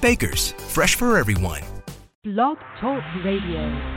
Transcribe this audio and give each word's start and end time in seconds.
Baker's, 0.00 0.52
fresh 0.52 0.94
for 0.94 1.18
everyone. 1.18 1.62
Blog 2.24 2.58
Talk 2.80 3.02
Radio. 3.24 3.96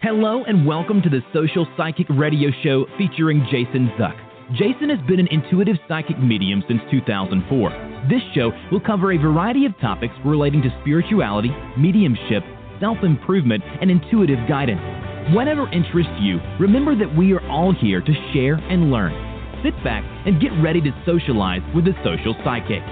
Hello 0.00 0.42
and 0.44 0.66
welcome 0.66 1.00
to 1.02 1.08
the 1.08 1.20
Social 1.32 1.66
Psychic 1.76 2.06
Radio 2.10 2.50
Show 2.62 2.86
featuring 2.98 3.46
Jason 3.50 3.88
Zuck. 3.98 4.16
Jason 4.56 4.90
has 4.90 4.98
been 5.06 5.20
an 5.20 5.28
intuitive 5.28 5.76
psychic 5.88 6.18
medium 6.18 6.62
since 6.68 6.80
2004. 6.90 8.06
This 8.10 8.22
show 8.34 8.50
will 8.70 8.80
cover 8.80 9.12
a 9.12 9.16
variety 9.16 9.64
of 9.64 9.78
topics 9.80 10.14
relating 10.24 10.60
to 10.62 10.76
spirituality, 10.80 11.50
mediumship, 11.78 12.42
self 12.80 12.98
improvement, 13.02 13.62
and 13.80 13.90
intuitive 13.90 14.38
guidance. 14.48 14.82
Whatever 15.34 15.70
interests 15.72 16.18
you, 16.20 16.40
remember 16.58 16.96
that 16.96 17.16
we 17.16 17.32
are 17.32 17.46
all 17.48 17.72
here 17.72 18.00
to 18.00 18.32
share 18.32 18.54
and 18.54 18.90
learn. 18.90 19.14
Sit 19.62 19.74
back 19.84 20.02
and 20.26 20.40
get 20.40 20.50
ready 20.60 20.80
to 20.80 21.02
socialize 21.06 21.62
with 21.74 21.84
the 21.84 21.94
social 22.02 22.34
psychic. 22.44 22.82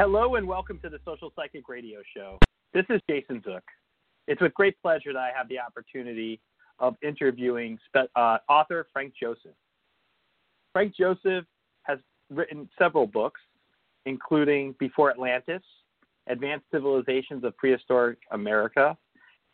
Hello 0.00 0.36
and 0.36 0.48
welcome 0.48 0.78
to 0.78 0.88
the 0.88 0.98
Social 1.04 1.30
Psychic 1.36 1.68
Radio 1.68 2.00
Show. 2.16 2.40
This 2.72 2.86
is 2.88 3.02
Jason 3.06 3.42
Zook. 3.44 3.62
It's 4.28 4.40
with 4.40 4.54
great 4.54 4.80
pleasure 4.80 5.12
that 5.12 5.18
I 5.18 5.30
have 5.36 5.46
the 5.50 5.58
opportunity 5.60 6.40
of 6.78 6.94
interviewing 7.02 7.78
spe- 7.86 8.08
uh, 8.16 8.38
author 8.48 8.86
Frank 8.94 9.12
Joseph. 9.22 9.52
Frank 10.72 10.96
Joseph 10.96 11.44
has 11.82 11.98
written 12.30 12.66
several 12.78 13.06
books, 13.06 13.42
including 14.06 14.74
Before 14.78 15.10
Atlantis, 15.10 15.60
Advanced 16.28 16.64
Civilizations 16.72 17.44
of 17.44 17.54
Prehistoric 17.58 18.20
America, 18.30 18.96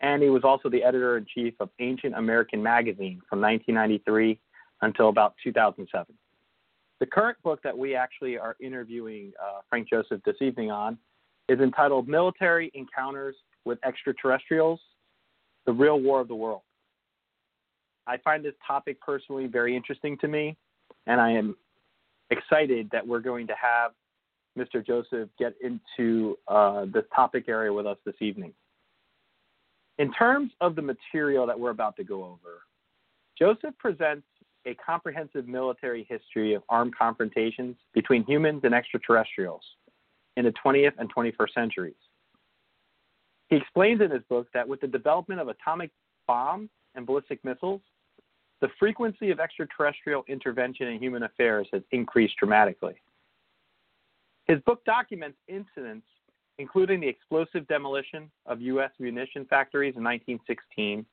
and 0.01 0.23
he 0.23 0.31
was 0.31 0.45
also 0.45 0.71
the 0.71 0.85
editor 0.85 1.17
in 1.17 1.27
chief 1.27 1.55
of 1.59 1.71
Ancient 1.81 2.15
American 2.15 2.63
Magazine 2.63 3.21
from 3.29 3.41
1993 3.41 4.39
until 4.83 5.09
about 5.09 5.35
2007. 5.43 6.17
The 7.01 7.07
current 7.07 7.37
book 7.43 7.61
that 7.63 7.77
we 7.77 7.95
actually 7.95 8.39
are 8.39 8.57
interviewing 8.61 9.33
uh, 9.43 9.61
Frank 9.69 9.89
Joseph 9.89 10.23
this 10.25 10.37
evening 10.41 10.71
on 10.71 10.97
is 11.49 11.61
entitled 11.61 12.09
Military 12.09 12.71
Encounters 12.75 13.37
with 13.65 13.79
Extraterrestrials 13.85 14.81
The 15.67 15.73
Real 15.73 16.01
War 16.01 16.21
of 16.21 16.29
the 16.29 16.35
World. 16.35 16.63
I 18.07 18.17
find 18.19 18.45
this 18.45 18.55
topic 18.67 19.01
personally 19.01 19.47
very 19.47 19.77
interesting 19.77 20.17
to 20.19 20.29
me, 20.29 20.57
and 21.07 21.21
I 21.21 21.33
am 21.33 21.57
excited 22.31 22.89
that 22.93 23.07
we're 23.07 23.21
going 23.21 23.47
to 23.49 23.55
have 23.61 23.93
Mr. 24.57 24.85
Joseph 24.85 25.29
get 25.39 25.55
into 25.61 26.39
uh, 26.49 26.87
this 26.87 27.05
topic 27.15 27.45
area 27.49 27.73
with 27.73 27.87
us 27.87 27.99
this 28.07 28.15
evening. 28.21 28.55
In 29.99 30.13
terms 30.13 30.53
of 30.61 30.77
the 30.77 30.83
material 30.83 31.47
that 31.47 31.59
we're 31.59 31.71
about 31.71 31.97
to 31.97 32.05
go 32.05 32.25
over, 32.25 32.63
Joseph 33.39 33.77
presents 33.79 34.27
a 34.67 34.75
comprehensive 34.75 35.47
military 35.47 36.07
history 36.09 36.55
of 36.55 36.63
armed 36.69 36.97
confrontations 36.97 37.77
between 37.95 38.25
humans 38.25 38.63
and 38.65 38.75
extraterrestrials 38.75 39.63
in 40.37 40.45
the 40.45 40.53
20th 40.65 40.93
and 40.99 41.13
21st 41.15 41.55
centuries. 41.55 41.95
He 43.49 43.57
explains 43.57 44.01
in 44.01 44.11
his 44.11 44.23
book 44.29 44.49
that 44.55 44.69
with 44.69 44.81
the 44.81 44.89
development 44.89 45.41
of 45.41 45.49
atomic 45.49 45.91
bombs 46.27 46.69
and 46.95 47.07
ballistic 47.07 47.45
missiles, 47.45 47.81
the 48.61 48.69
frequency 48.79 49.31
of 49.31 49.39
extraterrestrial 49.39 50.25
intervention 50.29 50.89
in 50.89 50.99
human 50.99 51.23
affairs 51.23 51.69
has 51.73 51.83
increased 51.93 52.37
dramatically. 52.39 52.97
His 54.47 54.61
book 54.63 54.85
documents 54.85 55.39
incidents 55.49 56.07
including 56.59 57.01
the 57.01 57.09
explosive 57.09 57.67
demolition 57.69 58.31
of 58.47 58.61
U.S. 58.63 58.91
munition 58.99 59.45
factories 59.45 59.95
in 59.97 60.03
1916 60.03 61.05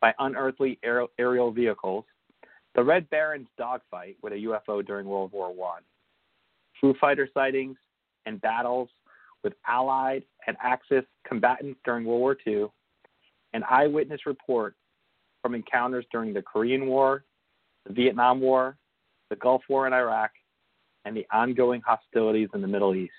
by 0.00 0.14
unearthly 0.18 0.78
aerial 0.82 1.50
vehicles, 1.50 2.04
the 2.76 2.84
Red 2.84 3.08
Baron's 3.08 3.48
dogfight 3.56 4.16
with 4.22 4.34
a 4.34 4.36
UFO 4.36 4.86
during 4.86 5.06
World 5.06 5.32
War 5.32 5.48
I, 5.48 5.80
Foo 6.78 6.94
Fighter 7.00 7.26
sightings 7.32 7.78
and 8.26 8.40
battles 8.42 8.90
with 9.42 9.54
Allied 9.66 10.24
and 10.46 10.56
Axis 10.62 11.04
combatants 11.26 11.80
during 11.84 12.04
World 12.04 12.20
War 12.20 12.36
II, 12.46 12.66
an 13.54 13.64
eyewitness 13.68 14.26
report 14.26 14.76
from 15.40 15.54
encounters 15.54 16.04
during 16.12 16.34
the 16.34 16.42
Korean 16.42 16.86
War, 16.86 17.24
the 17.86 17.94
Vietnam 17.94 18.40
War, 18.40 18.76
the 19.30 19.36
Gulf 19.36 19.62
War 19.70 19.86
in 19.86 19.94
Iraq, 19.94 20.32
and 21.06 21.16
the 21.16 21.26
ongoing 21.32 21.80
hostilities 21.80 22.48
in 22.52 22.60
the 22.60 22.68
Middle 22.68 22.94
East. 22.94 23.12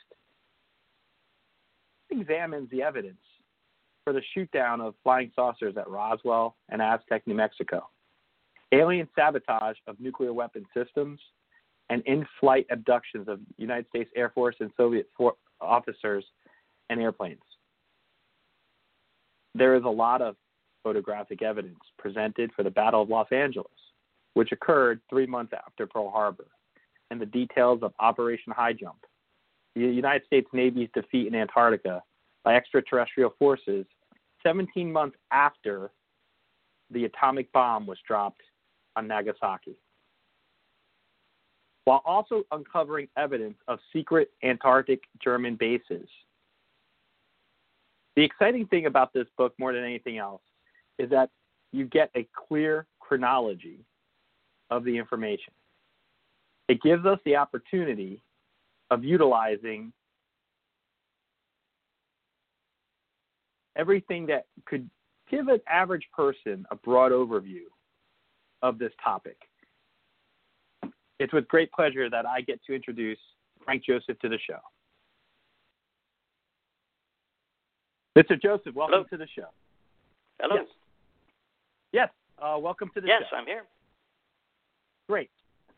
Examines 2.12 2.70
the 2.70 2.84
evidence 2.84 3.18
for 4.04 4.14
the 4.14 4.22
shootdown 4.36 4.82
of 4.82 4.94
flying 5.04 5.32
saucers 5.36 5.76
at 5.78 5.90
Roswell 5.90 6.56
and 6.70 6.80
Aztec, 6.80 7.26
New 7.26 7.34
Mexico 7.34 7.90
alien 8.72 9.08
sabotage 9.16 9.78
of 9.88 10.00
nuclear 10.00 10.34
weapon 10.34 10.66
systems, 10.76 11.20
and 11.90 12.02
in 12.06 12.26
flight 12.40 12.66
abductions 12.70 13.28
of 13.28 13.40
United 13.58 13.88
States 13.90 14.10
Air 14.16 14.30
Force 14.30 14.56
and 14.60 14.72
Soviet 14.76 15.08
for- 15.16 15.38
officers 15.62 16.26
and 16.90 17.02
airplanes. 17.02 17.42
There 19.56 19.76
is 19.76 19.84
a 19.84 19.90
lot 19.90 20.22
of 20.22 20.36
photographic 20.84 21.42
evidence 21.42 21.80
presented 21.98 22.52
for 22.54 22.64
the 22.64 22.70
Battle 22.70 23.02
of 23.02 23.10
Los 23.10 23.32
Angeles, 23.32 23.72
which 24.34 24.52
occurred 24.52 25.02
three 25.10 25.26
months 25.26 25.54
after 25.54 25.88
Pearl 25.88 26.10
Harbor, 26.10 26.48
and 27.10 27.20
the 27.20 27.26
details 27.26 27.80
of 27.82 27.94
Operation 28.00 28.54
High 28.54 28.74
Jump, 28.74 29.06
the 29.76 29.82
United 29.82 30.26
States 30.26 30.48
Navy's 30.54 30.90
defeat 30.94 31.28
in 31.28 31.36
Antarctica 31.36 32.04
by 32.44 32.56
extraterrestrial 32.56 33.34
forces 33.40 33.86
17 34.44 34.92
months 34.92 35.18
after 35.32 35.92
the 36.92 37.06
atomic 37.06 37.52
bomb 37.52 37.86
was 37.86 37.98
dropped 38.08 38.42
on 38.98 39.08
Nagasaki, 39.08 39.78
while 41.86 42.02
also 42.04 42.44
uncovering 42.52 43.08
evidence 43.16 43.58
of 43.68 43.80
secret 43.94 44.32
Antarctic 44.44 45.04
German 45.24 45.56
bases. 45.56 46.10
The 48.16 48.24
exciting 48.24 48.66
thing 48.66 48.88
about 48.88 49.14
this 49.14 49.28
book, 49.38 49.54
more 49.60 49.72
than 49.72 49.84
anything 49.84 50.18
else, 50.18 50.42
is 50.98 51.12
that 51.12 51.30
you 51.72 51.86
get 51.86 52.10
a 52.16 52.28
clear 52.48 52.88
chronology 53.00 53.86
of 54.72 54.84
the 54.84 54.98
information. 54.98 55.54
It 56.68 56.82
gives 56.82 57.06
us 57.06 57.20
the 57.24 57.36
opportunity 57.36 58.24
of 58.90 59.04
utilizing 59.04 59.94
everything 63.76 64.26
that 64.26 64.48
could 64.66 64.90
give 65.30 65.50
an 65.50 65.62
average 65.70 66.08
person 66.16 66.66
a 66.72 66.76
broad 66.76 67.12
overview 67.12 67.66
of 68.62 68.80
this 68.80 68.92
topic. 69.04 69.38
It's 71.20 71.34
with 71.34 71.48
great 71.48 71.72
pleasure 71.72 72.10
that 72.10 72.26
I 72.26 72.42
get 72.42 72.60
to 72.66 72.76
introduce 72.76 73.18
Frank 73.64 73.84
Joseph 73.86 74.20
to 74.20 74.30
the 74.30 74.38
show. 74.46 74.60
Mr. 78.18 78.42
Joseph, 78.42 78.74
welcome 78.74 78.94
Hello. 78.94 79.04
to 79.12 79.18
the 79.18 79.28
show. 79.36 79.48
Hello. 80.40 80.56
Yes. 80.56 80.68
Yes, 81.94 82.10
uh, 82.42 82.58
welcome 82.60 82.90
to 82.94 83.02
the 83.02 83.08
Yes, 83.08 83.22
show. 83.22 83.36
Yes, 83.36 83.42
I'm 83.42 83.46
here. 83.46 83.64
Great. 85.08 85.30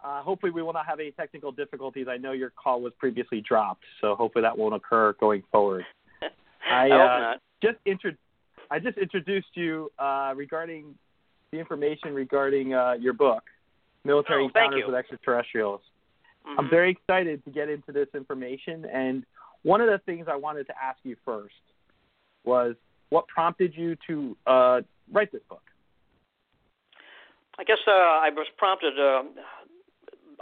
Uh, 0.03 0.21
hopefully, 0.21 0.51
we 0.51 0.61
will 0.61 0.73
not 0.73 0.85
have 0.85 0.99
any 0.99 1.11
technical 1.11 1.51
difficulties. 1.51 2.07
I 2.09 2.17
know 2.17 2.31
your 2.31 2.51
call 2.51 2.81
was 2.81 2.93
previously 2.97 3.41
dropped, 3.41 3.83
so 3.99 4.15
hopefully 4.15 4.43
that 4.43 4.57
won't 4.57 4.73
occur 4.73 5.13
going 5.19 5.43
forward. 5.51 5.83
I, 6.71 6.89
I 6.89 7.31
uh, 7.33 7.33
just 7.61 7.77
intro- 7.85 8.15
I 8.71 8.79
just 8.79 8.97
introduced 8.97 9.49
you 9.55 9.91
uh, 9.99 10.33
regarding 10.35 10.95
the 11.51 11.59
information 11.59 12.13
regarding 12.13 12.73
uh, 12.73 12.93
your 12.99 13.13
book, 13.13 13.43
Military 14.03 14.43
Oh, 14.43 14.47
Encounters 14.47 14.83
with 14.85 14.95
Extraterrestrials. 14.95 15.81
I'm 16.45 16.65
Mhm. 16.65 16.69
very 16.69 16.91
excited 16.91 17.43
to 17.45 17.51
get 17.51 17.69
into 17.69 17.91
this 17.91 18.07
information, 18.13 18.85
and 18.85 19.25
one 19.63 19.81
of 19.81 19.87
the 19.87 19.99
things 19.99 20.27
I 20.27 20.35
wanted 20.35 20.67
to 20.67 20.83
ask 20.83 20.99
you 21.03 21.15
first 21.25 21.55
was 22.43 22.75
what 23.09 23.27
prompted 23.27 23.75
you 23.75 23.95
to 24.07 24.37
uh, 24.45 24.81
write 25.11 25.31
this 25.31 25.43
book? 25.43 25.63
I 27.57 27.63
guess 27.63 27.79
uh, 27.87 27.91
I 27.91 28.29
was 28.29 28.47
prompted 28.57 28.97
uh, 28.97 29.23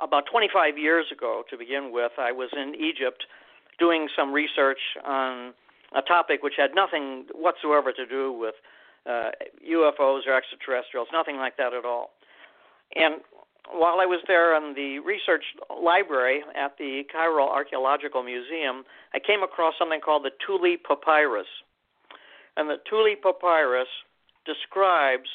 about 0.02 0.28
25 0.28 0.78
years 0.78 1.12
ago 1.12 1.44
to 1.50 1.58
begin 1.58 1.92
with. 1.92 2.12
I 2.18 2.32
was 2.32 2.50
in 2.54 2.76
Egypt 2.76 3.26
doing 3.80 4.08
some 4.16 4.32
research 4.32 4.80
on 5.04 5.54
a 5.96 6.02
topic 6.02 6.44
which 6.44 6.56
had 6.58 6.76
nothing 6.76 7.26
whatsoever 7.34 7.92
to 7.94 8.06
do 8.06 8.32
with 8.32 8.56
uh, 9.08 9.32
UFOs 9.72 10.28
or 10.28 10.36
extraterrestrials, 10.36 11.08
nothing 11.14 11.38
like 11.38 11.58
that 11.58 11.74
at 11.74 11.86
all. 11.86 12.12
And 12.96 13.22
while 13.72 14.00
I 14.00 14.06
was 14.06 14.22
there 14.28 14.56
in 14.56 14.74
the 14.76 15.00
research 15.00 15.44
library 15.82 16.42
at 16.56 16.78
the 16.78 17.04
Cairo 17.12 17.48
Archaeological 17.48 18.24
Museum, 18.24 18.84
I 19.14 19.20
came 19.20 19.44
across 19.44 19.74
something 19.78 20.00
called 20.00 20.24
the 20.24 20.32
Tulli 20.48 20.78
Papyrus. 20.82 21.48
And 22.56 22.70
the 22.70 22.78
Tulli 22.92 23.16
Papyrus 23.22 23.88
describes 24.46 25.30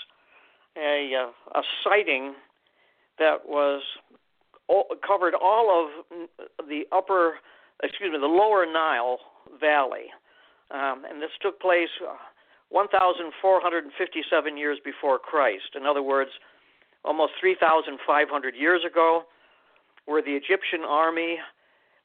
a, 0.76 1.12
uh, 1.14 1.58
a 1.58 1.62
sighting 1.84 2.34
that 3.19 3.46
was 3.46 3.82
all, 4.69 4.86
covered 5.06 5.34
all 5.34 5.90
of 6.10 6.28
the 6.69 6.82
upper, 6.90 7.34
excuse 7.82 8.12
me, 8.12 8.19
the 8.19 8.26
lower 8.26 8.64
Nile 8.64 9.19
Valley. 9.60 10.06
Um, 10.70 11.04
and 11.08 11.20
this 11.20 11.30
took 11.42 11.60
place 11.60 11.90
uh, 12.02 12.14
1,457 12.72 14.56
years 14.56 14.78
before 14.82 15.19
Christ. 15.19 15.76
In 15.76 15.84
other 15.84 16.02
words, 16.02 16.30
almost 17.04 17.32
3,500 17.38 18.54
years 18.56 18.80
ago, 18.90 19.24
where 20.06 20.22
the 20.22 20.32
Egyptian 20.32 20.80
army 20.88 21.38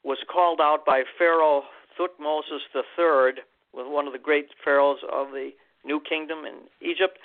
was 0.04 0.18
called 0.30 0.60
out 0.60 0.84
by 0.84 1.02
Pharaoh 1.16 1.62
Thutmose 1.98 2.52
III, 2.74 3.42
was 3.72 3.86
one 3.88 4.06
of 4.06 4.12
the 4.12 4.18
great 4.18 4.48
pharaohs 4.62 4.98
of 5.10 5.28
the 5.28 5.50
New 5.84 6.00
Kingdom 6.06 6.44
in 6.44 6.68
Egypt, 6.86 7.18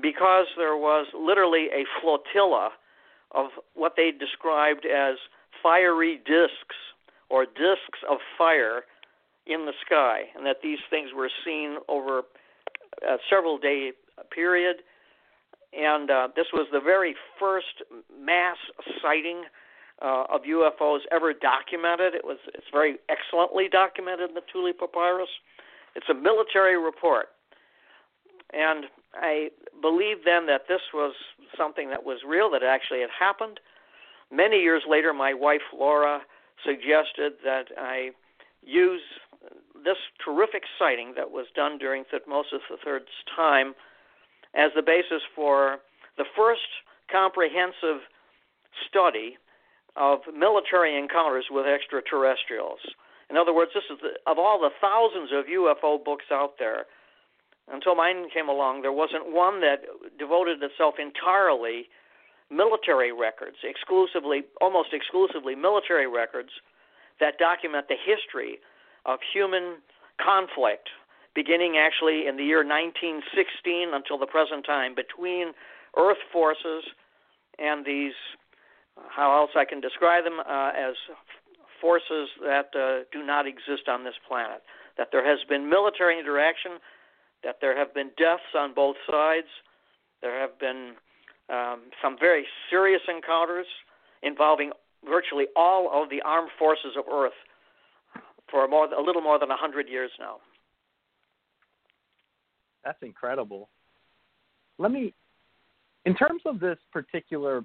because 0.00 0.46
there 0.56 0.76
was 0.76 1.06
literally 1.14 1.68
a 1.72 1.84
flotilla 2.00 2.70
of 3.32 3.46
what 3.74 3.94
they 3.96 4.10
described 4.10 4.84
as 4.84 5.16
fiery 5.62 6.20
discs 6.26 6.76
or 7.30 7.46
discs 7.46 8.00
of 8.08 8.18
fire 8.36 8.82
in 9.46 9.66
the 9.66 9.72
sky, 9.84 10.24
and 10.36 10.44
that 10.46 10.58
these 10.62 10.78
things 10.90 11.10
were 11.14 11.30
seen 11.44 11.78
over 11.88 12.22
a 13.02 13.16
several 13.30 13.58
day 13.58 13.92
period 14.30 14.76
and 15.76 16.10
uh, 16.10 16.28
this 16.36 16.46
was 16.52 16.66
the 16.72 16.80
very 16.80 17.14
first 17.38 17.82
mass 18.22 18.56
sighting 19.02 19.44
uh, 20.02 20.24
of 20.32 20.42
UFOs 20.42 21.00
ever 21.10 21.32
documented. 21.32 22.14
It 22.14 22.24
was 22.24 22.38
it's 22.54 22.66
very 22.72 22.96
excellently 23.08 23.68
documented 23.70 24.30
in 24.30 24.34
the 24.34 24.42
Tulli 24.42 24.72
Papyrus. 24.76 25.28
It's 25.94 26.08
a 26.08 26.14
military 26.14 26.76
report, 26.78 27.28
and 28.52 28.86
I 29.14 29.50
believe 29.80 30.18
then 30.24 30.46
that 30.46 30.62
this 30.68 30.80
was 30.92 31.14
something 31.56 31.90
that 31.90 32.04
was 32.04 32.18
real, 32.26 32.50
that 32.50 32.62
actually 32.62 33.00
had 33.00 33.10
happened. 33.16 33.60
Many 34.32 34.60
years 34.60 34.82
later, 34.88 35.12
my 35.12 35.34
wife 35.34 35.62
Laura 35.76 36.20
suggested 36.64 37.34
that 37.44 37.66
I 37.78 38.10
use 38.62 39.02
this 39.84 39.98
terrific 40.24 40.62
sighting 40.78 41.14
that 41.16 41.30
was 41.30 41.46
done 41.54 41.78
during 41.78 42.04
Thutmose 42.04 42.52
III's 42.52 43.02
time 43.34 43.74
as 44.54 44.70
the 44.74 44.82
basis 44.82 45.22
for 45.34 45.78
the 46.16 46.24
first 46.36 46.62
comprehensive 47.10 48.00
study 48.88 49.36
of 49.96 50.20
military 50.34 50.98
encounters 50.98 51.46
with 51.50 51.66
extraterrestrials. 51.66 52.80
In 53.30 53.36
other 53.36 53.54
words, 53.54 53.70
this 53.74 53.84
is 53.90 53.98
the, 54.02 54.18
of 54.30 54.38
all 54.38 54.60
the 54.60 54.70
thousands 54.80 55.30
of 55.32 55.46
UFO 55.46 56.02
books 56.02 56.26
out 56.32 56.54
there. 56.58 56.86
Until 57.70 57.94
mine 57.94 58.28
came 58.32 58.48
along, 58.48 58.82
there 58.82 58.92
wasn't 58.92 59.32
one 59.32 59.60
that 59.60 59.84
devoted 60.18 60.62
itself 60.62 60.96
entirely 60.98 61.88
military 62.50 63.12
records, 63.12 63.56
exclusively, 63.64 64.42
almost 64.60 64.92
exclusively 64.92 65.54
military 65.54 66.06
records 66.06 66.50
that 67.20 67.38
document 67.38 67.88
the 67.88 67.96
history 67.96 68.58
of 69.06 69.20
human 69.32 69.76
conflict 70.20 70.88
beginning 71.34 71.76
actually 71.76 72.26
in 72.26 72.36
the 72.36 72.44
year 72.44 72.62
1916 72.62 73.90
until 73.92 74.18
the 74.18 74.26
present 74.26 74.64
time 74.64 74.94
between 74.94 75.52
Earth 75.98 76.22
forces 76.32 76.84
and 77.58 77.84
these, 77.84 78.14
how 79.10 79.34
else 79.36 79.50
I 79.56 79.64
can 79.64 79.80
describe 79.80 80.24
them, 80.24 80.40
uh, 80.40 80.70
as 80.74 80.94
forces 81.80 82.30
that 82.40 82.70
uh, 82.74 83.04
do 83.12 83.24
not 83.24 83.46
exist 83.46 83.88
on 83.88 84.04
this 84.04 84.14
planet. 84.26 84.62
That 84.96 85.08
there 85.10 85.26
has 85.26 85.40
been 85.48 85.68
military 85.68 86.18
interaction, 86.18 86.78
that 87.42 87.56
there 87.60 87.76
have 87.76 87.92
been 87.92 88.10
deaths 88.16 88.54
on 88.56 88.74
both 88.74 88.96
sides, 89.10 89.50
there 90.22 90.40
have 90.40 90.58
been 90.58 90.94
um, 91.50 91.90
some 92.00 92.16
very 92.18 92.46
serious 92.70 93.02
encounters 93.08 93.66
involving 94.22 94.72
virtually 95.04 95.46
all 95.54 95.90
of 95.92 96.08
the 96.08 96.22
armed 96.22 96.50
forces 96.58 96.96
of 96.96 97.04
Earth 97.12 97.36
for 98.54 98.68
more, 98.68 98.84
a 98.84 99.02
little 99.02 99.20
more 99.20 99.36
than 99.36 99.48
100 99.48 99.88
years 99.88 100.12
now. 100.20 100.36
That's 102.84 102.98
incredible. 103.02 103.68
Let 104.78 104.92
me, 104.92 105.12
in 106.04 106.14
terms 106.14 106.42
of 106.46 106.60
this 106.60 106.78
particular 106.92 107.64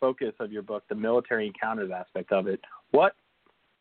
focus 0.00 0.34
of 0.38 0.52
your 0.52 0.60
book, 0.60 0.84
the 0.90 0.94
military 0.94 1.46
encounters 1.46 1.90
aspect 1.90 2.30
of 2.30 2.46
it, 2.46 2.60
what 2.90 3.14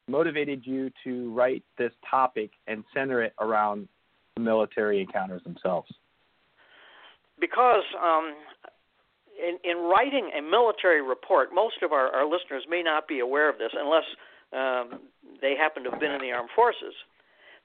motivated 0.07 0.61
you 0.63 0.89
to 1.03 1.33
write 1.33 1.63
this 1.77 1.91
topic 2.09 2.51
and 2.65 2.85
center 2.93 3.21
it 3.23 3.33
around 3.41 3.89
the 4.37 4.41
military 4.41 5.01
encounters 5.01 5.43
themselves? 5.43 5.91
Because 7.41 7.83
um, 8.01 8.35
in, 9.37 9.57
in 9.69 9.83
writing 9.83 10.31
a 10.37 10.41
military 10.41 11.01
report, 11.01 11.49
most 11.53 11.83
of 11.83 11.91
our, 11.91 12.07
our 12.15 12.25
listeners 12.25 12.63
may 12.69 12.81
not 12.81 13.05
be 13.05 13.19
aware 13.19 13.49
of 13.49 13.57
this 13.57 13.71
unless 13.73 14.05
um, 14.53 15.01
they 15.41 15.55
happen 15.55 15.83
to 15.83 15.91
have 15.91 15.99
been 15.99 16.11
in 16.11 16.21
the 16.21 16.31
armed 16.31 16.49
forces 16.55 16.93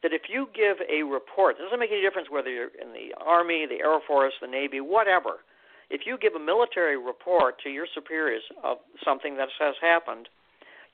that 0.02 0.12
if 0.12 0.22
you 0.28 0.48
give 0.54 0.76
a 0.90 1.02
report, 1.02 1.56
it 1.58 1.62
doesn't 1.62 1.78
make 1.78 1.92
any 1.92 2.02
difference 2.02 2.28
whether 2.30 2.50
you're 2.50 2.74
in 2.80 2.92
the 2.92 3.14
Army, 3.24 3.66
the 3.66 3.84
Air 3.84 4.00
Force, 4.06 4.34
the 4.40 4.48
Navy, 4.48 4.80
whatever. 4.80 5.46
If 5.90 6.02
you 6.06 6.18
give 6.18 6.34
a 6.34 6.40
military 6.40 6.96
report 6.98 7.60
to 7.62 7.70
your 7.70 7.86
superiors 7.94 8.42
of 8.64 8.78
something 9.04 9.36
that 9.36 9.48
has 9.60 9.74
happened, 9.80 10.28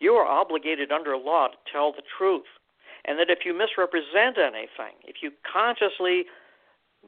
you 0.01 0.13
are 0.13 0.27
obligated 0.27 0.93
under 0.93 1.17
law 1.17 1.49
to 1.49 1.57
tell 1.73 1.93
the 1.93 2.03
truth. 2.19 2.47
And 3.05 3.19
that 3.19 3.31
if 3.31 3.41
you 3.47 3.57
misrepresent 3.57 4.37
anything, 4.37 5.01
if 5.05 5.23
you 5.23 5.31
consciously 5.51 6.27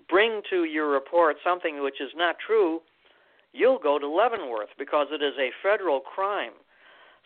bring 0.08 0.40
to 0.48 0.64
your 0.64 0.88
report 0.88 1.36
something 1.44 1.82
which 1.82 2.00
is 2.00 2.10
not 2.16 2.36
true, 2.44 2.80
you'll 3.52 3.78
go 3.78 3.98
to 3.98 4.08
Leavenworth 4.08 4.70
because 4.78 5.08
it 5.10 5.22
is 5.22 5.34
a 5.38 5.50
federal 5.62 6.00
crime. 6.00 6.52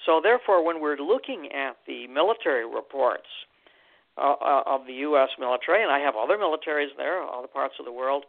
So, 0.06 0.20
therefore, 0.22 0.64
when 0.64 0.80
we're 0.80 0.96
looking 0.98 1.48
at 1.52 1.76
the 1.86 2.06
military 2.08 2.66
reports, 2.66 3.28
uh, 4.16 4.38
uh, 4.38 4.62
of 4.66 4.86
the 4.86 5.02
U.S. 5.10 5.30
military, 5.40 5.82
and 5.82 5.90
I 5.90 5.98
have 5.98 6.14
other 6.14 6.38
militaries 6.38 6.94
there, 6.96 7.20
other 7.20 7.48
parts 7.48 7.74
of 7.80 7.84
the 7.84 7.90
world, 7.90 8.22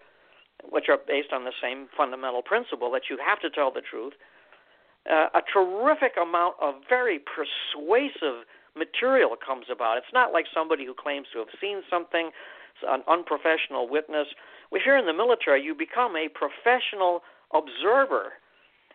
which 0.71 0.85
are 0.89 0.97
based 0.97 1.29
on 1.31 1.45
the 1.45 1.53
same 1.62 1.86
fundamental 1.95 2.41
principle 2.41 2.89
that 2.89 3.03
you 3.07 3.19
have 3.22 3.39
to 3.41 3.51
tell 3.51 3.69
the 3.69 3.86
truth. 3.86 4.13
Uh, 5.05 5.29
a 5.38 5.41
terrific 5.53 6.13
amount 6.17 6.55
of 6.60 6.81
very 6.89 7.22
persuasive 7.22 8.50
material 8.75 9.38
comes 9.38 9.67
about. 9.69 9.98
It's 9.98 10.10
not 10.12 10.34
like 10.34 10.45
somebody 10.51 10.88
who 10.89 10.95
claims 10.98 11.27
to 11.34 11.39
have 11.45 11.53
seen 11.62 11.84
something, 11.88 12.31
an 12.88 13.03
unprofessional 13.07 13.88
witness. 13.88 14.25
If 14.72 14.81
you're 14.88 14.98
in 14.98 15.05
the 15.05 15.13
military, 15.13 15.62
you 15.62 15.75
become 15.75 16.15
a 16.15 16.34
professional 16.34 17.22
observer. 17.53 18.41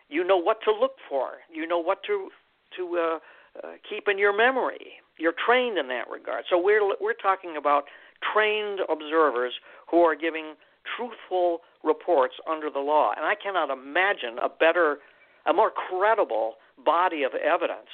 You 0.09 0.27
know 0.27 0.35
what 0.35 0.59
to 0.67 0.75
look 0.75 0.99
for. 1.07 1.39
You 1.47 1.65
know 1.65 1.79
what 1.79 2.03
to 2.07 2.35
to 2.77 2.97
uh, 2.97 3.19
uh, 3.63 3.71
keep 3.89 4.07
in 4.07 4.17
your 4.17 4.35
memory 4.35 5.01
you're 5.21 5.37
trained 5.37 5.77
in 5.77 5.87
that 5.87 6.09
regard. 6.09 6.45
So 6.49 6.57
we're 6.57 6.81
we're 6.99 7.13
talking 7.13 7.55
about 7.55 7.85
trained 8.33 8.79
observers 8.89 9.53
who 9.89 10.01
are 10.01 10.15
giving 10.15 10.55
truthful 10.97 11.61
reports 11.83 12.33
under 12.49 12.69
the 12.69 12.79
law, 12.79 13.13
and 13.15 13.25
I 13.25 13.35
cannot 13.35 13.69
imagine 13.69 14.41
a 14.41 14.49
better, 14.49 14.97
a 15.45 15.53
more 15.53 15.71
credible 15.71 16.55
body 16.83 17.23
of 17.23 17.31
evidence. 17.35 17.93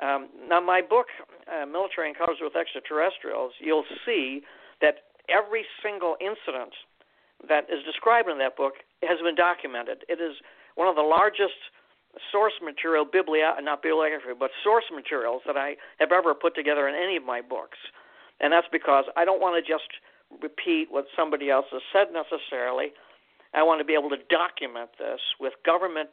Um, 0.00 0.28
now, 0.48 0.60
my 0.60 0.80
book, 0.80 1.06
uh, 1.50 1.66
Military 1.66 2.08
Encounters 2.08 2.38
with 2.40 2.56
Extraterrestrials, 2.56 3.52
you'll 3.60 3.88
see 4.06 4.42
that 4.80 5.10
every 5.28 5.64
single 5.82 6.16
incident 6.20 6.72
that 7.48 7.64
is 7.68 7.84
described 7.84 8.28
in 8.30 8.38
that 8.38 8.56
book 8.56 8.74
has 9.02 9.18
been 9.20 9.34
documented. 9.34 10.04
It 10.08 10.22
is 10.22 10.38
one 10.76 10.88
of 10.88 10.94
the 10.94 11.02
largest 11.02 11.58
source 12.32 12.54
material, 12.62 13.04
biblia 13.04 13.54
not 13.60 13.82
bibliography, 13.82 14.34
but 14.38 14.50
source 14.62 14.84
materials 14.94 15.42
that 15.46 15.56
I 15.56 15.76
have 15.98 16.12
ever 16.12 16.34
put 16.34 16.54
together 16.54 16.88
in 16.88 16.94
any 16.94 17.16
of 17.16 17.24
my 17.24 17.40
books. 17.40 17.78
And 18.40 18.52
that's 18.52 18.68
because 18.70 19.04
I 19.16 19.24
don't 19.24 19.40
want 19.40 19.58
to 19.58 19.64
just 19.66 19.88
repeat 20.42 20.88
what 20.90 21.06
somebody 21.16 21.50
else 21.50 21.66
has 21.72 21.82
said 21.92 22.08
necessarily. 22.12 22.92
I 23.54 23.62
want 23.62 23.80
to 23.80 23.84
be 23.84 23.94
able 23.94 24.10
to 24.10 24.20
document 24.28 24.90
this 24.98 25.20
with 25.40 25.54
government. 25.64 26.10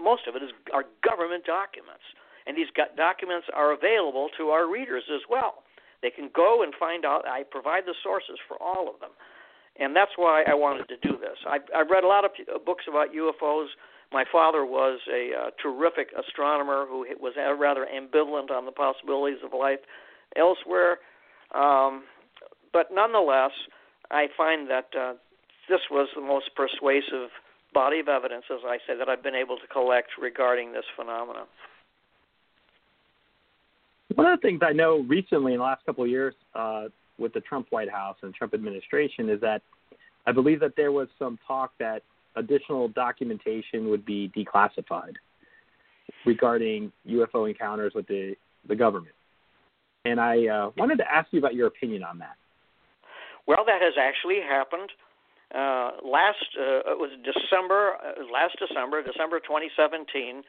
Most 0.00 0.26
of 0.26 0.34
it 0.34 0.42
is 0.42 0.50
are 0.72 0.84
government 1.04 1.44
documents, 1.44 2.04
and 2.46 2.56
these 2.56 2.72
documents 2.96 3.46
are 3.52 3.72
available 3.72 4.28
to 4.38 4.48
our 4.48 4.66
readers 4.66 5.04
as 5.12 5.20
well. 5.28 5.64
They 6.00 6.10
can 6.10 6.30
go 6.34 6.62
and 6.62 6.72
find 6.78 7.04
out. 7.04 7.28
I 7.28 7.44
provide 7.44 7.84
the 7.84 7.94
sources 8.02 8.40
for 8.48 8.56
all 8.60 8.88
of 8.88 8.98
them, 9.00 9.12
and 9.76 9.94
that's 9.94 10.16
why 10.16 10.44
I 10.48 10.54
wanted 10.54 10.88
to 10.88 10.96
do 11.04 11.18
this. 11.18 11.36
I've, 11.48 11.68
I've 11.74 11.90
read 11.90 12.04
a 12.04 12.08
lot 12.08 12.24
of 12.24 12.32
uh, 12.48 12.58
books 12.58 12.84
about 12.88 13.12
UFOs 13.12 13.68
my 14.14 14.24
father 14.30 14.64
was 14.64 15.00
a 15.12 15.30
uh, 15.36 15.50
terrific 15.60 16.08
astronomer 16.16 16.86
who 16.88 17.04
was 17.20 17.34
rather 17.36 17.86
ambivalent 17.92 18.50
on 18.50 18.64
the 18.64 18.72
possibilities 18.72 19.40
of 19.44 19.52
life 19.58 19.80
elsewhere. 20.36 20.98
Um, 21.52 22.04
but 22.72 22.86
nonetheless, 22.92 23.50
I 24.12 24.26
find 24.36 24.70
that 24.70 24.86
uh, 24.98 25.14
this 25.68 25.80
was 25.90 26.08
the 26.14 26.22
most 26.22 26.50
persuasive 26.54 27.30
body 27.72 27.98
of 27.98 28.08
evidence, 28.08 28.44
as 28.52 28.60
I 28.64 28.78
say, 28.86 28.96
that 28.96 29.08
I've 29.08 29.22
been 29.22 29.34
able 29.34 29.56
to 29.56 29.66
collect 29.66 30.10
regarding 30.20 30.72
this 30.72 30.84
phenomenon. 30.96 31.46
One 34.14 34.30
of 34.30 34.40
the 34.40 34.46
things 34.46 34.60
I 34.62 34.72
know 34.72 35.00
recently 35.08 35.54
in 35.54 35.58
the 35.58 35.64
last 35.64 35.84
couple 35.84 36.04
of 36.04 36.10
years 36.10 36.34
uh, 36.54 36.84
with 37.18 37.32
the 37.32 37.40
Trump 37.40 37.66
White 37.70 37.90
House 37.90 38.16
and 38.22 38.32
Trump 38.32 38.54
administration 38.54 39.28
is 39.28 39.40
that 39.40 39.62
I 40.24 40.30
believe 40.30 40.60
that 40.60 40.76
there 40.76 40.92
was 40.92 41.08
some 41.18 41.36
talk 41.48 41.72
that 41.80 42.02
additional 42.36 42.88
documentation 42.88 43.88
would 43.90 44.04
be 44.04 44.30
declassified 44.36 45.14
regarding 46.26 46.92
UFO 47.08 47.48
encounters 47.48 47.92
with 47.94 48.06
the, 48.06 48.34
the 48.68 48.76
government. 48.76 49.14
And 50.04 50.20
I 50.20 50.46
uh, 50.46 50.70
wanted 50.76 50.98
to 50.98 51.10
ask 51.10 51.28
you 51.32 51.38
about 51.38 51.54
your 51.54 51.66
opinion 51.66 52.02
on 52.02 52.18
that. 52.18 52.36
Well, 53.46 53.64
that 53.66 53.80
has 53.80 53.94
actually 53.98 54.40
happened. 54.40 54.90
Uh, 55.54 56.02
last 56.02 56.44
uh, 56.58 56.92
it 56.92 56.98
was 56.98 57.10
December, 57.22 57.94
uh, 58.02 58.24
last 58.32 58.56
December, 58.58 59.02
December 59.02 59.38
2017. 59.40 60.42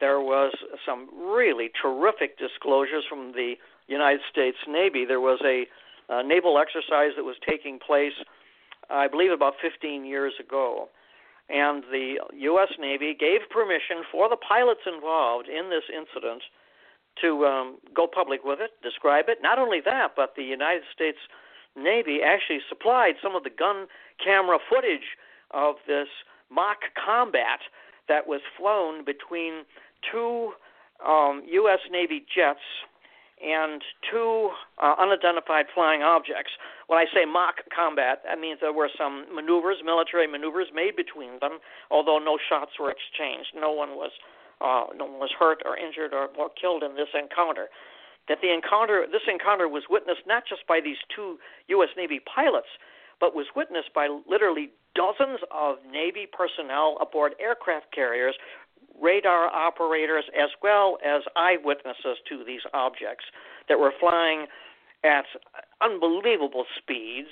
There 0.00 0.20
was 0.20 0.52
some 0.84 1.08
really 1.14 1.70
terrific 1.80 2.38
disclosures 2.38 3.04
from 3.08 3.32
the 3.32 3.54
United 3.86 4.20
States 4.32 4.56
Navy. 4.66 5.04
There 5.06 5.20
was 5.20 5.38
a, 5.44 5.64
a 6.08 6.26
naval 6.26 6.58
exercise 6.58 7.12
that 7.16 7.22
was 7.22 7.36
taking 7.48 7.78
place, 7.78 8.16
I 8.90 9.06
believe, 9.06 9.30
about 9.30 9.54
15 9.62 10.04
years 10.04 10.32
ago, 10.40 10.88
and 11.52 11.84
the 11.92 12.16
U.S. 12.34 12.72
Navy 12.80 13.14
gave 13.18 13.40
permission 13.50 14.02
for 14.10 14.28
the 14.28 14.36
pilots 14.36 14.80
involved 14.86 15.48
in 15.48 15.68
this 15.68 15.84
incident 15.92 16.42
to 17.20 17.44
um, 17.44 17.78
go 17.94 18.06
public 18.06 18.40
with 18.42 18.58
it, 18.60 18.70
describe 18.82 19.26
it. 19.28 19.38
Not 19.42 19.58
only 19.58 19.80
that, 19.84 20.12
but 20.16 20.34
the 20.34 20.44
United 20.44 20.82
States 20.94 21.18
Navy 21.76 22.20
actually 22.24 22.60
supplied 22.68 23.14
some 23.22 23.36
of 23.36 23.44
the 23.44 23.50
gun 23.50 23.86
camera 24.22 24.58
footage 24.68 25.16
of 25.50 25.76
this 25.86 26.08
mock 26.50 26.78
combat 26.96 27.60
that 28.08 28.26
was 28.26 28.40
flown 28.56 29.04
between 29.04 29.64
two 30.10 30.52
um, 31.06 31.42
U.S. 31.50 31.80
Navy 31.90 32.24
jets 32.34 32.64
and 33.42 33.82
two 34.10 34.50
uh, 34.78 34.94
unidentified 34.98 35.66
flying 35.74 36.02
objects. 36.02 36.50
When 36.86 36.98
I 36.98 37.06
say 37.12 37.24
mock 37.26 37.56
combat, 37.74 38.22
that 38.24 38.38
means 38.38 38.58
there 38.60 38.72
were 38.72 38.90
some 38.96 39.26
maneuvers, 39.34 39.78
military 39.84 40.26
maneuvers 40.26 40.68
made 40.74 40.94
between 40.96 41.38
them, 41.40 41.58
although 41.90 42.18
no 42.18 42.38
shots 42.38 42.72
were 42.78 42.90
exchanged. 42.90 43.50
No 43.54 43.72
one 43.72 43.98
was 43.98 44.12
uh, 44.62 44.86
no 44.94 45.06
one 45.06 45.18
was 45.18 45.34
hurt 45.36 45.58
or 45.64 45.76
injured 45.76 46.14
or, 46.14 46.30
or 46.38 46.48
killed 46.54 46.82
in 46.82 46.94
this 46.94 47.10
encounter. 47.18 47.66
That 48.28 48.38
the 48.40 48.54
encounter, 48.54 49.04
this 49.10 49.26
encounter 49.26 49.66
was 49.66 49.82
witnessed 49.90 50.22
not 50.26 50.44
just 50.48 50.62
by 50.68 50.78
these 50.78 51.02
two 51.10 51.38
U.S. 51.74 51.90
Navy 51.96 52.20
pilots, 52.22 52.70
but 53.18 53.34
was 53.34 53.46
witnessed 53.56 53.90
by 53.92 54.06
literally 54.30 54.70
dozens 54.94 55.40
of 55.50 55.78
Navy 55.90 56.30
personnel 56.30 56.96
aboard 57.00 57.34
aircraft 57.40 57.90
carriers 57.92 58.36
radar 59.00 59.46
operators 59.46 60.24
as 60.38 60.50
well 60.62 60.98
as 61.04 61.22
eyewitnesses 61.36 62.18
to 62.28 62.44
these 62.44 62.62
objects 62.72 63.24
that 63.68 63.78
were 63.78 63.92
flying 63.98 64.46
at 65.04 65.24
unbelievable 65.80 66.64
speeds 66.78 67.28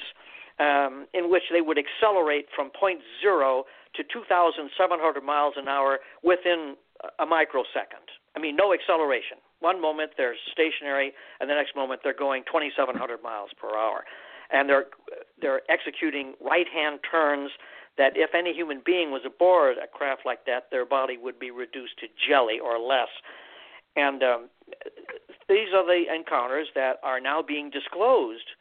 um, 0.59 1.07
in 1.14 1.31
which 1.31 1.45
they 1.52 1.61
would 1.61 1.79
accelerate 1.79 2.47
from 2.55 2.71
point 2.71 3.00
zero 3.21 3.64
to 3.95 4.02
2,700 4.05 5.25
miles 5.25 5.55
an 5.57 5.69
hour 5.69 5.99
within 6.23 6.76
a 7.19 7.26
microsecond. 7.26 8.07
I 8.37 8.40
mean, 8.40 8.57
no 8.57 8.73
acceleration. 8.73 9.38
One 9.61 9.81
moment 9.81 10.12
they're 10.17 10.37
stationary, 10.52 11.12
and 11.40 11.50
the 11.50 11.55
next 11.55 11.75
moment 11.75 12.02
they're 12.05 12.14
going 12.14 12.45
2,700 12.47 13.23
miles 13.23 13.50
per 13.61 13.76
hour, 13.76 14.05
and 14.52 14.69
they're 14.69 14.87
they're 15.40 15.62
executing 15.71 16.35
right-hand 16.40 17.00
turns 17.11 17.50
that 17.99 18.13
if 18.17 18.31
any 18.35 18.53
human 18.55 18.83
being 18.85 19.11
was 19.11 19.23
aboard 19.27 19.77
a 19.83 19.87
craft 19.87 20.23
like 20.25 20.47
that, 20.47 20.71
their 20.71 20.87
body 20.87 21.17
would 21.19 21.39
be 21.39 21.51
reduced 21.51 21.99
to 22.01 22.07
jelly 22.29 22.59
or 22.59 22.79
less. 22.79 23.09
And 23.97 24.23
um, 24.23 24.49
these 25.49 25.69
are 25.75 25.85
the 25.85 26.05
encounters 26.15 26.69
that 26.75 26.97
are 27.03 27.21
now 27.21 27.43
being 27.43 27.71
disclosed. 27.71 28.57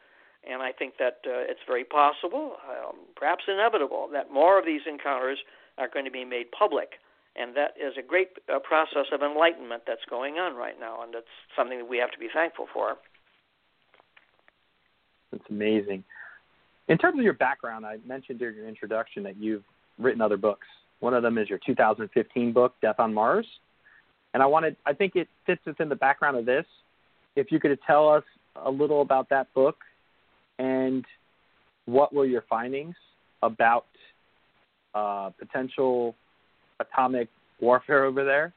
And 0.50 0.62
I 0.62 0.72
think 0.72 0.96
that 0.98 1.20
uh, 1.26 1.46
it's 1.48 1.60
very 1.68 1.84
possible, 1.84 2.56
um, 2.68 2.96
perhaps 3.16 3.44
inevitable, 3.48 4.10
that 4.14 4.32
more 4.32 4.58
of 4.58 4.66
these 4.66 4.82
encounters 4.88 5.40
are 5.78 5.88
going 5.88 6.06
to 6.06 6.12
be 6.12 6.26
made 6.26 6.52
public. 6.52 6.94
And 7.36 7.56
that 7.56 7.76
is 7.80 7.94
a 7.98 8.02
great 8.02 8.30
uh, 8.54 8.60
process 8.60 9.06
of 9.14 9.22
enlightenment 9.22 9.84
that's 9.86 10.04
going 10.10 10.36
on 10.36 10.56
right 10.56 10.80
now, 10.80 11.04
and 11.04 11.14
it's 11.14 11.28
something 11.56 11.78
that 11.78 11.90
we 11.90 11.98
have 11.98 12.12
to 12.12 12.18
be 12.18 12.28
thankful 12.34 12.68
for. 12.74 12.98
It's 15.32 15.46
amazing. 15.50 16.04
In 16.90 16.98
terms 16.98 17.20
of 17.20 17.24
your 17.24 17.34
background, 17.34 17.86
I 17.86 17.98
mentioned 18.06 18.40
during 18.40 18.56
your 18.56 18.68
introduction 18.68 19.22
that 19.24 19.38
you've 19.38 19.64
written 20.00 20.22
other 20.22 20.38
books. 20.38 20.66
One 21.00 21.14
of 21.14 21.22
them 21.22 21.38
is 21.38 21.48
your 21.48 21.60
2015 21.66 22.52
book, 22.52 22.74
Death 22.82 22.96
on 22.98 23.14
Mars. 23.14 23.46
And 24.34 24.42
I 24.42 24.48
wanted, 24.48 24.76
I 24.86 24.94
think 24.94 25.16
it 25.16 25.28
fits 25.46 25.62
within 25.66 25.88
the 25.88 25.96
background 25.96 26.36
of 26.38 26.46
this. 26.46 26.66
If 27.36 27.52
you 27.52 27.60
could 27.60 27.78
tell 27.86 28.10
us 28.10 28.24
a 28.56 28.70
little 28.70 29.02
about 29.02 29.30
that 29.30 29.54
book 29.54 29.78
and 30.58 31.06
what 31.86 32.14
were 32.14 32.26
your 32.26 32.44
findings 32.50 32.96
about 33.44 33.86
uh, 34.96 35.30
potential 35.38 36.16
atomic 36.80 37.30
warfare 37.62 38.04
over 38.04 38.26
there? 38.26 38.52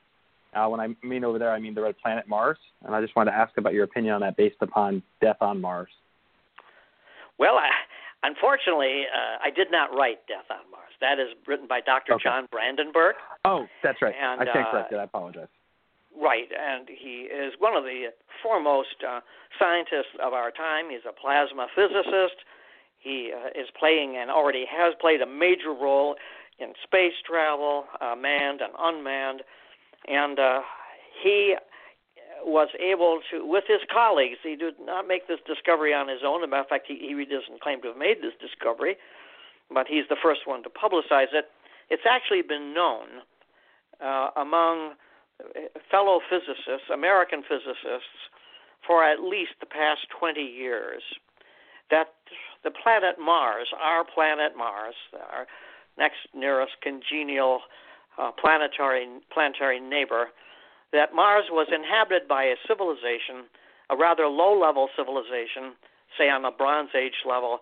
Uh, 0.54 0.68
when 0.68 0.80
I 0.80 0.88
mean 1.06 1.24
over 1.24 1.38
there, 1.38 1.52
I 1.52 1.58
mean 1.58 1.74
the 1.74 1.82
red 1.82 1.96
planet 1.98 2.26
Mars. 2.26 2.58
And 2.84 2.94
I 2.94 3.02
just 3.02 3.14
wanted 3.14 3.30
to 3.32 3.36
ask 3.36 3.56
about 3.58 3.74
your 3.74 3.84
opinion 3.84 4.14
on 4.14 4.20
that 4.22 4.38
based 4.38 4.56
upon 4.62 5.02
Death 5.20 5.38
on 5.40 5.60
Mars. 5.60 5.88
Well, 7.38 7.54
I, 7.54 7.70
Unfortunately, 8.23 9.05
uh, 9.11 9.43
I 9.43 9.50
did 9.50 9.71
not 9.71 9.95
write 9.95 10.26
Death 10.29 10.47
on 10.50 10.71
Mars. 10.71 10.95
That 11.00 11.19
is 11.19 11.35
written 11.47 11.67
by 11.67 11.81
Dr. 11.81 12.14
Okay. 12.14 12.23
John 12.25 12.47
Brandenburg. 12.50 13.17
Oh, 13.45 13.67
that's 13.83 14.00
right. 14.00 14.14
And, 14.14 14.41
I 14.41 14.45
stand 14.45 14.67
uh, 14.67 14.71
corrected. 14.71 14.99
I 14.99 15.05
apologize. 15.05 15.49
Right, 16.14 16.49
and 16.52 16.88
he 16.88 17.26
is 17.33 17.55
one 17.59 17.75
of 17.75 17.85
the 17.85 18.12
foremost 18.43 19.02
uh, 19.07 19.21
scientists 19.59 20.14
of 20.23 20.35
our 20.35 20.50
time. 20.50 20.91
He's 20.91 21.00
a 21.09 21.12
plasma 21.12 21.67
physicist. 21.75 22.45
He 22.99 23.33
uh, 23.35 23.49
is 23.59 23.69
playing 23.79 24.17
and 24.17 24.31
already 24.31 24.64
has 24.71 24.95
played 25.00 25.23
a 25.23 25.26
major 25.26 25.71
role 25.73 26.17
in 26.59 26.75
space 26.85 27.14
travel, 27.26 27.87
uh, 28.00 28.14
manned 28.14 28.61
and 28.61 28.73
unmanned. 28.79 29.43
And 30.07 30.38
uh, 30.38 30.61
he 31.23 31.57
was 32.44 32.68
able 32.78 33.20
to, 33.30 33.46
with 33.46 33.64
his 33.66 33.80
colleagues, 33.92 34.38
he 34.42 34.56
did 34.56 34.75
not 34.80 35.06
make 35.06 35.28
this 35.28 35.40
discovery 35.46 35.94
on 35.94 36.08
his 36.08 36.20
own. 36.25 36.42
As 36.42 36.46
a 36.46 36.50
matter 36.50 36.62
of 36.62 36.68
fact, 36.68 36.87
he, 36.88 36.99
he 36.99 37.25
doesn't 37.25 37.61
claim 37.61 37.80
to 37.82 37.88
have 37.88 37.96
made 37.96 38.18
this 38.22 38.34
discovery, 38.40 38.96
but 39.72 39.87
he's 39.87 40.04
the 40.08 40.16
first 40.22 40.46
one 40.46 40.62
to 40.62 40.70
publicize 40.70 41.32
it. 41.32 41.50
It's 41.90 42.06
actually 42.08 42.42
been 42.42 42.75
known 42.75 43.22
uh, 44.02 44.30
among 44.37 44.94
fellow 45.90 46.20
physicists, 46.28 46.88
American 46.92 47.42
physicists, 47.42 48.30
for 48.87 49.04
at 49.04 49.20
least 49.20 49.52
the 49.61 49.66
past 49.66 50.00
20 50.18 50.40
years 50.40 51.02
that 51.90 52.08
the 52.64 52.70
planet 52.70 53.16
Mars, 53.20 53.68
our 53.80 54.04
planet 54.04 54.52
Mars, 54.56 54.94
our 55.32 55.46
next 55.99 56.18
nearest 56.34 56.72
congenial 56.82 57.61
uh, 58.18 58.30
planetary 58.32 59.06
planetary 59.32 59.80
neighbor, 59.80 60.28
that 60.92 61.14
Mars 61.14 61.44
was 61.50 61.68
inhabited 61.72 62.28
by 62.28 62.44
a 62.44 62.56
civilization, 62.68 63.49
a 63.90 63.96
rather 63.96 64.26
low 64.28 64.58
level 64.58 64.88
civilization, 64.96 65.75
say 66.18 66.28
on 66.28 66.42
the 66.42 66.50
Bronze 66.50 66.90
Age 66.94 67.25
level, 67.26 67.61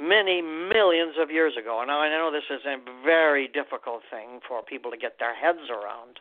many 0.00 0.42
millions 0.42 1.14
of 1.20 1.30
years 1.30 1.54
ago. 1.60 1.84
Now, 1.86 2.00
I 2.00 2.08
know 2.08 2.32
this 2.32 2.48
is 2.50 2.64
a 2.66 2.78
very 3.04 3.46
difficult 3.46 4.02
thing 4.10 4.40
for 4.46 4.62
people 4.62 4.90
to 4.90 4.96
get 4.96 5.18
their 5.18 5.34
heads 5.34 5.70
around, 5.70 6.18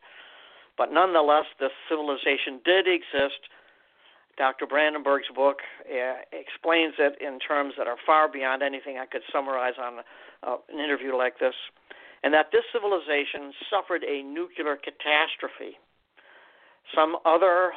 but 0.78 0.94
nonetheless, 0.94 1.46
this 1.60 1.72
civilization 1.90 2.62
did 2.64 2.88
exist. 2.88 3.50
Dr. 4.38 4.68
Brandenburg's 4.68 5.28
book 5.36 5.60
uh, 5.84 6.24
explains 6.32 6.96
it 7.00 7.18
in 7.20 7.40
terms 7.40 7.74
that 7.78 7.88
are 7.88 7.98
far 8.06 8.32
beyond 8.32 8.64
anything 8.64 8.98
I 8.98 9.06
could 9.06 9.24
summarize 9.34 9.76
on 9.82 10.00
uh, 10.44 10.58
an 10.72 10.80
interview 10.80 11.16
like 11.18 11.40
this 11.40 11.56
and 12.24 12.34
that 12.34 12.52
this 12.52 12.64
civilization 12.74 13.54
suffered 13.70 14.04
a 14.04 14.24
nuclear 14.24 14.76
catastrophe. 14.76 15.78
Some 16.94 17.18
other 17.26 17.72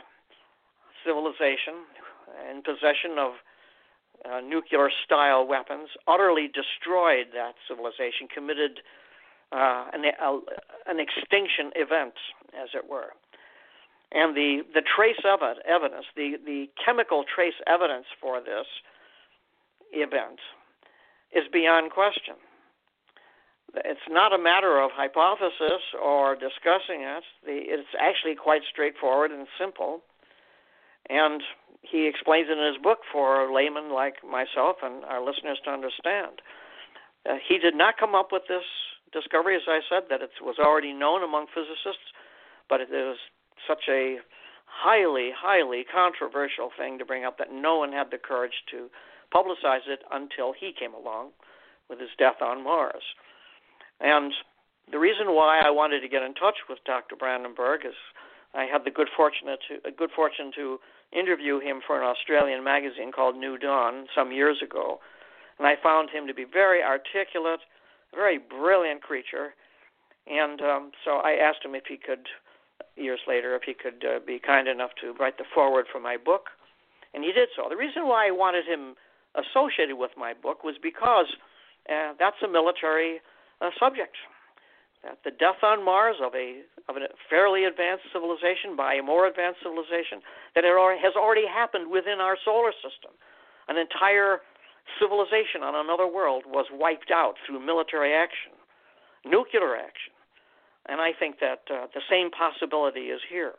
civilization 1.05 1.87
in 2.51 2.63
possession 2.63 3.19
of 3.19 3.33
uh, 4.25 4.41
nuclear 4.41 4.89
style 5.05 5.47
weapons 5.47 5.91
utterly 6.07 6.49
destroyed 6.49 7.27
that 7.35 7.55
civilization, 7.69 8.29
committed 8.33 8.81
uh, 9.51 9.87
an, 9.93 10.05
uh, 10.07 10.39
an 10.87 10.99
extinction 11.01 11.71
event, 11.75 12.15
as 12.55 12.71
it 12.75 12.89
were. 12.89 13.13
And 14.13 14.37
the, 14.37 14.63
the 14.75 14.83
trace 14.83 15.21
of 15.25 15.41
it, 15.43 15.59
evidence, 15.67 16.07
the, 16.17 16.37
the 16.45 16.67
chemical 16.83 17.25
trace 17.25 17.59
evidence 17.67 18.07
for 18.21 18.41
this 18.41 18.67
event 19.93 20.39
is 21.35 21.45
beyond 21.53 21.91
question 21.91 22.35
it's 23.75 24.09
not 24.09 24.33
a 24.33 24.39
matter 24.39 24.81
of 24.81 24.91
hypothesis 24.93 25.81
or 25.97 26.35
discussing 26.35 27.01
it. 27.03 27.25
It's 27.45 27.89
actually 27.99 28.35
quite 28.35 28.63
straightforward 28.71 29.31
and 29.31 29.47
simple. 29.59 30.01
And 31.09 31.43
he 31.81 32.07
explains 32.07 32.49
it 32.49 32.59
in 32.59 32.67
his 32.67 32.83
book 32.83 33.01
for 33.11 33.53
laymen 33.53 33.93
like 33.93 34.23
myself 34.23 34.77
and 34.83 35.05
our 35.05 35.25
listeners 35.25 35.59
to 35.65 35.71
understand. 35.71 36.45
Uh, 37.29 37.37
he 37.43 37.59
did 37.59 37.75
not 37.75 37.99
come 37.99 38.15
up 38.15 38.29
with 38.31 38.43
this 38.49 38.67
discovery, 39.13 39.57
as 39.57 39.67
I 39.67 39.81
said, 39.89 40.05
that 40.11 40.23
it 40.23 40.31
was 40.41 40.57
already 40.59 40.93
known 40.93 41.23
among 41.23 41.47
physicists, 41.55 42.13
but 42.69 42.81
it 42.81 42.89
was 42.91 43.19
such 43.67 43.89
a 43.89 44.19
highly, 44.67 45.31
highly 45.37 45.85
controversial 45.85 46.71
thing 46.77 46.99
to 46.99 47.05
bring 47.05 47.25
up 47.25 47.39
that 47.39 47.53
no 47.53 47.79
one 47.79 47.93
had 47.93 48.11
the 48.11 48.19
courage 48.19 48.65
to 48.71 48.89
publicize 49.35 49.87
it 49.89 50.01
until 50.11 50.53
he 50.53 50.73
came 50.73 50.95
along 50.95 51.31
with 51.89 52.01
his 52.01 52.11
death 52.19 52.41
on 52.41 52.65
Mars. 52.65 53.03
And 54.01 54.33
the 54.91 54.99
reason 54.99 55.35
why 55.35 55.61
I 55.65 55.71
wanted 55.71 56.01
to 56.01 56.09
get 56.09 56.23
in 56.23 56.35
touch 56.35 56.57
with 56.69 56.79
Dr. 56.85 57.17
Brandenburg 57.17 57.85
is 57.87 57.95
I 58.55 58.65
had 58.65 58.85
the 58.85 58.91
good 58.91 59.09
fortune 59.17 59.49
to 59.49 59.91
good 59.93 60.11
fortune 60.15 60.53
to 60.57 60.79
interview 61.13 61.61
him 61.61 61.81
for 61.87 62.01
an 62.01 62.07
Australian 62.07 62.65
magazine 62.65 63.13
called 63.13 63.37
New 63.37 63.59
Dawn 63.59 64.07
some 64.15 64.33
years 64.33 64.59
ago, 64.63 65.01
and 65.59 65.67
I 65.67 65.75
found 65.83 66.11
him 66.11 66.27
to 66.27 66.35
be 66.35 66.45
very 66.45 66.83
articulate, 66.83 67.61
a 68.13 68.17
very 68.17 68.39
brilliant 68.39 69.03
creature, 69.03 69.55
and 70.27 70.61
um, 70.61 70.93
so 71.05 71.19
I 71.19 71.33
asked 71.33 71.65
him 71.65 71.75
if 71.75 71.85
he 71.89 71.97
could, 71.97 72.27
years 72.97 73.21
later, 73.27 73.55
if 73.57 73.63
he 73.65 73.75
could 73.75 74.05
uh, 74.05 74.21
be 74.27 74.39
kind 74.39 74.69
enough 74.69 74.91
to 75.01 75.13
write 75.19 75.39
the 75.39 75.45
foreword 75.55 75.87
for 75.91 76.01
my 76.01 76.17
book, 76.17 76.49
and 77.15 77.25
he 77.25 77.33
did 77.33 77.49
so. 77.57 77.69
The 77.69 77.77
reason 77.77 78.07
why 78.07 78.29
I 78.29 78.31
wanted 78.31 78.67
him 78.67 78.95
associated 79.35 79.97
with 79.97 80.13
my 80.17 80.35
book 80.35 80.65
was 80.65 80.77
because 80.83 81.27
uh, 81.89 82.13
that's 82.19 82.37
a 82.45 82.49
military 82.49 83.21
uh, 83.63 83.71
subject. 83.79 84.19
That 85.03 85.19
the 85.25 85.31
death 85.31 85.63
on 85.63 85.85
Mars 85.85 86.17
of 86.23 86.35
a 86.35 86.63
of 86.89 86.97
a 86.99 87.07
fairly 87.31 87.65
advanced 87.65 88.11
civilization 88.13 88.75
by 88.77 88.95
a 88.95 89.03
more 89.03 89.27
advanced 89.27 89.63
civilization 89.63 90.23
that 90.55 90.63
has 90.67 91.15
already 91.15 91.47
happened 91.47 91.91
within 91.91 92.19
our 92.19 92.37
solar 92.45 92.73
system. 92.83 93.15
An 93.69 93.79
entire 93.79 94.43
civilization 94.99 95.63
on 95.63 95.75
another 95.75 96.07
world 96.07 96.43
was 96.47 96.67
wiped 96.71 97.11
out 97.11 97.35
through 97.47 97.65
military 97.65 98.15
action, 98.15 98.53
nuclear 99.25 99.75
action, 99.75 100.15
and 100.87 101.01
I 101.01 101.13
think 101.15 101.39
that 101.39 101.63
uh, 101.71 101.87
the 101.95 102.03
same 102.11 102.31
possibility 102.31 103.11
is 103.15 103.21
here. 103.27 103.55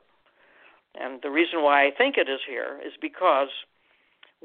And 0.96 1.22
the 1.24 1.32
reason 1.32 1.64
why 1.64 1.88
I 1.88 1.92
think 1.92 2.18
it 2.18 2.30
is 2.30 2.40
here 2.48 2.80
is 2.86 2.94
because 3.02 3.50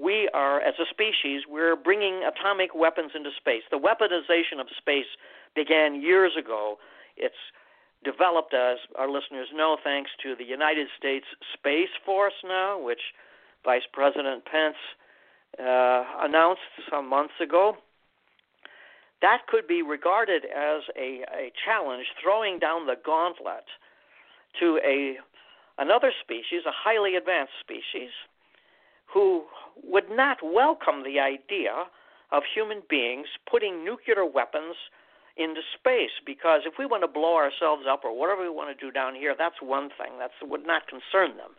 we 0.01 0.31
are, 0.33 0.61
as 0.61 0.75
a 0.79 0.87
species, 0.89 1.43
we're 1.49 1.77
bringing 1.77 2.23
atomic 2.23 2.75
weapons 2.75 3.13
into 3.15 3.31
space. 3.37 3.63
The 3.71 3.79
weaponization 3.79 4.61
of 4.61 4.69
space 4.79 5.11
began 5.55 6.01
years 6.01 6.33
ago. 6.39 6.79
It's 7.17 7.35
developed, 8.05 8.55
as 8.55 8.79
our 8.97 9.11
listeners 9.11 9.49
know, 9.55 9.77
thanks 9.83 10.11
to 10.23 10.35
the 10.37 10.45
United 10.45 10.89
States 10.99 11.27
Space 11.55 11.91
Force 12.05 12.35
now, 12.45 12.81
which 12.81 13.01
Vice 13.65 13.83
President 13.93 14.45
Pence 14.45 14.77
uh, 15.59 16.05
announced 16.21 16.61
some 16.91 17.09
months 17.09 17.35
ago. 17.43 17.77
That 19.21 19.49
could 19.49 19.67
be 19.67 19.83
regarded 19.83 20.45
as 20.45 20.83
a, 20.97 21.25
a 21.35 21.51
challenge, 21.65 22.07
throwing 22.23 22.59
down 22.61 22.87
the 22.87 22.95
gauntlet 23.05 23.65
to 24.61 24.79
a 24.85 25.19
another 25.81 26.13
species, 26.21 26.63
a 26.67 26.73
highly 26.75 27.15
advanced 27.15 27.53
species, 27.61 28.11
who 29.13 29.45
would 29.85 30.11
not 30.11 30.39
welcome 30.43 31.03
the 31.05 31.19
idea 31.21 31.85
of 32.31 32.43
human 32.55 32.83
beings 32.91 33.27
putting 33.51 33.85
nuclear 33.85 34.25
weapons 34.25 34.77
into 35.39 35.63
space 35.79 36.13
because 36.27 36.63
if 36.67 36.75
we 36.79 36.87
want 36.87 37.03
to 37.03 37.09
blow 37.09 37.37
ourselves 37.37 37.85
up 37.89 38.05
or 38.05 38.13
whatever 38.13 38.43
we 38.43 38.51
want 38.51 38.69
to 38.69 38.79
do 38.79 38.91
down 38.91 39.15
here, 39.15 39.35
that's 39.39 39.63
one 39.63 39.89
thing. 39.95 40.19
That 40.19 40.31
would 40.43 40.67
not 40.67 40.91
concern 40.91 41.37
them. 41.39 41.55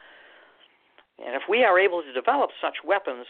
And 1.20 1.36
if 1.36 1.44
we 1.50 1.64
are 1.64 1.80
able 1.80 2.04
to 2.04 2.14
develop 2.14 2.52
such 2.62 2.84
weapons 2.84 3.26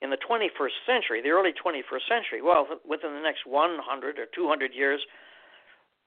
in 0.00 0.10
the 0.10 0.20
21st 0.20 0.76
century, 0.86 1.20
the 1.20 1.30
early 1.30 1.52
21st 1.52 2.06
century, 2.08 2.40
well, 2.40 2.66
within 2.88 3.12
the 3.12 3.20
next 3.20 3.46
100 3.46 4.18
or 4.18 4.26
200 4.34 4.74
years, 4.74 5.00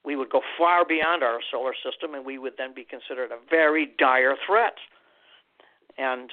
we 0.04 0.16
would 0.16 0.30
go 0.30 0.40
far 0.58 0.84
beyond 0.84 1.22
our 1.22 1.38
solar 1.50 1.74
system 1.78 2.14
and 2.14 2.24
we 2.24 2.38
would 2.38 2.54
then 2.58 2.74
be 2.74 2.84
considered 2.84 3.30
a 3.30 3.38
very 3.50 3.94
dire 3.98 4.34
threat. 4.46 4.74
And 5.98 6.30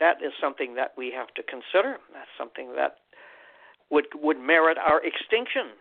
that 0.00 0.22
is 0.24 0.32
something 0.40 0.74
that 0.76 0.92
we 0.96 1.12
have 1.12 1.28
to 1.34 1.42
consider. 1.42 1.98
That's 2.12 2.32
something 2.38 2.74
that 2.76 2.96
would 3.90 4.06
would 4.14 4.38
merit 4.38 4.78
our 4.78 5.04
extinction. 5.04 5.74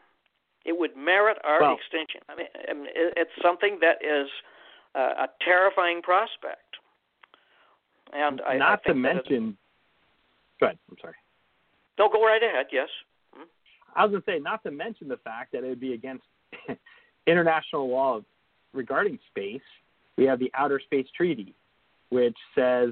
It 0.67 0.77
would 0.77 0.95
merit 0.97 1.37
our 1.43 1.73
extinction. 1.73 2.21
I 2.29 2.35
mean, 2.35 2.47
it's 2.55 3.31
something 3.41 3.79
that 3.81 3.97
is 4.03 4.27
a 4.95 5.27
terrifying 5.43 6.01
prospect. 6.01 6.61
And 8.13 8.41
I, 8.41 8.57
not 8.57 8.81
I 8.85 8.89
to 8.89 8.95
mention, 8.95 9.57
go 10.59 10.67
ahead. 10.67 10.77
I'm 10.89 10.97
sorry. 11.01 11.15
No, 11.99 12.09
go 12.09 12.23
right 12.23 12.41
ahead. 12.41 12.67
Yes. 12.71 12.87
Hmm? 13.33 13.43
I 13.95 14.05
was 14.05 14.11
going 14.11 14.21
to 14.21 14.31
say, 14.31 14.39
not 14.39 14.63
to 14.63 14.71
mention 14.71 15.07
the 15.07 15.17
fact 15.17 15.51
that 15.53 15.63
it 15.63 15.69
would 15.69 15.79
be 15.79 15.93
against 15.93 16.23
international 17.27 17.89
law 17.89 18.21
regarding 18.73 19.19
space. 19.29 19.61
We 20.17 20.25
have 20.25 20.39
the 20.39 20.51
Outer 20.53 20.79
Space 20.83 21.07
Treaty, 21.15 21.53
which 22.09 22.37
says 22.55 22.89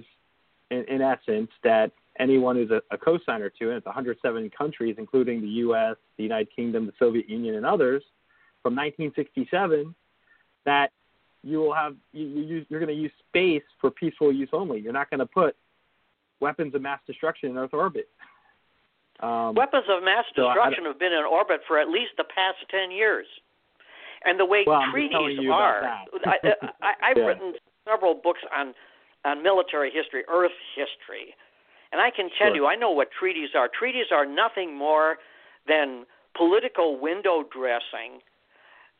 in, 0.72 0.84
in 0.88 1.02
essence, 1.02 1.50
that 1.64 1.92
anyone 2.20 2.56
who's 2.56 2.72
a, 2.72 2.82
a 2.92 2.98
co-signer 2.98 3.50
to 3.60 3.72
it, 3.72 3.78
it's 3.78 3.86
107 3.86 4.52
countries, 4.58 4.96
including 4.98 5.42
the 5.42 5.48
U.S., 5.48 5.96
the 6.18 6.24
United 6.24 6.48
Kingdom, 6.56 6.86
the 6.86 6.94
Soviet 6.98 7.30
Union, 7.30 7.56
and 7.56 7.66
others, 7.66 8.04
from 8.64 8.76
1967, 8.76 9.94
that 10.66 10.92
you 11.44 11.60
will 11.60 11.74
have 11.74 11.96
you, 12.12 12.26
you 12.26 12.66
you're 12.70 12.80
going 12.80 12.96
to 12.96 13.00
use 13.00 13.12
space 13.30 13.64
for 13.80 13.92
peaceful 13.92 14.34
use 14.34 14.50
only. 14.52 14.80
You're 14.80 14.94
not 14.94 15.10
going 15.10 15.20
to 15.20 15.28
put 15.28 15.56
weapons 16.40 16.74
of 16.74 16.82
mass 16.82 17.00
destruction 17.06 17.52
in 17.52 17.58
Earth 17.58 17.74
orbit. 17.74 18.10
Um, 19.22 19.56
weapons 19.56 19.86
of 19.90 20.04
mass 20.04 20.26
destruction 20.36 20.84
so 20.84 20.90
have 20.90 21.00
been 21.00 21.14
in 21.14 21.24
orbit 21.24 21.62
for 21.68 21.80
at 21.80 21.88
least 21.88 22.12
the 22.18 22.26
past 22.26 22.58
10 22.70 22.92
years. 22.92 23.26
And 24.26 24.40
the 24.40 24.46
way 24.46 24.64
well, 24.66 24.82
treaties 24.92 25.40
are, 25.52 25.84
I, 25.86 26.06
I, 26.26 26.94
I've 27.12 27.18
yeah. 27.18 27.24
written 27.24 27.54
several 27.88 28.16
books 28.16 28.42
on 28.56 28.74
on 29.26 29.42
military 29.42 29.92
history, 29.92 30.24
Earth 30.30 30.54
history. 30.76 31.34
And 31.96 32.02
I 32.02 32.12
can 32.12 32.30
tell 32.38 32.50
Sure. 32.50 32.56
you, 32.58 32.68
I 32.68 32.76
know 32.76 32.92
what 32.92 33.10
treaties 33.10 33.56
are. 33.56 33.70
Treaties 33.70 34.12
are 34.12 34.26
nothing 34.26 34.76
more 34.76 35.18
than 35.66 36.06
political 36.34 36.98
window 36.98 37.44
dressing. 37.44 38.22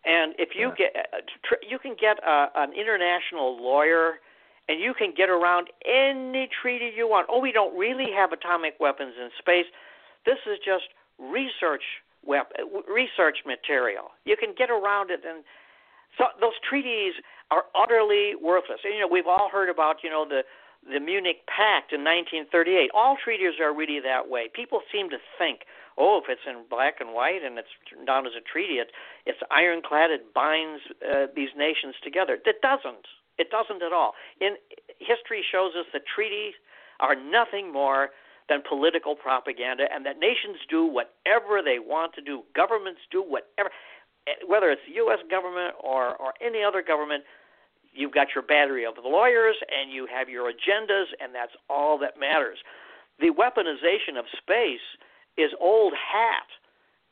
And 0.06 0.34
if 0.40 0.56
you 0.56 0.70
Yeah. 0.70 0.76
get, 0.76 0.96
uh, 0.96 1.18
uh 1.18 1.56
you 1.62 1.78
can 1.78 1.94
get 1.96 2.20
a, 2.24 2.50
an 2.56 2.72
international 2.72 3.58
lawyer, 3.58 4.22
and 4.70 4.80
you 4.80 4.94
can 4.94 5.12
get 5.12 5.30
around 5.30 5.70
any 5.84 6.48
treaty 6.48 6.88
you 6.88 7.06
want. 7.06 7.28
Oh, 7.28 7.40
we 7.40 7.52
don't 7.52 7.76
really 7.76 8.12
have 8.14 8.32
atomic 8.32 8.80
weapons 8.80 9.18
in 9.18 9.30
space. 9.40 9.68
This 10.24 10.40
is 10.46 10.58
just 10.60 10.88
research 11.20 11.84
wep- 12.24 12.54
uh, 12.58 12.82
research 12.88 13.44
material. 13.46 14.14
You 14.24 14.38
can 14.38 14.54
get 14.54 14.70
around 14.72 15.12
it, 15.12 15.26
and 15.26 15.44
so 16.18 16.30
those 16.40 16.58
treaties 16.60 17.16
are 17.52 17.66
utterly 17.76 18.36
worthless. 18.36 18.80
And, 18.86 18.94
you 18.94 19.02
know, 19.02 19.08
we've 19.08 19.28
all 19.28 19.50
heard 19.50 19.68
about 19.68 20.02
you 20.02 20.10
know 20.10 20.24
the 20.24 20.46
the 20.86 21.00
Munich 21.00 21.46
Pact 21.50 21.92
in 21.92 22.06
1938. 22.06 22.92
All 22.94 23.18
treaties 23.18 23.58
are 23.60 23.74
really 23.74 24.00
that 24.00 24.30
way. 24.30 24.50
People 24.54 24.82
seem 24.94 25.10
to 25.10 25.18
think, 25.38 25.66
oh, 25.98 26.22
if 26.22 26.30
it's 26.30 26.46
in 26.46 26.66
black 26.70 27.02
and 27.02 27.14
white 27.14 27.42
and 27.44 27.58
it's 27.58 27.74
down 28.06 28.26
as 28.26 28.34
a 28.38 28.42
treaty, 28.42 28.78
it, 28.78 28.94
it's 29.26 29.42
ironclad. 29.50 30.12
It 30.12 30.34
binds 30.34 30.82
uh, 31.02 31.28
these 31.36 31.50
nations 31.58 31.96
together. 32.04 32.38
It 32.46 32.62
doesn't. 32.62 33.10
It 33.38 33.50
doesn't 33.50 33.82
at 33.82 33.92
all. 33.92 34.14
In 34.40 34.56
history 35.00 35.44
shows 35.44 35.74
us 35.74 35.86
that 35.92 36.04
treaties 36.06 36.54
are 37.00 37.16
nothing 37.16 37.74
more 37.74 38.10
than 38.48 38.62
political 38.62 39.16
propaganda, 39.16 39.86
and 39.92 40.06
that 40.06 40.20
nations 40.20 40.62
do 40.70 40.86
whatever 40.86 41.66
they 41.66 41.80
want 41.80 42.14
to 42.14 42.22
do. 42.22 42.44
Governments 42.56 43.02
do 43.12 43.26
whatever, 43.26 43.74
eh, 44.28 44.38
whether 44.46 44.70
it's 44.70 44.86
the 44.88 44.94
U.S. 45.10 45.20
government 45.30 45.74
or 45.82 46.16
or 46.16 46.34
any 46.40 46.62
other 46.64 46.84
government 46.86 47.24
you've 47.96 48.14
got 48.14 48.28
your 48.36 48.44
battery 48.44 48.86
of 48.86 48.96
lawyers 49.04 49.56
and 49.72 49.92
you 49.92 50.08
have 50.12 50.30
your 50.30 50.52
agendas, 50.52 51.06
and 51.22 51.34
that's 51.34 51.54
all 51.70 51.98
that 52.00 52.20
matters. 52.20 52.60
The 53.20 53.32
weaponization 53.32 54.20
of 54.20 54.26
space 54.38 54.84
is 55.38 55.52
old 55.60 55.94
hat, 55.94 56.48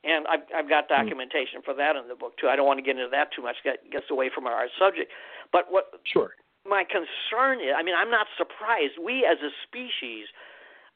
and 0.04 0.28
I've, 0.28 0.44
I've 0.56 0.70
got 0.70 0.86
hmm. 0.88 0.96
documentation 0.96 1.62
for 1.64 1.74
that 1.74 1.96
in 1.96 2.08
the 2.08 2.16
book 2.16 2.38
too. 2.38 2.48
I 2.48 2.56
don't 2.56 2.68
want 2.68 2.80
to 2.80 2.86
get 2.86 2.98
into 2.98 3.10
that 3.12 3.32
too 3.34 3.42
much; 3.42 3.58
that 3.66 3.90
gets 3.92 4.12
away 4.12 4.30
from 4.34 4.48
our 4.48 4.68
subject. 4.78 5.12
But 5.52 5.72
what 5.72 6.00
Sure. 6.04 6.36
my 6.66 6.84
concern 6.84 7.62
is, 7.62 7.74
I 7.76 7.84
mean, 7.84 7.96
I'm 7.98 8.12
not 8.12 8.28
surprised. 8.38 8.98
We 9.00 9.26
as 9.26 9.38
a 9.40 9.52
species 9.66 10.28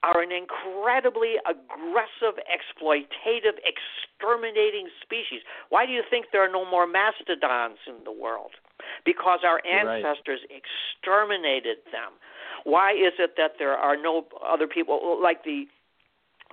are 0.04 0.22
an 0.22 0.32
incredibly 0.32 1.36
aggressive, 1.50 2.38
exploitative, 2.46 3.58
exterminating 3.66 4.90
species. 5.02 5.42
Why 5.70 5.86
do 5.86 5.92
you 5.92 6.04
think 6.08 6.28
there 6.32 6.44
are 6.44 6.52
no 6.52 6.70
more 6.70 6.86
mastodons 6.86 7.80
in 7.88 8.04
the 8.04 8.12
world? 8.12 8.52
Because 9.06 9.40
our 9.44 9.62
You're 9.66 9.86
right. 9.86 10.04
ancestors 10.04 10.40
exterminated 10.50 11.78
them. 11.92 12.14
Why 12.64 12.92
is 12.92 13.14
it 13.20 13.36
that 13.38 13.54
there 13.60 13.74
are 13.76 13.96
no 13.96 14.26
other 14.46 14.68
people 14.68 15.20
like 15.22 15.44
the 15.44 15.66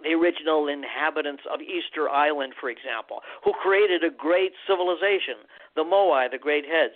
the 0.03 0.11
original 0.11 0.67
inhabitants 0.67 1.45
of 1.53 1.61
Easter 1.63 2.11
Island, 2.11 2.55
for 2.61 2.69
example, 2.69 3.21
who 3.45 3.53
created 3.53 4.03
a 4.03 4.11
great 4.11 4.53
civilization, 4.67 5.47
the 5.77 5.85
Moai, 5.85 6.29
the 6.31 6.39
Great 6.39 6.65
Heads? 6.67 6.95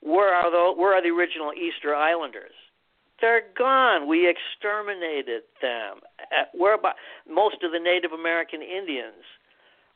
Where 0.00 0.34
are 0.34 0.50
the 0.50 0.78
where 0.78 0.94
are 0.94 1.02
the 1.02 1.10
original 1.10 1.52
Easter 1.52 1.94
Islanders? 1.94 2.54
They're 3.20 3.44
gone. 3.56 4.08
We 4.08 4.28
exterminated 4.28 5.42
them. 5.62 6.00
Uh, 6.20 6.44
Where 6.52 6.74
about 6.74 6.96
most 7.30 7.62
of 7.62 7.72
the 7.72 7.78
Native 7.78 8.12
American 8.12 8.60
Indians 8.60 9.24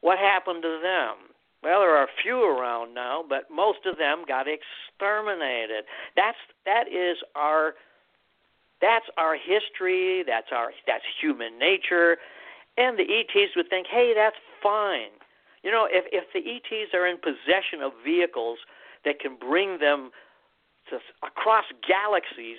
What 0.01 0.19
happened 0.19 0.63
to 0.63 0.81
them? 0.81 1.28
Well, 1.63 1.81
there 1.81 1.97
are 1.97 2.05
a 2.05 2.23
few 2.23 2.43
around 2.45 2.95
now, 2.95 3.25
but 3.29 3.51
most 3.51 3.81
of 3.85 3.99
them 3.99 4.25
got 4.27 4.47
exterminated. 4.47 5.85
That's 6.15 6.39
that 6.65 6.87
is 6.87 7.19
our 7.35 7.75
that's 8.81 9.07
our 9.17 9.35
history. 9.35 10.23
That's 10.27 10.49
our 10.53 10.71
that's 10.87 11.05
human 11.21 11.59
nature. 11.59 12.19
And 12.77 12.97
the 12.97 13.03
ETs 13.03 13.57
would 13.57 13.69
think, 13.69 13.89
hey, 13.91 14.13
that's 14.15 14.37
fine. 14.63 15.11
You 15.65 15.73
know, 15.73 15.89
if 15.91 16.05
if 16.13 16.25
the 16.33 16.39
ETs 16.39 16.95
are 16.95 17.07
in 17.07 17.19
possession 17.19 17.83
of 17.83 17.93
vehicles 18.05 18.59
that 19.05 19.19
can 19.19 19.37
bring 19.37 19.79
them 19.81 20.11
to, 20.91 20.99
across 21.27 21.65
galaxies, 21.87 22.59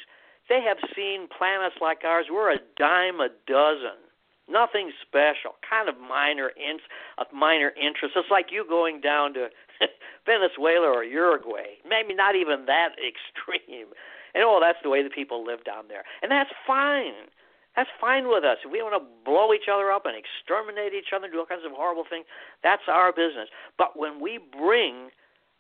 they 0.50 0.62
have 0.62 0.78
seen 0.94 1.28
planets 1.36 1.76
like 1.80 2.00
ours. 2.04 2.26
We're 2.30 2.52
a 2.52 2.60
dime 2.78 3.22
a 3.22 3.30
dozen. 3.48 4.09
Nothing 4.50 4.92
special, 5.06 5.56
kind 5.62 5.88
of 5.88 5.96
minor 6.00 6.50
in, 6.58 6.80
of 7.18 7.28
minor 7.34 7.72
interest. 7.78 8.16
It's 8.18 8.32
like 8.32 8.48
you 8.52 8.66
going 8.68 9.00
down 9.00 9.34
to 9.36 9.50
Venezuela 10.26 10.88
or 10.90 11.04
Uruguay. 11.04 11.78
Maybe 11.88 12.16
not 12.16 12.36
even 12.36 12.66
that 12.66 12.98
extreme. 13.00 13.94
And 14.34 14.44
oh, 14.44 14.60
that's 14.62 14.80
the 14.84 14.90
way 14.90 15.04
the 15.04 15.10
people 15.10 15.46
live 15.46 15.64
down 15.64 15.86
there, 15.88 16.04
and 16.22 16.32
that's 16.32 16.52
fine. 16.66 17.30
That's 17.76 17.90
fine 18.02 18.28
with 18.28 18.44
us. 18.44 18.58
If 18.66 18.72
we 18.72 18.82
want 18.82 18.98
to 18.98 19.06
blow 19.24 19.54
each 19.54 19.70
other 19.72 19.92
up 19.92 20.06
and 20.06 20.18
exterminate 20.18 20.94
each 20.94 21.14
other, 21.16 21.26
and 21.26 21.34
do 21.34 21.40
all 21.40 21.46
kinds 21.46 21.66
of 21.66 21.72
horrible 21.72 22.04
things, 22.10 22.26
that's 22.62 22.84
our 22.90 23.14
business. 23.14 23.48
But 23.78 23.98
when 23.98 24.20
we 24.20 24.38
bring 24.38 25.10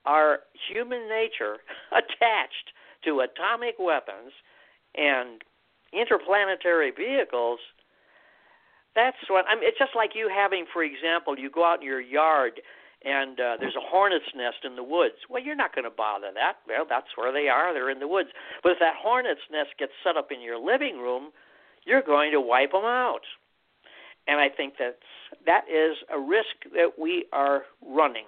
our 0.06 0.40
human 0.54 1.08
nature 1.08 1.58
attached 1.92 2.74
to 3.06 3.22
atomic 3.22 3.76
weapons 3.80 4.34
and 4.96 5.42
interplanetary 5.94 6.92
vehicles, 6.92 7.60
that's 9.00 9.30
what 9.30 9.46
I 9.48 9.56
mean. 9.56 9.64
It's 9.64 9.80
just 9.80 9.96
like 9.96 10.12
you 10.14 10.28
having, 10.28 10.66
for 10.72 10.84
example, 10.84 11.40
you 11.40 11.50
go 11.50 11.64
out 11.64 11.80
in 11.80 11.88
your 11.88 12.02
yard 12.02 12.60
and 13.06 13.40
uh, 13.40 13.56
there's 13.60 13.76
a 13.80 13.86
hornet's 13.88 14.28
nest 14.36 14.68
in 14.68 14.76
the 14.76 14.84
woods. 14.84 15.16
Well, 15.30 15.42
you're 15.42 15.56
not 15.56 15.74
going 15.74 15.86
to 15.86 15.96
bother 15.96 16.32
that. 16.36 16.60
Well, 16.68 16.86
that's 16.88 17.16
where 17.16 17.32
they 17.32 17.48
are. 17.48 17.74
They're 17.74 17.90
in 17.90 18.00
the 18.00 18.08
woods. 18.08 18.30
But 18.62 18.74
if 18.74 18.80
that 18.80 18.96
hornet's 19.00 19.48
nest 19.52 19.70
gets 19.80 19.94
set 20.04 20.18
up 20.18 20.32
in 20.32 20.42
your 20.42 20.60
living 20.60 21.00
room, 21.00 21.32
you're 21.86 22.04
going 22.04 22.32
to 22.32 22.42
wipe 22.42 22.72
them 22.74 22.84
out. 22.84 23.24
And 24.28 24.40
I 24.40 24.50
think 24.50 24.76
that 24.80 25.00
that 25.46 25.64
is 25.72 25.98
a 26.14 26.20
risk 26.20 26.68
that 26.76 27.00
we 27.00 27.26
are 27.32 27.64
running. 27.82 28.28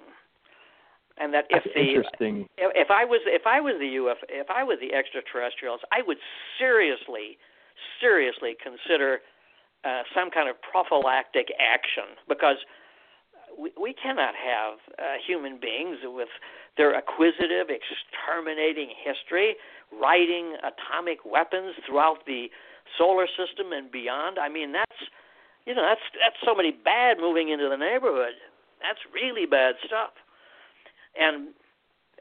And 1.17 1.33
that 1.33 1.45
if 1.49 1.63
That's 1.63 1.75
the 1.75 1.81
interesting. 1.81 2.47
if, 2.57 2.71
if 2.73 2.89
I 2.89 3.03
was 3.03 3.19
if 3.27 3.45
I 3.45 3.59
was 3.59 3.75
the 3.77 3.99
UF 3.99 4.17
if 4.29 4.49
I 4.49 4.63
was 4.63 4.79
the 4.79 4.95
extraterrestrials, 4.95 5.81
I 5.91 6.01
would 6.07 6.17
seriously 6.57 7.37
seriously 7.99 8.55
consider 8.57 9.19
uh, 9.83 10.03
some 10.13 10.29
kind 10.29 10.49
of 10.49 10.55
prophylactic 10.61 11.49
action 11.59 12.15
because 12.27 12.57
we, 13.57 13.71
we 13.79 13.93
cannot 13.93 14.33
have 14.35 14.79
uh, 14.97 15.17
human 15.25 15.59
beings 15.59 15.97
with 16.03 16.29
their 16.77 16.95
acquisitive, 16.95 17.67
exterminating 17.69 18.89
history, 18.95 19.55
writing 19.91 20.55
atomic 20.63 21.19
weapons 21.25 21.75
throughout 21.85 22.25
the 22.25 22.47
solar 22.97 23.27
system 23.27 23.71
and 23.71 23.91
beyond. 23.91 24.39
I 24.39 24.49
mean, 24.49 24.71
that's 24.71 25.01
you 25.65 25.75
know 25.75 25.83
that's 25.83 26.05
that's 26.19 26.37
somebody 26.45 26.71
bad 26.71 27.17
moving 27.19 27.49
into 27.49 27.69
the 27.69 27.77
neighborhood. 27.77 28.35
That's 28.81 28.99
really 29.13 29.45
bad 29.45 29.75
stuff. 29.85 30.11
And 31.19 31.49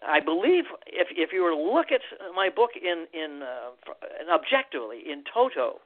I 0.06 0.20
believe 0.20 0.64
if 0.86 1.08
if 1.10 1.32
you 1.32 1.42
were 1.42 1.50
to 1.50 1.60
look 1.60 1.92
at 1.92 2.00
my 2.34 2.48
book 2.48 2.70
in 2.74 3.06
in 3.12 3.42
uh, 3.42 3.70
objectively 4.32 5.02
in 5.06 5.24
toto, 5.32 5.80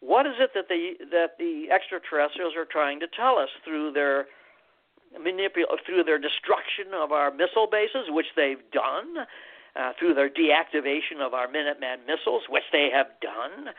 what 0.00 0.26
is 0.26 0.34
it 0.40 0.50
that 0.54 0.68
the 0.68 0.96
that 1.10 1.36
the 1.38 1.70
extraterrestrials 1.70 2.56
are 2.56 2.64
trying 2.64 3.00
to 3.00 3.06
tell 3.06 3.36
us 3.38 3.48
through 3.64 3.92
their 3.92 4.26
manipul 5.18 5.64
through 5.86 6.04
their 6.04 6.18
destruction 6.18 6.94
of 6.94 7.12
our 7.12 7.30
missile 7.30 7.68
bases, 7.70 8.08
which 8.08 8.32
they've 8.36 8.62
done, 8.72 9.26
uh, 9.76 9.92
through 9.98 10.14
their 10.14 10.30
deactivation 10.30 11.20
of 11.20 11.34
our 11.34 11.46
Minuteman 11.46 12.06
missiles, 12.06 12.44
which 12.48 12.64
they 12.72 12.88
have 12.92 13.08
done, 13.20 13.74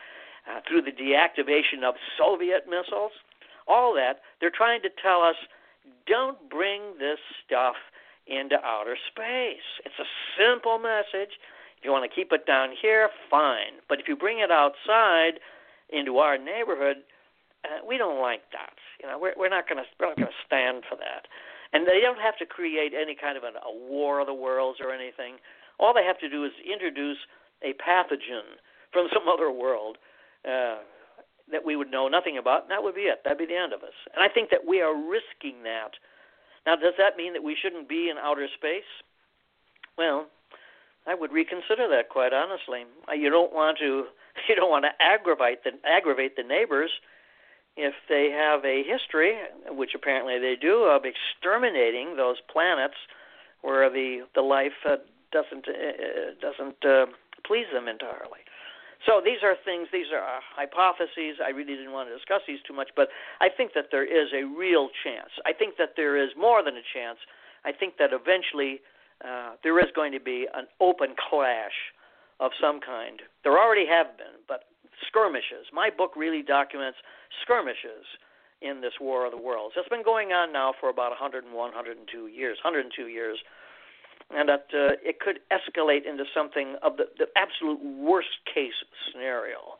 uh, 0.48 0.60
through 0.68 0.82
the 0.82 0.92
deactivation 0.92 1.82
of 1.82 1.94
Soviet 2.18 2.66
missiles, 2.68 3.12
all 3.66 3.94
that 3.94 4.20
they're 4.40 4.50
trying 4.54 4.82
to 4.82 4.90
tell 5.02 5.22
us, 5.22 5.36
don't 6.06 6.38
bring 6.50 6.98
this 6.98 7.18
stuff 7.44 7.76
into 8.26 8.56
outer 8.64 8.96
space. 9.10 9.66
It's 9.84 9.98
a 9.98 10.06
simple 10.38 10.78
message. 10.78 11.34
If 11.78 11.84
you 11.84 11.90
want 11.90 12.08
to 12.08 12.14
keep 12.14 12.32
it 12.32 12.46
down 12.46 12.70
here, 12.80 13.10
fine. 13.28 13.82
But 13.88 13.98
if 13.98 14.06
you 14.06 14.16
bring 14.16 14.38
it 14.38 14.50
outside, 14.50 15.40
into 15.92 16.18
our 16.18 16.38
neighborhood, 16.38 17.04
uh, 17.64 17.84
we 17.86 17.98
don't 17.98 18.20
like 18.20 18.42
that. 18.52 18.74
You 19.00 19.08
know, 19.08 19.18
we're 19.18 19.34
we're 19.36 19.52
not 19.52 19.68
going 19.68 19.78
to 19.78 19.88
we're 20.00 20.08
not 20.08 20.16
going 20.16 20.28
to 20.28 20.46
stand 20.46 20.84
for 20.88 20.96
that. 20.96 21.28
And 21.72 21.86
they 21.86 22.00
don't 22.02 22.20
have 22.20 22.36
to 22.38 22.46
create 22.46 22.92
any 22.92 23.14
kind 23.14 23.36
of 23.36 23.44
an, 23.44 23.54
a 23.56 23.72
war 23.72 24.20
of 24.20 24.26
the 24.26 24.34
worlds 24.34 24.78
or 24.80 24.92
anything. 24.92 25.36
All 25.78 25.94
they 25.94 26.04
have 26.04 26.18
to 26.20 26.28
do 26.28 26.44
is 26.44 26.52
introduce 26.60 27.18
a 27.62 27.72
pathogen 27.80 28.60
from 28.92 29.08
some 29.12 29.24
other 29.32 29.50
world 29.50 29.96
uh, 30.44 30.84
that 31.50 31.64
we 31.64 31.76
would 31.76 31.90
know 31.90 32.08
nothing 32.08 32.36
about, 32.36 32.62
and 32.62 32.70
that 32.70 32.82
would 32.82 32.94
be 32.94 33.08
it. 33.08 33.22
That'd 33.24 33.38
be 33.38 33.46
the 33.46 33.56
end 33.56 33.72
of 33.72 33.82
us. 33.82 33.96
And 34.14 34.22
I 34.22 34.28
think 34.28 34.50
that 34.50 34.66
we 34.66 34.80
are 34.80 34.94
risking 34.94 35.62
that. 35.64 35.96
Now, 36.66 36.76
does 36.76 36.94
that 36.98 37.16
mean 37.16 37.32
that 37.32 37.42
we 37.42 37.56
shouldn't 37.60 37.88
be 37.88 38.08
in 38.10 38.18
outer 38.18 38.46
space? 38.54 38.88
Well, 39.96 40.26
I 41.06 41.14
would 41.14 41.32
reconsider 41.32 41.88
that 41.88 42.08
quite 42.08 42.32
honestly. 42.32 42.84
You 43.14 43.30
don't 43.30 43.52
want 43.52 43.78
to 43.78 44.06
you 44.48 44.54
don't 44.54 44.70
want 44.70 44.84
to 44.84 44.92
aggravate 45.00 45.64
the 45.64 45.72
aggravate 45.84 46.36
the 46.36 46.42
neighbors 46.42 46.90
if 47.76 47.94
they 48.08 48.28
have 48.30 48.64
a 48.64 48.82
history, 48.82 49.38
which 49.68 49.92
apparently 49.94 50.38
they 50.38 50.56
do, 50.60 50.84
of 50.84 51.02
exterminating 51.04 52.16
those 52.16 52.36
planets 52.50 52.96
where 53.62 53.88
the 53.88 54.26
the 54.34 54.42
life 54.42 54.76
uh, 54.84 54.96
doesn't 55.32 55.66
uh, 55.68 56.36
doesn't 56.40 56.84
uh, 56.84 57.06
please 57.46 57.66
them 57.72 57.88
entirely. 57.88 58.44
So 59.06 59.20
these 59.24 59.42
are 59.42 59.56
things, 59.64 59.88
these 59.92 60.14
are 60.14 60.22
hypotheses. 60.54 61.42
I 61.42 61.50
really 61.50 61.74
didn't 61.74 61.90
want 61.90 62.08
to 62.08 62.14
discuss 62.14 62.42
these 62.46 62.62
too 62.62 62.72
much, 62.72 62.90
but 62.94 63.08
I 63.40 63.48
think 63.48 63.74
that 63.74 63.86
there 63.90 64.06
is 64.06 64.30
a 64.30 64.44
real 64.44 64.90
chance. 65.02 65.30
I 65.44 65.52
think 65.52 65.74
that 65.78 65.94
there 65.96 66.14
is 66.14 66.30
more 66.38 66.62
than 66.62 66.74
a 66.76 66.86
chance. 66.94 67.18
I 67.64 67.72
think 67.72 67.98
that 67.98 68.10
eventually 68.12 68.78
uh, 69.24 69.58
there 69.64 69.78
is 69.80 69.90
going 69.94 70.12
to 70.12 70.20
be 70.20 70.46
an 70.54 70.66
open 70.80 71.14
clash 71.18 71.74
of 72.40 72.52
some 72.60 72.80
kind. 72.80 73.20
There 73.44 73.58
already 73.58 73.86
have 73.86 74.16
been, 74.16 74.40
but 74.48 74.64
skirmishes. 75.06 75.66
My 75.72 75.90
book 75.90 76.12
really 76.16 76.42
documents 76.42 76.98
skirmishes 77.42 78.04
in 78.60 78.80
this 78.80 78.94
War 79.00 79.26
of 79.26 79.32
the 79.32 79.38
Worlds. 79.38 79.74
It's 79.76 79.88
been 79.88 80.04
going 80.04 80.30
on 80.32 80.52
now 80.52 80.72
for 80.78 80.88
about 80.88 81.10
101, 81.10 81.50
102 81.52 82.26
years, 82.28 82.58
102 82.62 83.08
years, 83.08 83.38
and 84.30 84.48
that 84.48 84.66
uh, 84.72 84.94
it 85.02 85.18
could 85.20 85.40
escalate 85.50 86.06
into 86.08 86.24
something 86.34 86.76
of 86.82 86.96
the, 86.96 87.06
the 87.18 87.26
absolute 87.36 87.80
worst 87.82 88.38
case 88.46 88.78
scenario. 89.10 89.76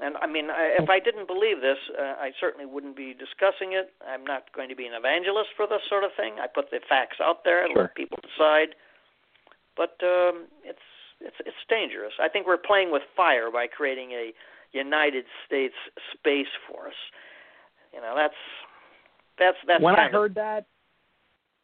And 0.00 0.16
I 0.22 0.26
mean, 0.26 0.48
I, 0.50 0.76
if 0.80 0.88
I 0.88 0.98
didn't 0.98 1.26
believe 1.26 1.60
this, 1.60 1.76
uh, 1.98 2.14
I 2.16 2.30
certainly 2.40 2.64
wouldn't 2.64 2.96
be 2.96 3.12
discussing 3.12 3.74
it. 3.74 3.92
I'm 4.06 4.24
not 4.24 4.50
going 4.54 4.68
to 4.70 4.76
be 4.76 4.86
an 4.86 4.94
evangelist 4.94 5.50
for 5.56 5.66
this 5.66 5.82
sort 5.90 6.04
of 6.04 6.10
thing. 6.16 6.34
I 6.40 6.46
put 6.46 6.70
the 6.70 6.80
facts 6.88 7.18
out 7.20 7.44
there 7.44 7.62
and 7.64 7.72
Sure. 7.74 7.82
let 7.82 7.94
people 7.94 8.18
decide. 8.22 8.76
But 9.76 9.98
um, 10.02 10.46
it's 10.64 10.78
it's 11.20 11.36
it's 11.40 11.56
dangerous. 11.68 12.12
I 12.20 12.28
think 12.28 12.46
we're 12.46 12.56
playing 12.56 12.90
with 12.90 13.02
fire 13.16 13.50
by 13.50 13.66
creating 13.66 14.12
a 14.12 14.32
United 14.72 15.24
States 15.46 15.74
Space 16.14 16.50
Force. 16.68 16.94
You 17.92 18.00
know, 18.00 18.14
that's 18.16 18.34
that's 19.38 19.56
that's 19.66 19.82
when 19.82 19.94
I 19.94 19.98
kind 19.98 20.14
of, 20.14 20.20
heard 20.20 20.34
that, 20.36 20.66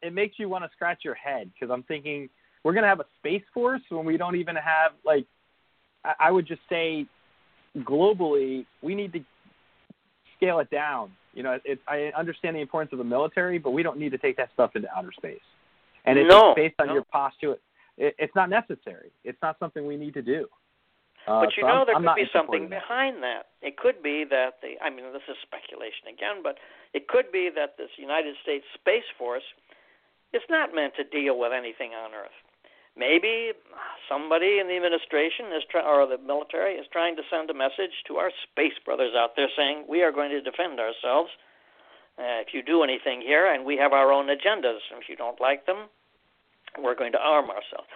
it 0.01 0.13
makes 0.13 0.39
you 0.39 0.49
want 0.49 0.63
to 0.63 0.69
scratch 0.73 0.99
your 1.03 1.15
head 1.15 1.51
because 1.53 1.71
I'm 1.71 1.83
thinking 1.83 2.29
we're 2.63 2.73
gonna 2.73 2.87
have 2.87 2.99
a 2.99 3.05
space 3.17 3.43
force 3.53 3.81
when 3.89 4.05
we 4.05 4.17
don't 4.17 4.35
even 4.35 4.55
have 4.55 4.93
like. 5.05 5.25
I, 6.03 6.13
I 6.19 6.31
would 6.31 6.47
just 6.47 6.61
say, 6.69 7.05
globally, 7.79 8.65
we 8.81 8.93
need 8.93 9.13
to 9.13 9.19
scale 10.35 10.59
it 10.59 10.69
down. 10.69 11.11
You 11.33 11.43
know, 11.43 11.59
it, 11.65 11.79
I 11.87 12.11
understand 12.17 12.55
the 12.55 12.61
importance 12.61 12.91
of 12.93 12.97
the 12.97 13.03
military, 13.03 13.57
but 13.57 13.71
we 13.71 13.83
don't 13.83 13.99
need 13.99 14.11
to 14.11 14.17
take 14.17 14.37
that 14.37 14.49
stuff 14.53 14.71
into 14.75 14.87
outer 14.95 15.11
space. 15.15 15.39
And 16.05 16.17
if 16.17 16.27
No, 16.27 16.51
it's 16.51 16.55
based 16.55 16.75
on 16.79 16.87
no. 16.87 16.93
your 16.93 17.03
postulate, 17.03 17.59
it, 17.97 18.15
it's 18.17 18.35
not 18.35 18.49
necessary. 18.49 19.11
It's 19.23 19.41
not 19.41 19.57
something 19.59 19.85
we 19.85 19.97
need 19.97 20.13
to 20.13 20.21
do. 20.21 20.47
Uh, 21.27 21.43
But 21.43 21.57
you 21.57 21.63
so 21.63 21.67
know, 21.67 21.73
I'm, 21.81 21.85
there 21.85 21.95
I'm 21.95 22.03
could 22.03 22.15
be 22.15 22.29
something 22.31 22.63
of 22.65 22.69
that. 22.69 22.81
behind 22.81 23.21
that. 23.23 23.47
It 23.61 23.77
could 23.77 24.01
be 24.01 24.23
that 24.29 24.61
the, 24.61 24.79
I 24.81 24.89
mean, 24.89 25.11
this 25.11 25.27
is 25.27 25.35
speculation 25.43 26.07
again, 26.07 26.39
but 26.41 26.57
it 26.93 27.07
could 27.07 27.31
be 27.31 27.49
that 27.53 27.75
this 27.77 27.89
United 27.97 28.35
States 28.41 28.63
Space 28.73 29.07
Force 29.17 29.43
is 30.33 30.41
not 30.49 30.73
meant 30.73 30.95
to 30.95 31.03
deal 31.03 31.37
with 31.37 31.51
anything 31.51 31.91
on 31.91 32.13
Earth. 32.13 32.35
Maybe 32.95 33.51
somebody 34.09 34.57
in 34.57 34.67
the 34.67 34.75
administration 34.75 35.53
is 35.53 35.63
try, 35.69 35.83
or 35.85 36.07
the 36.07 36.17
military 36.17 36.75
is 36.75 36.87
trying 36.91 37.15
to 37.17 37.21
send 37.29 37.49
a 37.49 37.53
message 37.53 37.93
to 38.07 38.17
our 38.17 38.31
space 38.49 38.73
brothers 38.83 39.13
out 39.15 39.35
there 39.35 39.49
saying 39.55 39.85
we 39.87 40.01
are 40.01 40.11
going 40.11 40.31
to 40.31 40.41
defend 40.41 40.79
ourselves. 40.79 41.29
Uh, 42.17 42.41
if 42.41 42.53
you 42.53 42.63
do 42.63 42.81
anything 42.81 43.21
here, 43.21 43.45
and 43.53 43.63
we 43.65 43.77
have 43.77 43.93
our 43.93 44.11
own 44.11 44.27
agendas, 44.27 44.81
if 44.97 45.07
you 45.07 45.15
don't 45.15 45.39
like 45.39 45.67
them, 45.67 45.85
we're 46.81 46.95
going 46.95 47.11
to 47.13 47.19
arm 47.19 47.49
ourselves. 47.49 47.87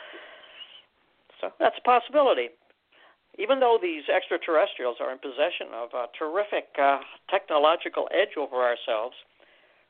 So 1.39 1.51
that's 1.59 1.75
a 1.77 1.81
possibility 1.81 2.49
even 3.39 3.59
though 3.59 3.79
these 3.81 4.03
extraterrestrials 4.13 4.97
are 4.99 5.11
in 5.11 5.19
possession 5.19 5.71
of 5.73 5.89
a 5.93 6.07
terrific 6.17 6.67
uh, 6.79 6.99
technological 7.29 8.09
edge 8.11 8.35
over 8.37 8.57
ourselves, 8.57 9.15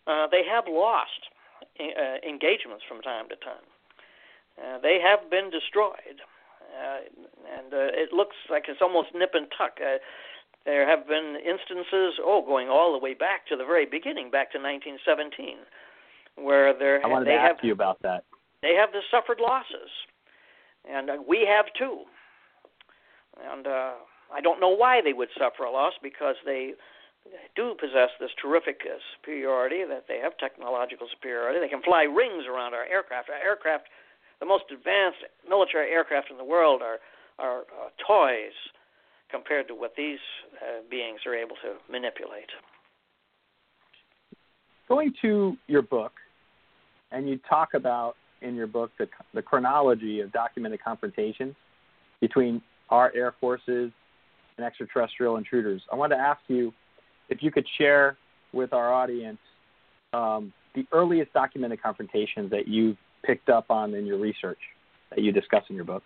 uh, 0.05 0.27
they 0.29 0.43
have 0.45 0.65
lost 0.67 1.29
uh, 1.79 2.27
engagements 2.27 2.83
from 2.87 3.01
time 3.01 3.27
to 3.29 3.35
time. 3.37 3.65
Uh, 4.61 4.77
they 4.79 4.99
have 5.01 5.29
been 5.31 5.49
destroyed, 5.49 6.21
uh, 6.77 6.99
and 7.57 7.73
uh, 7.73 7.89
it 7.97 8.13
looks 8.13 8.35
like 8.49 8.65
it's 8.67 8.81
almost 8.81 9.09
nip 9.15 9.31
and 9.33 9.47
tuck. 9.57 9.79
Uh, 9.81 9.97
there 10.65 10.87
have 10.87 11.07
been 11.07 11.37
instances, 11.41 12.21
oh, 12.21 12.43
going 12.45 12.69
all 12.69 12.91
the 12.91 12.99
way 12.99 13.15
back 13.15 13.47
to 13.47 13.55
the 13.55 13.65
very 13.65 13.85
beginning, 13.85 14.29
back 14.29 14.51
to 14.51 14.59
1917, 14.59 15.57
where 16.35 16.77
there 16.77 17.03
I 17.03 17.07
wanted 17.07 17.25
they 17.25 17.33
to 17.33 17.39
have 17.39 17.55
ask 17.57 17.63
you 17.63 17.73
about 17.73 17.99
that. 18.03 18.23
They 18.61 18.75
have 18.75 18.91
the 18.91 19.01
suffered 19.09 19.39
losses, 19.39 19.89
and 20.89 21.09
uh, 21.09 21.17
we 21.27 21.47
have 21.47 21.65
too. 21.77 22.05
And 23.51 23.65
uh, 23.65 23.93
I 24.33 24.41
don't 24.41 24.59
know 24.59 24.69
why 24.69 25.01
they 25.01 25.13
would 25.13 25.29
suffer 25.37 25.63
a 25.63 25.71
loss 25.71 25.93
because 26.01 26.35
they 26.45 26.73
do 27.55 27.75
possess 27.79 28.09
this 28.19 28.31
terrific 28.41 28.81
uh, 28.85 28.97
superiority 29.15 29.83
that 29.87 30.05
they 30.07 30.19
have 30.19 30.37
technological 30.37 31.07
superiority. 31.11 31.59
They 31.59 31.69
can 31.69 31.83
fly 31.83 32.03
rings 32.03 32.45
around 32.49 32.73
our 32.73 32.85
aircraft. 32.85 33.29
Our 33.29 33.37
aircraft, 33.37 33.85
the 34.39 34.45
most 34.45 34.65
advanced 34.71 35.19
military 35.47 35.91
aircraft 35.91 36.31
in 36.31 36.37
the 36.37 36.45
world, 36.45 36.81
are 36.81 36.99
are 37.39 37.61
uh, 37.61 37.89
toys 38.05 38.53
compared 39.31 39.67
to 39.67 39.73
what 39.73 39.93
these 39.95 40.19
uh, 40.61 40.81
beings 40.89 41.21
are 41.25 41.33
able 41.33 41.55
to 41.63 41.73
manipulate. 41.89 42.49
Going 44.87 45.13
to 45.21 45.57
your 45.67 45.81
book, 45.81 46.11
and 47.11 47.27
you 47.27 47.39
talk 47.49 47.69
about 47.73 48.15
in 48.41 48.55
your 48.55 48.67
book 48.67 48.91
the, 48.97 49.07
the 49.33 49.41
chronology 49.41 50.19
of 50.19 50.31
documented 50.31 50.83
confrontations 50.83 51.55
between 52.19 52.61
our 52.89 53.11
air 53.15 53.33
forces 53.39 53.91
and 54.57 54.65
extraterrestrial 54.65 55.37
intruders. 55.37 55.81
I 55.91 55.95
wanted 55.95 56.15
to 56.15 56.21
ask 56.21 56.41
you 56.47 56.73
if 57.29 57.41
you 57.41 57.51
could 57.51 57.65
share 57.77 58.17
with 58.53 58.73
our 58.73 58.93
audience 58.93 59.39
um, 60.13 60.53
the 60.75 60.85
earliest 60.91 61.33
documented 61.33 61.81
confrontations 61.81 62.51
that 62.51 62.67
you 62.67 62.97
picked 63.23 63.49
up 63.49 63.69
on 63.69 63.93
in 63.93 64.05
your 64.05 64.17
research 64.17 64.59
that 65.09 65.19
you 65.19 65.31
discuss 65.31 65.63
in 65.69 65.75
your 65.75 65.85
book. 65.85 66.03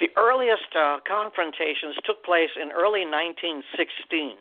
The 0.00 0.08
earliest 0.16 0.76
uh, 0.78 0.98
confrontations 1.08 1.96
took 2.04 2.22
place 2.24 2.50
in 2.60 2.70
early 2.70 3.04
1916, 3.08 4.36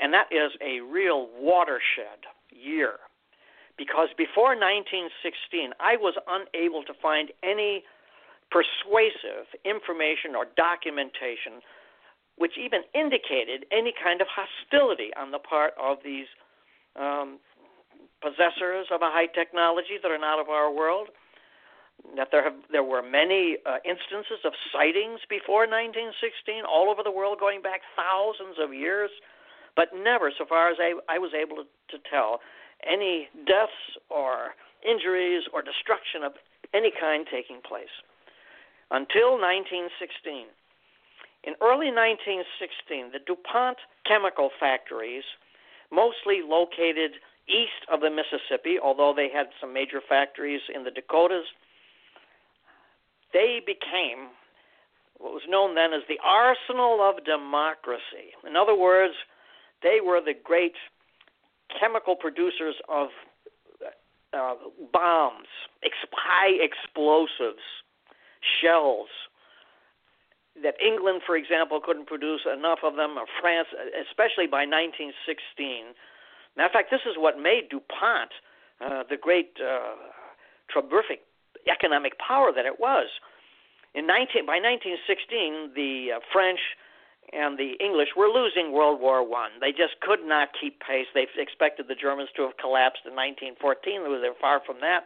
and 0.00 0.14
that 0.14 0.26
is 0.30 0.52
a 0.62 0.80
real 0.80 1.28
watershed 1.40 2.22
year. 2.50 2.94
Because 3.76 4.08
before 4.16 4.56
1916, 4.56 5.72
I 5.80 5.96
was 5.96 6.14
unable 6.24 6.82
to 6.84 6.94
find 7.00 7.30
any 7.42 7.84
persuasive 8.50 9.46
information 9.64 10.34
or 10.34 10.46
documentation 10.56 11.60
which 12.36 12.52
even 12.60 12.84
indicated 12.94 13.64
any 13.72 13.92
kind 13.92 14.20
of 14.20 14.28
hostility 14.28 15.10
on 15.16 15.30
the 15.32 15.38
part 15.38 15.72
of 15.80 15.98
these 16.04 16.28
um, 16.94 17.40
possessors 18.20 18.86
of 18.92 19.00
a 19.02 19.10
high 19.10 19.26
technology 19.26 19.96
that 20.00 20.10
are 20.10 20.20
not 20.20 20.38
of 20.38 20.48
our 20.48 20.72
world. 20.72 21.08
That 22.14 22.28
there 22.30 22.44
have 22.44 22.60
there 22.70 22.84
were 22.84 23.00
many 23.00 23.56
uh, 23.64 23.80
instances 23.80 24.44
of 24.44 24.52
sightings 24.68 25.24
before 25.32 25.64
1916 25.64 26.68
all 26.68 26.92
over 26.92 27.02
the 27.02 27.10
world, 27.10 27.40
going 27.40 27.64
back 27.64 27.80
thousands 27.96 28.60
of 28.60 28.76
years, 28.76 29.08
but 29.74 29.88
never, 29.96 30.30
so 30.36 30.44
far 30.44 30.68
as 30.68 30.76
I, 30.76 30.92
I 31.08 31.16
was 31.16 31.32
able 31.32 31.64
to, 31.64 31.64
to 31.64 31.98
tell, 32.04 32.44
any 32.84 33.28
deaths 33.46 33.96
or 34.10 34.54
injuries 34.82 35.44
or 35.52 35.62
destruction 35.62 36.22
of 36.22 36.32
any 36.74 36.90
kind 36.90 37.26
taking 37.30 37.60
place 37.62 37.92
until 38.90 39.38
1916. 39.38 40.46
In 41.44 41.54
early 41.62 41.94
1916, 41.94 43.12
the 43.12 43.22
DuPont 43.22 43.78
chemical 44.04 44.50
factories, 44.58 45.24
mostly 45.92 46.42
located 46.42 47.22
east 47.48 47.86
of 47.90 48.00
the 48.00 48.10
Mississippi, 48.10 48.78
although 48.82 49.14
they 49.14 49.30
had 49.30 49.46
some 49.60 49.72
major 49.72 50.00
factories 50.02 50.62
in 50.74 50.82
the 50.82 50.90
Dakotas, 50.90 51.46
they 53.32 53.60
became 53.64 54.34
what 55.18 55.32
was 55.32 55.42
known 55.48 55.74
then 55.74 55.92
as 55.92 56.02
the 56.08 56.18
arsenal 56.22 57.00
of 57.00 57.24
democracy. 57.24 58.34
In 58.46 58.56
other 58.56 58.76
words, 58.76 59.14
they 59.82 60.00
were 60.04 60.20
the 60.20 60.34
great 60.34 60.74
chemical 61.68 62.16
producers 62.16 62.76
of 62.88 63.08
uh, 64.32 64.54
bombs, 64.92 65.48
high 66.12 66.52
explosives, 66.60 67.62
shells, 68.60 69.08
that 70.62 70.74
England, 70.80 71.22
for 71.26 71.36
example, 71.36 71.80
couldn't 71.84 72.06
produce 72.06 72.42
enough 72.46 72.80
of 72.82 72.96
them, 72.96 73.18
or 73.18 73.26
France, 73.40 73.68
especially 74.08 74.46
by 74.46 74.64
1916. 74.64 75.92
Matter 76.56 76.66
of 76.66 76.72
fact, 76.72 76.90
this 76.90 77.04
is 77.04 77.16
what 77.18 77.38
made 77.38 77.68
DuPont 77.68 78.32
uh, 78.80 79.02
the 79.08 79.16
great, 79.16 79.56
uh, 79.60 79.96
terrific 80.72 81.22
economic 81.70 82.18
power 82.18 82.52
that 82.54 82.66
it 82.66 82.78
was. 82.80 83.08
In 83.94 84.06
19, 84.06 84.44
by 84.44 84.60
1916, 84.60 85.72
the 85.74 86.16
uh, 86.16 86.20
French 86.32 86.60
and 87.32 87.58
the 87.58 87.74
English 87.80 88.10
were 88.16 88.28
losing 88.28 88.72
World 88.72 89.00
War 89.00 89.26
One. 89.26 89.50
They 89.60 89.72
just 89.72 90.00
could 90.00 90.24
not 90.24 90.48
keep 90.58 90.80
pace. 90.80 91.06
They 91.14 91.26
expected 91.38 91.88
the 91.88 91.94
Germans 91.94 92.30
to 92.36 92.42
have 92.42 92.56
collapsed 92.56 93.02
in 93.04 93.14
1914. 93.14 94.02
They 94.04 94.08
were 94.08 94.34
far 94.40 94.60
from 94.64 94.76
that, 94.80 95.04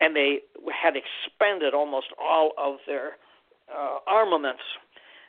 and 0.00 0.14
they 0.14 0.40
had 0.70 0.94
expended 0.94 1.74
almost 1.74 2.08
all 2.20 2.52
of 2.56 2.76
their 2.86 3.18
uh, 3.72 3.98
armaments, 4.06 4.62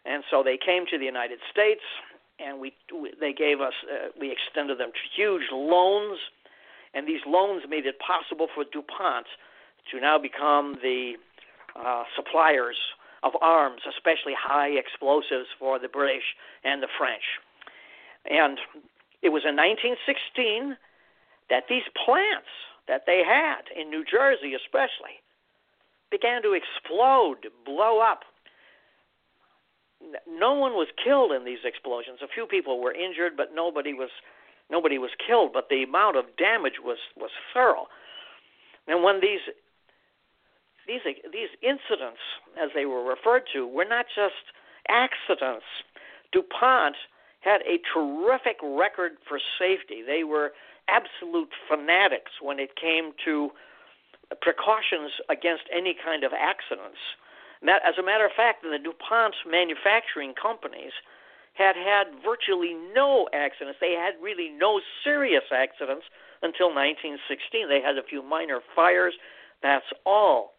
and 0.06 0.24
so 0.30 0.44
they 0.44 0.58
came 0.58 0.86
to 0.92 0.98
the 0.98 1.06
United 1.06 1.40
States, 1.52 1.82
and 2.40 2.60
we 2.60 2.74
they 3.20 3.34
gave 3.34 3.62
us 3.62 3.74
uh, 3.90 4.10
we 4.20 4.32
extended 4.32 4.78
them 4.78 4.92
huge 5.16 5.50
loans, 5.52 6.20
and 6.94 7.08
these 7.08 7.22
loans 7.26 7.64
made 7.70 7.86
it 7.86 7.98
possible 8.00 8.48
for 8.54 8.64
DuPont 8.64 9.26
to 9.92 10.00
now 10.00 10.18
become 10.18 10.78
the 10.82 11.14
uh, 11.76 12.04
suppliers 12.16 12.78
of 13.24 13.34
arms, 13.42 13.82
especially 13.88 14.34
high 14.38 14.70
explosives 14.70 15.48
for 15.58 15.80
the 15.80 15.88
British 15.88 16.36
and 16.64 16.84
the 16.84 16.92
French. 16.98 17.24
And 18.30 18.60
it 19.22 19.30
was 19.30 19.44
in 19.48 19.56
1916 19.56 20.78
that 21.50 21.64
these 21.70 21.88
plants 22.06 22.52
that 22.88 23.04
they 23.06 23.24
had 23.26 23.72
in 23.76 23.90
New 23.90 24.04
Jersey, 24.04 24.54
especially, 24.54 25.24
began 26.12 26.44
to 26.44 26.54
explode, 26.54 27.48
blow 27.66 28.00
up 28.00 28.24
no 30.28 30.54
one 30.54 30.74
was 30.74 30.88
killed 31.04 31.32
in 31.32 31.46
these 31.46 31.64
explosions. 31.64 32.20
A 32.22 32.28
few 32.28 32.46
people 32.46 32.80
were 32.80 32.94
injured, 32.94 33.38
but 33.38 33.50
nobody 33.54 33.94
was 33.94 34.10
nobody 34.70 34.98
was 34.98 35.12
killed. 35.26 35.52
But 35.54 35.70
the 35.70 35.84
amount 35.84 36.18
of 36.18 36.26
damage 36.38 36.80
was 36.84 36.98
was 37.16 37.32
thorough. 37.54 37.88
And 38.88 39.04
when 39.04 39.22
these 39.22 39.40
these 40.88 41.02
these 41.32 41.50
incidents, 41.62 42.20
as 42.62 42.70
they 42.76 42.86
were 42.86 43.04
referred 43.04 43.44
to, 43.54 43.68
were 43.68 43.86
not 43.86 44.06
just 44.14 44.52
accidents. 44.90 45.66
DuPont 46.32 46.96
had 47.42 47.62
a 47.62 47.80
terrific 47.94 48.58
record 48.64 49.14
for 49.28 49.40
safety. 49.60 50.02
They 50.06 50.24
were 50.24 50.54
absolute 50.88 51.50
fanatics 51.70 52.32
when 52.42 52.60
it 52.60 52.76
came 52.76 53.12
to 53.26 53.52
precautions 54.42 55.12
against 55.30 55.64
any 55.72 55.96
kind 55.96 56.24
of 56.24 56.32
accidents. 56.34 56.98
As 57.64 57.96
a 57.98 58.04
matter 58.04 58.26
of 58.26 58.32
fact, 58.36 58.64
the 58.64 58.80
DuPont 58.80 59.36
manufacturing 59.50 60.34
companies 60.34 60.92
had 61.54 61.76
had 61.76 62.08
virtually 62.26 62.74
no 62.94 63.30
accidents. 63.32 63.78
They 63.80 63.94
had 63.94 64.16
really 64.22 64.50
no 64.50 64.82
serious 65.04 65.44
accidents 65.54 66.06
until 66.42 66.74
1916. 66.74 67.70
They 67.70 67.80
had 67.80 67.98
a 67.98 68.04
few 68.04 68.24
minor 68.24 68.60
fires. 68.76 69.14
That's 69.62 69.86
all. 70.06 70.53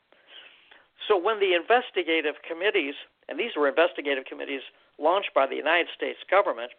So 1.09 1.17
when 1.17 1.41
the 1.41 1.55
investigative 1.55 2.37
committees, 2.47 2.95
and 3.29 3.39
these 3.39 3.53
were 3.57 3.69
investigative 3.69 4.25
committees 4.25 4.63
launched 4.99 5.35
by 5.35 5.47
the 5.47 5.57
United 5.57 5.89
States 5.95 6.19
government, 6.31 6.73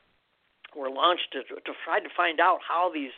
were 0.75 0.89
launched 0.89 1.32
to, 1.34 1.43
to 1.43 1.71
try 1.84 1.99
to 1.99 2.10
find 2.15 2.39
out 2.39 2.60
how 2.67 2.91
these 2.93 3.12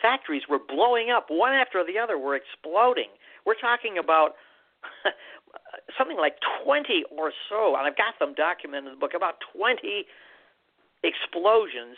factories 0.00 0.42
were 0.48 0.58
blowing 0.58 1.10
up, 1.10 1.26
one 1.28 1.52
after 1.52 1.84
the 1.84 1.98
other, 1.98 2.18
were 2.18 2.34
exploding. 2.34 3.10
We're 3.44 3.60
talking 3.60 3.98
about 3.98 4.34
something 5.98 6.16
like 6.16 6.36
20 6.64 7.04
or 7.10 7.32
so, 7.48 7.76
and 7.76 7.86
I've 7.86 7.96
got 7.96 8.18
them 8.18 8.34
documented 8.34 8.92
in 8.92 8.98
the 8.98 9.00
book, 9.00 9.14
about 9.14 9.36
20 9.54 10.06
explosions 11.04 11.96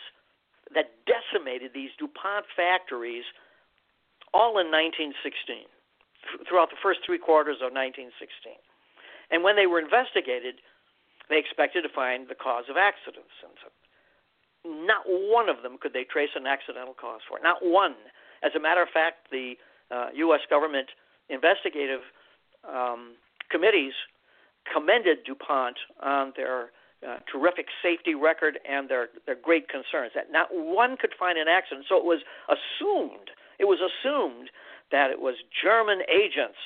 that 0.73 0.91
decimated 1.05 1.71
these 1.73 1.91
DuPont 1.97 2.45
factories 2.55 3.23
all 4.33 4.57
in 4.59 4.67
1916, 4.67 5.65
throughout 6.47 6.69
the 6.69 6.79
first 6.81 6.99
three 7.05 7.19
quarters 7.19 7.57
of 7.61 7.73
1916. 7.73 8.55
And 9.31 9.43
when 9.43 9.55
they 9.55 9.65
were 9.65 9.79
investigated, 9.79 10.61
they 11.29 11.37
expected 11.37 11.81
to 11.81 11.89
find 11.89 12.29
the 12.29 12.37
cause 12.37 12.65
of 12.69 12.77
accidents. 12.77 13.33
And 13.41 13.53
so 13.61 13.67
not 14.65 15.05
one 15.05 15.49
of 15.49 15.61
them 15.61 15.77
could 15.79 15.93
they 15.93 16.03
trace 16.03 16.33
an 16.35 16.45
accidental 16.45 16.93
cause 16.93 17.21
for. 17.27 17.39
Not 17.41 17.61
one. 17.61 17.95
As 18.43 18.51
a 18.55 18.59
matter 18.59 18.81
of 18.81 18.89
fact, 18.89 19.29
the 19.31 19.57
uh, 19.89 20.09
U.S. 20.29 20.41
government 20.49 20.89
investigative 21.29 22.01
um, 22.65 23.15
committees 23.49 23.93
commended 24.71 25.23
DuPont 25.25 25.77
on 26.01 26.33
their 26.35 26.71
uh, 27.05 27.17
terrific 27.31 27.67
safety 27.83 28.15
record 28.15 28.57
and 28.67 28.89
their 28.89 29.09
their 29.25 29.35
great 29.35 29.69
concerns. 29.69 30.11
That 30.15 30.31
not 30.31 30.49
one 30.51 30.97
could 30.97 31.13
find 31.17 31.37
an 31.37 31.47
accident. 31.47 31.85
So 31.87 31.97
it 31.97 32.05
was 32.05 32.21
assumed. 32.49 33.29
It 33.59 33.65
was 33.65 33.79
assumed 33.79 34.49
that 34.91 35.11
it 35.11 35.19
was 35.19 35.35
German 35.63 36.01
agents 36.09 36.57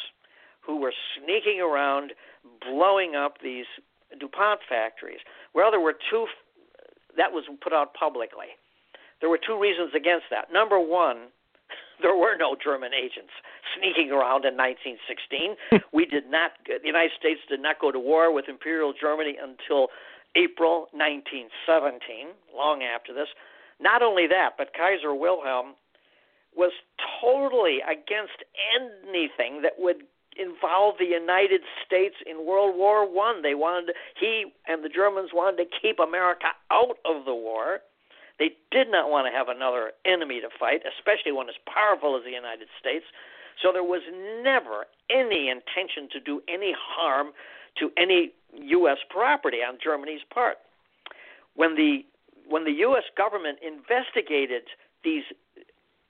who 0.61 0.79
were 0.79 0.93
sneaking 1.17 1.61
around, 1.61 2.13
blowing 2.61 3.15
up 3.15 3.37
these 3.41 3.65
DuPont 4.19 4.61
factories. 4.67 5.19
Well, 5.53 5.71
there 5.71 5.79
were 5.79 5.95
two. 6.09 6.27
That 7.17 7.31
was 7.31 7.43
put 7.61 7.73
out 7.73 7.93
publicly. 7.93 8.53
There 9.19 9.29
were 9.29 9.39
two 9.39 9.59
reasons 9.59 9.91
against 9.95 10.25
that. 10.31 10.53
Number 10.53 10.79
one, 10.79 11.33
there 12.01 12.15
were 12.15 12.37
no 12.37 12.55
German 12.55 12.91
agents 12.93 13.33
sneaking 13.77 14.11
around 14.11 14.45
in 14.45 14.55
1916. 14.55 15.57
we 15.93 16.05
did 16.05 16.29
not. 16.29 16.51
The 16.65 16.79
United 16.83 17.11
States 17.17 17.41
did 17.49 17.61
not 17.61 17.79
go 17.79 17.91
to 17.91 17.99
war 17.99 18.33
with 18.33 18.45
Imperial 18.47 18.93
Germany 18.93 19.35
until 19.41 19.87
April 20.35 20.87
1917, 20.93 22.37
long 22.55 22.83
after 22.83 23.13
this. 23.13 23.27
Not 23.81 24.03
only 24.03 24.27
that, 24.27 24.51
but 24.57 24.73
Kaiser 24.73 25.15
Wilhelm 25.15 25.73
was 26.55 26.71
totally 27.21 27.79
against 27.81 28.43
anything 28.75 29.61
that 29.61 29.73
would 29.77 30.03
involve 30.37 30.95
the 30.97 31.05
United 31.05 31.61
States 31.85 32.15
in 32.25 32.45
World 32.45 32.75
War 32.75 33.03
One. 33.03 33.41
They 33.41 33.55
wanted 33.55 33.95
he 34.19 34.45
and 34.67 34.83
the 34.83 34.89
Germans 34.89 35.31
wanted 35.33 35.57
to 35.63 35.69
keep 35.81 35.99
America 35.99 36.47
out 36.71 36.97
of 37.05 37.25
the 37.25 37.35
war. 37.35 37.79
They 38.39 38.55
did 38.71 38.89
not 38.89 39.09
want 39.09 39.27
to 39.27 39.35
have 39.35 39.49
another 39.49 39.91
enemy 40.05 40.39
to 40.39 40.47
fight, 40.57 40.81
especially 40.87 41.33
one 41.33 41.49
as 41.49 41.59
powerful 41.67 42.15
as 42.15 42.23
the 42.23 42.31
United 42.31 42.69
States. 42.79 43.03
So 43.61 43.73
there 43.73 43.83
was 43.83 44.01
never 44.41 44.87
any 45.11 45.51
intention 45.51 46.07
to 46.13 46.19
do 46.21 46.41
any 46.47 46.73
harm 46.73 47.35
to 47.77 47.91
any 47.97 48.31
U.S. 48.55 48.97
property 49.09 49.57
on 49.57 49.77
Germany's 49.83 50.23
part. 50.33 50.57
When 51.55 51.75
the 51.75 52.05
when 52.47 52.63
the 52.63 52.71
U.S. 52.87 53.03
government 53.15 53.59
investigated 53.61 54.63
these 55.03 55.23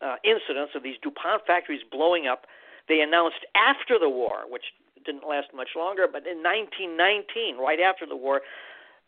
uh, 0.02 0.16
incidents 0.24 0.74
of 0.76 0.84
these 0.84 0.96
DuPont 1.02 1.46
factories 1.46 1.82
blowing 1.92 2.28
up, 2.28 2.46
they 2.88 3.02
announced 3.02 3.46
after 3.56 4.00
the 4.00 4.10
war, 4.10 4.44
which 4.50 4.74
didn't 5.06 5.28
last 5.28 5.48
much 5.56 5.70
longer, 5.76 6.08
but 6.12 6.28
in 6.28 6.44
1919, 6.44 7.58
right 7.58 7.80
after 7.80 8.06
the 8.06 8.16
war, 8.16 8.42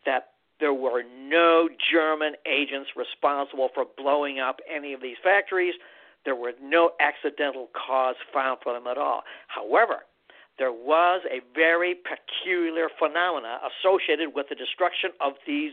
that 0.06 0.32
there 0.60 0.72
were 0.72 1.02
no 1.02 1.68
German 1.92 2.34
agents 2.46 2.90
responsible 2.96 3.68
for 3.74 3.84
blowing 3.96 4.38
up 4.38 4.60
any 4.70 4.92
of 4.92 5.00
these 5.00 5.16
factories. 5.22 5.74
There 6.24 6.36
were 6.36 6.52
no 6.62 6.92
accidental 7.00 7.68
cause 7.74 8.14
found 8.32 8.58
for 8.62 8.72
them 8.72 8.86
at 8.86 8.96
all. 8.96 9.22
However, 9.48 10.06
there 10.58 10.72
was 10.72 11.22
a 11.26 11.40
very 11.54 11.96
peculiar 11.96 12.88
phenomena 12.98 13.58
associated 13.66 14.34
with 14.34 14.48
the 14.48 14.54
destruction 14.54 15.10
of 15.20 15.32
these 15.46 15.72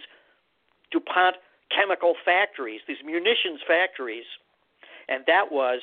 DuPont 0.92 1.36
chemical 1.70 2.16
factories, 2.26 2.82
these 2.88 3.04
munitions 3.06 3.62
factories, 3.68 4.26
and 5.10 5.24
that 5.28 5.52
was 5.52 5.82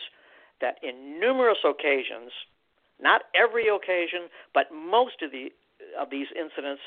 that 0.61 0.77
in 0.83 1.21
numerous 1.21 1.59
occasions, 1.65 2.33
not 3.01 3.23
every 3.35 3.69
occasion, 3.69 4.29
but 4.55 4.67
most 4.73 5.21
of 5.23 5.31
the 5.33 5.53
of 6.01 6.09
these 6.11 6.29
incidents 6.35 6.81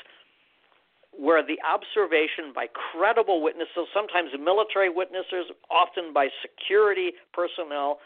were 1.18 1.42
the 1.42 1.58
observation 1.62 2.52
by 2.54 2.66
credible 2.66 3.42
witnesses, 3.42 3.86
sometimes 3.94 4.30
military 4.38 4.88
witnesses, 4.88 5.46
often 5.70 6.12
by 6.12 6.28
security 6.42 7.12
personnel, 7.32 7.98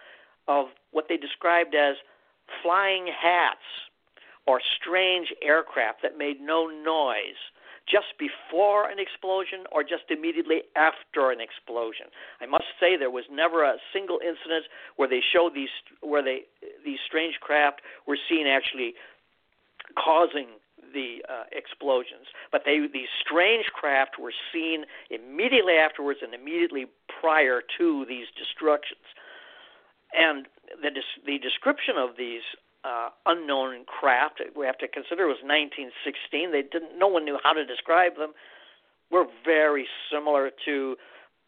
of 0.49 0.66
what 0.90 1.07
they 1.09 1.16
described 1.16 1.75
as 1.75 1.97
flying 2.62 3.07
hats 3.07 3.64
or 4.47 4.61
strange 4.79 5.33
aircraft 5.42 6.03
that 6.03 6.18
made 6.18 6.40
no 6.40 6.66
noise 6.66 7.40
just 7.87 8.16
before 8.18 8.88
an 8.88 8.99
explosion 8.99 9.68
or 9.73 9.83
just 9.83 10.09
immediately 10.09 10.62
after 10.77 11.31
an 11.31 11.40
explosion. 11.40 12.07
I 12.40 12.47
must 12.47 12.68
say 12.81 12.97
there 12.97 13.11
was 13.11 13.25
never 13.31 13.64
a 13.64 13.77
single 13.92 14.18
incident 14.20 14.64
where 14.97 15.09
they 15.09 15.20
showed 15.20 15.55
these 15.55 15.73
where 16.01 16.23
they 16.23 16.49
these 16.85 16.99
strange 17.07 17.40
craft 17.40 17.83
were 18.07 18.18
seen 18.29 18.47
actually 18.47 18.94
causing 19.97 20.49
the 20.92 21.20
uh, 21.29 21.44
explosions. 21.53 22.27
But 22.51 22.62
they 22.64 22.81
these 22.81 23.12
strange 23.20 23.66
craft 23.66 24.16
were 24.18 24.33
seen 24.53 24.85
immediately 25.11 25.75
afterwards 25.75 26.20
and 26.23 26.33
immediately 26.33 26.87
prior 27.20 27.61
to 27.79 28.07
these 28.09 28.27
destructions. 28.37 29.05
And 30.14 30.47
the 30.81 30.90
the 31.27 31.38
description 31.38 31.97
of 31.99 32.16
these 32.16 32.42
uh, 32.85 33.09
unknown 33.27 33.85
craft 33.87 34.42
we 34.57 34.66
have 34.66 34.79
to 34.79 34.88
consider 34.88 35.25
it 35.25 35.29
was 35.29 35.42
1916. 35.42 36.53
They 36.53 36.62
didn't. 36.62 36.99
No 36.99 37.09
one 37.09 37.25
knew 37.25 37.38
how 37.42 37.53
to 37.53 37.64
describe 37.64 38.16
them. 38.16 38.33
Were 39.11 39.27
very 39.44 39.87
similar 40.11 40.51
to 40.64 40.97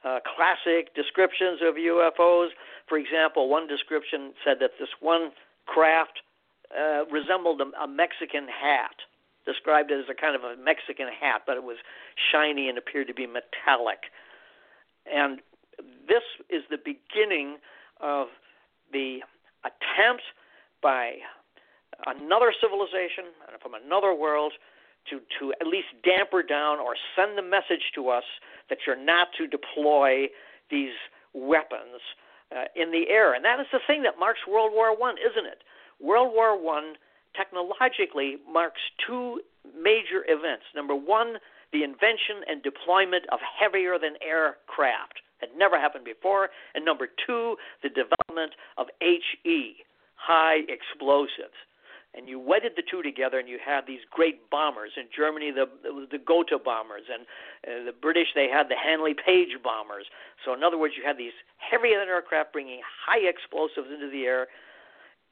uh, 0.04 0.20
classic 0.24 0.94
descriptions 0.94 1.60
of 1.62 1.74
UFOs. 1.74 2.48
For 2.88 2.98
example, 2.98 3.48
one 3.48 3.66
description 3.66 4.32
said 4.44 4.58
that 4.60 4.72
this 4.78 4.88
one 5.00 5.32
craft 5.66 6.20
uh, 6.70 7.04
resembled 7.10 7.60
a, 7.60 7.82
a 7.82 7.88
Mexican 7.88 8.46
hat, 8.48 8.96
described 9.44 9.90
it 9.90 9.98
as 9.98 10.06
a 10.10 10.14
kind 10.14 10.36
of 10.36 10.42
a 10.42 10.56
Mexican 10.56 11.08
hat, 11.08 11.42
but 11.46 11.56
it 11.56 11.64
was 11.64 11.76
shiny 12.32 12.68
and 12.68 12.78
appeared 12.78 13.08
to 13.08 13.14
be 13.14 13.26
metallic. 13.26 14.10
And 15.06 15.40
this 16.08 16.22
is 16.48 16.62
the 16.70 16.78
beginning 16.78 17.56
of 18.00 18.28
the 18.92 19.20
attempt 19.64 20.22
by 20.82 21.16
another 22.06 22.52
civilization 22.60 23.32
and 23.48 23.60
from 23.60 23.74
another 23.74 24.14
world 24.14 24.52
to, 25.10 25.20
to 25.38 25.52
at 25.60 25.66
least 25.66 25.88
damper 26.04 26.42
down 26.42 26.78
or 26.78 26.94
send 27.14 27.38
the 27.38 27.42
message 27.42 27.92
to 27.94 28.08
us 28.08 28.24
that 28.68 28.78
you're 28.86 28.98
not 28.98 29.28
to 29.38 29.46
deploy 29.46 30.26
these 30.70 30.94
weapons 31.32 32.02
uh, 32.54 32.64
in 32.74 32.90
the 32.90 33.08
air. 33.08 33.34
And 33.34 33.44
that 33.44 33.60
is 33.60 33.66
the 33.72 33.80
thing 33.86 34.02
that 34.02 34.18
marks 34.18 34.40
World 34.48 34.72
War 34.74 34.96
One, 34.96 35.14
isn't 35.18 35.46
it? 35.46 35.62
World 36.00 36.32
War 36.34 36.60
One 36.60 36.94
technologically 37.36 38.36
marks 38.50 38.80
two 39.06 39.40
major 39.76 40.24
events. 40.28 40.64
Number 40.74 40.94
one, 40.94 41.36
the 41.72 41.82
invention 41.82 42.46
and 42.48 42.62
deployment 42.62 43.26
of 43.32 43.38
heavier 43.42 43.98
than 43.98 44.14
air 44.26 44.56
craft 44.66 45.20
had 45.38 45.50
never 45.56 45.78
happened 45.78 46.04
before. 46.04 46.48
And 46.74 46.84
number 46.84 47.08
two, 47.26 47.56
the 47.82 47.90
development 47.90 48.54
of 48.78 48.86
HE, 49.00 49.84
high 50.16 50.64
explosives. 50.68 51.56
And 52.16 52.26
you 52.26 52.40
wedded 52.40 52.72
the 52.76 52.82
two 52.82 53.02
together, 53.02 53.38
and 53.38 53.46
you 53.46 53.58
had 53.60 53.84
these 53.86 54.00
great 54.10 54.48
bombers. 54.48 54.92
In 54.96 55.04
Germany, 55.14 55.52
the 55.52 55.68
the 56.10 56.16
Gotha 56.16 56.56
bombers, 56.56 57.04
and 57.12 57.28
uh, 57.68 57.84
the 57.84 57.92
British 57.92 58.32
they 58.34 58.48
had 58.48 58.72
the 58.72 58.76
Handley 58.76 59.12
Page 59.12 59.52
bombers. 59.62 60.06
So 60.42 60.54
in 60.54 60.64
other 60.64 60.78
words, 60.78 60.94
you 60.96 61.04
had 61.04 61.18
these 61.18 61.36
heavy 61.60 61.92
aircraft 61.92 62.54
bringing 62.54 62.80
high 62.80 63.20
explosives 63.28 63.92
into 63.92 64.08
the 64.08 64.24
air, 64.24 64.48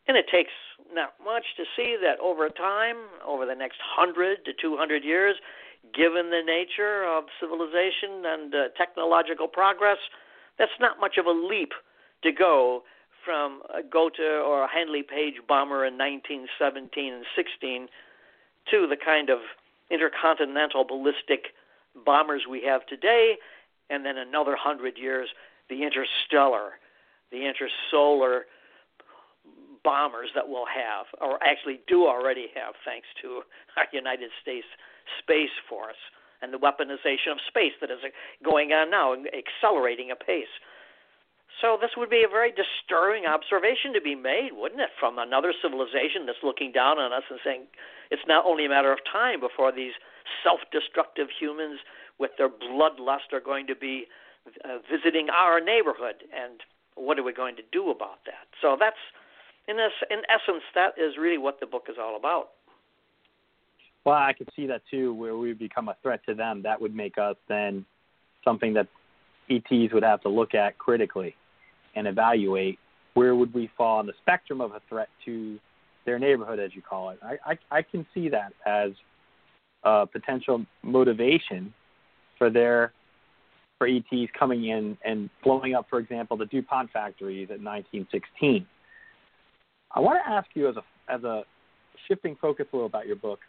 and 0.06 0.16
it 0.18 0.26
takes 0.28 0.52
not 0.92 1.14
much 1.24 1.56
to 1.56 1.64
see 1.74 1.96
that 2.04 2.20
over 2.20 2.50
time, 2.50 2.96
over 3.24 3.46
the 3.46 3.56
next 3.56 3.80
100 3.96 4.44
to 4.44 4.52
200 4.52 5.04
years, 5.04 5.36
given 5.92 6.28
the 6.28 6.44
nature 6.44 7.04
of 7.04 7.24
civilization 7.40 8.24
and 8.24 8.54
uh, 8.54 8.68
technological 8.76 9.48
progress, 9.48 9.98
that's 10.58 10.76
not 10.80 11.00
much 11.00 11.16
of 11.18 11.26
a 11.26 11.32
leap 11.32 11.72
to 12.22 12.32
go 12.32 12.82
from 13.24 13.62
a 13.74 13.82
Gotha 13.82 14.42
or 14.44 14.64
a 14.64 14.68
Handley 14.68 15.02
Page 15.02 15.34
bomber 15.48 15.84
in 15.84 15.94
1917 15.94 17.12
and 17.12 17.24
16 17.34 17.88
to 18.70 18.87
the 18.87 18.96
kind 18.96 19.30
of 19.30 19.38
intercontinental 19.90 20.84
ballistic 20.84 21.54
bombers 22.04 22.42
we 22.48 22.62
have 22.62 22.87
today, 22.87 23.37
and 23.90 24.04
then 24.04 24.16
another 24.16 24.56
hundred 24.56 24.98
years, 24.98 25.28
the 25.68 25.82
interstellar, 25.82 26.78
the 27.30 27.38
intersolar 27.38 28.42
bombers 29.84 30.30
that 30.34 30.48
we'll 30.48 30.66
have, 30.66 31.06
or 31.20 31.42
actually 31.42 31.80
do 31.87 32.06
already 32.06 32.48
have, 32.54 32.74
thanks 32.84 33.06
to 33.20 33.42
our 33.76 33.87
United 33.92 34.30
States 34.40 34.66
Space 35.20 35.52
Force 35.68 36.00
and 36.40 36.52
the 36.52 36.58
weaponization 36.58 37.33
of 37.33 37.38
space 37.46 37.72
that 37.81 37.90
is 37.90 37.98
going 38.44 38.72
on 38.72 38.90
now, 38.90 39.12
and 39.12 39.29
accelerating 39.33 40.10
apace. 40.10 40.52
So 41.61 41.79
this 41.81 41.90
would 41.96 42.11
be 42.11 42.25
a 42.27 42.29
very 42.29 42.50
disturbing 42.50 43.27
observation 43.27 43.94
to 43.94 44.00
be 44.00 44.15
made, 44.15 44.50
wouldn't 44.52 44.81
it, 44.81 44.90
from 44.98 45.19
another 45.19 45.52
civilization 45.63 46.27
that's 46.27 46.42
looking 46.42 46.73
down 46.73 46.98
on 46.98 47.13
us 47.13 47.23
and 47.31 47.38
saying 47.44 47.67
it's 48.11 48.27
not 48.27 48.44
only 48.44 48.67
a 48.67 48.69
matter 48.69 48.92
of 48.92 48.98
time 49.11 49.40
before 49.40 49.71
these 49.71 49.92
self-destructive 50.42 51.29
humans 51.31 51.79
with 52.19 52.33
their 52.38 52.48
bloodlust 52.48 53.33
are 53.33 53.40
going 53.40 53.67
to 53.69 53.77
be 53.77 54.07
uh, 54.65 54.79
visiting 54.90 55.29
our 55.31 55.61
neighborhood, 55.61 56.27
and 56.35 56.61
what 56.96 57.19
are 57.19 57.23
we 57.23 57.33
going 57.33 57.57
to 57.57 57.63
do 57.73 57.90
about 57.90 58.25
that? 58.27 58.46
So 58.61 58.77
that's 58.79 59.00
in, 59.69 59.77
this, 59.77 59.92
in 60.11 60.23
essence, 60.29 60.63
that 60.75 60.94
is 60.98 61.17
really 61.19 61.38
what 61.38 61.61
the 61.61 61.67
book 61.67 61.87
is 61.88 61.96
all 62.00 62.17
about. 62.17 62.50
Well, 64.05 64.17
I 64.17 64.33
could 64.33 64.50
see 64.55 64.67
that 64.67 64.83
too, 64.90 65.15
where 65.15 65.37
we 65.37 65.52
become 65.55 65.88
a 65.88 65.96
threat 66.02 66.21
to 66.27 66.35
them. 66.35 66.63
That 66.63 66.81
would 66.81 66.94
make 66.94 67.17
us 67.17 67.37
then 67.48 67.87
something 68.44 68.75
that 68.75 68.88
ETs 69.48 69.94
would 69.94 70.02
have 70.02 70.21
to 70.23 70.29
look 70.29 70.55
at 70.55 70.77
critically 70.79 71.37
and 71.94 72.06
evaluate 72.06 72.78
where 73.14 73.34
would 73.34 73.52
we 73.54 73.70
fall 73.76 73.98
on 73.98 74.06
the 74.06 74.12
spectrum 74.20 74.60
of 74.60 74.72
a 74.72 74.80
threat 74.88 75.08
to 75.24 75.58
their 76.04 76.18
neighborhood, 76.18 76.58
as 76.58 76.74
you 76.74 76.82
call 76.82 77.10
it. 77.10 77.18
I, 77.22 77.36
I, 77.52 77.78
I 77.78 77.82
can 77.82 78.06
see 78.12 78.28
that 78.28 78.52
as 78.66 78.90
a 79.84 80.06
potential 80.06 80.64
motivation 80.82 81.72
for 82.38 82.50
their 82.50 82.92
for 83.78 83.88
ETs 83.88 84.30
coming 84.38 84.66
in 84.66 84.96
and 85.04 85.28
blowing 85.42 85.74
up, 85.74 85.86
for 85.90 85.98
example, 85.98 86.36
the 86.36 86.46
DuPont 86.46 86.90
factories 86.92 87.48
in 87.50 87.64
1916. 87.64 88.66
I 89.92 90.00
want 90.00 90.18
to 90.24 90.30
ask 90.30 90.48
you 90.54 90.68
as 90.68 90.76
a 90.76 91.12
as 91.12 91.22
a 91.24 91.42
shifting 92.08 92.36
focus 92.40 92.66
a 92.72 92.76
little 92.76 92.86
about 92.86 93.06
your 93.06 93.16
book, 93.16 93.40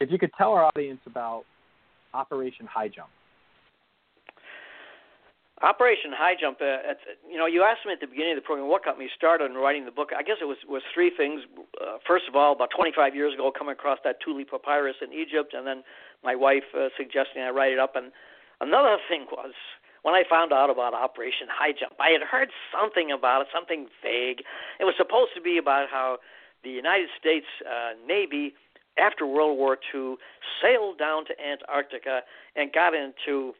if 0.00 0.10
you 0.10 0.18
could 0.18 0.30
tell 0.36 0.52
our 0.52 0.64
audience 0.64 1.00
about 1.06 1.44
Operation 2.14 2.66
High 2.66 2.88
Jump. 2.88 3.08
Operation 5.62 6.12
High 6.12 6.36
Jump. 6.38 6.60
Uh, 6.60 6.92
you 7.24 7.38
know, 7.38 7.46
you 7.46 7.62
asked 7.62 7.86
me 7.86 7.92
at 7.92 8.00
the 8.00 8.06
beginning 8.06 8.36
of 8.36 8.44
the 8.44 8.44
program 8.44 8.68
what 8.68 8.84
got 8.84 8.98
me 8.98 9.08
started 9.16 9.50
in 9.50 9.56
writing 9.56 9.86
the 9.86 9.90
book. 9.90 10.10
I 10.12 10.22
guess 10.22 10.36
it 10.40 10.44
was 10.44 10.58
was 10.68 10.82
three 10.92 11.10
things. 11.10 11.42
Uh, 11.80 11.96
first 12.06 12.28
of 12.28 12.36
all, 12.36 12.52
about 12.52 12.68
25 12.76 13.14
years 13.14 13.32
ago, 13.32 13.50
coming 13.56 13.72
across 13.72 13.98
that 14.04 14.20
Tulli 14.20 14.44
papyrus 14.44 14.96
in 15.00 15.16
Egypt, 15.16 15.54
and 15.54 15.66
then 15.66 15.82
my 16.22 16.36
wife 16.36 16.68
uh, 16.76 16.88
suggesting 16.96 17.40
I 17.40 17.50
write 17.50 17.72
it 17.72 17.78
up. 17.78 17.96
And 17.96 18.12
another 18.60 18.98
thing 19.08 19.24
was 19.32 19.54
when 20.02 20.14
I 20.14 20.24
found 20.28 20.52
out 20.52 20.68
about 20.68 20.92
Operation 20.92 21.48
High 21.48 21.72
Jump. 21.72 21.96
I 21.98 22.10
had 22.10 22.22
heard 22.22 22.50
something 22.68 23.10
about 23.10 23.42
it, 23.42 23.48
something 23.52 23.88
vague. 24.04 24.44
It 24.78 24.84
was 24.84 24.94
supposed 24.98 25.32
to 25.34 25.40
be 25.40 25.56
about 25.56 25.88
how 25.88 26.18
the 26.64 26.70
United 26.70 27.08
States 27.18 27.46
uh, 27.64 27.96
Navy, 28.06 28.52
after 28.98 29.26
World 29.26 29.56
War 29.56 29.78
II, 29.94 30.16
sailed 30.60 30.98
down 30.98 31.24
to 31.26 31.34
Antarctica 31.40 32.20
and 32.54 32.72
got 32.72 32.92
into 32.92 33.54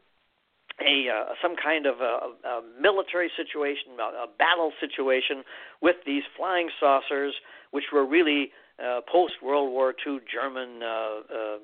a 0.80 1.08
uh, 1.08 1.34
some 1.40 1.56
kind 1.56 1.86
of 1.86 2.00
a, 2.00 2.32
a 2.46 2.62
military 2.80 3.30
situation, 3.36 3.96
a, 3.98 4.24
a 4.24 4.28
battle 4.38 4.72
situation 4.80 5.42
with 5.80 5.96
these 6.04 6.22
flying 6.36 6.68
saucers, 6.78 7.34
which 7.70 7.84
were 7.92 8.04
really 8.04 8.52
uh, 8.76 9.00
post 9.10 9.34
World 9.42 9.72
War 9.72 9.94
II 10.06 10.20
German 10.28 10.82
uh, 10.82 11.24
uh, 11.32 11.58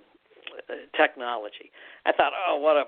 technology. 0.97 1.71
I 2.07 2.13
thought, 2.13 2.33
oh, 2.33 2.57
what 2.57 2.77
a 2.77 2.85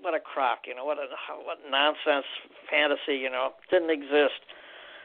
what 0.00 0.14
a 0.14 0.20
crock, 0.20 0.64
you 0.66 0.74
know, 0.74 0.84
what 0.84 0.98
a 0.98 1.08
what 1.44 1.58
nonsense 1.68 2.26
fantasy, 2.70 3.16
you 3.20 3.30
know, 3.30 3.52
didn't 3.70 3.90
exist. 3.90 4.40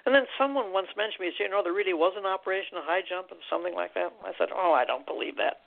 And 0.05 0.15
then 0.15 0.25
someone 0.37 0.73
once 0.73 0.89
mentioned 0.97 1.21
me, 1.21 1.29
said, 1.37 1.45
you 1.45 1.49
know, 1.51 1.61
there 1.61 1.77
really 1.77 1.93
was 1.93 2.17
an 2.17 2.25
operation, 2.25 2.73
a 2.77 2.81
high 2.81 3.05
jump, 3.05 3.29
and 3.29 3.39
something 3.45 3.75
like 3.75 3.93
that. 3.93 4.09
I 4.25 4.33
said, 4.33 4.49
oh, 4.49 4.73
I 4.73 4.83
don't 4.83 5.05
believe 5.05 5.37
that, 5.37 5.61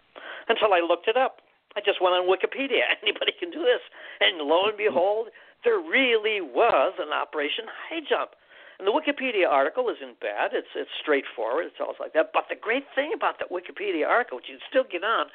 until 0.49 0.75
I 0.75 0.81
looked 0.81 1.07
it 1.07 1.17
up. 1.17 1.44
I 1.77 1.81
just 1.81 2.01
went 2.01 2.15
on 2.15 2.31
Wikipedia. 2.31 2.87
Anybody 3.03 3.33
can 3.39 3.51
do 3.51 3.63
this. 3.63 3.83
And 4.21 4.39
lo 4.47 4.67
and 4.67 4.79
behold, 4.79 5.29
there 5.65 5.79
really 5.79 6.41
was 6.41 6.95
an 6.99 7.11
Operation 7.11 7.67
High 7.67 8.05
Jump. 8.07 8.37
And 8.79 8.89
the 8.89 8.95
Wikipedia 8.95 9.47
article 9.47 9.87
isn't 9.89 10.19
bad. 10.19 10.51
It's 10.53 10.75
it's 10.75 10.91
straightforward. 11.01 11.67
It 11.67 11.77
tells 11.79 11.97
like 12.01 12.13
that. 12.15 12.35
But 12.35 12.51
the 12.51 12.59
great 12.59 12.85
thing 12.95 13.13
about 13.15 13.39
that 13.39 13.55
Wikipedia 13.55 14.07
article, 14.07 14.39
which 14.39 14.51
you 14.51 14.59
can 14.59 14.67
still 14.67 14.87
get 14.91 15.07
on, 15.07 15.31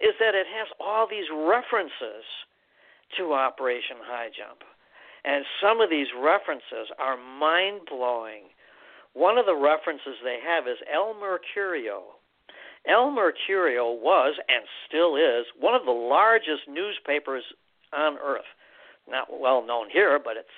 is 0.00 0.16
that 0.18 0.34
it 0.34 0.48
has 0.48 0.68
all 0.80 1.04
these 1.04 1.28
references 1.28 2.24
to 3.18 3.34
Operation 3.34 4.00
High 4.00 4.32
Jump. 4.32 4.64
And 5.24 5.44
some 5.60 5.80
of 5.80 5.90
these 5.90 6.08
references 6.16 6.88
are 6.98 7.20
mind 7.20 7.84
blowing. 7.84 8.48
One 9.12 9.36
of 9.36 9.44
the 9.44 9.56
references 9.56 10.16
they 10.24 10.38
have 10.40 10.66
is 10.66 10.78
El 10.88 11.14
Mercurio, 11.20 12.16
El 12.86 13.10
Mercurio 13.10 13.92
was 14.00 14.34
and 14.48 14.64
still 14.86 15.16
is 15.16 15.46
one 15.58 15.74
of 15.74 15.84
the 15.84 15.90
largest 15.90 16.62
newspapers 16.68 17.44
on 17.92 18.16
earth. 18.18 18.48
Not 19.08 19.28
well 19.40 19.64
known 19.64 19.90
here, 19.90 20.18
but 20.22 20.36
it's 20.36 20.56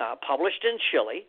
uh, 0.00 0.14
published 0.26 0.64
in 0.64 0.78
Chile. 0.90 1.26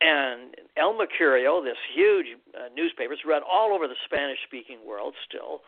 And 0.00 0.54
El 0.76 0.94
Mercurio, 0.94 1.62
this 1.62 1.78
huge 1.94 2.26
uh, 2.54 2.68
newspaper, 2.74 3.12
is 3.12 3.20
read 3.26 3.42
all 3.42 3.72
over 3.74 3.86
the 3.86 3.94
Spanish 4.04 4.38
speaking 4.46 4.78
world 4.86 5.14
still, 5.26 5.60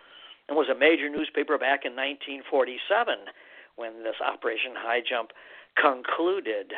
and 0.48 0.56
was 0.56 0.68
a 0.68 0.78
major 0.78 1.08
newspaper 1.08 1.58
back 1.58 1.84
in 1.84 1.92
1947 1.92 3.30
when 3.76 4.02
this 4.02 4.16
Operation 4.24 4.72
High 4.76 5.00
Jump 5.08 5.30
concluded 5.76 6.72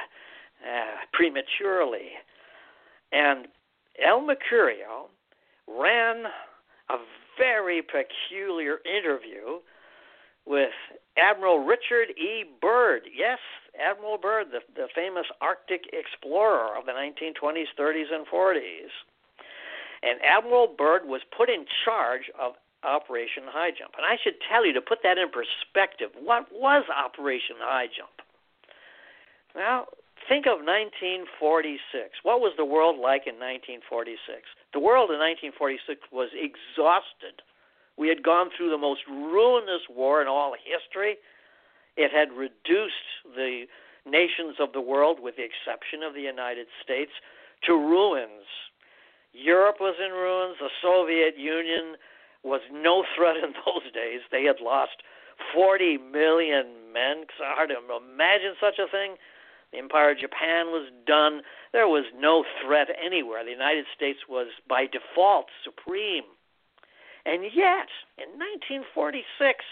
uh, 0.62 1.07
prematurely. 1.12 2.18
And 3.12 3.49
El 4.05 4.20
Mercurio 4.20 5.09
ran 5.66 6.24
a 6.91 6.97
very 7.39 7.82
peculiar 7.82 8.78
interview 8.84 9.61
with 10.47 10.72
Admiral 11.16 11.61
Richard 11.61 12.11
E. 12.16 12.45
Byrd. 12.61 13.03
Yes, 13.14 13.39
Admiral 13.78 14.18
Byrd, 14.18 14.49
the, 14.51 14.61
the 14.74 14.89
famous 14.95 15.26
Arctic 15.41 15.82
explorer 15.93 16.76
of 16.76 16.86
the 16.86 16.93
1920s, 16.93 17.68
30s, 17.78 18.12
and 18.12 18.26
40s. 18.26 18.91
And 20.03 20.18
Admiral 20.24 20.74
Byrd 20.78 21.03
was 21.05 21.20
put 21.36 21.51
in 21.51 21.66
charge 21.84 22.30
of 22.41 22.53
Operation 22.84 23.43
High 23.47 23.70
Jump. 23.70 23.95
And 23.97 24.07
I 24.07 24.16
should 24.22 24.34
tell 24.49 24.64
you, 24.64 24.72
to 24.72 24.80
put 24.80 25.03
that 25.03 25.18
in 25.18 25.28
perspective, 25.30 26.11
what 26.22 26.47
was 26.53 26.84
Operation 26.89 27.57
High 27.59 27.86
Jump? 27.86 28.22
Well, 29.55 29.89
think 30.28 30.46
of 30.46 30.60
1946. 30.60 32.20
What 32.22 32.40
was 32.40 32.52
the 32.56 32.64
world 32.64 33.00
like 33.00 33.24
in 33.26 33.40
1946? 33.40 34.44
The 34.72 34.78
world 34.78 35.10
in 35.10 35.18
1946 35.18 36.12
was 36.12 36.28
exhausted. 36.36 37.40
We 37.96 38.08
had 38.08 38.22
gone 38.22 38.52
through 38.54 38.70
the 38.70 38.78
most 38.78 39.00
ruinous 39.08 39.82
war 39.90 40.22
in 40.22 40.28
all 40.28 40.54
history. 40.54 41.16
It 41.96 42.12
had 42.12 42.30
reduced 42.36 43.24
the 43.24 43.66
nations 44.06 44.56
of 44.60 44.72
the 44.72 44.80
world, 44.80 45.18
with 45.20 45.36
the 45.36 45.44
exception 45.44 46.04
of 46.06 46.14
the 46.14 46.22
United 46.22 46.68
States, 46.84 47.10
to 47.66 47.74
ruins. 47.74 48.46
Europe 49.32 49.76
was 49.80 49.96
in 49.98 50.12
ruins. 50.12 50.56
The 50.60 50.70
Soviet 50.80 51.36
Union 51.36 51.96
was 52.44 52.60
no 52.70 53.04
threat 53.16 53.36
in 53.36 53.52
those 53.66 53.90
days. 53.92 54.20
They 54.30 54.44
had 54.44 54.60
lost 54.62 55.02
40 55.54 55.98
million 55.98 56.92
men. 56.92 57.26
It's 57.26 57.40
hard 57.40 57.70
to 57.70 57.78
imagine 57.80 58.54
such 58.60 58.78
a 58.78 58.86
thing. 58.86 59.16
The 59.72 59.78
Empire 59.78 60.12
of 60.12 60.18
Japan 60.18 60.66
was 60.68 60.90
done. 61.06 61.42
There 61.72 61.88
was 61.88 62.04
no 62.16 62.44
threat 62.64 62.88
anywhere. 63.04 63.44
The 63.44 63.50
United 63.50 63.84
States 63.94 64.20
was, 64.28 64.48
by 64.68 64.86
default, 64.86 65.46
supreme. 65.62 66.24
And 67.26 67.44
yet, 67.52 67.92
in 68.16 68.40
1946, 68.40 69.64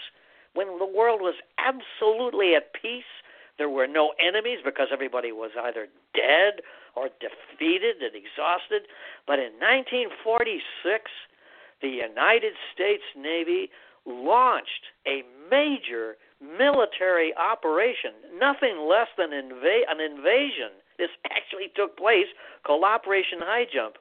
when 0.53 0.77
the 0.77 0.85
world 0.85 1.21
was 1.21 1.35
absolutely 1.57 2.55
at 2.55 2.73
peace, 2.73 3.09
there 3.57 3.69
were 3.69 3.87
no 3.87 4.13
enemies 4.19 4.59
because 4.63 4.89
everybody 4.93 5.31
was 5.31 5.51
either 5.57 5.87
dead 6.13 6.61
or 6.95 7.09
defeated 7.19 7.97
and 8.01 8.13
exhausted. 8.13 8.85
But 9.25 9.39
in 9.39 9.57
1946, 9.57 11.09
the 11.81 11.89
United 11.89 12.53
States 12.73 13.03
Navy 13.15 13.69
launched 14.05 14.93
a 15.07 15.23
major 15.49 16.17
military 16.41 17.33
operation, 17.35 18.11
nothing 18.37 18.87
less 18.87 19.07
than 19.17 19.31
inva- 19.31 19.89
an 19.89 19.99
invasion. 19.99 20.77
This 20.97 21.09
actually 21.25 21.71
took 21.75 21.97
place 21.97 22.27
called 22.65 22.83
Operation 22.83 23.39
High 23.41 23.65
Jump. 23.71 23.95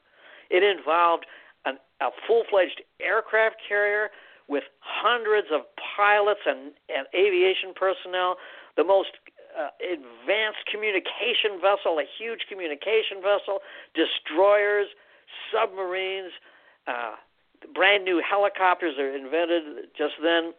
It 0.50 0.62
involved 0.62 1.26
an, 1.64 1.78
a 2.00 2.10
full 2.26 2.44
fledged 2.50 2.82
aircraft 3.00 3.56
carrier 3.66 4.10
with 4.48 4.64
hundreds 4.80 5.48
of 5.52 5.62
pilots 5.96 6.40
and, 6.46 6.72
and 6.88 7.06
aviation 7.14 7.74
personnel, 7.74 8.36
the 8.76 8.84
most 8.84 9.10
uh, 9.58 9.70
advanced 9.82 10.62
communication 10.70 11.58
vessel, 11.60 11.98
a 11.98 12.06
huge 12.06 12.46
communication 12.48 13.18
vessel, 13.18 13.58
destroyers, 13.94 14.86
submarines, 15.50 16.30
uh, 16.86 17.16
brand 17.74 18.04
new 18.04 18.22
helicopters 18.22 18.98
are 18.98 19.10
invented 19.10 19.90
just 19.96 20.14
then 20.22 20.52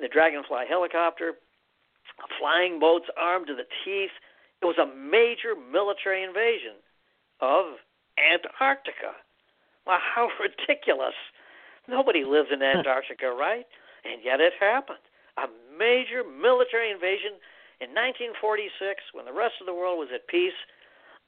the 0.00 0.08
Dragonfly 0.08 0.64
helicopter, 0.68 1.34
flying 2.38 2.78
boats 2.78 3.06
armed 3.16 3.46
to 3.48 3.54
the 3.54 3.66
teeth. 3.84 4.14
It 4.62 4.66
was 4.66 4.78
a 4.78 4.86
major 4.86 5.54
military 5.54 6.22
invasion 6.22 6.78
of 7.40 7.78
Antarctica. 8.18 9.14
Well, 9.86 9.98
how 10.02 10.28
ridiculous. 10.40 11.14
Nobody 11.88 12.24
lives 12.24 12.48
in 12.52 12.62
Antarctica, 12.76 13.30
right? 13.30 13.66
And 14.04 14.22
yet 14.24 14.40
it 14.40 14.52
happened. 14.58 15.02
A 15.38 15.46
major 15.78 16.22
military 16.26 16.90
invasion 16.90 17.38
in 17.80 17.94
1946 17.94 19.14
when 19.14 19.24
the 19.24 19.32
rest 19.32 19.54
of 19.60 19.66
the 19.66 19.74
world 19.74 19.98
was 19.98 20.10
at 20.14 20.26
peace 20.26 20.56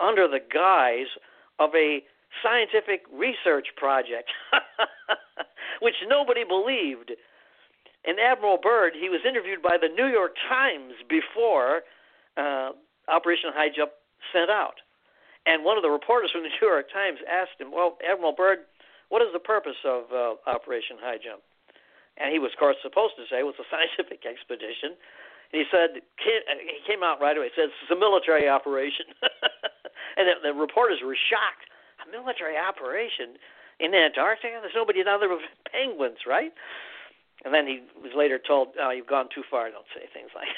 under 0.01 0.27
the 0.27 0.43
guise 0.43 1.11
of 1.59 1.71
a 1.75 2.03
scientific 2.43 3.03
research 3.13 3.69
project, 3.77 4.31
which 5.81 5.95
nobody 6.09 6.43
believed 6.43 7.13
and 8.05 8.19
Admiral 8.19 8.57
Byrd, 8.57 8.95
he 8.97 9.09
was 9.09 9.21
interviewed 9.29 9.63
by 9.63 9.77
the 9.77 9.89
New 9.89 10.09
York 10.09 10.33
Times 10.49 10.95
before 11.09 11.83
uh, 12.37 12.73
Operation 13.09 13.53
High 13.53 13.69
Jump 13.69 13.93
sent 14.33 14.51
out. 14.51 14.81
And 15.47 15.65
one 15.65 15.77
of 15.77 15.83
the 15.83 15.91
reporters 15.91 16.31
from 16.33 16.43
the 16.43 16.53
New 16.61 16.69
York 16.69 16.93
Times 16.93 17.19
asked 17.29 17.61
him, 17.61 17.73
Well, 17.73 17.99
Admiral 18.01 18.33
Byrd, 18.33 18.65
what 19.09 19.21
is 19.23 19.29
the 19.33 19.43
purpose 19.43 19.81
of 19.85 20.09
uh, 20.13 20.41
Operation 20.49 20.97
High 21.01 21.19
Jump? 21.19 21.43
And 22.17 22.33
he 22.33 22.39
was, 22.39 22.53
of 22.53 22.59
course, 22.59 22.77
supposed 22.83 23.17
to 23.17 23.25
say 23.29 23.41
it 23.41 23.49
was 23.49 23.59
a 23.61 23.69
scientific 23.73 24.25
expedition. 24.25 24.97
And 25.53 25.57
he 25.61 25.67
said, 25.69 26.01
he 26.17 26.81
came 26.87 27.03
out 27.03 27.21
right 27.21 27.37
away. 27.37 27.51
He 27.53 27.57
said, 27.57 27.69
It's 27.69 27.93
a 27.93 27.99
military 27.99 28.49
operation. 28.49 29.13
and 30.17 30.25
the, 30.25 30.35
the 30.41 30.53
reporters 30.57 31.05
were 31.05 31.17
shocked. 31.17 31.69
A 32.01 32.09
military 32.09 32.57
operation 32.57 33.37
in 33.77 33.93
Antarctica? 33.93 34.57
There's 34.61 34.77
nobody 34.77 35.05
down 35.05 35.21
there 35.21 35.29
but 35.29 35.45
penguins, 35.69 36.25
right? 36.25 36.53
And 37.45 37.55
then 37.55 37.67
he 37.67 37.81
was 38.01 38.13
later 38.15 38.39
told, 38.39 38.77
"Oh, 38.81 38.91
you've 38.91 39.07
gone 39.07 39.29
too 39.35 39.43
far. 39.51 39.71
Don't 39.71 39.87
say 39.95 40.07
things 40.13 40.31
like." 40.35 40.49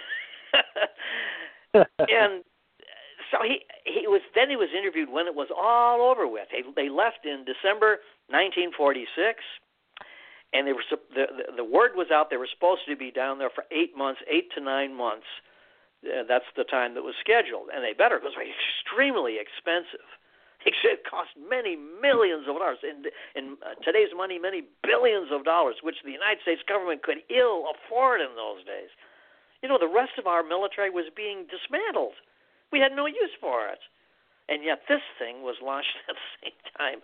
and 1.98 2.44
so 3.30 3.38
he 3.42 3.64
he 3.88 4.06
was 4.06 4.20
then 4.34 4.50
he 4.50 4.56
was 4.56 4.68
interviewed 4.76 5.08
when 5.08 5.26
it 5.26 5.34
was 5.34 5.48
all 5.54 6.02
over 6.02 6.26
with. 6.26 6.48
They 6.52 6.62
they 6.76 6.88
left 6.88 7.24
in 7.24 7.44
December 7.48 8.04
1946, 8.28 9.40
and 10.52 10.66
they 10.66 10.72
were 10.72 10.84
the, 10.90 11.00
the 11.14 11.26
the 11.56 11.64
word 11.64 11.96
was 11.96 12.12
out 12.12 12.28
they 12.28 12.36
were 12.36 12.50
supposed 12.52 12.82
to 12.88 12.96
be 12.96 13.10
down 13.10 13.38
there 13.38 13.50
for 13.50 13.64
eight 13.72 13.96
months, 13.96 14.20
eight 14.28 14.52
to 14.54 14.60
nine 14.60 14.92
months. 14.94 15.26
Uh, 16.04 16.26
that's 16.28 16.50
the 16.56 16.64
time 16.64 16.94
that 16.94 17.02
was 17.02 17.14
scheduled, 17.22 17.70
and 17.72 17.82
they 17.82 17.94
better 17.94 18.18
because 18.18 18.34
it 18.36 18.42
was 18.42 18.52
extremely 18.52 19.38
expensive. 19.40 20.04
It 20.66 21.04
cost 21.08 21.30
many 21.38 21.76
millions 21.76 22.46
of 22.48 22.56
dollars 22.56 22.78
in 22.82 23.06
in 23.34 23.56
uh, 23.62 23.74
today's 23.82 24.10
money, 24.14 24.38
many 24.38 24.62
billions 24.82 25.28
of 25.32 25.44
dollars, 25.44 25.76
which 25.82 25.96
the 26.04 26.12
United 26.12 26.42
States 26.42 26.62
government 26.66 27.02
could 27.02 27.22
ill 27.30 27.70
afford 27.70 28.20
in 28.20 28.34
those 28.36 28.64
days. 28.64 28.90
You 29.62 29.68
know, 29.68 29.78
the 29.78 29.90
rest 29.90 30.18
of 30.18 30.26
our 30.26 30.42
military 30.42 30.90
was 30.90 31.06
being 31.14 31.46
dismantled. 31.46 32.14
We 32.72 32.80
had 32.80 32.92
no 32.92 33.06
use 33.06 33.34
for 33.40 33.68
it. 33.68 33.78
And 34.48 34.64
yet 34.64 34.82
this 34.88 35.02
thing 35.18 35.42
was 35.42 35.56
launched 35.62 35.94
at 36.08 36.16
the 36.16 36.28
same 36.42 36.58
time. 36.76 36.98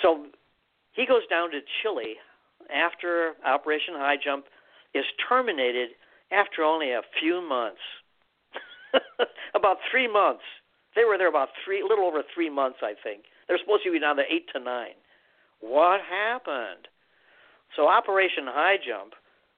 So 0.00 0.26
he 0.92 1.06
goes 1.06 1.26
down 1.28 1.50
to 1.52 1.60
Chile 1.80 2.16
after 2.68 3.34
Operation 3.44 3.94
High 3.96 4.20
Jump 4.22 4.46
is 4.94 5.04
terminated 5.28 5.90
after 6.30 6.62
only 6.62 6.92
a 6.92 7.02
few 7.20 7.40
months. 7.40 7.80
about 9.54 9.78
three 9.90 10.10
months. 10.10 10.44
They 10.94 11.04
were 11.04 11.16
there 11.16 11.28
about 11.28 11.48
three, 11.64 11.80
a 11.80 11.86
little 11.86 12.04
over 12.04 12.22
three 12.34 12.50
months, 12.50 12.78
I 12.82 12.94
think. 13.02 13.24
They're 13.48 13.58
supposed 13.58 13.84
to 13.84 13.92
be 13.92 14.00
down 14.00 14.16
to 14.16 14.22
eight 14.22 14.48
to 14.54 14.60
nine. 14.60 14.96
What 15.60 16.00
happened? 16.00 16.88
So 17.76 17.88
Operation 17.88 18.44
High 18.46 18.76
Jump 18.76 19.14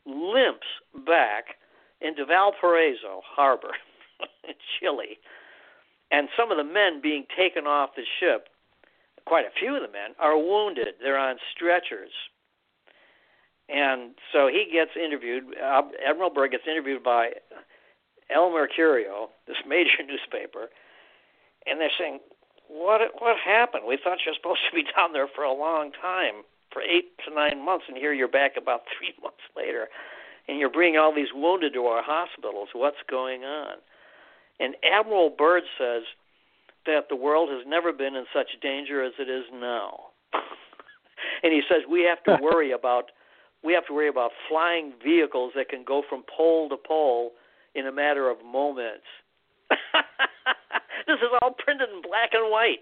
limps 0.07 0.69
back 1.07 1.57
into 2.01 2.25
Valparaiso 2.25 3.23
Harbor 3.25 3.73
in 4.45 4.55
Chile, 4.79 5.19
and 6.11 6.29
some 6.37 6.51
of 6.53 6.59
the 6.59 6.65
men 6.65 7.01
being 7.03 7.25
taken 7.37 7.67
off 7.67 7.91
the 7.97 8.05
ship, 8.21 8.49
quite 9.27 9.47
a 9.47 9.59
few 9.59 9.75
of 9.75 9.83
the 9.83 9.89
men, 9.89 10.15
are 10.21 10.39
wounded. 10.39 10.95
They're 11.01 11.19
on 11.19 11.37
stretchers. 11.55 12.13
And 13.69 14.13
so 14.33 14.47
he 14.47 14.69
gets 14.71 14.91
interviewed. 14.95 15.45
Uh, 15.57 15.83
Admiral 16.07 16.31
Byrd 16.31 16.51
gets 16.53 16.65
interviewed 16.71 17.03
by 17.03 17.31
El 18.31 18.51
Mercurio, 18.51 19.29
this 19.47 19.57
major 19.69 20.05
newspaper, 20.07 20.69
and 21.67 21.81
they're 21.81 21.95
saying, 21.99 22.21
"What 22.69 23.01
what 23.21 23.37
happened? 23.39 23.85
We 23.87 23.97
thought 23.97 24.19
you 24.25 24.33
were 24.33 24.37
supposed 24.37 24.61
to 24.71 24.75
be 24.75 24.85
down 24.97 25.13
there 25.13 25.29
for 25.29 25.45
a 25.45 25.53
long 25.53 25.93
time, 25.93 26.45
for 26.73 26.83
eight 26.83 27.17
to 27.27 27.35
nine 27.35 27.65
months, 27.65 27.87
and 27.89 27.97
here 27.97 28.13
you're 28.13 28.29
back 28.29 28.57
about 28.57 28.83
three 28.99 29.15
months 29.23 29.45
later." 29.57 29.89
and 30.49 30.59
you're 30.59 30.71
bringing 30.71 30.99
all 30.99 31.15
these 31.15 31.33
wounded 31.35 31.73
to 31.75 31.87
our 31.87 32.03
hospitals. 32.03 32.69
What's 32.73 33.03
going 33.09 33.45
on? 33.45 33.77
And 34.61 34.75
Admiral 34.85 35.31
Byrd 35.31 35.65
says 35.79 36.03
that 36.87 37.07
the 37.09 37.17
world 37.17 37.49
has 37.51 37.65
never 37.67 37.93
been 37.93 38.15
in 38.15 38.27
such 38.33 38.61
danger 38.61 39.03
as 39.03 39.13
it 39.19 39.29
is 39.29 39.45
now. 39.53 40.11
and 41.43 41.53
he 41.53 41.63
says 41.69 41.83
we 41.91 42.03
have 42.03 42.23
to 42.25 42.43
worry 42.45 42.73
about 42.73 43.11
we 43.63 43.73
have 43.73 43.87
to 43.87 43.95
worry 43.95 44.09
about 44.09 44.33
flying 44.49 44.93
vehicles 45.03 45.53
that 45.57 45.71
can 45.71 45.85
go 45.85 46.03
from 46.09 46.23
pole 46.37 46.69
to 46.69 46.77
pole 46.77 47.33
in 47.75 47.87
a 47.87 47.93
matter 47.93 48.29
of 48.29 48.37
moments. 48.45 49.07
this 51.07 51.19
is 51.21 51.29
all 51.43 51.53
printed 51.53 51.89
in 51.91 52.03
black 52.03 52.31
and 52.33 52.51
white. 52.51 52.81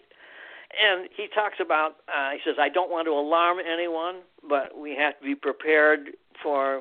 And 0.73 1.09
he 1.15 1.29
talks 1.29 1.57
about, 1.61 1.97
uh, 2.09 2.31
he 2.33 2.39
says, 2.45 2.57
I 2.59 2.71
don't 2.71 2.91
want 2.91 3.07
to 3.07 3.13
alarm 3.13 3.59
anyone, 3.61 4.23
but 4.49 4.77
we 4.77 4.97
have 4.97 5.19
to 5.19 5.25
be 5.25 5.35
prepared 5.35 6.13
for 6.43 6.79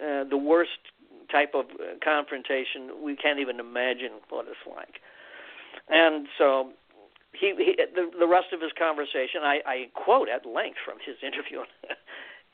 uh, 0.00 0.24
the 0.24 0.36
worst 0.36 0.78
type 1.30 1.52
of 1.54 1.66
uh, 1.66 1.98
confrontation. 2.02 2.90
We 3.02 3.14
can't 3.14 3.38
even 3.38 3.60
imagine 3.60 4.18
what 4.28 4.46
it's 4.48 4.56
like. 4.66 5.00
And 5.88 6.26
so 6.36 6.70
he, 7.32 7.54
he 7.56 7.76
the, 7.94 8.10
the 8.18 8.26
rest 8.26 8.52
of 8.52 8.60
his 8.60 8.72
conversation, 8.78 9.42
I, 9.42 9.60
I 9.64 9.88
quote 9.94 10.28
at 10.28 10.44
length 10.46 10.78
from 10.84 10.98
his 11.04 11.16
interview 11.22 11.60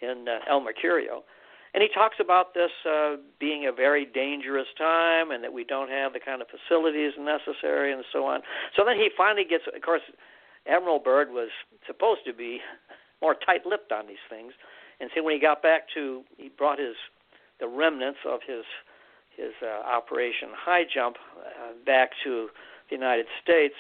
in 0.01 0.29
uh, 0.29 0.41
El 0.49 0.61
Mercurio. 0.61 1.23
And 1.75 1.83
he 1.83 1.89
talks 1.93 2.17
about 2.21 2.55
this 2.55 2.71
uh, 2.89 3.17
being 3.41 3.67
a 3.67 3.73
very 3.73 4.07
dangerous 4.07 4.69
time 4.79 5.33
and 5.33 5.43
that 5.43 5.53
we 5.53 5.65
don't 5.65 5.91
have 5.91 6.13
the 6.13 6.21
kind 6.21 6.41
of 6.41 6.47
facilities 6.47 7.13
necessary 7.19 7.93
and 7.93 8.05
so 8.13 8.25
on. 8.27 8.43
So 8.77 8.85
then 8.85 8.97
he 8.97 9.11
finally 9.17 9.45
gets, 9.45 9.65
of 9.67 9.83
course, 9.83 10.03
Admiral 10.67 11.01
Byrd 11.01 11.31
was 11.31 11.49
supposed 11.85 12.21
to 12.27 12.33
be 12.33 12.61
more 13.21 13.35
tight 13.35 13.67
lipped 13.67 13.91
on 13.91 14.07
these 14.07 14.23
things. 14.31 14.53
And 15.01 15.11
so 15.15 15.23
when 15.25 15.35
he 15.35 15.41
got 15.41 15.63
back 15.63 15.83
to, 15.95 16.23
he 16.37 16.49
brought 16.49 16.79
his 16.79 16.95
the 17.61 17.69
remnants 17.69 18.19
of 18.27 18.41
his 18.47 18.65
his 19.37 19.53
uh, 19.63 19.83
Operation 19.85 20.49
High 20.55 20.85
Jump 20.93 21.17
uh, 21.39 21.73
back 21.85 22.11
to 22.23 22.49
the 22.89 22.95
United 22.97 23.27
States. 23.43 23.75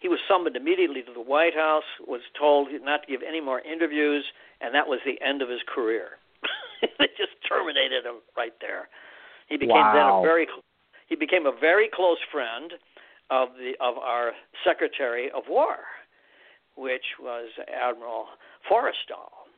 He 0.00 0.08
was 0.08 0.18
summoned 0.28 0.56
immediately 0.56 1.02
to 1.02 1.12
the 1.12 1.20
White 1.20 1.54
House, 1.54 1.84
was 2.06 2.20
told 2.38 2.68
not 2.82 3.02
to 3.02 3.08
give 3.08 3.22
any 3.22 3.40
more 3.40 3.60
interviews, 3.60 4.24
and 4.60 4.74
that 4.74 4.88
was 4.88 5.00
the 5.04 5.24
end 5.24 5.42
of 5.42 5.48
his 5.48 5.60
career. 5.66 6.18
they 6.98 7.08
just 7.16 7.36
terminated 7.48 8.04
him 8.04 8.20
right 8.36 8.54
there. 8.60 8.88
He 9.48 9.56
became 9.56 9.76
wow. 9.76 9.94
then 9.94 10.06
a 10.06 10.22
very 10.22 10.46
he 11.08 11.16
became 11.16 11.46
a 11.46 11.52
very 11.58 11.88
close 11.92 12.18
friend 12.30 12.72
of 13.30 13.48
the 13.56 13.72
of 13.80 13.96
our 13.98 14.32
Secretary 14.64 15.30
of 15.34 15.44
War, 15.48 15.76
which 16.76 17.04
was 17.20 17.48
Admiral 17.68 18.26
Forrestal. 18.70 19.48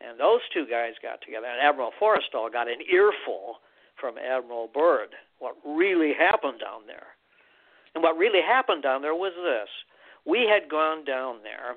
And 0.00 0.18
those 0.18 0.40
two 0.54 0.64
guys 0.64 0.94
got 1.02 1.20
together, 1.20 1.46
and 1.46 1.60
Admiral 1.60 1.92
Forrestal 2.00 2.50
got 2.50 2.68
an 2.68 2.80
earful 2.90 3.60
from 4.00 4.16
Admiral 4.16 4.68
Byrd 4.72 5.14
what 5.40 5.56
really 5.64 6.12
happened 6.16 6.60
down 6.60 6.86
there. 6.86 7.16
And 7.94 8.04
what 8.04 8.16
really 8.16 8.40
happened 8.40 8.82
down 8.82 9.02
there 9.02 9.14
was 9.14 9.32
this: 9.36 9.68
we 10.24 10.46
had 10.46 10.70
gone 10.70 11.04
down 11.04 11.42
there. 11.42 11.74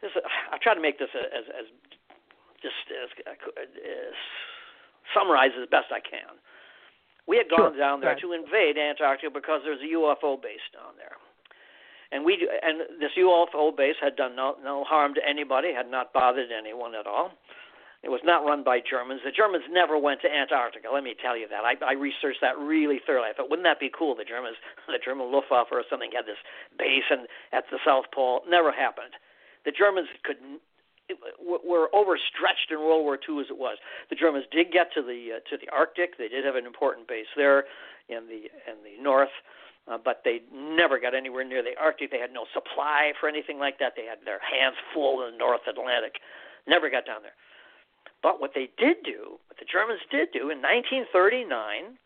This, 0.00 0.10
I 0.50 0.58
try 0.58 0.74
to 0.74 0.80
make 0.80 0.98
this 0.98 1.10
as, 1.14 1.44
as 1.48 1.66
just 2.62 2.86
as, 2.90 3.10
uh, 3.26 3.34
uh, 3.34 3.62
as 3.62 4.16
summarize 5.12 5.52
as 5.60 5.68
best 5.68 5.90
I 5.90 6.00
can. 6.00 6.38
We 7.26 7.36
had 7.36 7.50
gone 7.50 7.74
sure. 7.74 7.78
down 7.78 8.00
there 8.00 8.14
right. 8.14 8.22
to 8.22 8.32
invade 8.32 8.78
Antarctica 8.78 9.30
because 9.30 9.62
there's 9.62 9.82
a 9.82 9.90
UFO 9.94 10.40
base 10.40 10.64
down 10.74 10.94
there 10.98 11.18
and 12.12 12.24
we 12.24 12.36
and 12.62 13.00
this 13.00 13.10
UFO 13.18 13.74
base 13.74 13.96
had 14.00 14.14
done 14.16 14.36
no, 14.36 14.54
no 14.62 14.84
harm 14.84 15.14
to 15.14 15.20
anybody, 15.26 15.72
had 15.72 15.90
not 15.90 16.12
bothered 16.12 16.52
anyone 16.52 16.94
at 16.94 17.06
all. 17.06 17.32
It 18.02 18.10
was 18.10 18.20
not 18.24 18.44
run 18.44 18.62
by 18.62 18.82
Germans. 18.82 19.22
The 19.24 19.30
Germans 19.30 19.64
never 19.70 19.96
went 19.96 20.20
to 20.22 20.28
Antarctica. 20.28 20.90
Let 20.92 21.04
me 21.04 21.14
tell 21.14 21.38
you 21.38 21.46
that. 21.48 21.62
I, 21.62 21.78
I 21.86 21.94
researched 21.94 22.42
that 22.42 22.58
really 22.58 22.98
thoroughly. 23.06 23.30
I 23.30 23.32
thought, 23.32 23.48
wouldn't 23.48 23.64
that 23.64 23.78
be 23.78 23.90
cool? 23.94 24.18
The 24.18 24.26
Germans, 24.26 24.58
the 24.86 24.98
German 24.98 25.30
Luftwaffe 25.30 25.70
or 25.70 25.82
something, 25.88 26.10
had 26.12 26.26
this 26.26 26.42
base 26.76 27.06
and 27.10 27.30
at 27.52 27.64
the 27.70 27.78
South 27.86 28.10
Pole. 28.12 28.42
Never 28.46 28.72
happened. 28.72 29.14
The 29.64 29.70
Germans 29.70 30.08
could 30.26 30.36
were 31.40 31.88
overstretched 31.94 32.70
in 32.70 32.78
World 32.78 33.04
War 33.04 33.18
II 33.18 33.40
as 33.40 33.50
it 33.50 33.58
was. 33.58 33.78
The 34.10 34.16
Germans 34.16 34.46
did 34.50 34.72
get 34.72 34.92
to 34.94 35.02
the 35.02 35.36
uh, 35.36 35.40
to 35.50 35.56
the 35.56 35.68
Arctic. 35.72 36.16
They 36.18 36.28
did 36.28 36.44
have 36.44 36.56
an 36.56 36.66
important 36.66 37.08
base 37.08 37.30
there 37.36 37.64
in 38.08 38.26
the 38.28 38.48
in 38.70 38.80
the 38.84 39.02
north 39.02 39.34
uh, 39.90 39.98
but 39.98 40.22
they 40.24 40.40
never 40.52 41.00
got 41.00 41.14
anywhere 41.14 41.44
near 41.44 41.62
the 41.62 41.74
Arctic. 41.80 42.10
They 42.10 42.22
had 42.22 42.32
no 42.32 42.46
supply 42.54 43.12
for 43.18 43.28
anything 43.28 43.58
like 43.58 43.78
that. 43.78 43.94
They 43.96 44.06
had 44.06 44.18
their 44.24 44.38
hands 44.38 44.76
full 44.94 45.26
in 45.26 45.32
the 45.32 45.38
North 45.38 45.66
Atlantic. 45.66 46.22
Never 46.66 46.88
got 46.90 47.06
down 47.06 47.22
there. 47.22 47.34
But 48.22 48.40
what 48.40 48.52
they 48.54 48.70
did 48.78 49.02
do, 49.02 49.42
what 49.50 49.58
the 49.58 49.66
Germans 49.66 50.00
did 50.10 50.30
do 50.30 50.54
in 50.54 50.62
1939, 50.62 51.98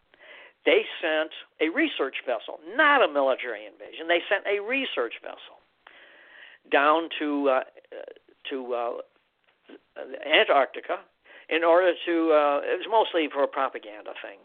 they 0.64 0.82
sent 1.04 1.30
a 1.60 1.68
research 1.68 2.24
vessel, 2.24 2.58
not 2.74 3.04
a 3.04 3.12
military 3.12 3.68
invasion. 3.68 4.08
They 4.08 4.24
sent 4.24 4.48
a 4.48 4.64
research 4.64 5.20
vessel 5.20 5.60
down 6.72 7.10
to 7.20 7.60
uh, 7.60 7.64
to 8.50 8.74
uh, 8.74 8.90
Antarctica 10.26 11.00
in 11.48 11.64
order 11.64 11.92
to. 12.06 12.14
Uh, 12.32 12.60
it 12.64 12.78
was 12.78 12.88
mostly 12.90 13.28
for 13.32 13.42
a 13.42 13.48
propaganda 13.48 14.12
thing 14.22 14.38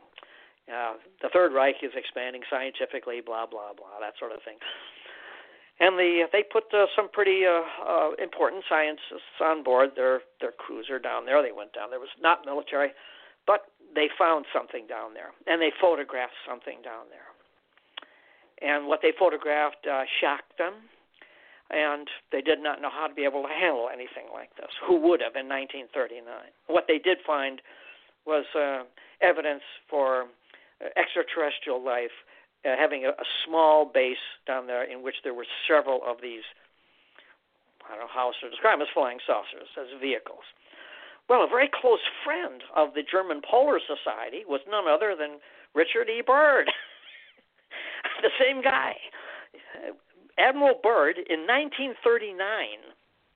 uh, 0.69 0.93
the 1.21 1.29
Third 1.33 1.53
Reich 1.53 1.83
is 1.83 1.91
expanding 1.95 2.41
scientifically, 2.49 3.21
blah 3.21 3.45
blah 3.45 3.73
blah, 3.75 3.99
that 3.99 4.13
sort 4.19 4.31
of 4.31 4.39
thing. 4.43 4.57
And 5.79 5.97
the 5.97 6.27
they 6.31 6.43
put 6.43 6.69
uh, 6.73 6.85
some 6.95 7.09
pretty 7.09 7.43
uh, 7.45 7.65
uh, 7.81 8.11
important 8.21 8.63
scientists 8.69 9.41
on 9.41 9.63
board 9.63 9.91
their 9.95 10.21
their 10.39 10.51
cruiser 10.51 10.99
down 10.99 11.25
there. 11.25 11.41
They 11.41 11.51
went 11.51 11.73
down 11.73 11.89
there. 11.89 11.99
It 11.99 12.07
was 12.07 12.17
not 12.21 12.45
military, 12.45 12.91
but 13.47 13.71
they 13.95 14.07
found 14.17 14.45
something 14.53 14.87
down 14.87 15.13
there, 15.13 15.33
and 15.47 15.61
they 15.61 15.71
photographed 15.81 16.37
something 16.47 16.79
down 16.83 17.09
there. 17.09 17.27
And 18.61 18.87
what 18.87 18.99
they 19.01 19.11
photographed 19.17 19.87
uh, 19.89 20.03
shocked 20.21 20.57
them, 20.57 20.73
and 21.71 22.07
they 22.31 22.41
did 22.41 22.61
not 22.61 22.81
know 22.81 22.89
how 22.91 23.07
to 23.07 23.13
be 23.13 23.23
able 23.23 23.43
to 23.43 23.49
handle 23.49 23.89
anything 23.91 24.27
like 24.33 24.55
this. 24.55 24.69
Who 24.85 24.99
would 25.07 25.21
have 25.21 25.35
in 25.35 25.47
1939? 25.47 26.23
What 26.67 26.85
they 26.87 26.99
did 26.99 27.19
find 27.25 27.61
was 28.25 28.45
uh, 28.53 28.83
evidence 29.21 29.63
for 29.89 30.27
extraterrestrial 30.97 31.83
life 31.83 32.13
uh, 32.65 32.75
having 32.77 33.05
a, 33.05 33.09
a 33.09 33.27
small 33.45 33.85
base 33.85 34.21
down 34.45 34.67
there 34.67 34.83
in 34.83 35.01
which 35.01 35.15
there 35.23 35.33
were 35.33 35.47
several 35.67 36.01
of 36.05 36.17
these, 36.21 36.45
I 37.85 37.95
don't 37.95 38.05
know 38.05 38.13
how 38.13 38.31
to 38.41 38.49
describe 38.49 38.77
them 38.77 38.85
as 38.85 38.93
flying 38.93 39.17
saucers, 39.25 39.69
as 39.79 39.87
vehicles. 39.99 40.45
Well, 41.29 41.43
a 41.43 41.47
very 41.47 41.69
close 41.69 42.03
friend 42.25 42.61
of 42.75 42.93
the 42.93 43.03
German 43.03 43.41
Polar 43.41 43.79
Society 43.79 44.43
was 44.45 44.61
none 44.69 44.85
other 44.87 45.15
than 45.17 45.39
Richard 45.73 46.09
E. 46.09 46.21
Byrd, 46.25 46.67
the 48.21 48.33
same 48.37 48.61
guy. 48.61 48.95
Admiral 50.37 50.79
Byrd 50.81 51.17
in 51.17 51.47
1939. 51.47 52.37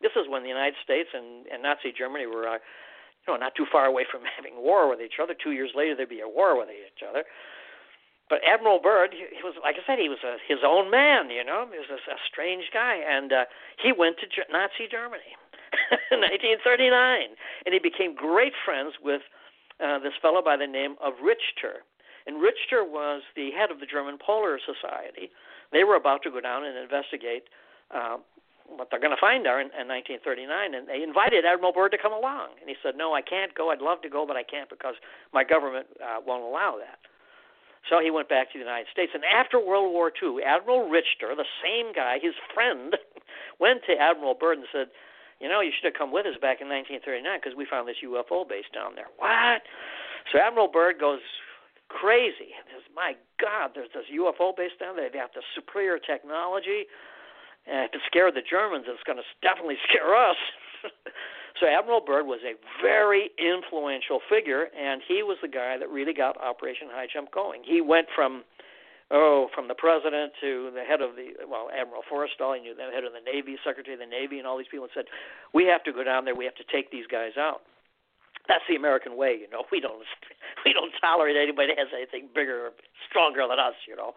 This 0.01 0.13
is 0.15 0.27
when 0.29 0.43
the 0.43 0.51
United 0.51 0.75
States 0.83 1.09
and, 1.13 1.47
and 1.47 1.63
Nazi 1.63 1.91
Germany 1.95 2.27
were, 2.27 2.47
uh, 2.47 2.59
you 2.59 3.27
know, 3.27 3.37
not 3.37 3.55
too 3.55 3.65
far 3.71 3.85
away 3.85 4.05
from 4.09 4.21
having 4.35 4.59
war 4.61 4.89
with 4.89 5.01
each 5.01 5.19
other. 5.21 5.33
Two 5.33 5.51
years 5.51 5.71
later, 5.75 5.95
there'd 5.95 6.09
be 6.09 6.21
a 6.21 6.29
war 6.29 6.57
with 6.57 6.69
each 6.69 7.03
other. 7.03 7.23
But 8.29 8.41
Admiral 8.41 8.81
Byrd, 8.81 9.13
he, 9.13 9.25
he 9.37 9.43
was 9.45 9.53
like 9.61 9.77
I 9.77 9.85
said, 9.85 10.01
he 10.01 10.09
was 10.09 10.21
a, 10.25 10.41
his 10.41 10.65
own 10.65 10.89
man. 10.89 11.29
You 11.29 11.45
know, 11.45 11.69
he 11.69 11.77
was 11.77 11.93
a, 11.93 12.01
a 12.09 12.19
strange 12.25 12.73
guy, 12.73 12.97
and 12.97 13.31
uh, 13.31 13.45
he 13.77 13.93
went 13.93 14.17
to 14.19 14.25
G- 14.25 14.49
Nazi 14.49 14.89
Germany 14.89 15.37
in 16.11 16.25
1939, 16.25 17.37
and 17.65 17.71
he 17.73 17.77
became 17.77 18.17
great 18.17 18.57
friends 18.65 18.97
with 18.97 19.21
uh, 19.77 19.99
this 19.99 20.17
fellow 20.21 20.41
by 20.41 20.57
the 20.57 20.65
name 20.65 20.95
of 21.03 21.13
Richter. 21.21 21.85
And 22.25 22.41
Richter 22.41 22.81
was 22.81 23.21
the 23.35 23.51
head 23.53 23.69
of 23.69 23.79
the 23.79 23.85
German 23.85 24.17
Polar 24.17 24.57
Society. 24.57 25.29
They 25.72 25.84
were 25.84 25.95
about 25.95 26.24
to 26.24 26.32
go 26.32 26.41
down 26.41 26.66
and 26.66 26.78
investigate 26.78 27.49
uh, 27.93 28.18
what 28.68 28.89
they're 28.89 28.99
going 28.99 29.16
to 29.16 29.22
find 29.22 29.45
there 29.45 29.61
in, 29.61 29.70
in 29.78 29.86
1939, 29.88 30.74
and 30.74 30.88
they 30.89 31.05
invited 31.05 31.45
Admiral 31.45 31.74
Byrd 31.74 31.93
to 31.93 32.01
come 32.01 32.13
along. 32.13 32.57
And 32.61 32.70
he 32.70 32.76
said, 32.82 32.97
"No, 32.97 33.13
I 33.13 33.22
can't 33.22 33.53
go. 33.53 33.70
I'd 33.70 33.82
love 33.82 34.01
to 34.01 34.09
go, 34.09 34.26
but 34.26 34.36
I 34.36 34.43
can't 34.43 34.70
because 34.70 34.95
my 35.34 35.43
government 35.43 35.88
uh, 36.01 36.22
won't 36.26 36.43
allow 36.43 36.78
that." 36.82 36.97
So 37.89 38.01
he 38.01 38.09
went 38.09 38.30
back 38.30 38.51
to 38.51 38.57
the 38.57 38.66
United 38.66 38.89
States. 38.89 39.13
And 39.13 39.24
after 39.24 39.61
World 39.61 39.93
War 39.93 40.09
II, 40.09 40.41
Admiral 40.41 40.89
Richter, 40.89 41.38
the 41.38 41.45
same 41.61 41.93
guy, 41.93 42.18
his 42.18 42.34
friend, 42.53 42.97
went 43.59 43.86
to 43.86 43.93
Admiral 43.93 44.34
Byrd 44.34 44.57
and 44.57 44.68
said, 44.74 44.89
You 45.39 45.49
know, 45.49 45.61
you 45.61 45.70
should 45.70 45.86
have 45.86 45.97
come 45.97 46.11
with 46.11 46.26
us 46.26 46.38
back 46.41 46.61
in 46.61 46.68
1939 46.70 47.22
because 47.38 47.53
we 47.53 47.70
found 47.70 47.88
this 47.88 48.01
UFO 48.01 48.47
base 48.47 48.66
down 48.74 48.97
there. 48.97 49.09
What? 49.22 49.61
So 50.34 50.41
Admiral 50.41 50.68
Byrd 50.68 50.97
goes 50.97 51.22
crazy. 51.89 52.55
Says, 52.71 52.86
My 52.95 53.13
God, 53.41 53.71
there's 53.75 53.91
this 53.93 54.05
UFO 54.11 54.55
base 54.55 54.75
down 54.79 54.95
there. 54.95 55.09
They 55.09 55.19
have 55.19 55.33
the 55.36 55.43
superior 55.53 55.99
technology. 55.99 56.86
And 57.65 57.89
if 57.89 57.95
it 57.95 58.01
scared 58.05 58.36
the 58.36 58.45
Germans, 58.45 58.86
it's 58.88 59.01
going 59.03 59.17
to 59.17 59.27
definitely 59.41 59.77
scare 59.89 60.15
us. 60.15 60.38
So 61.59 61.67
Admiral 61.67 62.01
Byrd 62.03 62.27
was 62.27 62.41
a 62.43 62.59
very 62.83 63.31
influential 63.39 64.19
figure, 64.27 64.67
and 64.75 65.01
he 65.07 65.23
was 65.23 65.38
the 65.41 65.47
guy 65.47 65.77
that 65.77 65.89
really 65.89 66.13
got 66.13 66.36
Operation 66.36 66.91
High 66.91 67.07
Jump 67.11 67.31
going. 67.31 67.63
He 67.63 67.79
went 67.79 68.07
from 68.13 68.43
oh, 69.11 69.47
from 69.55 69.67
the 69.69 69.75
president 69.75 70.33
to 70.41 70.71
the 70.75 70.83
head 70.83 70.99
of 70.99 71.15
the 71.15 71.31
well, 71.47 71.69
Admiral 71.71 72.03
Forrestal, 72.11 72.57
he 72.57 72.61
knew 72.61 72.75
the 72.75 72.91
head 72.91 73.05
of 73.05 73.13
the 73.13 73.23
Navy, 73.23 73.55
Secretary 73.63 73.93
of 73.93 74.01
the 74.01 74.05
Navy, 74.05 74.39
and 74.39 74.47
all 74.47 74.57
these 74.57 74.67
people, 74.69 74.83
and 74.83 74.91
said, 74.93 75.05
"We 75.53 75.63
have 75.65 75.83
to 75.83 75.93
go 75.93 76.03
down 76.03 76.25
there. 76.25 76.36
We 76.36 76.43
have 76.43 76.55
to 76.55 76.67
take 76.67 76.91
these 76.91 77.07
guys 77.07 77.38
out." 77.39 77.61
That's 78.47 78.63
the 78.69 78.75
American 78.75 79.17
way, 79.17 79.37
you 79.39 79.49
know. 79.49 79.65
We 79.71 79.81
don't 79.81 80.05
we 80.63 80.71
don't 80.73 80.93
tolerate 81.01 81.35
anybody 81.35 81.73
that 81.73 81.79
has 81.79 81.91
anything 81.91 82.29
bigger 82.33 82.69
or 82.69 82.71
stronger 83.09 83.43
than 83.47 83.59
us, 83.59 83.75
you 83.87 83.95
know. 83.95 84.13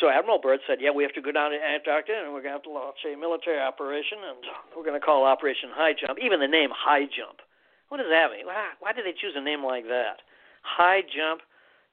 So 0.00 0.08
Admiral 0.08 0.40
Byrd 0.40 0.60
said, 0.66 0.78
"Yeah, 0.80 0.90
we 0.90 1.04
have 1.04 1.14
to 1.14 1.22
go 1.22 1.32
down 1.32 1.52
to 1.52 1.60
Antarctica, 1.60 2.16
and 2.16 2.32
we're 2.32 2.44
going 2.44 2.56
to 2.56 2.60
have 2.60 2.68
to 2.68 2.74
launch 2.74 3.00
a 3.04 3.16
military 3.16 3.60
operation, 3.60 4.18
and 4.24 4.40
we're 4.76 4.84
going 4.84 4.98
to 4.98 5.04
call 5.04 5.24
Operation 5.24 5.70
High 5.72 5.94
Jump. 5.94 6.18
Even 6.18 6.40
the 6.40 6.48
name 6.48 6.70
High 6.72 7.04
Jump, 7.06 7.44
what 7.88 7.98
does 8.00 8.08
that 8.08 8.32
mean? 8.32 8.48
Why, 8.48 8.72
why 8.80 8.92
did 8.92 9.04
they 9.04 9.12
choose 9.12 9.36
a 9.36 9.44
name 9.44 9.64
like 9.64 9.84
that? 9.84 10.24
High 10.64 11.02
Jump, 11.04 11.44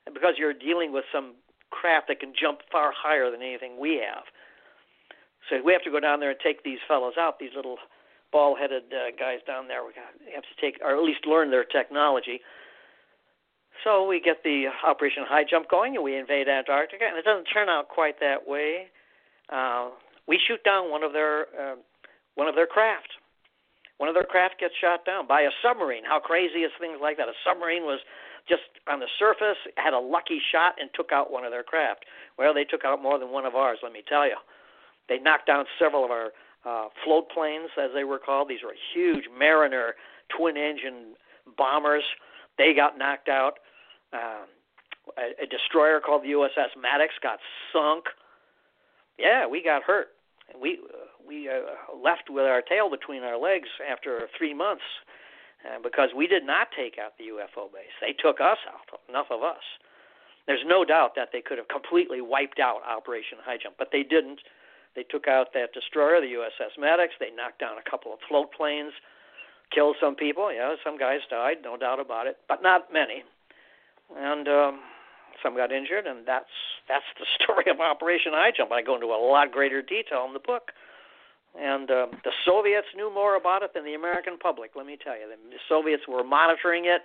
because 0.07 0.36
you're 0.39 0.55
dealing 0.55 0.91
with 0.91 1.03
some 1.11 1.36
craft 1.71 2.07
that 2.07 2.19
can 2.19 2.34
jump 2.34 2.59
far 2.71 2.91
higher 2.95 3.30
than 3.30 3.41
anything 3.41 3.80
we 3.80 4.01
have. 4.01 4.23
So 5.49 5.61
we 5.63 5.73
have 5.73 5.84
to 5.84 5.91
go 5.91 5.99
down 5.99 6.19
there 6.19 6.32
and 6.32 6.39
take 6.39 6.63
these 6.63 6.80
fellows 6.88 7.13
out, 7.17 7.39
these 7.39 7.53
little 7.55 7.77
ball-headed 8.32 8.84
uh, 8.93 9.11
guys 9.17 9.39
down 9.47 9.67
there. 9.67 9.84
We 9.86 9.93
have 10.34 10.43
to 10.43 10.61
take, 10.61 10.80
or 10.84 10.95
at 10.95 11.03
least 11.03 11.25
learn 11.25 11.51
their 11.51 11.65
technology." 11.65 12.41
So 13.84 14.05
we 14.05 14.19
get 14.19 14.43
the 14.43 14.67
Operation 14.86 15.23
High 15.27 15.45
Jump 15.49 15.69
going, 15.69 15.95
and 15.95 16.03
we 16.03 16.17
invade 16.17 16.47
Antarctica, 16.49 17.05
and 17.07 17.17
it 17.17 17.23
doesn't 17.23 17.45
turn 17.45 17.69
out 17.69 17.88
quite 17.88 18.19
that 18.19 18.47
way. 18.47 18.88
Uh, 19.47 19.89
we 20.27 20.39
shoot 20.47 20.63
down 20.63 20.91
one 20.91 21.03
of 21.03 21.13
their 21.13 21.47
uh, 21.57 21.75
one 22.36 22.47
of 22.47 22.55
their 22.55 22.67
craft. 22.67 23.09
One 23.97 24.07
of 24.07 24.15
their 24.15 24.23
craft 24.23 24.59
gets 24.59 24.73
shot 24.80 25.05
down 25.05 25.27
by 25.27 25.41
a 25.41 25.51
submarine. 25.61 26.03
How 26.05 26.19
crazy 26.19 26.59
is 26.59 26.71
things 26.80 26.99
like 27.01 27.17
that? 27.17 27.27
A 27.27 27.34
submarine 27.43 27.84
was 27.84 27.99
just 28.47 28.63
on 28.88 28.99
the 28.99 29.07
surface, 29.19 29.57
had 29.75 29.93
a 29.93 29.99
lucky 29.99 30.39
shot, 30.51 30.75
and 30.80 30.89
took 30.93 31.11
out 31.11 31.32
one 31.32 31.43
of 31.43 31.51
their 31.51 31.63
craft. 31.63 32.05
Well, 32.38 32.53
they 32.53 32.63
took 32.63 32.86
out 32.86 33.01
more 33.01 33.19
than 33.19 33.32
one 33.32 33.45
of 33.45 33.55
ours. 33.55 33.80
Let 33.84 33.91
me 33.91 34.03
tell 34.07 34.25
you. 34.25 34.38
They 35.09 35.19
knocked 35.19 35.47
down 35.47 35.65
several 35.77 36.05
of 36.05 36.11
our 36.11 36.32
uh, 36.66 36.88
float 37.03 37.30
planes, 37.30 37.70
as 37.82 37.91
they 37.93 38.03
were 38.03 38.20
called. 38.20 38.49
These 38.49 38.64
were 38.64 38.76
huge 38.93 39.26
Mariner 39.38 39.95
twin-engine 40.36 41.16
bombers. 41.57 42.03
They 42.57 42.74
got 42.74 42.97
knocked 42.97 43.30
out 43.30 43.60
um, 44.14 44.49
a, 45.18 45.43
a 45.43 45.47
destroyer 45.47 45.99
called 45.99 46.24
the 46.24 46.30
USS 46.30 46.74
Maddox 46.80 47.14
got 47.22 47.39
sunk. 47.74 48.05
Yeah, 49.18 49.47
we 49.47 49.64
got 49.64 49.84
hurt. 49.84 50.07
We 50.60 50.80
we 51.26 51.47
uh, 51.47 51.95
left 51.95 52.30
with 52.30 52.45
our 52.45 52.62
tail 52.62 52.89
between 52.89 53.24
our 53.24 53.38
legs 53.38 53.70
after 53.89 54.28
three 54.38 54.53
months 54.53 54.84
uh, 55.66 55.78
because 55.84 56.10
we 56.16 56.26
did 56.26 56.43
not 56.43 56.70
take 56.76 56.97
out 56.97 57.14
the 57.18 57.26
UFO 57.26 57.72
base. 57.72 57.93
They 58.01 58.14
took 58.14 58.41
us 58.41 58.57
out. 58.68 58.99
Enough 59.07 59.28
of 59.30 59.43
us. 59.43 59.62
There's 60.47 60.66
no 60.66 60.84
doubt 60.84 61.12
that 61.16 61.30
they 61.32 61.41
could 61.41 61.60
have 61.60 61.68
completely 61.68 62.22
wiped 62.22 62.60
out 62.60 62.82
Operation 62.88 63.38
High 63.43 63.57
Jump, 63.62 63.76
but 63.78 63.89
they 63.91 64.01
didn't. 64.01 64.39
They 65.00 65.08
took 65.08 65.32
out 65.32 65.56
that 65.56 65.72
destroyer, 65.72 66.20
the 66.20 66.36
USS 66.36 66.76
Maddox. 66.76 67.16
They 67.24 67.32
knocked 67.32 67.64
down 67.64 67.80
a 67.80 67.89
couple 67.89 68.12
of 68.12 68.20
float 68.28 68.52
planes, 68.52 68.91
killed 69.72 69.95
some 69.95 70.20
people. 70.20 70.52
Yeah, 70.52 70.76
some 70.84 71.00
guys 71.00 71.24
died, 71.32 71.64
no 71.64 71.78
doubt 71.80 72.04
about 72.04 72.28
it, 72.28 72.36
but 72.52 72.60
not 72.62 72.91
many 72.91 73.24
and 74.18 74.47
um, 74.47 74.80
some 75.43 75.56
got 75.56 75.72
injured, 75.72 76.06
and 76.08 76.26
that's 76.26 76.54
that's 76.88 77.06
the 77.20 77.26
story 77.43 77.66
of 77.70 77.80
Operation 77.80 78.32
High 78.34 78.52
Jump. 78.56 78.72
I 78.72 78.82
go 78.82 78.95
into 78.95 79.08
a 79.08 79.20
lot 79.20 79.52
greater 79.52 79.82
detail 79.82 80.26
in 80.28 80.34
the 80.34 80.43
book. 80.43 80.72
And 81.60 81.89
uh, 81.89 82.06
the 82.24 82.32
Soviets 82.45 82.93
knew 82.95 83.12
more 83.12 83.36
about 83.36 83.64
it 83.64 83.74
than 83.74 83.84
the 83.84 83.95
American 83.95 84.38
public. 84.38 84.78
Let 84.78 84.86
me 84.86 85.00
tell 85.02 85.18
you, 85.18 85.26
the 85.26 85.58
Soviets 85.68 86.04
were 86.08 86.24
monitoring 86.24 86.86
it. 86.86 87.02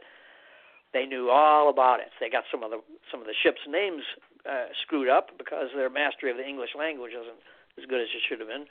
They 0.93 1.07
knew 1.07 1.31
all 1.31 1.71
about 1.71 2.01
it. 2.01 2.13
They 2.21 2.29
got 2.29 2.45
some 2.53 2.63
of 2.63 2.71
the 2.71 2.85
some 3.11 3.21
of 3.21 3.27
the 3.27 3.33
ships' 3.43 3.65
names 3.67 4.03
uh, 4.45 4.69
screwed 4.85 5.09
up 5.09 5.33
because 5.39 5.73
their 5.75 5.89
mastery 5.89 6.31
of 6.31 6.37
the 6.37 6.47
English 6.47 6.77
language 6.77 7.13
isn't 7.17 7.41
as 7.79 7.85
good 7.87 8.01
as 8.01 8.09
it 8.15 8.23
should 8.29 8.41
have 8.41 8.49
been. 8.49 8.67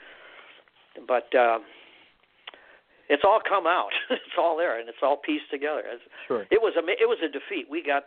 But 1.06 1.28
uh, 1.34 1.58
it's 3.08 3.22
all 3.24 3.40
come 3.46 3.66
out. 3.66 3.92
it's 4.10 4.38
all 4.38 4.56
there, 4.56 4.78
and 4.78 4.88
it's 4.88 5.02
all 5.02 5.16
pieced 5.16 5.50
together. 5.50 5.82
It's, 5.86 6.02
sure. 6.28 6.46
It 6.50 6.60
was 6.60 6.74
a 6.76 6.82
it 6.86 7.08
was 7.08 7.18
a 7.22 7.28
defeat. 7.28 7.66
We 7.70 7.82
got 7.82 8.04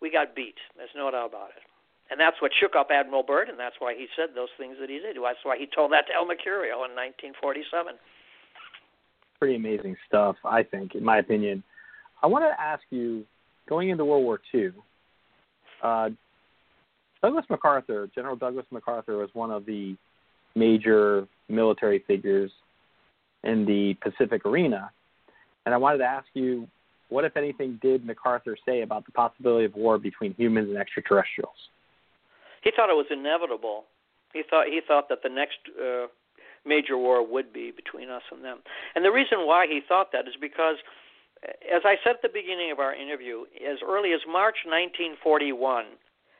we 0.00 0.10
got 0.10 0.34
beat. 0.34 0.56
There's 0.76 0.94
no 0.96 1.10
doubt 1.10 1.30
about 1.30 1.50
it. 1.56 1.62
And 2.10 2.20
that's 2.20 2.36
what 2.42 2.50
shook 2.60 2.76
up 2.76 2.88
Admiral 2.90 3.22
Byrd, 3.22 3.48
and 3.48 3.58
that's 3.58 3.76
why 3.78 3.94
he 3.94 4.06
said 4.16 4.30
those 4.34 4.50
things 4.58 4.76
that 4.80 4.90
he 4.90 4.98
did. 4.98 5.16
That's 5.16 5.38
why 5.44 5.56
he 5.56 5.66
told 5.66 5.92
that 5.92 6.06
to 6.08 6.14
El 6.14 6.26
Mercurio 6.26 6.84
in 6.84 6.92
1947. 6.92 7.94
Pretty 9.38 9.56
amazing 9.56 9.96
stuff, 10.08 10.36
I 10.44 10.62
think, 10.62 10.94
in 10.94 11.02
my 11.02 11.18
opinion. 11.18 11.62
I 12.22 12.26
want 12.26 12.44
to 12.44 12.60
ask 12.60 12.82
you, 12.90 13.24
going 13.66 13.88
into 13.88 14.04
World 14.04 14.24
War 14.24 14.40
II, 14.54 14.72
uh, 15.82 16.10
Douglas 17.22 17.46
MacArthur, 17.48 18.10
General 18.14 18.36
Douglas 18.36 18.66
MacArthur, 18.70 19.16
was 19.16 19.30
one 19.32 19.50
of 19.50 19.64
the 19.64 19.96
major 20.54 21.26
military 21.48 22.00
figures 22.06 22.50
in 23.44 23.64
the 23.64 23.94
Pacific 24.02 24.44
arena. 24.46 24.90
And 25.64 25.74
I 25.74 25.78
wanted 25.78 25.98
to 25.98 26.04
ask 26.04 26.26
you 26.34 26.68
what, 27.08 27.26
if 27.26 27.36
anything, 27.36 27.78
did 27.82 28.06
MacArthur 28.06 28.56
say 28.66 28.80
about 28.80 29.04
the 29.04 29.12
possibility 29.12 29.66
of 29.66 29.74
war 29.74 29.98
between 29.98 30.32
humans 30.34 30.70
and 30.70 30.78
extraterrestrials? 30.78 31.68
He 32.64 32.70
thought 32.74 32.88
it 32.88 32.96
was 32.96 33.10
inevitable. 33.10 33.84
He 34.32 34.42
thought 34.48 34.66
he 34.66 34.80
thought 34.80 35.10
that 35.10 35.22
the 35.22 35.28
next 35.28 35.58
uh, 35.76 36.06
major 36.64 36.96
war 36.96 37.20
would 37.20 37.52
be 37.52 37.70
between 37.70 38.08
us 38.08 38.22
and 38.32 38.42
them. 38.42 38.58
And 38.94 39.04
the 39.04 39.12
reason 39.12 39.44
why 39.44 39.66
he 39.66 39.80
thought 39.86 40.12
that 40.12 40.26
is 40.26 40.34
because, 40.40 40.76
as 41.44 41.82
I 41.84 41.96
said 42.02 42.16
at 42.16 42.22
the 42.22 42.32
beginning 42.32 42.72
of 42.72 42.78
our 42.78 42.94
interview, 42.94 43.44
as 43.60 43.78
early 43.84 44.12
as 44.12 44.20
March 44.26 44.64
1941, 44.64 45.84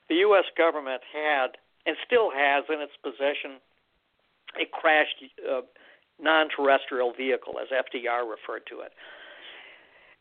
the 0.09 0.25
U.S. 0.27 0.45
government 0.57 1.03
had 1.13 1.59
and 1.85 1.97
still 2.07 2.31
has 2.31 2.65
in 2.71 2.81
its 2.81 2.97
possession 3.03 3.61
a 4.61 4.67
crashed 4.73 5.25
uh, 5.49 5.63
non-terrestrial 6.21 7.13
vehicle, 7.17 7.55
as 7.61 7.69
FDR 7.69 8.29
referred 8.29 8.67
to 8.69 8.81
it 8.81 8.93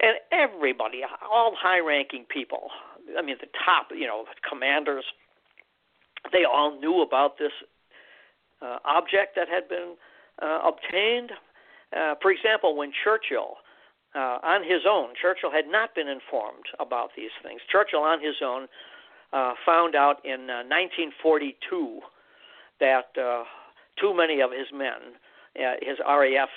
and 0.02 0.18
everybody, 0.32 1.02
all 1.30 1.54
high-ranking 1.56 2.26
people, 2.30 2.70
I 3.18 3.22
mean 3.22 3.38
the 3.40 3.48
top, 3.66 3.90
you 3.96 4.08
know, 4.08 4.26
commanders, 4.48 5.06
they 6.32 6.44
all 6.44 6.80
knew 6.80 7.02
about 7.02 7.38
this 7.38 7.52
uh, 8.62 8.78
object 8.84 9.36
that 9.36 9.48
had 9.48 9.70
been 9.70 9.96
uh, 10.42 10.60
obtained. 10.66 11.32
Uh, 11.96 12.16
for 12.22 12.32
example, 12.32 12.76
when 12.76 12.92
Churchill, 13.04 13.58
uh, 14.16 14.40
on 14.44 14.64
his 14.64 14.82
own, 14.90 15.10
Churchill 15.22 15.52
had 15.52 15.66
not 15.68 15.94
been 15.94 16.08
informed 16.08 16.66
about 16.80 17.12
these 17.16 17.32
things. 17.44 17.62
Churchill, 17.72 18.02
on 18.02 18.20
his 18.22 18.36
own, 18.44 18.68
uh, 19.34 19.54
found 19.66 19.96
out 19.96 20.18
in 20.26 20.50
uh, 20.50 20.66
1942 20.66 22.02
that 22.80 23.10
uh, 23.18 23.44
too 24.02 24.14
many 24.16 24.42
of 24.42 24.52
his 24.52 24.68
men, 24.74 25.16
uh, 25.56 25.78
his 25.82 25.98
RAF 26.02 26.50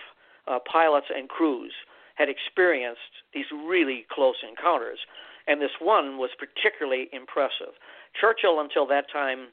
uh, 0.49 0.59
pilots 0.71 1.07
and 1.15 1.29
crews, 1.29 1.73
had 2.15 2.29
experienced 2.29 3.23
these 3.35 3.47
really 3.53 4.07
close 4.11 4.37
encounters, 4.49 4.99
and 5.47 5.61
this 5.61 5.77
one 5.81 6.17
was 6.17 6.31
particularly 6.39 7.09
impressive. 7.13 7.77
Churchill, 8.19 8.61
until 8.61 8.87
that 8.87 9.05
time, 9.13 9.49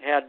had 0.00 0.24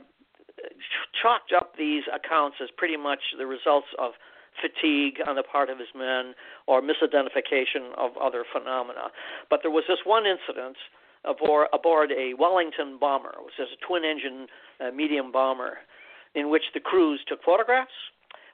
chalked 1.22 1.54
up 1.54 1.74
these 1.78 2.04
accounts 2.14 2.58
as 2.62 2.70
pretty 2.78 2.98
much 2.98 3.20
the 3.38 3.46
results 3.46 3.88
of 4.00 4.14
fatigue 4.60 5.22
on 5.28 5.36
the 5.36 5.44
part 5.44 5.70
of 5.70 5.78
his 5.78 5.88
men 5.96 6.34
or 6.66 6.82
misidentification 6.82 7.94
of 7.96 8.18
other 8.18 8.44
phenomena. 8.52 9.14
But 9.50 9.60
there 9.62 9.72
was 9.72 9.84
this 9.88 10.00
one 10.04 10.26
incident 10.26 10.78
aboard, 11.26 11.68
aboard 11.74 12.12
a 12.12 12.34
Wellington 12.34 12.98
bomber, 13.00 13.36
which 13.46 13.54
is 13.60 13.68
a 13.72 13.86
twin 13.86 14.04
engine 14.04 14.48
uh, 14.80 14.92
medium 14.92 15.32
bomber, 15.32 15.78
in 16.38 16.50
which 16.52 16.64
the 16.76 16.80
crews 16.80 17.20
took 17.28 17.44
photographs, 17.44 17.98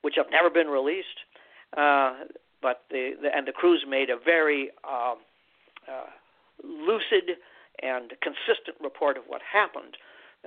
which 0.02 0.16
have 0.16 0.28
never 0.32 0.50
been 0.50 0.68
released. 0.68 1.20
Uh, 1.76 2.14
but 2.62 2.84
the, 2.90 3.12
the 3.22 3.36
and 3.36 3.46
the 3.46 3.52
crews 3.52 3.84
made 3.88 4.10
a 4.10 4.18
very 4.18 4.70
uh, 4.90 5.16
uh, 5.92 6.10
lucid 6.64 7.38
and 7.82 8.14
consistent 8.22 8.78
report 8.82 9.18
of 9.18 9.24
what 9.28 9.42
happened. 9.42 9.98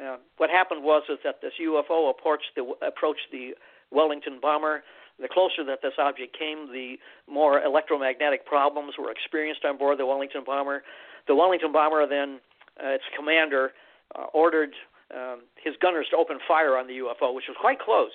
Uh, 0.02 0.16
what 0.38 0.48
happened 0.48 0.82
was 0.82 1.02
is 1.10 1.18
that 1.24 1.42
this 1.42 1.52
UFO 1.60 2.08
approached 2.08 2.52
the 2.56 2.64
approached 2.86 3.28
the 3.30 3.52
Wellington 3.90 4.38
bomber. 4.40 4.82
The 5.20 5.28
closer 5.28 5.64
that 5.64 5.80
this 5.82 5.94
object 5.98 6.38
came, 6.38 6.72
the 6.72 6.96
more 7.26 7.62
electromagnetic 7.62 8.44
problems 8.44 8.94
were 8.98 9.10
experienced 9.10 9.64
on 9.64 9.78
board 9.78 9.98
the 9.98 10.04
Wellington 10.04 10.42
bomber. 10.44 10.82
The 11.26 11.34
Wellington 11.34 11.72
bomber 11.72 12.06
then, 12.06 12.38
uh, 12.82 12.90
its 12.90 13.04
commander, 13.16 13.72
uh, 14.14 14.24
ordered 14.34 14.74
um, 15.14 15.42
his 15.62 15.74
gunners 15.80 16.06
to 16.10 16.16
open 16.16 16.38
fire 16.46 16.76
on 16.76 16.86
the 16.86 16.98
UFO, 16.98 17.34
which 17.34 17.46
was 17.48 17.56
quite 17.60 17.78
close, 17.78 18.14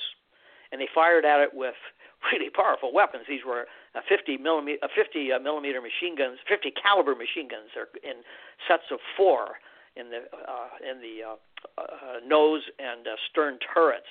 and 0.72 0.82
they 0.82 0.88
fired 0.94 1.26
at 1.26 1.40
it 1.40 1.52
with 1.54 1.76
really 2.32 2.50
powerful 2.50 2.94
weapons. 2.94 3.26
These 3.28 3.46
were 3.46 3.66
uh, 3.96 4.02
50 4.08 4.38
millimeter, 4.38 4.80
uh, 4.84 4.88
50 4.94 5.32
uh, 5.32 5.40
millimeter 5.40 5.82
machine 5.82 6.16
guns, 6.18 6.40
50 6.48 6.72
caliber 6.72 7.16
machine 7.16 7.48
guns. 7.48 7.72
They're 7.74 7.92
in 8.04 8.24
sets 8.68 8.92
of 8.92 9.00
four 9.16 9.60
in 9.96 10.10
the 10.10 10.28
uh, 10.32 10.72
in 10.80 11.02
the 11.02 11.24
uh, 11.24 11.36
uh, 11.78 12.20
nose 12.26 12.64
and 12.80 13.08
uh, 13.08 13.16
stern 13.30 13.60
turrets, 13.74 14.08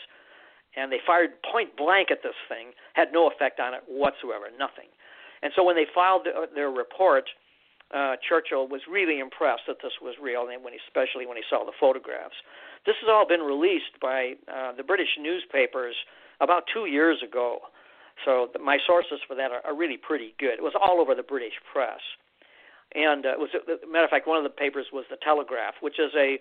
and 0.76 0.92
they 0.92 1.00
fired 1.06 1.42
point 1.42 1.76
blank 1.76 2.10
at 2.10 2.22
this 2.22 2.36
thing. 2.48 2.72
Had 2.94 3.12
no 3.12 3.30
effect 3.30 3.60
on 3.60 3.74
it 3.74 3.82
whatsoever, 3.88 4.46
nothing. 4.58 4.88
And 5.42 5.52
so 5.56 5.64
when 5.64 5.76
they 5.76 5.86
filed 5.94 6.26
the, 6.26 6.48
their 6.54 6.70
report, 6.70 7.30
uh, 7.90 8.14
Churchill 8.22 8.68
was 8.68 8.82
really 8.90 9.18
impressed 9.18 9.66
that 9.66 9.82
this 9.82 9.98
was 10.00 10.14
real, 10.22 10.46
and 10.46 10.62
when 10.62 10.72
he, 10.72 10.78
especially 10.86 11.26
when 11.26 11.36
he 11.36 11.42
saw 11.50 11.64
the 11.64 11.74
photographs. 11.78 12.38
This 12.86 12.94
has 13.02 13.10
all 13.10 13.26
been 13.26 13.42
released 13.42 13.98
by 14.00 14.34
uh, 14.46 14.72
the 14.72 14.84
British 14.84 15.18
newspapers 15.18 15.94
about 16.40 16.64
two 16.72 16.86
years 16.86 17.18
ago. 17.22 17.58
So 18.24 18.48
the, 18.52 18.58
my 18.58 18.78
sources 18.86 19.18
for 19.26 19.34
that 19.34 19.50
are, 19.50 19.60
are 19.64 19.74
really 19.74 19.96
pretty 19.96 20.34
good. 20.38 20.54
It 20.54 20.62
was 20.62 20.74
all 20.78 21.00
over 21.00 21.14
the 21.14 21.26
British 21.26 21.58
press, 21.72 22.00
and 22.94 23.26
uh, 23.26 23.34
it 23.34 23.40
was 23.40 23.50
a 23.54 23.86
matter 23.90 24.04
of 24.04 24.10
fact 24.10 24.26
one 24.26 24.38
of 24.38 24.44
the 24.44 24.54
papers 24.54 24.86
was 24.92 25.04
the 25.10 25.18
Telegraph, 25.18 25.74
which 25.80 25.98
is 25.98 26.12
a 26.16 26.38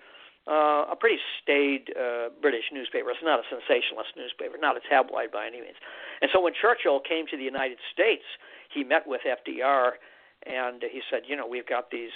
uh, 0.48 0.90
a 0.90 0.96
pretty 0.96 1.20
staid 1.42 1.94
uh, 1.94 2.30
British 2.42 2.72
newspaper. 2.74 3.12
It's 3.12 3.22
not 3.22 3.38
a 3.38 3.46
sensationalist 3.50 4.18
newspaper, 4.18 4.58
not 4.58 4.78
a 4.78 4.82
tabloid 4.88 5.30
by 5.32 5.46
any 5.46 5.62
means. 5.62 5.78
And 6.22 6.32
so 6.34 6.42
when 6.42 6.54
Churchill 6.58 7.02
came 7.02 7.28
to 7.28 7.38
the 7.38 7.44
United 7.44 7.78
States, 7.94 8.26
he 8.74 8.84
met 8.84 9.06
with 9.06 9.22
FDR 9.28 10.00
and 10.46 10.84
he 10.92 11.02
said, 11.10 11.24
you 11.28 11.36
know, 11.36 11.48
we've 11.48 11.68
got 11.68 11.92
these 11.92 12.16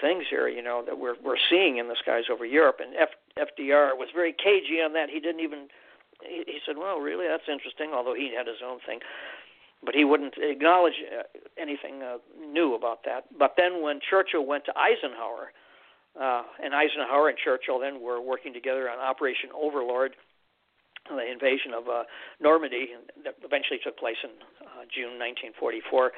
things 0.00 0.24
here, 0.28 0.48
you 0.48 0.62
know, 0.62 0.82
that 0.84 0.98
we're 0.98 1.16
we're 1.22 1.40
seeing 1.50 1.78
in 1.78 1.88
the 1.88 1.96
skies 2.00 2.24
over 2.30 2.44
Europe. 2.44 2.80
And 2.80 2.94
F, 2.96 3.10
FDR 3.38 3.96
was 3.96 4.08
very 4.14 4.32
cagey 4.32 4.80
on 4.84 4.92
that. 4.94 5.08
He 5.10 5.20
didn't 5.20 5.40
even. 5.40 5.68
He, 6.22 6.44
he 6.46 6.58
said, 6.64 6.76
well, 6.78 6.98
really, 6.98 7.26
that's 7.28 7.48
interesting. 7.50 7.92
Although 7.92 8.14
he 8.14 8.32
had 8.36 8.46
his 8.46 8.62
own 8.64 8.78
thing, 8.86 9.00
but 9.84 9.94
he 9.94 10.04
wouldn't 10.04 10.34
acknowledge 10.38 10.94
uh, 11.06 11.22
anything 11.60 12.02
uh, 12.02 12.18
new 12.40 12.74
about 12.74 13.04
that. 13.04 13.26
But 13.38 13.54
then 13.56 13.82
when 13.82 14.00
Churchill 14.00 14.46
went 14.46 14.64
to 14.66 14.72
Eisenhower, 14.76 15.52
uh, 16.20 16.42
and 16.62 16.74
Eisenhower 16.74 17.28
and 17.28 17.38
Churchill 17.38 17.78
then 17.78 18.00
were 18.00 18.20
working 18.20 18.52
together 18.52 18.88
on 18.88 18.98
Operation 18.98 19.50
Overlord, 19.54 20.14
the 21.08 21.30
invasion 21.30 21.74
of 21.76 21.88
uh, 21.88 22.04
Normandy, 22.40 22.90
that 23.24 23.34
eventually 23.44 23.78
took 23.82 23.98
place 23.98 24.16
in 24.24 24.30
uh, 24.62 24.88
June 24.88 25.20
1944. 25.20 26.12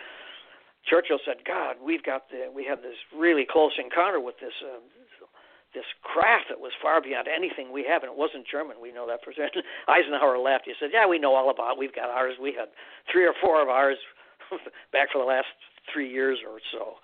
Churchill 0.86 1.18
said, 1.24 1.44
"God, 1.44 1.76
we've 1.82 2.02
got 2.02 2.30
the, 2.30 2.50
we 2.54 2.64
had 2.64 2.78
this 2.78 2.96
really 3.14 3.44
close 3.44 3.72
encounter 3.78 4.20
with 4.20 4.38
this 4.40 4.54
uh, 4.62 4.78
this 5.74 5.84
craft 6.02 6.46
that 6.48 6.60
was 6.60 6.72
far 6.80 7.02
beyond 7.02 7.28
anything 7.28 7.72
we 7.72 7.84
have, 7.84 8.02
and 8.02 8.10
it 8.10 8.16
wasn't 8.16 8.46
German. 8.46 8.78
We 8.80 8.92
know 8.92 9.06
that 9.06 9.20
for 9.24 9.34
certain." 9.34 9.62
Eisenhower 9.88 10.38
laughed. 10.38 10.64
He 10.66 10.74
said, 10.78 10.90
"Yeah, 10.92 11.06
we 11.06 11.18
know 11.18 11.34
all 11.34 11.50
about. 11.50 11.76
It. 11.76 11.78
We've 11.78 11.94
got 11.94 12.08
ours. 12.08 12.34
We 12.40 12.54
had 12.54 12.70
three 13.10 13.26
or 13.26 13.34
four 13.42 13.60
of 13.60 13.68
ours 13.68 13.98
back 14.92 15.10
for 15.12 15.18
the 15.18 15.28
last 15.28 15.50
three 15.92 16.10
years 16.10 16.38
or 16.46 16.58
so. 16.72 17.02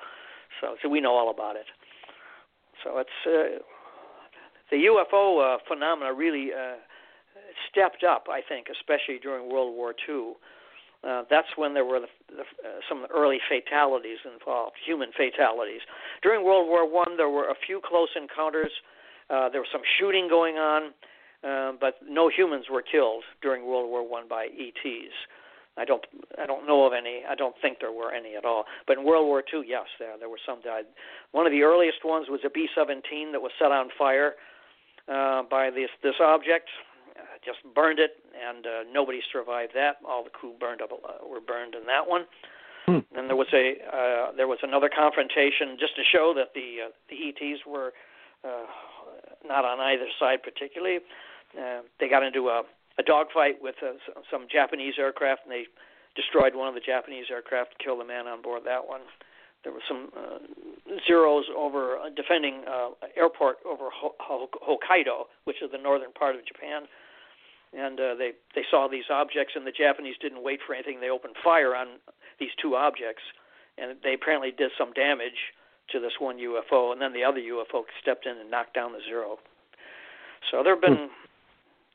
So, 0.60 0.76
so 0.82 0.88
we 0.88 1.00
know 1.00 1.14
all 1.14 1.30
about 1.30 1.56
it. 1.56 1.66
So 2.84 2.98
it's 2.98 3.18
uh, 3.26 3.62
the 4.70 4.86
UFO 4.86 5.42
uh, 5.42 5.58
phenomena 5.66 6.14
really 6.14 6.50
uh, 6.54 6.78
stepped 7.70 8.04
up, 8.04 8.26
I 8.30 8.40
think, 8.46 8.68
especially 8.70 9.18
during 9.18 9.50
World 9.50 9.74
War 9.74 9.94
II." 10.08 10.34
Uh, 11.02 11.24
that's 11.28 11.48
when 11.56 11.74
there 11.74 11.84
were 11.84 12.00
the, 12.00 12.06
the, 12.28 12.42
uh, 12.42 12.78
some 12.88 13.06
early 13.14 13.38
fatalities 13.48 14.18
involved, 14.24 14.76
human 14.84 15.10
fatalities. 15.16 15.80
During 16.22 16.44
World 16.44 16.68
War 16.68 16.88
One, 16.88 17.16
there 17.16 17.28
were 17.28 17.50
a 17.50 17.54
few 17.66 17.80
close 17.84 18.10
encounters. 18.14 18.70
Uh, 19.28 19.48
there 19.48 19.60
was 19.60 19.68
some 19.72 19.82
shooting 19.98 20.28
going 20.28 20.56
on, 20.56 20.92
uh, 21.42 21.72
but 21.80 21.98
no 22.08 22.28
humans 22.28 22.66
were 22.70 22.82
killed 22.82 23.24
during 23.42 23.66
World 23.66 23.90
War 23.90 24.08
One 24.08 24.28
by 24.28 24.46
ETs. 24.46 25.14
I 25.76 25.84
don't, 25.84 26.04
I 26.38 26.46
don't 26.46 26.66
know 26.66 26.86
of 26.86 26.92
any. 26.92 27.22
I 27.28 27.34
don't 27.34 27.56
think 27.62 27.78
there 27.80 27.92
were 27.92 28.12
any 28.12 28.36
at 28.36 28.44
all. 28.44 28.64
But 28.86 28.98
in 28.98 29.04
World 29.04 29.26
War 29.26 29.42
Two, 29.42 29.64
yes, 29.66 29.86
there 29.98 30.16
there 30.18 30.28
were 30.28 30.40
some 30.46 30.60
died. 30.62 30.84
One 31.32 31.46
of 31.46 31.52
the 31.52 31.62
earliest 31.62 32.04
ones 32.04 32.28
was 32.28 32.40
a 32.44 32.50
B-17 32.50 33.32
that 33.32 33.40
was 33.40 33.50
set 33.58 33.72
on 33.72 33.88
fire 33.98 34.34
uh, 35.08 35.42
by 35.50 35.70
this 35.70 35.90
this 36.02 36.14
object 36.20 36.68
just 37.44 37.58
burned 37.74 37.98
it, 37.98 38.21
and 38.34 38.66
uh, 38.66 38.70
nobody 38.90 39.20
survived 39.32 39.72
that. 39.74 39.96
All 40.06 40.24
the 40.24 40.30
crew 40.30 40.54
burned 40.58 40.82
up, 40.82 40.90
uh, 40.92 41.26
were 41.26 41.40
burned 41.40 41.74
in 41.74 41.86
that 41.86 42.08
one. 42.08 42.26
Hmm. 42.86 43.06
And 43.16 43.28
there 43.28 43.36
was 43.36 43.46
a 43.52 43.78
uh, 43.86 44.32
there 44.36 44.48
was 44.48 44.58
another 44.62 44.90
confrontation 44.90 45.78
just 45.78 45.94
to 45.96 46.02
show 46.02 46.34
that 46.34 46.52
the 46.54 46.88
uh, 46.88 46.90
the 47.08 47.30
ETs 47.30 47.62
were 47.66 47.92
uh, 48.44 48.66
not 49.46 49.64
on 49.64 49.78
either 49.80 50.06
side 50.18 50.42
particularly. 50.42 50.98
Uh, 51.54 51.82
they 52.00 52.08
got 52.08 52.22
into 52.22 52.48
a, 52.48 52.62
a 52.98 53.02
dogfight 53.02 53.62
with 53.62 53.76
uh, 53.82 53.92
some 54.30 54.46
Japanese 54.50 54.94
aircraft, 54.98 55.42
and 55.44 55.52
they 55.52 55.64
destroyed 56.16 56.54
one 56.54 56.66
of 56.66 56.74
the 56.74 56.80
Japanese 56.80 57.26
aircraft, 57.30 57.78
killed 57.78 58.00
the 58.00 58.04
man 58.04 58.26
on 58.26 58.42
board 58.42 58.62
that 58.64 58.88
one. 58.88 59.02
There 59.62 59.72
were 59.72 59.84
some 59.86 60.10
uh, 60.16 60.38
zeros 61.06 61.44
over 61.56 61.96
uh, 61.98 62.10
defending 62.16 62.64
uh, 62.66 62.90
airport 63.16 63.58
over 63.64 63.90
Ho- 63.94 64.16
Ho- 64.18 64.48
Hokkaido, 64.58 65.30
which 65.44 65.62
is 65.62 65.70
the 65.70 65.78
northern 65.78 66.10
part 66.12 66.34
of 66.34 66.44
Japan 66.44 66.90
and 67.72 67.98
uh, 67.98 68.14
they 68.14 68.32
they 68.54 68.62
saw 68.70 68.88
these 68.88 69.08
objects, 69.10 69.54
and 69.56 69.66
the 69.66 69.72
Japanese 69.72 70.16
didn't 70.20 70.42
wait 70.42 70.60
for 70.66 70.74
anything. 70.74 71.00
They 71.00 71.10
opened 71.10 71.36
fire 71.42 71.74
on 71.74 71.98
these 72.38 72.50
two 72.60 72.74
objects, 72.74 73.22
and 73.78 73.96
they 74.02 74.14
apparently 74.14 74.52
did 74.52 74.70
some 74.76 74.92
damage 74.92 75.54
to 75.90 76.00
this 76.00 76.12
one 76.18 76.38
UFO, 76.38 76.92
and 76.92 77.00
then 77.00 77.12
the 77.12 77.24
other 77.24 77.40
UFO 77.40 77.82
stepped 78.00 78.26
in 78.26 78.36
and 78.38 78.50
knocked 78.50 78.74
down 78.74 78.92
the 78.92 79.00
zero. 79.04 79.38
So 80.50 80.62
there 80.62 80.74
have 80.74 80.82
been 80.82 81.08
hmm. 81.08 81.12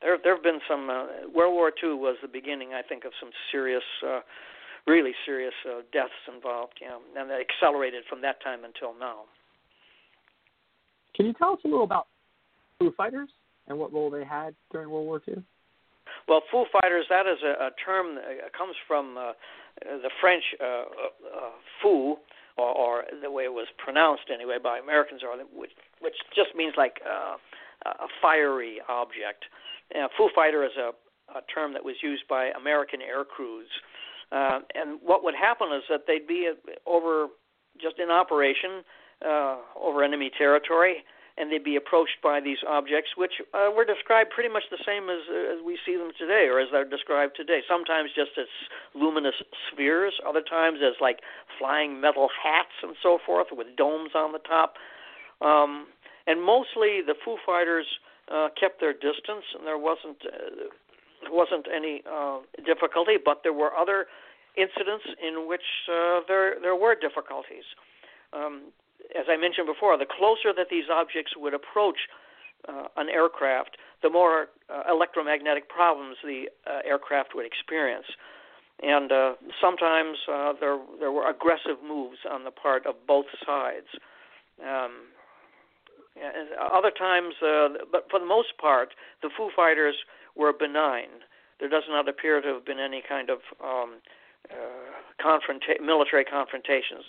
there 0.02 0.18
there 0.22 0.36
have 0.36 0.44
been 0.44 0.60
some. 0.68 0.90
Uh, 0.90 1.06
World 1.34 1.54
War 1.54 1.72
II 1.72 1.94
was 1.94 2.18
the 2.22 2.28
beginning, 2.28 2.74
I 2.74 2.82
think, 2.82 3.06
of 3.06 3.12
some 3.20 3.30
serious. 3.52 3.84
Uh, 4.06 4.22
really 4.88 5.12
serious 5.26 5.54
uh, 5.70 5.82
deaths 5.92 6.14
involved, 6.34 6.80
yeah, 6.82 6.96
and 7.18 7.30
that 7.30 7.42
accelerated 7.42 8.04
from 8.10 8.22
that 8.22 8.42
time 8.42 8.64
until 8.64 8.98
now. 8.98 9.24
Can 11.14 11.26
you 11.26 11.34
tell 11.34 11.54
us 11.54 11.60
a 11.66 11.68
little 11.68 11.84
about 11.84 12.08
Foo 12.80 12.94
Fighters 12.96 13.28
and 13.68 13.78
what 13.78 13.92
role 13.92 14.10
they 14.10 14.24
had 14.24 14.56
during 14.72 14.90
World 14.90 15.06
War 15.06 15.22
II? 15.28 15.44
Well, 16.28 16.42
Foo 16.52 16.66
Fighters, 16.72 17.06
that 17.10 17.26
is 17.28 17.40
a, 17.44 17.68
a 17.68 17.72
term 17.84 18.16
that 18.16 18.24
uh, 18.24 18.58
comes 18.58 18.76
from 18.88 19.18
uh, 19.18 19.34
the 19.82 20.10
French 20.22 20.44
uh, 20.62 20.66
uh, 20.66 20.84
fou, 21.82 22.18
or, 22.58 22.72
or 22.74 23.04
the 23.22 23.30
way 23.32 23.44
it 23.44 23.54
was 23.54 23.68
pronounced 23.78 24.30
anyway 24.34 24.58
by 24.62 24.80
Americans, 24.80 25.22
or 25.24 25.38
which, 25.54 25.72
which 26.02 26.16
just 26.36 26.56
means 26.56 26.74
like 26.78 27.00
uh, 27.06 27.38
a 27.86 28.08
fiery 28.22 28.82
object. 28.90 29.46
Uh, 29.96 30.08
Foo 30.18 30.30
Fighter 30.36 30.66
is 30.66 30.76
a, 30.78 30.92
a 31.38 31.42
term 31.54 31.74
that 31.74 31.84
was 31.84 31.96
used 32.02 32.24
by 32.28 32.50
American 32.60 33.02
air 33.02 33.24
crews. 33.24 33.70
Uh, 34.32 34.60
and 34.76 35.00
what 35.04 35.24
would 35.24 35.36
happen 35.36 35.68
is 35.76 35.84
that 35.90 36.02
they'd 36.08 36.28
be 36.28 36.50
over 36.86 37.28
just 37.82 38.00
in 38.00 38.10
operation 38.10 38.84
uh, 39.26 39.58
over 39.80 40.04
enemy 40.04 40.32
territory, 40.38 41.04
and 41.38 41.52
they'd 41.52 41.64
be 41.64 41.76
approached 41.76 42.18
by 42.24 42.42
these 42.42 42.58
objects, 42.68 43.12
which 43.16 43.34
uh, 43.54 43.70
were 43.76 43.86
described 43.86 44.32
pretty 44.32 44.50
much 44.50 44.64
the 44.72 44.82
same 44.86 45.10
as 45.10 45.22
uh, 45.30 45.54
as 45.54 45.60
we 45.64 45.78
see 45.86 45.96
them 45.96 46.12
today, 46.18 46.50
or 46.50 46.60
as 46.60 46.70
they're 46.72 46.90
described 46.90 47.36
today. 47.36 47.62
Sometimes 47.70 48.10
just 48.16 48.32
as 48.38 48.50
luminous 48.96 49.36
spheres, 49.72 50.14
other 50.28 50.42
times 50.42 50.80
as 50.82 50.96
like 51.00 51.20
flying 51.60 52.02
metal 52.02 52.30
hats 52.34 52.74
and 52.82 52.96
so 53.02 53.20
forth 53.24 53.48
with 53.52 53.68
domes 53.78 54.12
on 54.16 54.32
the 54.34 54.40
top. 54.40 54.76
Um, 55.42 55.88
and 56.26 56.42
mostly 56.42 57.06
the 57.06 57.14
Foo 57.24 57.38
Fighters 57.46 57.86
uh, 58.34 58.50
kept 58.60 58.82
their 58.82 58.94
distance, 58.94 59.46
and 59.56 59.66
there 59.66 59.78
wasn't 59.78 60.18
uh, 60.26 60.74
wasn't 61.30 61.68
any 61.74 62.02
uh, 62.10 62.40
difficulty. 62.66 63.16
But 63.24 63.42
there 63.44 63.54
were 63.54 63.74
other 63.78 64.08
incidents 64.58 65.06
in 65.22 65.48
which 65.48 65.86
uh, 65.86 66.22
there 66.28 66.60
there 66.60 66.76
were 66.76 66.96
difficulties. 66.96 67.64
Um, 68.34 68.74
as 69.16 69.26
I 69.30 69.38
mentioned 69.38 69.68
before, 69.68 69.98
the 69.98 70.06
closer 70.06 70.54
that 70.56 70.68
these 70.70 70.86
objects 70.92 71.34
would 71.38 71.54
approach 71.54 71.98
uh, 72.68 72.88
an 72.98 73.10
aircraft, 73.10 73.78
the 74.02 74.10
more 74.10 74.48
uh, 74.70 74.84
electromagnetic 74.90 75.70
problems 75.70 76.18
the 76.24 76.46
uh, 76.66 76.80
aircraft 76.86 77.30
would 77.36 77.46
experience. 77.46 78.08
And 78.82 79.12
uh, 79.12 79.34
sometimes 79.60 80.18
uh, 80.32 80.54
there 80.60 80.78
there 81.00 81.12
were 81.12 81.28
aggressive 81.30 81.82
moves 81.86 82.18
on 82.30 82.44
the 82.44 82.52
part 82.52 82.86
of 82.86 82.96
both 83.08 83.26
sides. 83.46 83.88
Um, 84.62 85.14
other 86.74 86.92
times, 86.92 87.36
uh, 87.42 87.70
but 87.92 88.08
for 88.10 88.20
the 88.20 88.26
most 88.26 88.58
part, 88.60 88.90
the 89.22 89.30
Foo 89.36 89.50
Fighters 89.56 89.96
were 90.36 90.52
benign. 90.52 91.26
There 91.60 91.70
does 91.70 91.84
not 91.90 92.10
appear 92.10 92.42
to 92.42 92.48
have 92.56 92.66
been 92.66 92.80
any 92.80 93.04
kind 93.08 93.30
of 93.30 93.40
um, 93.64 93.98
confronta- 95.20 95.82
military 95.82 96.26
confrontations. 96.26 97.06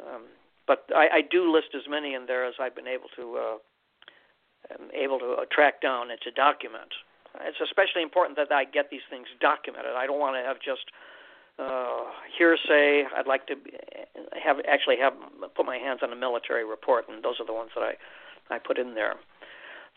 Um, 0.00 0.22
but 0.66 0.84
I, 0.94 1.08
I 1.08 1.20
do 1.22 1.50
list 1.52 1.74
as 1.74 1.82
many 1.88 2.14
in 2.14 2.26
there 2.26 2.44
as 2.44 2.54
I've 2.60 2.74
been 2.74 2.88
able 2.88 3.08
to 3.16 3.36
uh, 3.36 3.56
able 4.94 5.18
to 5.18 5.44
track 5.52 5.80
down 5.80 6.10
and 6.10 6.20
to 6.22 6.30
document. 6.30 6.92
It's 7.42 7.58
especially 7.60 8.02
important 8.02 8.38
that 8.38 8.52
I 8.52 8.64
get 8.64 8.90
these 8.90 9.04
things 9.10 9.26
documented. 9.40 9.92
I 9.96 10.06
don't 10.06 10.20
want 10.20 10.36
to 10.36 10.46
have 10.46 10.56
just 10.62 10.86
uh, 11.58 12.10
hearsay. 12.38 13.04
I'd 13.14 13.26
like 13.26 13.46
to 13.48 13.54
have 14.42 14.58
actually 14.68 14.96
have 14.98 15.14
put 15.54 15.66
my 15.66 15.76
hands 15.76 16.00
on 16.02 16.12
a 16.12 16.16
military 16.16 16.64
report, 16.64 17.08
and 17.08 17.22
those 17.24 17.40
are 17.40 17.46
the 17.46 17.52
ones 17.52 17.70
that 17.74 17.82
I 17.82 17.94
I 18.54 18.58
put 18.58 18.78
in 18.78 18.94
there. 18.94 19.14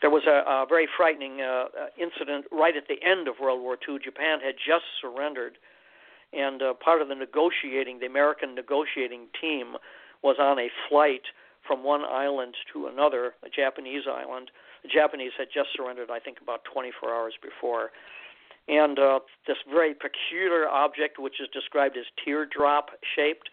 There 0.00 0.10
was 0.10 0.22
a, 0.26 0.46
a 0.46 0.66
very 0.68 0.88
frightening 0.96 1.40
uh, 1.40 1.66
incident 1.98 2.46
right 2.52 2.76
at 2.76 2.86
the 2.88 3.02
end 3.02 3.26
of 3.26 3.34
World 3.40 3.60
War 3.60 3.76
II. 3.76 3.98
Japan 4.02 4.38
had 4.40 4.54
just 4.54 4.84
surrendered, 5.00 5.58
and 6.32 6.62
uh, 6.62 6.74
part 6.74 7.02
of 7.02 7.08
the 7.08 7.16
negotiating, 7.16 7.98
the 7.98 8.06
American 8.06 8.54
negotiating 8.54 9.26
team, 9.40 9.74
was 10.22 10.36
on 10.38 10.58
a 10.58 10.68
flight 10.88 11.22
from 11.66 11.84
one 11.84 12.02
island 12.02 12.54
to 12.72 12.86
another, 12.86 13.34
a 13.44 13.48
Japanese 13.48 14.04
island. 14.10 14.50
The 14.82 14.88
Japanese 14.88 15.32
had 15.38 15.48
just 15.52 15.68
surrendered, 15.76 16.10
I 16.10 16.18
think, 16.18 16.38
about 16.40 16.60
24 16.72 17.14
hours 17.14 17.34
before. 17.42 17.90
And 18.68 18.98
uh, 18.98 19.20
this 19.46 19.56
very 19.70 19.94
peculiar 19.94 20.68
object, 20.68 21.18
which 21.18 21.40
is 21.40 21.48
described 21.52 21.96
as 21.96 22.04
teardrop 22.24 22.90
shaped 23.16 23.50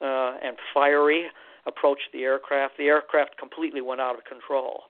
uh, 0.00 0.36
and 0.42 0.56
fiery, 0.72 1.26
approached 1.66 2.08
the 2.12 2.22
aircraft. 2.22 2.78
The 2.78 2.84
aircraft 2.84 3.38
completely 3.38 3.80
went 3.80 4.00
out 4.00 4.16
of 4.16 4.24
control. 4.24 4.84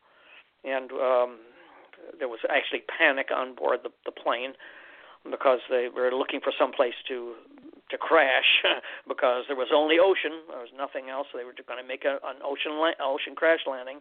And 0.65 0.93
um, 0.93 1.39
there 2.19 2.29
was 2.29 2.41
actually 2.49 2.83
panic 2.99 3.29
on 3.35 3.55
board 3.55 3.81
the, 3.83 3.91
the 4.05 4.13
plane 4.13 4.53
because 5.29 5.61
they 5.69 5.89
were 5.95 6.11
looking 6.13 6.41
for 6.41 6.53
some 6.59 6.73
place 6.73 6.95
to 7.09 7.35
to 7.91 7.99
crash 7.99 8.63
because 9.09 9.45
there 9.49 9.57
was 9.57 9.69
only 9.75 9.97
ocean. 9.99 10.45
There 10.49 10.61
was 10.61 10.75
nothing 10.77 11.09
else. 11.11 11.27
They 11.33 11.45
were 11.45 11.55
going 11.55 11.81
to 11.81 11.87
make 11.87 12.05
a, 12.05 12.21
an 12.27 12.41
ocean 12.45 12.79
la- 12.79 12.99
ocean 13.01 13.35
crash 13.35 13.61
landing, 13.67 14.01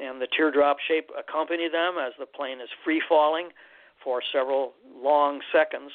and 0.00 0.20
the 0.20 0.28
teardrop 0.28 0.78
shape 0.86 1.10
accompanied 1.16 1.72
them 1.72 1.96
as 1.98 2.12
the 2.18 2.26
plane 2.26 2.60
is 2.60 2.68
free 2.84 3.02
falling 3.08 3.50
for 4.02 4.20
several 4.32 4.74
long 4.84 5.40
seconds, 5.52 5.92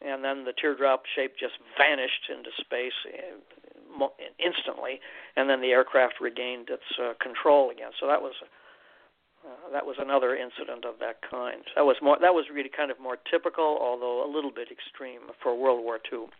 and 0.00 0.24
then 0.24 0.44
the 0.44 0.52
teardrop 0.52 1.02
shape 1.14 1.32
just 1.38 1.54
vanished 1.78 2.28
into 2.28 2.50
space 2.60 2.96
uh, 3.08 4.06
instantly, 4.38 5.00
and 5.36 5.48
then 5.48 5.60
the 5.60 5.72
aircraft 5.72 6.14
regained 6.20 6.68
its 6.70 6.86
uh, 7.00 7.12
control 7.20 7.70
again. 7.70 7.90
So 8.00 8.06
that 8.06 8.22
was. 8.22 8.34
Uh, 8.42 9.72
that 9.72 9.84
was 9.84 9.96
another 9.98 10.36
incident 10.36 10.84
of 10.84 11.00
that 11.00 11.18
kind. 11.28 11.64
That 11.74 11.82
was 11.82 11.96
more. 12.00 12.16
That 12.20 12.32
was 12.32 12.46
really 12.54 12.70
kind 12.70 12.92
of 12.92 13.00
more 13.00 13.16
typical, 13.28 13.76
although 13.82 14.22
a 14.24 14.30
little 14.30 14.52
bit 14.54 14.68
extreme 14.70 15.34
for 15.42 15.58
World 15.58 15.82
War 15.82 15.98
II. 16.12 16.30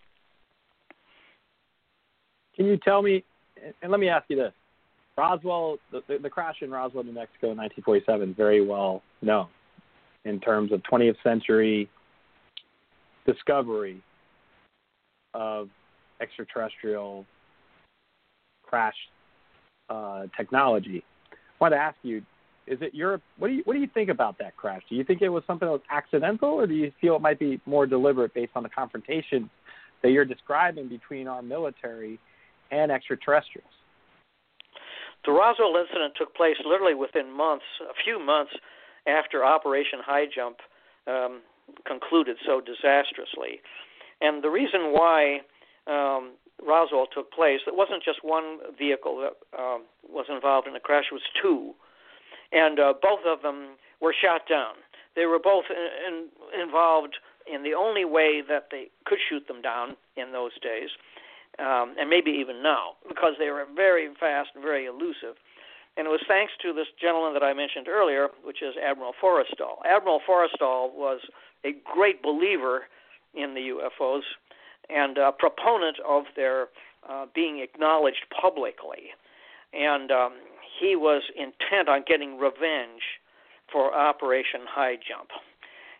Can 2.57 2.67
you 2.67 2.77
tell 2.77 3.03
me, 3.03 3.25
and 3.83 3.91
let 3.91 4.01
me 4.01 4.09
ask 4.09 4.25
you 4.29 4.37
this: 4.37 4.53
Roswell, 5.17 5.79
the, 5.91 6.03
the, 6.19 6.31
crash 6.31 6.57
in 6.61 6.71
Roswell, 6.71 7.05
New 7.05 7.13
Mexico 7.13 7.51
in 7.51 7.57
1947 7.57 8.31
is 8.31 8.37
very 8.37 8.65
well 8.65 9.03
known 9.21 9.49
in 10.25 10.41
terms 10.41 10.73
of 10.73 10.83
20th 10.83 11.17
century 11.23 11.89
discovery 13.27 14.03
of 15.35 15.69
extraterrestrial 16.21 17.25
crash 18.63 18.95
uh, 19.89 20.25
technology. 20.37 21.05
I 21.33 21.37
want 21.61 21.73
to 21.73 21.79
ask 21.79 21.97
you: 22.03 22.19
Is 22.67 22.79
it 22.81 22.95
your 22.95 23.21
what 23.39 23.49
do 23.49 23.55
you 23.55 23.63
what 23.65 23.75
do 23.75 23.81
you 23.81 23.89
think 23.93 24.11
about 24.11 24.39
that 24.39 24.57
crash? 24.57 24.83
Do 24.89 24.95
you 24.95 25.05
think 25.05 25.23
it 25.23 25.29
was 25.29 25.43
something 25.47 25.67
that 25.67 25.73
was 25.73 25.81
accidental, 25.91 26.51
or 26.51 26.67
do 26.67 26.75
you 26.75 26.93
feel 27.01 27.17
it 27.17 27.23
might 27.23 27.39
be 27.39 27.61
more 27.67 27.87
deliberate 27.87 28.35
based 28.35 28.53
on 28.55 28.63
the 28.63 28.69
confrontation 28.69 29.49
that 30.03 30.11
you're 30.11 30.25
describing 30.25 30.89
between 30.89 31.29
our 31.29 31.43
military 31.43 32.19
and 32.73 32.91
extraterrestrials. 32.91 33.71
The 35.25 35.31
Roswell 35.31 35.77
incident 35.77 36.15
took 36.19 36.35
place 36.35 36.57
literally 36.67 36.95
within 36.95 37.31
months, 37.31 37.65
a 37.81 37.95
few 38.03 38.19
months 38.19 38.53
after 39.07 39.45
Operation 39.45 40.01
High 40.05 40.27
Jump 40.27 40.57
um, 41.07 41.43
concluded 41.87 42.37
so 42.45 42.61
disastrously. 42.61 43.61
And 44.21 44.43
the 44.43 44.51
reason 44.51 44.93
why 44.93 45.43
um, 45.87 46.33
Roswell 46.65 47.07
took 47.07 47.31
place, 47.33 47.61
it 47.67 47.77
wasn't 47.77 48.03
just 48.03 48.25
one 48.25 48.59
vehicle 48.77 49.19
that 49.21 49.59
um, 49.59 49.83
was 50.09 50.27
involved 50.29 50.67
in 50.67 50.75
the 50.75 50.81
crash, 50.81 51.05
it 51.11 51.15
was 51.15 51.23
two. 51.41 51.75
And 52.51 52.81
uh, 52.81 52.95
both 53.01 53.21
of 53.27 53.43
them 53.43 53.77
were 54.01 54.15
shot 54.15 54.43
down. 54.49 54.75
They 55.15 55.27
were 55.27 55.39
both 55.39 55.65
in, 55.71 56.29
in, 56.55 56.63
involved 56.63 57.17
in 57.53 57.63
the 57.63 57.75
only 57.75 58.05
way 58.05 58.43
that 58.49 58.69
they 58.71 58.91
could 59.05 59.19
shoot 59.29 59.47
them 59.49 59.63
down 59.63 59.97
in 60.17 60.33
those 60.33 60.53
days, 60.63 60.91
um, 61.59 61.95
and 61.99 62.09
maybe 62.09 62.31
even 62.31 62.63
now, 62.63 62.97
because 63.09 63.35
they 63.39 63.51
were 63.51 63.67
very 63.75 64.09
fast 64.19 64.51
and 64.55 64.63
very 64.63 64.87
elusive. 64.87 65.37
And 65.97 66.07
it 66.07 66.11
was 66.11 66.23
thanks 66.27 66.53
to 66.63 66.73
this 66.73 66.87
gentleman 67.01 67.35
that 67.35 67.43
I 67.43 67.53
mentioned 67.53 67.87
earlier, 67.89 68.29
which 68.45 68.63
is 68.63 68.75
Admiral 68.83 69.13
Forrestal. 69.23 69.85
Admiral 69.85 70.21
Forrestal 70.27 70.95
was 70.95 71.21
a 71.65 71.75
great 71.85 72.23
believer 72.23 72.85
in 73.35 73.55
the 73.55 73.73
UFOs 73.77 74.23
and 74.89 75.19
a 75.19 75.33
proponent 75.33 75.99
of 76.07 76.25
their 76.35 76.69
uh, 77.09 77.27
being 77.35 77.61
acknowledged 77.61 78.25
publicly. 78.41 79.13
And 79.73 80.11
um, 80.11 80.33
he 80.81 80.97
was 80.97 81.23
intent 81.37 81.89
on 81.89 82.05
getting 82.07 82.39
revenge 82.39 83.03
for 83.71 83.95
Operation 83.95 84.63
High 84.69 84.97
Jump. 84.97 85.31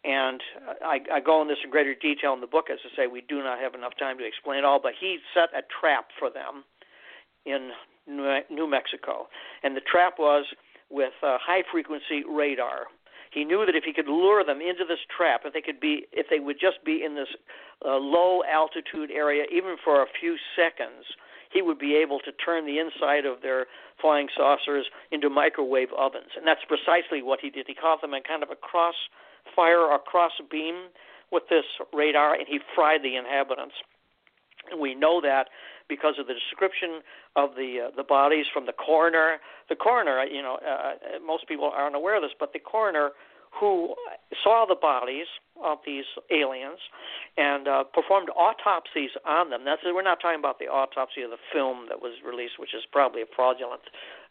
And 0.05 0.41
I, 0.85 0.99
I 1.13 1.21
go 1.21 1.41
in 1.43 1.49
this 1.49 1.59
in 1.63 1.71
greater 1.71 1.95
detail 1.95 2.35
in 2.35 2.41
the 2.41 2.47
book, 2.47 2.67
as 2.71 2.79
I 2.85 2.97
say, 2.97 3.07
we 3.07 3.23
do 3.29 3.39
not 3.39 3.61
have 3.61 3.75
enough 3.75 3.93
time 3.99 4.19
to 4.19 4.27
explain 4.27 4.59
it 4.59 4.65
all, 4.65 4.81
but 4.83 4.93
he 4.99 5.19
set 5.33 5.51
a 5.57 5.63
trap 5.81 6.09
for 6.19 6.29
them 6.29 6.65
in 7.47 7.71
New 8.07 8.69
Mexico. 8.69 9.29
And 9.63 9.77
the 9.77 9.81
trap 9.81 10.15
was 10.19 10.45
with 10.91 11.13
uh, 11.23 11.39
high 11.41 11.63
frequency 11.71 12.25
radar. 12.29 12.87
He 13.31 13.45
knew 13.45 13.65
that 13.65 13.75
if 13.75 13.85
he 13.85 13.95
could 13.95 14.09
lure 14.09 14.45
them 14.45 14.61
into 14.61 14.85
this 14.87 14.99
trap, 15.09 15.43
if 15.45 15.55
they 15.55 15.63
could 15.63 15.81
be, 15.81 16.07
if 16.13 16.27
they 16.29 16.39
would 16.41 16.61
just 16.61 16.85
be 16.85 17.03
in 17.03 17.15
this 17.15 17.31
uh, 17.85 17.97
low 17.97 18.43
altitude 18.45 19.11
area, 19.11 19.45
even 19.51 19.77
for 19.83 20.03
a 20.03 20.07
few 20.21 20.37
seconds, 20.55 21.07
he 21.51 21.63
would 21.63 21.79
be 21.79 21.95
able 21.97 22.19
to 22.21 22.33
turn 22.33 22.67
the 22.67 22.79
inside 22.79 23.25
of 23.25 23.41
their 23.41 23.67
flying 24.01 24.29
saucers 24.37 24.87
into 25.11 25.31
microwave 25.31 25.93
ovens. 25.97 26.33
And 26.37 26.47
that's 26.47 26.65
precisely 26.67 27.23
what 27.23 27.41
he 27.41 27.51
did. 27.51 27.67
He 27.67 27.75
caught 27.75 28.01
them 28.01 28.15
in 28.15 28.23
kind 28.23 28.43
of 28.43 28.51
a 28.51 28.57
cross 28.57 28.97
fire 29.55 29.93
a 29.93 29.99
cross 29.99 30.33
beam 30.51 30.89
with 31.31 31.45
this 31.49 31.65
radar, 31.93 32.35
and 32.35 32.47
he 32.47 32.61
fried 32.75 33.03
the 33.03 33.17
inhabitants. 33.17 33.75
And 34.71 34.81
we 34.81 34.95
know 34.95 35.21
that 35.21 35.49
because 35.89 36.15
of 36.19 36.27
the 36.27 36.35
description 36.35 37.01
of 37.37 37.51
the 37.57 37.89
uh, 37.89 37.97
the 37.97 38.05
bodies 38.05 38.47
from 38.53 38.67
the 38.67 38.73
coroner. 38.73 39.39
The 39.69 39.77
coroner, 39.77 40.23
you 40.25 40.43
know, 40.43 40.59
uh, 40.67 41.19
most 41.25 41.49
people 41.49 41.71
aren't 41.75 41.97
aware 41.97 42.17
of 42.17 42.23
this, 42.23 42.33
but 42.39 42.53
the 42.53 42.61
coroner 42.61 43.11
who 43.53 43.95
saw 44.43 44.65
the 44.67 44.75
bodies 44.75 45.27
of 45.63 45.79
these 45.85 46.09
aliens 46.31 46.79
and 47.37 47.69
uh, 47.69 47.85
performed 47.85 48.31
autopsies 48.31 49.11
on 49.27 49.51
them. 49.51 49.65
That's 49.65 49.83
we're 49.85 50.03
not 50.03 50.21
talking 50.21 50.39
about 50.39 50.59
the 50.59 50.67
autopsy 50.67 51.21
of 51.23 51.31
the 51.31 51.43
film 51.53 51.87
that 51.89 52.01
was 52.01 52.15
released, 52.25 52.59
which 52.59 52.75
is 52.75 52.83
probably 52.91 53.23
a 53.23 53.31
fraudulent 53.37 53.83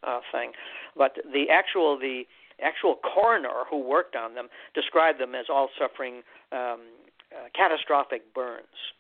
uh, 0.03 0.20
thing, 0.32 0.53
but 0.97 1.18
the 1.32 1.49
actual 1.51 1.99
the 1.99 2.24
actual 2.62 2.95
coroner 2.95 3.66
who 3.70 3.80
worked 3.82 4.16
on 4.16 4.36
them 4.36 4.47
described 4.74 5.20
them 5.20 5.36
as 5.36 5.45
all 5.49 5.70
suffering 5.80 6.24
um, 6.51 6.82
uh, 7.32 7.47
catastrophic 7.55 8.34
burns. 8.34 8.93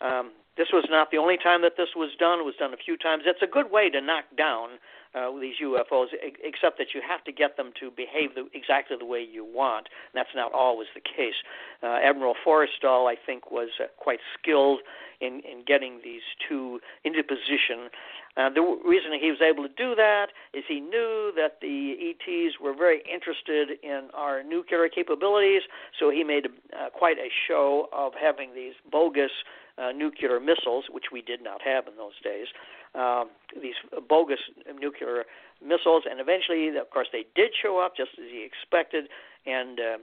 Um, 0.00 0.32
this 0.56 0.68
was 0.72 0.86
not 0.88 1.10
the 1.10 1.18
only 1.18 1.36
time 1.36 1.62
that 1.62 1.76
this 1.76 1.90
was 1.94 2.10
done. 2.18 2.40
It 2.40 2.44
was 2.44 2.56
done 2.58 2.72
a 2.72 2.80
few 2.80 2.96
times. 2.96 3.24
It's 3.26 3.42
a 3.42 3.46
good 3.46 3.70
way 3.70 3.90
to 3.90 4.00
knock 4.00 4.24
down 4.36 4.80
uh, 5.14 5.30
these 5.38 5.56
UFOs, 5.62 6.08
except 6.42 6.78
that 6.78 6.88
you 6.94 7.00
have 7.06 7.22
to 7.24 7.32
get 7.32 7.56
them 7.56 7.72
to 7.80 7.90
behave 7.90 8.34
the, 8.34 8.48
exactly 8.52 8.96
the 8.98 9.04
way 9.04 9.20
you 9.20 9.44
want. 9.44 9.88
And 10.12 10.18
that's 10.18 10.34
not 10.34 10.52
always 10.52 10.88
the 10.94 11.00
case. 11.00 11.36
Uh, 11.82 11.98
Admiral 12.02 12.34
Forrestal, 12.44 13.10
I 13.10 13.16
think, 13.16 13.50
was 13.50 13.68
uh, 13.80 13.86
quite 13.98 14.20
skilled 14.38 14.80
in, 15.20 15.40
in 15.40 15.64
getting 15.66 16.00
these 16.02 16.24
two 16.48 16.80
into 17.04 17.22
position. 17.22 17.88
Uh, 18.36 18.50
the 18.50 18.60
reason 18.84 19.12
he 19.18 19.30
was 19.30 19.40
able 19.40 19.62
to 19.66 19.74
do 19.76 19.94
that 19.94 20.26
is 20.52 20.62
he 20.68 20.80
knew 20.80 21.32
that 21.34 21.56
the 21.62 22.12
ETs 22.12 22.60
were 22.60 22.74
very 22.74 23.02
interested 23.10 23.78
in 23.82 24.08
our 24.12 24.42
nuclear 24.42 24.88
capabilities, 24.88 25.62
so 25.98 26.10
he 26.10 26.22
made 26.22 26.46
uh, 26.46 26.90
quite 26.90 27.16
a 27.16 27.30
show 27.48 27.88
of 27.92 28.12
having 28.12 28.54
these 28.54 28.74
bogus 28.92 29.30
uh, 29.78 29.92
nuclear 29.92 30.38
missiles, 30.38 30.84
which 30.90 31.06
we 31.12 31.22
did 31.22 31.42
not 31.42 31.60
have 31.62 31.86
in 31.86 31.96
those 31.96 32.16
days, 32.22 32.46
um, 32.94 33.28
these 33.60 33.74
bogus 34.08 34.40
nuclear 34.80 35.24
missiles, 35.64 36.04
and 36.08 36.20
eventually, 36.20 36.68
of 36.76 36.90
course, 36.90 37.08
they 37.12 37.24
did 37.34 37.52
show 37.60 37.78
up 37.78 37.96
just 37.96 38.10
as 38.18 38.28
he 38.30 38.44
expected, 38.44 39.08
and 39.46 39.80
uh, 39.80 39.98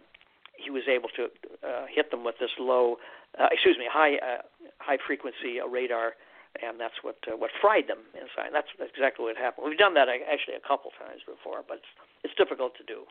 he 0.57 0.69
was 0.69 0.83
able 0.87 1.09
to 1.09 1.25
uh, 1.65 1.85
hit 1.89 2.11
them 2.11 2.23
with 2.23 2.35
this 2.39 2.51
low, 2.59 2.97
uh, 3.39 3.47
excuse 3.51 3.77
me, 3.77 3.85
high 3.91 4.15
uh, 4.17 4.41
high 4.79 4.97
frequency 5.05 5.59
uh, 5.63 5.67
radar, 5.67 6.13
and 6.61 6.79
that's 6.79 6.99
what 7.01 7.17
uh, 7.27 7.35
what 7.35 7.51
fried 7.61 7.87
them 7.87 7.99
inside. 8.13 8.51
That's, 8.53 8.67
that's 8.77 8.91
exactly 8.93 9.25
what 9.25 9.37
happened. 9.37 9.67
We've 9.67 9.77
done 9.77 9.93
that 9.95 10.07
actually 10.09 10.55
a 10.55 10.67
couple 10.67 10.91
times 10.99 11.21
before, 11.25 11.63
but 11.67 11.77
it's, 11.77 11.91
it's 12.23 12.35
difficult 12.35 12.75
to 12.77 12.83
do. 12.83 13.03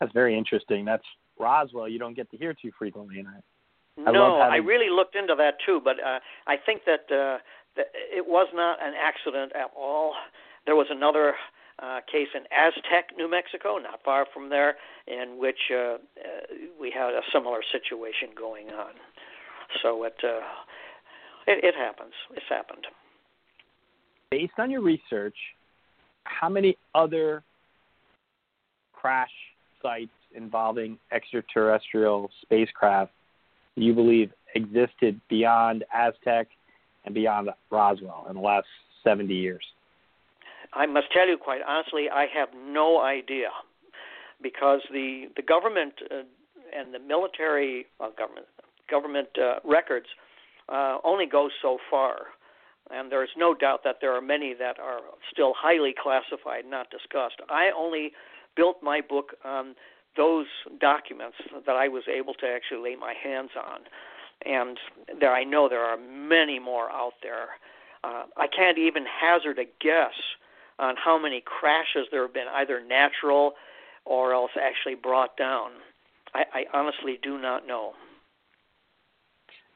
That's 0.00 0.12
very 0.12 0.36
interesting. 0.36 0.84
That's 0.84 1.04
Roswell. 1.38 1.88
You 1.88 1.98
don't 1.98 2.14
get 2.14 2.30
to 2.30 2.36
hear 2.36 2.54
too 2.54 2.72
frequently, 2.78 3.20
and 3.20 3.28
I. 3.28 3.38
I 4.06 4.12
no, 4.12 4.40
having... 4.40 4.52
I 4.52 4.56
really 4.56 4.90
looked 4.90 5.16
into 5.16 5.34
that 5.38 5.54
too, 5.64 5.80
but 5.82 5.96
uh, 6.04 6.20
I 6.46 6.56
think 6.56 6.82
that, 6.84 7.08
uh, 7.08 7.38
that 7.76 7.86
it 7.94 8.26
was 8.26 8.46
not 8.52 8.76
an 8.82 8.92
accident 8.92 9.52
at 9.56 9.70
all. 9.74 10.12
There 10.66 10.76
was 10.76 10.88
another 10.90 11.32
uh, 11.78 12.00
case 12.10 12.28
in 12.34 12.42
Aztec, 12.52 13.16
New 13.16 13.30
Mexico, 13.30 13.78
not 13.78 14.00
far 14.04 14.26
from 14.34 14.50
there, 14.50 14.76
in 15.06 15.38
which 15.38 15.70
uh, 15.72 15.76
uh, 15.76 15.96
we 16.78 16.90
had 16.90 17.14
a 17.14 17.22
similar 17.32 17.60
situation 17.72 18.36
going 18.36 18.68
on. 18.68 18.92
So 19.82 20.04
it, 20.04 20.16
uh, 20.22 20.40
it 21.46 21.64
it 21.64 21.74
happens. 21.74 22.12
It's 22.34 22.46
happened. 22.48 22.86
Based 24.30 24.52
on 24.58 24.70
your 24.70 24.82
research, 24.82 25.36
how 26.24 26.48
many 26.48 26.76
other 26.94 27.42
crash 28.92 29.30
sites 29.82 30.10
involving 30.34 30.98
extraterrestrial 31.12 32.30
spacecraft 32.42 33.12
do 33.76 33.84
you 33.84 33.94
believe 33.94 34.32
existed 34.54 35.20
beyond 35.28 35.84
Aztec 35.94 36.48
and 37.04 37.14
beyond 37.14 37.50
Roswell 37.70 38.26
in 38.28 38.34
the 38.34 38.42
last 38.42 38.66
70 39.04 39.32
years? 39.32 39.62
I 40.72 40.86
must 40.86 41.06
tell 41.12 41.28
you 41.28 41.38
quite 41.38 41.60
honestly, 41.66 42.06
I 42.12 42.26
have 42.34 42.48
no 42.66 43.00
idea 43.00 43.48
because 44.42 44.80
the 44.92 45.26
the 45.36 45.42
government 45.42 45.94
uh, 46.10 46.22
and 46.76 46.92
the 46.92 46.98
military 46.98 47.86
uh, 48.00 48.10
government 48.10 48.46
government 48.90 49.28
uh, 49.38 49.60
records 49.64 50.06
uh, 50.68 50.98
only 51.04 51.26
go 51.26 51.48
so 51.62 51.78
far, 51.90 52.16
and 52.90 53.10
there 53.10 53.22
is 53.22 53.30
no 53.36 53.54
doubt 53.54 53.82
that 53.84 53.96
there 54.00 54.12
are 54.12 54.20
many 54.20 54.54
that 54.54 54.78
are 54.78 55.00
still 55.32 55.54
highly 55.56 55.94
classified, 56.00 56.64
not 56.66 56.90
discussed. 56.90 57.40
I 57.48 57.70
only 57.76 58.12
built 58.56 58.82
my 58.82 59.00
book 59.00 59.34
on 59.44 59.74
those 60.16 60.46
documents 60.80 61.36
that 61.66 61.76
I 61.76 61.88
was 61.88 62.04
able 62.08 62.34
to 62.34 62.46
actually 62.46 62.90
lay 62.90 62.96
my 62.96 63.14
hands 63.22 63.50
on, 63.56 63.80
and 64.44 64.78
there 65.20 65.34
I 65.34 65.44
know 65.44 65.68
there 65.68 65.84
are 65.84 65.96
many 65.96 66.58
more 66.58 66.90
out 66.90 67.14
there. 67.22 67.48
Uh, 68.04 68.24
I 68.36 68.46
can't 68.46 68.78
even 68.78 69.04
hazard 69.06 69.58
a 69.58 69.64
guess 69.80 70.14
on 70.78 70.94
how 70.96 71.18
many 71.18 71.42
crashes 71.44 72.06
there 72.10 72.22
have 72.22 72.34
been, 72.34 72.48
either 72.54 72.80
natural 72.80 73.54
or 74.04 74.32
else 74.32 74.52
actually 74.60 74.94
brought 74.94 75.36
down. 75.36 75.70
I, 76.34 76.44
I 76.52 76.64
honestly 76.72 77.18
do 77.22 77.38
not 77.38 77.66
know. 77.66 77.92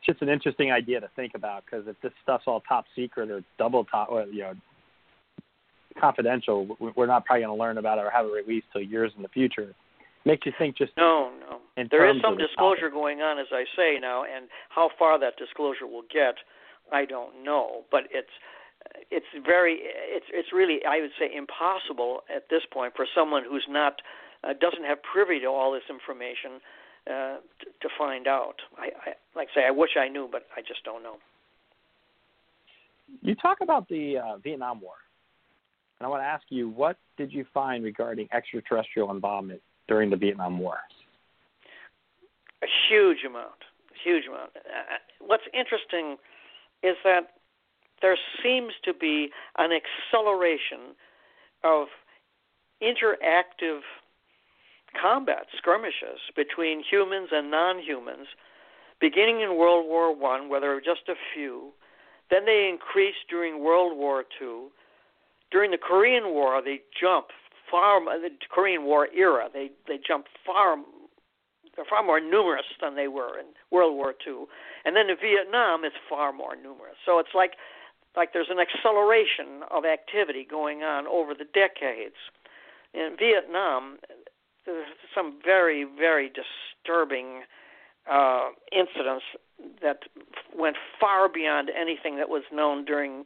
It's 0.01 0.07
just 0.07 0.23
an 0.23 0.31
interesting 0.31 0.73
idea 0.73 1.01
to 1.01 1.11
think 1.15 1.33
about 1.35 1.65
because 1.67 1.87
if 1.87 2.01
this 2.01 2.13
stuff's 2.23 2.45
all 2.47 2.63
top 2.63 2.87
secret 2.97 3.31
or 3.31 3.43
double 3.59 3.85
top, 3.85 4.09
or, 4.11 4.25
you 4.25 4.41
know, 4.41 4.55
confidential, 6.01 6.77
we're 6.97 7.07
not 7.07 7.27
probably 7.27 7.43
going 7.43 7.57
to 7.57 7.61
learn 7.61 7.77
about 7.77 7.99
it 7.99 8.03
or 8.03 8.11
have 8.11 8.25
it 8.25 8.47
released 8.47 8.67
till 8.73 8.81
years 8.83 9.13
in 9.17 9.23
the 9.23 9.29
future. 9.29 9.75
Makes 10.25 10.47
you 10.47 10.53
think 10.59 10.77
just 10.77 10.93
no, 10.97 11.31
no. 11.41 11.61
There 11.91 12.09
is 12.09 12.21
some 12.23 12.37
disclosure 12.37 12.89
topic. 12.89 12.93
going 12.93 13.21
on, 13.21 13.39
as 13.39 13.47
I 13.53 13.65
say 13.77 13.99
now, 14.01 14.25
and 14.25 14.49
how 14.69 14.91
far 14.99 15.19
that 15.19 15.37
disclosure 15.39 15.87
will 15.87 16.05
get, 16.13 16.35
I 16.93 17.07
don't 17.07 17.43
know. 17.43 17.85
But 17.91 18.03
it's 18.11 18.29
it's 19.11 19.27
very 19.47 19.79
it's 19.81 20.27
it's 20.33 20.53
really 20.53 20.81
I 20.89 21.01
would 21.01 21.13
say 21.19 21.35
impossible 21.35 22.21
at 22.35 22.49
this 22.51 22.63
point 22.73 22.93
for 22.97 23.07
someone 23.15 23.45
who's 23.49 23.65
not 23.69 24.01
uh, 24.45 24.53
doesn't 24.61 24.85
have 24.85 24.99
privy 25.03 25.41
to 25.41 25.47
all 25.47 25.73
this 25.73 25.89
information 25.89 26.61
uh, 27.07 27.37
to, 27.61 27.67
to 27.81 27.89
find 27.99 28.27
out. 28.27 28.57
I, 28.77 28.87
I 28.87 29.13
like 29.35 29.49
I 29.53 29.61
say 29.61 29.67
I 29.67 29.71
wish 29.71 29.91
I 29.99 30.09
knew, 30.09 30.29
but 30.31 30.47
I 30.57 30.61
just 30.61 30.85
don't 30.85 31.03
know. 31.03 31.17
You 33.23 33.35
talk 33.35 33.59
about 33.61 33.89
the 33.89 34.19
uh, 34.19 34.37
Vietnam 34.39 34.81
War, 34.81 34.95
and 35.99 36.07
I 36.07 36.11
want 36.11 36.23
to 36.23 36.27
ask 36.27 36.45
you 36.49 36.69
what 36.69 36.97
did 37.17 37.33
you 37.33 37.45
find 37.53 37.85
regarding 37.85 38.29
extraterrestrial 38.33 39.11
involvement 39.11 39.61
during 39.89 40.11
the 40.11 40.17
Vietnam 40.17 40.59
War? 40.59 40.79
A 42.63 42.67
huge 42.89 43.25
amount, 43.27 43.65
a 43.91 44.09
huge 44.09 44.27
amount. 44.27 44.51
Uh, 44.57 44.97
what's 45.21 45.45
interesting 45.55 46.17
is 46.83 46.97
that 47.05 47.33
there 48.03 48.17
seems 48.43 48.73
to 48.85 48.95
be 48.95 49.31
an 49.59 49.71
acceleration 49.73 50.95
of 51.65 51.89
interactive 52.83 53.81
combat 55.01 55.47
skirmishes 55.57 56.21
between 56.35 56.83
humans 56.83 57.29
and 57.33 57.51
non-humans, 57.51 58.29
beginning 59.01 59.41
in 59.41 59.57
World 59.57 59.87
War 59.87 60.15
One, 60.15 60.49
where 60.49 60.61
there 60.61 60.71
were 60.71 60.81
just 60.81 61.09
a 61.09 61.15
few. 61.35 61.73
Then 62.31 62.45
they 62.47 62.69
increased 62.73 63.29
during 63.29 63.63
World 63.63 63.97
War 63.97 64.25
Two. 64.39 64.71
During 65.51 65.73
the 65.73 65.79
Korean 65.79 66.31
War, 66.31 66.63
they 66.63 66.81
jumped 66.99 67.33
far. 67.71 67.99
Uh, 67.99 68.19
the 68.19 68.31
Korean 68.49 68.85
War 68.85 69.09
era, 69.15 69.49
they 69.53 69.71
they 69.89 69.99
jumped 69.99 70.29
far. 70.47 70.77
They're 71.77 71.85
far 71.89 72.05
more 72.05 72.21
numerous 72.21 72.67
than 72.81 72.95
they 72.97 73.09
were 73.09 73.39
in 73.39 73.47
World 73.71 73.95
War 73.97 74.13
Two, 74.13 74.47
and 74.85 74.95
then 74.97 75.09
in 75.11 75.17
Vietnam, 75.21 75.85
it's 75.85 75.97
far 76.09 76.33
more 76.33 76.55
numerous. 76.57 76.97
So 77.05 77.19
it's 77.19 77.35
like 77.35 77.53
like 78.17 78.33
there's 78.33 78.51
an 78.51 78.59
acceleration 78.59 79.63
of 79.71 79.85
activity 79.85 80.47
going 80.49 80.83
on 80.83 81.07
over 81.07 81.35
the 81.35 81.45
decades. 81.45 82.17
In 82.93 83.15
Vietnam, 83.17 83.99
there's 84.67 84.87
some 85.15 85.39
very, 85.45 85.85
very 85.85 86.31
disturbing 86.31 87.43
uh, 88.11 88.49
incidents 88.73 89.25
that 89.83 90.01
went 90.57 90.77
far 91.01 91.29
beyond 91.29 91.71
anything 91.71 92.17
that 92.17 92.29
was 92.29 92.43
known 92.53 92.85
during 92.85 93.25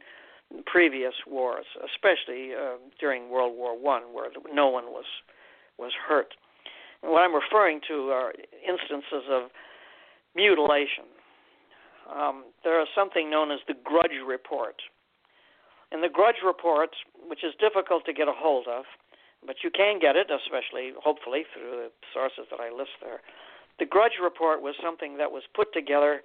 previous 0.65 1.13
wars, 1.27 1.65
especially 1.83 2.53
uh, 2.53 2.77
during 2.99 3.29
World 3.29 3.55
War 3.55 3.77
One, 3.77 4.13
where 4.13 4.29
no 4.53 4.67
one 4.67 4.85
was 4.85 5.05
was 5.77 5.91
hurt. 6.07 6.33
And 7.03 7.11
what 7.11 7.21
I'm 7.21 7.35
referring 7.35 7.81
to 7.87 8.09
are 8.09 8.33
instances 8.67 9.27
of 9.29 9.49
mutilation, 10.35 11.05
um, 12.13 12.45
there 12.63 12.81
is 12.81 12.87
something 12.95 13.29
known 13.29 13.51
as 13.51 13.59
the 13.67 13.73
Grudge 13.83 14.23
Report. 14.25 14.75
And 15.91 16.03
the 16.03 16.09
Grudge 16.09 16.41
Report, 16.45 16.91
which 17.27 17.43
is 17.43 17.53
difficult 17.59 18.05
to 18.05 18.13
get 18.13 18.27
a 18.27 18.33
hold 18.35 18.67
of, 18.67 18.85
but 19.45 19.57
you 19.63 19.69
can 19.69 19.99
get 19.99 20.15
it, 20.15 20.27
especially, 20.29 20.93
hopefully, 20.97 21.43
through 21.53 21.71
the 21.71 21.89
sources 22.13 22.45
that 22.51 22.59
I 22.59 22.69
list 22.69 22.97
there. 23.01 23.21
The 23.79 23.85
Grudge 23.85 24.19
Report 24.21 24.61
was 24.61 24.75
something 24.81 25.17
that 25.17 25.31
was 25.31 25.43
put 25.53 25.73
together 25.73 26.21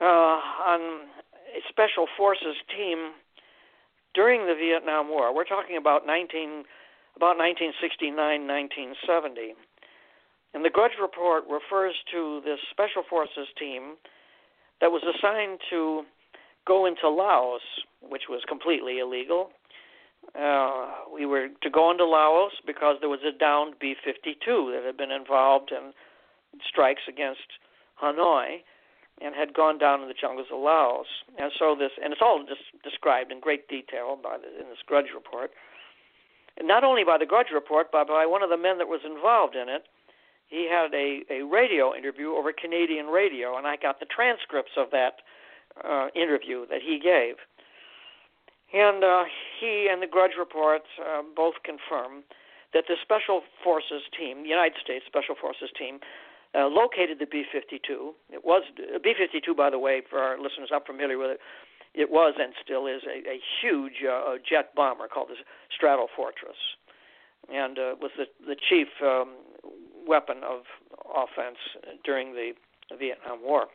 uh, 0.00 0.38
on 0.66 1.06
a 1.54 1.60
special 1.68 2.06
forces 2.16 2.56
team 2.76 3.14
during 4.14 4.46
the 4.46 4.54
Vietnam 4.54 5.08
War. 5.08 5.34
We're 5.34 5.44
talking 5.44 5.76
about 5.76 6.06
19, 6.06 6.64
about 7.16 7.38
1969, 7.38 8.14
1970. 8.14 9.54
And 10.54 10.64
the 10.64 10.70
Grudge 10.70 10.98
Report 11.00 11.44
refers 11.50 11.94
to 12.12 12.40
this 12.44 12.58
special 12.70 13.02
forces 13.08 13.48
team 13.58 13.98
that 14.80 14.90
was 14.90 15.02
assigned 15.02 15.58
to 15.70 16.02
go 16.66 16.86
into 16.86 17.08
Laos, 17.08 17.62
which 18.00 18.24
was 18.28 18.42
completely 18.48 18.98
illegal. 18.98 19.50
Uh, 20.34 20.90
we 21.12 21.26
were 21.26 21.48
to 21.62 21.70
go 21.70 21.90
into 21.90 22.04
Laos 22.04 22.52
because 22.66 22.96
there 23.00 23.08
was 23.08 23.20
a 23.22 23.36
downed 23.36 23.74
B 23.80 23.94
52 24.04 24.72
that 24.74 24.84
had 24.84 24.96
been 24.96 25.12
involved 25.12 25.70
in 25.70 25.92
strikes 26.68 27.02
against 27.08 27.46
Hanoi 28.02 28.62
and 29.22 29.34
had 29.34 29.54
gone 29.54 29.78
down 29.78 30.02
in 30.02 30.08
the 30.08 30.14
jungles 30.14 30.48
of 30.52 30.60
Laos. 30.60 31.06
And 31.38 31.52
so 31.56 31.76
this, 31.78 31.92
and 32.02 32.12
it's 32.12 32.22
all 32.22 32.44
just 32.48 32.62
described 32.82 33.30
in 33.30 33.38
great 33.38 33.68
detail 33.68 34.18
by 34.20 34.36
the, 34.38 34.48
in 34.60 34.68
this 34.70 34.82
Grudge 34.86 35.14
report. 35.14 35.52
And 36.58 36.66
not 36.66 36.82
only 36.82 37.04
by 37.04 37.18
the 37.18 37.26
Grudge 37.26 37.54
report, 37.54 37.88
but 37.92 38.08
by 38.08 38.26
one 38.26 38.42
of 38.42 38.50
the 38.50 38.56
men 38.56 38.78
that 38.78 38.88
was 38.88 39.00
involved 39.04 39.54
in 39.54 39.68
it, 39.68 39.84
he 40.48 40.68
had 40.70 40.92
a, 40.94 41.22
a 41.30 41.42
radio 41.42 41.94
interview 41.94 42.32
over 42.32 42.52
Canadian 42.52 43.06
radio, 43.06 43.56
and 43.56 43.66
I 43.66 43.76
got 43.76 43.98
the 43.98 44.06
transcripts 44.06 44.72
of 44.76 44.90
that 44.90 45.22
uh, 45.82 46.08
interview 46.14 46.66
that 46.68 46.80
he 46.82 47.00
gave. 47.02 47.36
And 48.74 49.04
uh, 49.04 49.22
he 49.60 49.88
and 49.90 50.02
the 50.02 50.06
Grudge 50.06 50.34
Report 50.36 50.82
uh, 50.98 51.22
both 51.36 51.54
confirm 51.62 52.24
that 52.74 52.84
the 52.88 52.96
Special 53.00 53.42
Forces 53.62 54.02
team, 54.18 54.42
the 54.42 54.48
United 54.48 54.82
States 54.82 55.04
Special 55.06 55.36
Forces 55.40 55.70
team, 55.78 56.00
uh, 56.58 56.66
located 56.66 57.20
the 57.20 57.26
B-52. 57.26 58.14
It 58.30 58.44
was 58.44 58.64
uh, 58.78 58.98
B-52, 58.98 59.56
by 59.56 59.70
the 59.70 59.78
way, 59.78 60.02
for 60.10 60.18
our 60.18 60.36
listeners 60.36 60.68
not 60.72 60.86
familiar 60.86 61.18
with 61.18 61.30
it. 61.30 61.40
It 61.94 62.10
was 62.10 62.34
and 62.38 62.52
still 62.62 62.88
is 62.88 63.02
a, 63.06 63.22
a 63.30 63.38
huge 63.62 64.02
uh, 64.02 64.34
jet 64.42 64.74
bomber 64.74 65.06
called 65.06 65.28
the 65.30 65.38
Stratofortress, 65.70 66.58
and 67.48 67.78
uh, 67.78 67.94
was 68.00 68.10
the 68.18 68.26
the 68.44 68.56
chief 68.56 68.88
um, 69.00 69.34
weapon 70.04 70.38
of 70.42 70.62
offense 71.14 71.58
during 72.04 72.32
the 72.32 72.50
Vietnam 72.98 73.38
War. 73.40 73.66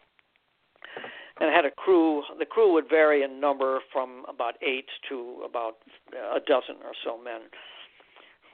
And 1.39 1.53
had 1.53 1.65
a 1.65 1.71
crew. 1.71 2.23
The 2.37 2.45
crew 2.45 2.73
would 2.73 2.89
vary 2.89 3.23
in 3.23 3.39
number 3.39 3.79
from 3.93 4.25
about 4.27 4.55
eight 4.61 4.87
to 5.07 5.41
about 5.45 5.77
a 6.13 6.39
dozen 6.39 6.75
or 6.83 6.91
so 7.03 7.17
men. 7.17 7.47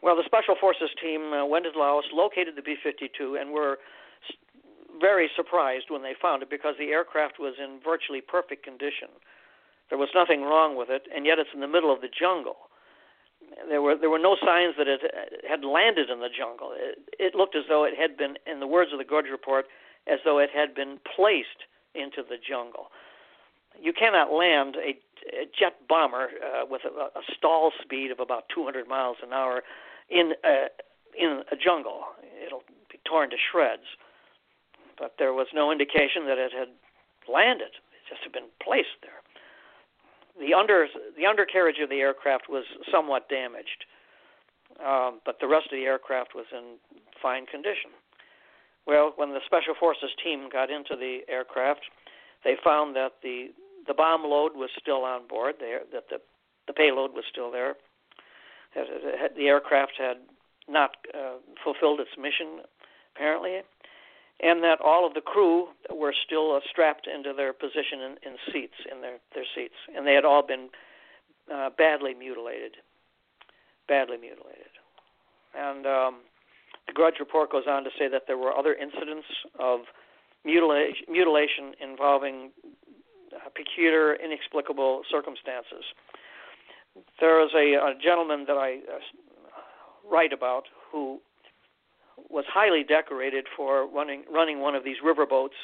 Well, 0.03 0.15
the 0.15 0.23
Special 0.25 0.55
Forces 0.59 0.91
team 1.01 1.33
uh, 1.33 1.45
went 1.45 1.65
to 1.65 1.73
Laos, 1.77 2.05
located 2.13 2.55
the 2.55 2.61
B 2.61 2.75
52, 2.81 3.37
and 3.41 3.51
were 3.51 3.79
very 5.01 5.29
surprised 5.35 5.85
when 5.89 6.03
they 6.03 6.13
found 6.21 6.43
it 6.43 6.49
because 6.49 6.75
the 6.77 6.91
aircraft 6.91 7.39
was 7.39 7.55
in 7.57 7.79
virtually 7.83 8.21
perfect 8.21 8.63
condition. 8.63 9.09
There 9.89 9.97
was 9.97 10.09
nothing 10.13 10.41
wrong 10.41 10.77
with 10.77 10.89
it, 10.89 11.07
and 11.13 11.25
yet 11.25 11.39
it's 11.39 11.49
in 11.53 11.59
the 11.59 11.67
middle 11.67 11.91
of 11.93 12.01
the 12.01 12.07
jungle. 12.07 12.69
There 13.69 13.81
were 13.81 13.95
there 13.95 14.09
were 14.09 14.19
no 14.19 14.35
signs 14.43 14.73
that 14.77 14.87
it 14.87 15.01
had 15.47 15.63
landed 15.63 16.09
in 16.09 16.19
the 16.19 16.29
jungle. 16.29 16.71
It, 16.73 16.97
it 17.19 17.35
looked 17.35 17.55
as 17.55 17.63
though 17.69 17.83
it 17.83 17.93
had 17.97 18.17
been, 18.17 18.37
in 18.45 18.59
the 18.59 18.67
words 18.67 18.91
of 18.91 18.97
the 18.97 19.05
Grudge 19.05 19.29
report, 19.29 19.65
as 20.07 20.19
though 20.25 20.39
it 20.39 20.49
had 20.53 20.73
been 20.73 20.97
placed 21.15 21.69
into 21.95 22.23
the 22.27 22.37
jungle. 22.37 22.87
You 23.79 23.93
cannot 23.93 24.31
land 24.31 24.75
a, 24.77 24.95
a 25.35 25.45
jet 25.57 25.75
bomber 25.87 26.29
uh, 26.39 26.65
with 26.69 26.81
a, 26.85 27.17
a 27.17 27.23
stall 27.37 27.71
speed 27.81 28.11
of 28.11 28.19
about 28.19 28.45
200 28.53 28.87
miles 28.87 29.17
an 29.23 29.33
hour 29.33 29.63
in 30.09 30.33
a, 30.43 30.67
in 31.17 31.43
a 31.51 31.55
jungle. 31.55 32.01
It'll 32.45 32.63
be 32.91 32.99
torn 33.05 33.29
to 33.31 33.37
shreds. 33.37 33.87
But 34.97 35.15
there 35.19 35.33
was 35.33 35.47
no 35.53 35.71
indication 35.71 36.25
that 36.27 36.37
it 36.37 36.53
had 36.53 36.69
landed. 37.27 37.75
It 37.91 38.07
just 38.07 38.23
had 38.23 38.31
been 38.31 38.47
placed 38.63 38.95
there 39.01 39.19
the 40.39 40.53
under 40.53 40.87
the 41.17 41.25
undercarriage 41.25 41.79
of 41.81 41.89
the 41.89 41.99
aircraft 41.99 42.49
was 42.49 42.65
somewhat 42.91 43.29
damaged, 43.29 43.85
um, 44.85 45.21
but 45.25 45.39
the 45.39 45.47
rest 45.47 45.67
of 45.71 45.77
the 45.77 45.85
aircraft 45.85 46.35
was 46.35 46.45
in 46.51 46.75
fine 47.21 47.45
condition. 47.45 47.91
Well, 48.87 49.13
when 49.15 49.29
the 49.29 49.39
special 49.45 49.73
forces 49.79 50.11
team 50.23 50.49
got 50.51 50.69
into 50.69 50.95
the 50.95 51.21
aircraft, 51.27 51.81
they 52.43 52.55
found 52.63 52.95
that 52.95 53.13
the 53.23 53.49
the 53.87 53.93
bomb 53.93 54.23
load 54.23 54.53
was 54.55 54.69
still 54.79 55.03
on 55.03 55.27
board. 55.27 55.55
There, 55.59 55.81
that 55.91 56.09
the 56.09 56.17
the 56.67 56.73
payload 56.73 57.13
was 57.13 57.23
still 57.29 57.51
there. 57.51 57.75
The 58.75 59.47
aircraft 59.47 59.93
had 59.97 60.17
not 60.67 60.97
uh, 61.13 61.37
fulfilled 61.63 61.99
its 61.99 62.11
mission, 62.19 62.61
apparently, 63.15 63.61
and 64.41 64.63
that 64.63 64.81
all 64.83 65.07
of 65.07 65.13
the 65.13 65.21
crew 65.21 65.67
were 65.93 66.13
still 66.25 66.55
uh, 66.55 66.59
strapped 66.69 67.07
into 67.07 67.33
their 67.33 67.53
position 67.53 68.01
in, 68.01 68.11
in 68.31 68.37
seats 68.51 68.75
in 68.91 69.01
their 69.01 69.17
their 69.33 69.45
seats, 69.55 69.75
and 69.95 70.05
they 70.05 70.13
had 70.13 70.25
all 70.25 70.45
been 70.45 70.69
uh, 71.53 71.69
badly 71.77 72.13
mutilated, 72.13 72.77
badly 73.87 74.17
mutilated. 74.17 74.73
And 75.57 75.85
um, 75.85 76.15
the 76.87 76.93
Grudge 76.93 77.15
report 77.19 77.51
goes 77.51 77.65
on 77.67 77.83
to 77.83 77.89
say 77.97 78.07
that 78.07 78.23
there 78.27 78.37
were 78.37 78.53
other 78.53 78.73
incidents 78.73 79.27
of 79.59 79.81
mutilation, 80.43 81.05
mutilation 81.09 81.73
involving 81.81 82.51
uh, 83.35 83.49
peculiar, 83.55 84.15
inexplicable 84.15 85.01
circumstances. 85.09 85.83
There 87.19 87.43
is 87.43 87.51
a, 87.53 87.75
a 87.75 87.93
gentleman 88.01 88.45
that 88.47 88.57
I 88.57 88.79
uh, 88.87 88.99
write 90.09 90.31
about 90.31 90.63
who 90.91 91.19
was 92.29 92.45
highly 92.47 92.83
decorated 92.83 93.45
for 93.55 93.87
running 93.87 94.23
running 94.31 94.61
one 94.61 94.75
of 94.75 94.83
these 94.83 94.97
river 95.03 95.25
boats, 95.25 95.55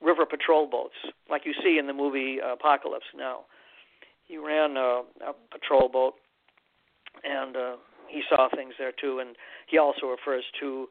river 0.00 0.24
patrol 0.26 0.68
boats, 0.68 0.94
like 1.28 1.44
you 1.44 1.54
see 1.62 1.78
in 1.78 1.86
the 1.86 1.92
movie 1.92 2.38
Apocalypse 2.38 3.06
Now. 3.16 3.40
He 4.26 4.38
ran 4.38 4.76
a, 4.76 5.02
a 5.20 5.34
patrol 5.50 5.88
boat, 5.88 6.14
and 7.24 7.56
uh, 7.56 7.76
he 8.08 8.22
saw 8.28 8.48
things 8.54 8.74
there 8.78 8.92
too. 8.92 9.18
And 9.20 9.36
he 9.66 9.78
also 9.78 10.06
refers 10.06 10.44
to 10.60 10.88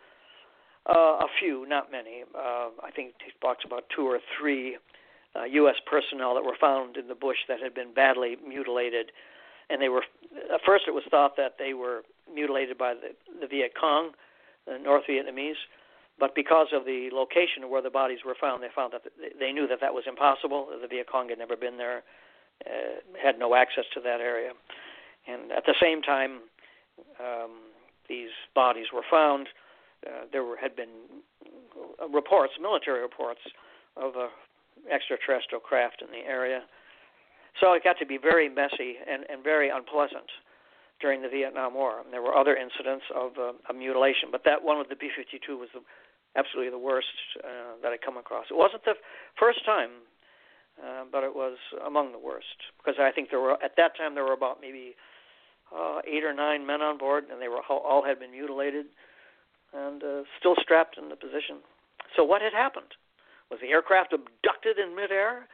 uh, 0.89 1.23
a 1.23 1.27
few, 1.39 1.65
not 1.67 1.91
many. 1.91 2.23
Uh, 2.35 2.69
I 2.83 2.91
think 2.95 3.13
he 3.23 3.31
talks 3.41 3.63
about 3.65 3.85
two 3.95 4.03
or 4.03 4.19
three 4.39 4.77
uh, 5.35 5.43
U.S. 5.43 5.75
personnel 5.89 6.35
that 6.35 6.43
were 6.43 6.57
found 6.59 6.97
in 6.97 7.07
the 7.07 7.15
bush 7.15 7.37
that 7.47 7.59
had 7.61 7.73
been 7.73 7.93
badly 7.93 8.37
mutilated, 8.45 9.11
and 9.69 9.81
they 9.81 9.89
were 9.89 10.03
at 10.53 10.61
first 10.65 10.85
it 10.87 10.91
was 10.91 11.03
thought 11.09 11.35
that 11.37 11.55
they 11.57 11.73
were 11.73 12.03
mutilated 12.31 12.77
by 12.77 12.93
the, 12.93 13.15
the 13.39 13.47
Viet 13.47 13.71
Cong 13.79 14.11
the 14.65 14.77
North 14.79 15.03
Vietnamese. 15.09 15.59
But 16.19 16.35
because 16.35 16.67
of 16.73 16.85
the 16.85 17.09
location 17.11 17.69
where 17.69 17.81
the 17.81 17.89
bodies 17.89 18.19
were 18.25 18.35
found, 18.39 18.61
they 18.61 18.69
found 18.73 18.93
that 18.93 19.01
they 19.39 19.51
knew 19.51 19.67
that 19.67 19.79
that 19.81 19.93
was 19.93 20.03
impossible. 20.07 20.69
The 20.79 20.87
Viet 20.87 21.07
Cong 21.11 21.29
had 21.29 21.39
never 21.39 21.57
been 21.57 21.77
there, 21.77 22.03
uh, 22.65 23.01
had 23.21 23.39
no 23.39 23.55
access 23.55 23.85
to 23.95 24.01
that 24.01 24.21
area, 24.21 24.51
and 25.27 25.51
at 25.51 25.65
the 25.65 25.73
same 25.81 26.01
time, 26.01 26.41
um, 27.19 27.73
these 28.09 28.31
bodies 28.55 28.87
were 28.93 29.05
found. 29.09 29.47
Uh, 30.05 30.25
there 30.31 30.43
were, 30.43 30.57
had 30.57 30.75
been 30.75 30.89
reports, 32.11 32.53
military 32.61 33.01
reports, 33.01 33.39
of 33.95 34.15
a 34.15 34.27
extraterrestrial 34.91 35.61
craft 35.61 36.01
in 36.01 36.11
the 36.11 36.27
area. 36.27 36.61
So 37.61 37.73
it 37.73 37.83
got 37.83 37.97
to 37.99 38.05
be 38.05 38.17
very 38.17 38.49
messy 38.49 38.97
and, 39.07 39.23
and 39.29 39.43
very 39.43 39.69
unpleasant 39.69 40.27
during 40.99 41.21
the 41.21 41.29
Vietnam 41.29 41.73
War. 41.73 42.01
And 42.01 42.11
there 42.11 42.21
were 42.21 42.35
other 42.35 42.55
incidents 42.55 43.05
of, 43.13 43.37
uh, 43.37 43.53
of 43.69 43.75
mutilation, 43.75 44.29
but 44.31 44.41
that 44.45 44.63
one 44.63 44.79
with 44.79 44.89
the 44.89 44.95
B-52 44.95 45.59
was 45.59 45.69
the, 45.73 45.81
absolutely 46.35 46.71
the 46.71 46.81
worst 46.81 47.13
uh, 47.43 47.77
that 47.81 47.93
I 47.93 47.97
come 48.03 48.17
across. 48.17 48.45
It 48.49 48.57
wasn't 48.57 48.83
the 48.85 48.95
first 49.37 49.63
time, 49.65 50.01
uh, 50.81 51.05
but 51.11 51.23
it 51.23 51.33
was 51.33 51.57
among 51.85 52.11
the 52.11 52.19
worst 52.19 52.57
because 52.81 52.97
I 52.99 53.11
think 53.11 53.29
there 53.29 53.39
were 53.39 53.61
at 53.61 53.77
that 53.77 53.95
time 53.95 54.15
there 54.15 54.23
were 54.23 54.33
about 54.33 54.57
maybe 54.59 54.95
uh, 55.75 55.99
eight 56.07 56.23
or 56.23 56.33
nine 56.33 56.65
men 56.65 56.81
on 56.81 56.97
board, 56.97 57.25
and 57.31 57.41
they 57.41 57.47
were 57.47 57.61
all 57.69 58.03
had 58.05 58.19
been 58.19 58.31
mutilated 58.31 58.85
and 59.73 60.03
uh, 60.03 60.21
still 60.39 60.55
strapped 60.61 60.97
in 60.97 61.09
the 61.09 61.15
position. 61.15 61.57
So 62.15 62.23
what 62.23 62.41
had 62.41 62.53
happened? 62.53 62.93
Was 63.49 63.59
the 63.61 63.69
aircraft 63.69 64.13
abducted 64.13 64.77
in 64.77 64.95
midair, 64.95 65.47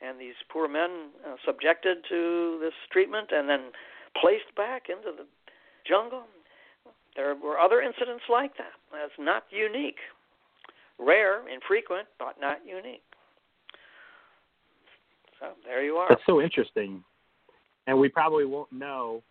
and 0.00 0.18
these 0.18 0.34
poor 0.48 0.68
men 0.68 1.10
uh, 1.26 1.36
subjected 1.44 1.98
to 2.08 2.58
this 2.60 2.74
treatment, 2.90 3.30
and 3.32 3.48
then 3.48 3.70
placed 4.20 4.54
back 4.56 4.84
into 4.88 5.10
the 5.16 5.26
jungle. 5.86 6.24
There 7.16 7.34
were 7.34 7.58
other 7.58 7.80
incidents 7.80 8.24
like 8.30 8.56
that. 8.56 8.74
That's 8.92 9.12
not 9.18 9.44
unique. 9.50 9.98
Rare, 10.98 11.42
infrequent, 11.48 12.06
but 12.18 12.36
not 12.40 12.58
unique. 12.66 13.02
So 15.40 15.48
there 15.64 15.82
you 15.82 15.96
are. 15.96 16.08
That's 16.08 16.22
so 16.26 16.40
interesting. 16.40 17.02
And 17.86 17.98
we 17.98 18.08
probably 18.08 18.44
won't 18.44 18.72
know 18.72 19.22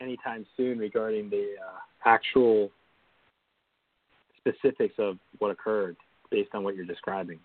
anytime 0.00 0.46
soon 0.56 0.78
regarding 0.78 1.30
the 1.30 1.54
uh, 1.60 1.78
actual 2.04 2.70
specifics 4.38 4.94
of 4.98 5.18
what 5.38 5.50
occurred 5.50 5.96
based 6.30 6.50
on 6.54 6.62
what 6.62 6.76
you're 6.76 6.84
describing. 6.84 7.38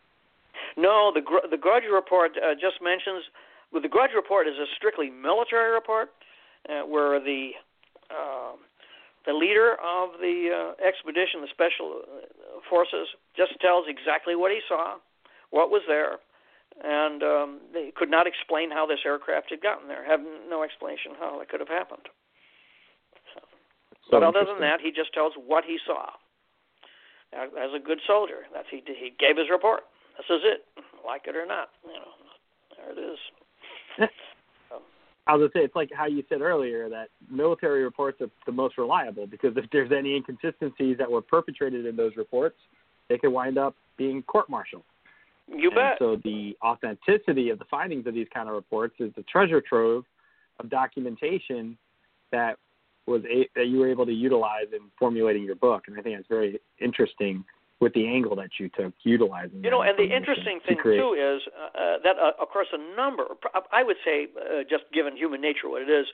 No, 0.77 1.11
the 1.13 1.21
the 1.49 1.57
Grudge 1.57 1.83
report 1.91 2.31
uh, 2.37 2.53
just 2.53 2.81
mentions. 2.81 3.23
Well, 3.71 3.81
the 3.81 3.89
Grudge 3.89 4.11
report 4.15 4.47
is 4.47 4.55
a 4.55 4.65
strictly 4.75 5.09
military 5.09 5.71
report 5.71 6.09
uh, 6.69 6.81
where 6.81 7.19
the 7.19 7.51
uh, 8.09 8.53
the 9.25 9.33
leader 9.33 9.77
of 9.83 10.19
the 10.19 10.49
uh, 10.49 10.85
expedition, 10.85 11.41
the 11.41 11.51
special 11.51 12.01
uh, 12.01 12.59
forces, 12.69 13.07
just 13.35 13.59
tells 13.61 13.85
exactly 13.87 14.35
what 14.35 14.51
he 14.51 14.59
saw, 14.67 14.95
what 15.51 15.69
was 15.69 15.81
there, 15.87 16.17
and 16.83 17.23
um, 17.23 17.59
they 17.73 17.91
could 17.95 18.09
not 18.09 18.27
explain 18.27 18.71
how 18.71 18.85
this 18.85 18.99
aircraft 19.05 19.49
had 19.49 19.61
gotten 19.61 19.87
there. 19.87 20.05
Have 20.05 20.21
no 20.49 20.63
explanation 20.63 21.13
how 21.19 21.39
it 21.41 21.49
could 21.49 21.59
have 21.59 21.69
happened. 21.69 22.07
So, 24.11 24.19
but 24.19 24.23
other 24.23 24.45
than 24.45 24.59
that, 24.59 24.81
he 24.81 24.91
just 24.91 25.13
tells 25.13 25.33
what 25.35 25.63
he 25.63 25.77
saw. 25.85 26.07
As 27.33 27.71
a 27.73 27.79
good 27.79 27.99
soldier, 28.05 28.43
that's 28.53 28.67
he 28.69 28.83
he 28.85 29.13
gave 29.17 29.37
his 29.37 29.49
report. 29.49 29.83
This 30.17 30.25
is 30.37 30.41
it, 30.43 30.65
like 31.05 31.23
it 31.27 31.35
or 31.35 31.45
not. 31.45 31.69
You 31.85 31.93
know, 31.93 32.11
there 32.77 32.91
it 32.91 33.13
is. 33.13 33.19
I 35.27 35.35
was 35.35 35.49
gonna 35.53 35.61
say 35.61 35.65
it's 35.65 35.75
like 35.75 35.91
how 35.95 36.07
you 36.07 36.23
said 36.27 36.41
earlier 36.41 36.89
that 36.89 37.07
military 37.29 37.83
reports 37.83 38.19
are 38.19 38.29
the 38.45 38.51
most 38.51 38.77
reliable 38.77 39.27
because 39.27 39.55
if 39.55 39.65
there's 39.71 39.91
any 39.91 40.15
inconsistencies 40.15 40.97
that 40.97 41.09
were 41.09 41.21
perpetrated 41.21 41.85
in 41.85 41.95
those 41.95 42.17
reports, 42.17 42.57
they 43.07 43.17
could 43.17 43.31
wind 43.31 43.57
up 43.57 43.75
being 43.97 44.23
court-martialed. 44.23 44.83
You 45.47 45.69
and 45.69 45.75
bet. 45.75 45.95
So 45.99 46.17
the 46.23 46.57
authenticity 46.63 47.49
of 47.49 47.59
the 47.59 47.65
findings 47.71 48.07
of 48.07 48.13
these 48.13 48.27
kind 48.33 48.49
of 48.49 48.55
reports 48.55 48.95
is 48.99 49.11
the 49.15 49.23
treasure 49.23 49.61
trove 49.61 50.03
of 50.59 50.69
documentation 50.69 51.77
that 52.31 52.57
was 53.11 53.23
a, 53.25 53.47
that 53.55 53.67
you 53.67 53.79
were 53.79 53.89
able 53.89 54.05
to 54.05 54.13
utilize 54.13 54.67
in 54.73 54.79
formulating 54.97 55.43
your 55.43 55.55
book, 55.55 55.83
and 55.87 55.97
I 55.97 56.01
think 56.01 56.17
it's 56.17 56.27
very 56.27 56.59
interesting 56.79 57.43
with 57.79 57.93
the 57.93 58.07
angle 58.07 58.35
that 58.35 58.51
you 58.59 58.69
took 58.69 58.93
utilizing. 59.03 59.63
You 59.63 59.71
know, 59.71 59.81
and 59.81 59.97
the 59.97 60.15
interesting 60.15 60.59
thing 60.65 60.77
to 60.77 60.83
too 60.83 61.13
is 61.17 61.41
uh, 61.51 61.77
uh, 61.77 61.97
that 62.03 62.15
uh, 62.17 62.31
of 62.39 62.49
course 62.49 62.67
a 62.71 62.95
number. 62.95 63.25
I 63.71 63.83
would 63.83 63.97
say, 64.05 64.27
uh, 64.37 64.63
just 64.69 64.83
given 64.93 65.17
human 65.17 65.41
nature, 65.41 65.67
what 65.67 65.81
it 65.81 65.89
is, 65.89 66.05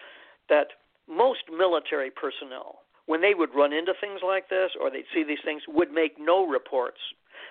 that 0.49 0.67
most 1.07 1.41
military 1.51 2.09
personnel, 2.09 2.79
when 3.07 3.21
they 3.21 3.33
would 3.33 3.55
run 3.55 3.73
into 3.73 3.93
things 3.99 4.19
like 4.21 4.49
this 4.49 4.71
or 4.79 4.91
they'd 4.91 5.09
see 5.13 5.23
these 5.23 5.41
things, 5.43 5.63
would 5.67 5.91
make 5.91 6.19
no 6.19 6.45
reports 6.45 6.99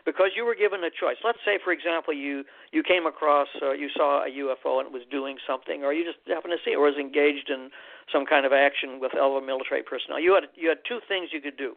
because 0.05 0.31
you 0.37 0.45
were 0.45 0.55
given 0.55 0.85
a 0.85 0.91
choice. 0.91 1.17
Let's 1.25 1.41
say, 1.45 1.59
for 1.63 1.73
example, 1.73 2.15
you 2.15 2.45
you 2.71 2.83
came 2.83 3.07
across, 3.07 3.49
uh, 3.61 3.73
you 3.73 3.89
saw 3.95 4.23
a 4.25 4.31
UFO 4.31 4.79
and 4.79 4.87
it 4.87 4.93
was 4.93 5.03
doing 5.11 5.37
something, 5.47 5.83
or 5.83 5.93
you 5.93 6.05
just 6.05 6.21
happened 6.29 6.55
to 6.57 6.63
see 6.65 6.73
it, 6.73 6.77
or 6.77 6.87
was 6.87 7.01
engaged 7.01 7.51
in 7.51 7.71
some 8.13 8.25
kind 8.25 8.47
of 8.47 8.53
action 8.53 9.01
with 9.01 9.13
other 9.17 9.41
military 9.41 9.83
personnel. 9.83 10.21
You 10.21 10.35
had 10.35 10.45
you 10.55 10.69
had 10.69 10.79
two 10.87 11.01
things 11.09 11.31
you 11.33 11.41
could 11.41 11.57
do. 11.57 11.75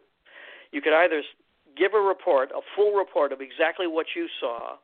You 0.70 0.80
could 0.80 0.92
either 0.94 1.22
give 1.76 1.94
a 1.94 2.00
report, 2.00 2.50
a 2.52 2.60
full 2.76 2.94
report 2.94 3.32
of 3.32 3.40
exactly 3.40 3.86
what 3.86 4.06
you 4.14 4.28
saw, 4.38 4.76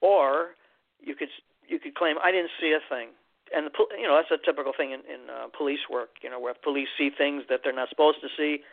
or 0.00 0.54
you 1.00 1.16
could 1.16 1.28
you 1.66 1.78
could 1.78 1.94
claim 1.94 2.16
I 2.22 2.30
didn't 2.30 2.54
see 2.60 2.72
a 2.76 2.82
thing. 2.88 3.10
And 3.54 3.66
the, 3.66 3.72
you 3.96 4.06
know 4.06 4.16
that's 4.16 4.30
a 4.30 4.44
typical 4.44 4.72
thing 4.76 4.92
in, 4.92 5.00
in 5.08 5.30
uh, 5.30 5.48
police 5.56 5.88
work. 5.90 6.20
You 6.22 6.30
know 6.30 6.40
where 6.40 6.54
police 6.54 6.88
see 6.96 7.10
things 7.10 7.44
that 7.48 7.60
they're 7.64 7.76
not 7.76 7.88
supposed 7.88 8.20
to 8.20 8.28
see, 8.36 8.64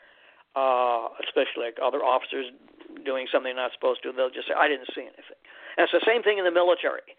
uh, 0.56 1.10
especially 1.24 1.72
like 1.72 1.78
other 1.82 2.04
officers 2.04 2.52
doing 3.04 3.28
something 3.32 3.56
they're 3.56 3.64
not 3.64 3.74
supposed 3.74 4.04
to. 4.04 4.12
They'll 4.12 4.34
just 4.34 4.48
say 4.48 4.56
I 4.58 4.68
didn't 4.68 4.90
see 4.96 5.08
anything. 5.08 5.40
And 5.78 5.88
it's 5.88 5.96
the 5.96 6.06
same 6.06 6.24
thing 6.24 6.38
in 6.38 6.46
the 6.46 6.56
military. 6.56 7.16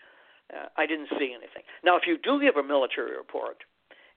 Uh, 0.52 0.70
I 0.76 0.86
didn't 0.86 1.08
see 1.18 1.34
anything. 1.34 1.66
Now, 1.82 1.96
if 1.96 2.06
you 2.06 2.16
do 2.16 2.40
give 2.40 2.56
a 2.56 2.62
military 2.62 3.16
report, 3.16 3.64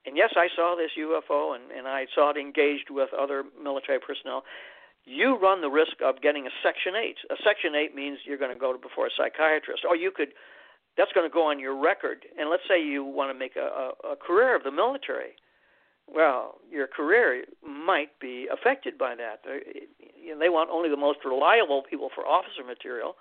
and 0.05 0.15
yes, 0.15 0.33
I 0.37 0.47
saw 0.55 0.75
this 0.77 0.91
UFO 0.97 1.55
and, 1.55 1.71
and 1.71 1.87
I 1.87 2.05
saw 2.13 2.29
it 2.31 2.37
engaged 2.37 2.89
with 2.89 3.09
other 3.13 3.43
military 3.61 3.99
personnel, 3.99 4.43
you 5.05 5.37
run 5.37 5.61
the 5.61 5.69
risk 5.69 5.97
of 6.03 6.21
getting 6.21 6.45
a 6.45 6.53
Section 6.63 6.93
8. 6.95 7.17
A 7.31 7.35
Section 7.43 7.75
8 7.75 7.95
means 7.95 8.19
you're 8.25 8.37
going 8.37 8.53
to 8.53 8.59
go 8.59 8.77
before 8.77 9.07
a 9.07 9.09
psychiatrist, 9.15 9.83
or 9.87 9.95
you 9.95 10.11
could, 10.11 10.29
that's 10.99 11.15
going 11.15 11.23
to 11.23 11.33
go 11.33 11.47
on 11.47 11.59
your 11.59 11.79
record. 11.79 12.27
And 12.37 12.49
let's 12.51 12.63
say 12.67 12.75
you 12.75 13.05
want 13.05 13.31
to 13.31 13.37
make 13.37 13.55
a, 13.55 13.95
a, 14.03 14.11
a 14.11 14.15
career 14.19 14.53
of 14.53 14.63
the 14.63 14.71
military. 14.71 15.39
Well, 16.11 16.59
your 16.69 16.87
career 16.87 17.45
might 17.63 18.19
be 18.19 18.47
affected 18.51 18.97
by 18.97 19.15
that. 19.15 19.39
They, 19.45 19.87
you 20.19 20.33
know, 20.33 20.39
they 20.39 20.49
want 20.49 20.69
only 20.69 20.89
the 20.89 20.99
most 20.99 21.19
reliable 21.23 21.83
people 21.89 22.09
for 22.13 22.27
officer 22.27 22.67
material, 22.67 23.15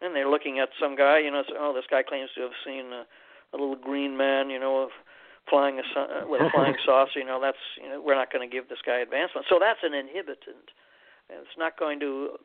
and 0.00 0.16
they're 0.16 0.30
looking 0.30 0.58
at 0.58 0.70
some 0.80 0.96
guy. 0.96 1.18
You 1.18 1.30
know, 1.30 1.42
say, 1.44 1.54
oh, 1.58 1.74
this 1.74 1.84
guy 1.90 2.02
claims 2.02 2.30
to 2.36 2.48
have 2.48 2.56
seen 2.64 2.88
a, 2.96 3.04
a 3.52 3.56
little 3.60 3.76
green 3.76 4.16
man. 4.16 4.48
You 4.48 4.58
know, 4.58 4.88
flying 5.50 5.82
a 5.82 5.84
uh, 5.98 6.24
with 6.24 6.40
a 6.40 6.48
flying 6.54 6.76
saucer. 6.86 7.18
You 7.18 7.26
know, 7.26 7.40
that's 7.42 7.60
you 7.76 7.90
know, 7.90 8.00
we're 8.00 8.14
not 8.14 8.32
going 8.32 8.48
to 8.48 8.52
give 8.52 8.70
this 8.70 8.80
guy 8.86 9.00
advancement. 9.00 9.44
So 9.50 9.58
that's 9.60 9.82
an 9.82 9.92
inhibitant. 9.92 10.72
It's 11.28 11.58
not 11.58 11.78
going 11.78 11.98
to 12.00 12.38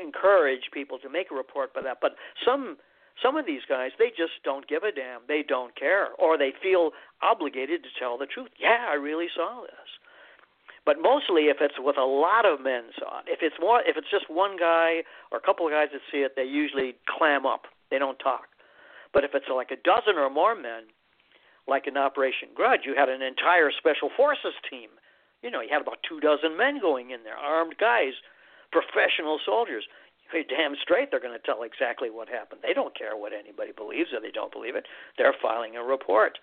encourage 0.00 0.70
people 0.72 0.98
to 0.98 1.08
make 1.08 1.30
a 1.30 1.34
report 1.34 1.74
by 1.74 1.82
that. 1.82 1.98
But 2.00 2.16
some 2.44 2.76
some 3.20 3.36
of 3.36 3.46
these 3.46 3.62
guys, 3.68 3.90
they 3.98 4.08
just 4.08 4.42
don't 4.44 4.68
give 4.68 4.82
a 4.82 4.92
damn. 4.92 5.20
They 5.28 5.42
don't 5.46 5.74
care, 5.76 6.14
or 6.18 6.38
they 6.38 6.52
feel 6.62 6.90
obligated 7.20 7.82
to 7.82 7.90
tell 7.98 8.16
the 8.16 8.26
truth. 8.26 8.50
Yeah, 8.58 8.86
I 8.88 8.94
really 8.94 9.28
saw 9.34 9.62
this. 9.62 9.90
But 10.84 10.96
mostly, 11.00 11.46
if 11.46 11.58
it's 11.60 11.78
with 11.78 11.96
a 11.96 12.04
lot 12.04 12.44
of 12.44 12.60
men 12.60 12.90
saw 12.98 13.20
it, 13.20 13.26
if 13.30 13.38
it's 13.42 13.54
more, 13.60 13.80
if 13.86 13.96
it's 13.96 14.10
just 14.10 14.28
one 14.28 14.56
guy 14.58 15.02
or 15.30 15.38
a 15.38 15.44
couple 15.44 15.66
of 15.66 15.72
guys 15.72 15.88
that 15.92 16.02
see 16.10 16.26
it, 16.26 16.34
they 16.34 16.44
usually 16.44 16.96
clam 17.06 17.46
up. 17.46 17.66
They 17.90 17.98
don't 17.98 18.18
talk. 18.18 18.50
But 19.12 19.22
if 19.22 19.30
it's 19.34 19.46
like 19.52 19.70
a 19.70 19.76
dozen 19.76 20.16
or 20.16 20.30
more 20.30 20.56
men, 20.56 20.90
like 21.68 21.86
in 21.86 21.96
Operation 21.96 22.48
Grudge, 22.54 22.82
you 22.84 22.94
had 22.96 23.08
an 23.08 23.22
entire 23.22 23.70
special 23.70 24.10
forces 24.16 24.54
team 24.68 24.88
you 25.42 25.50
know, 25.50 25.60
he 25.60 25.68
had 25.68 25.82
about 25.82 25.98
two 26.06 26.20
dozen 26.20 26.56
men 26.56 26.78
going 26.80 27.10
in 27.10 27.26
there, 27.26 27.36
armed 27.36 27.74
guys, 27.78 28.14
professional 28.70 29.38
soldiers. 29.44 29.84
You're 30.32 30.44
damn 30.44 30.74
straight 30.80 31.10
they're 31.10 31.20
going 31.20 31.38
to 31.38 31.44
tell 31.44 31.62
exactly 31.62 32.10
what 32.10 32.28
happened. 32.28 32.60
They 32.62 32.72
don't 32.74 32.96
care 32.96 33.16
what 33.16 33.32
anybody 33.32 33.72
believes 33.72 34.10
or 34.12 34.20
they 34.20 34.30
don't 34.30 34.52
believe 34.52 34.76
it. 34.76 34.86
They're 35.18 35.34
filing 35.40 35.76
a 35.76 35.82
report. 35.82 36.38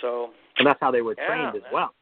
So 0.00 0.30
And 0.58 0.66
that's 0.66 0.80
how 0.80 0.90
they 0.90 1.02
were 1.02 1.14
trained 1.14 1.54
yeah, 1.54 1.60
as 1.66 1.72
well. 1.72 1.94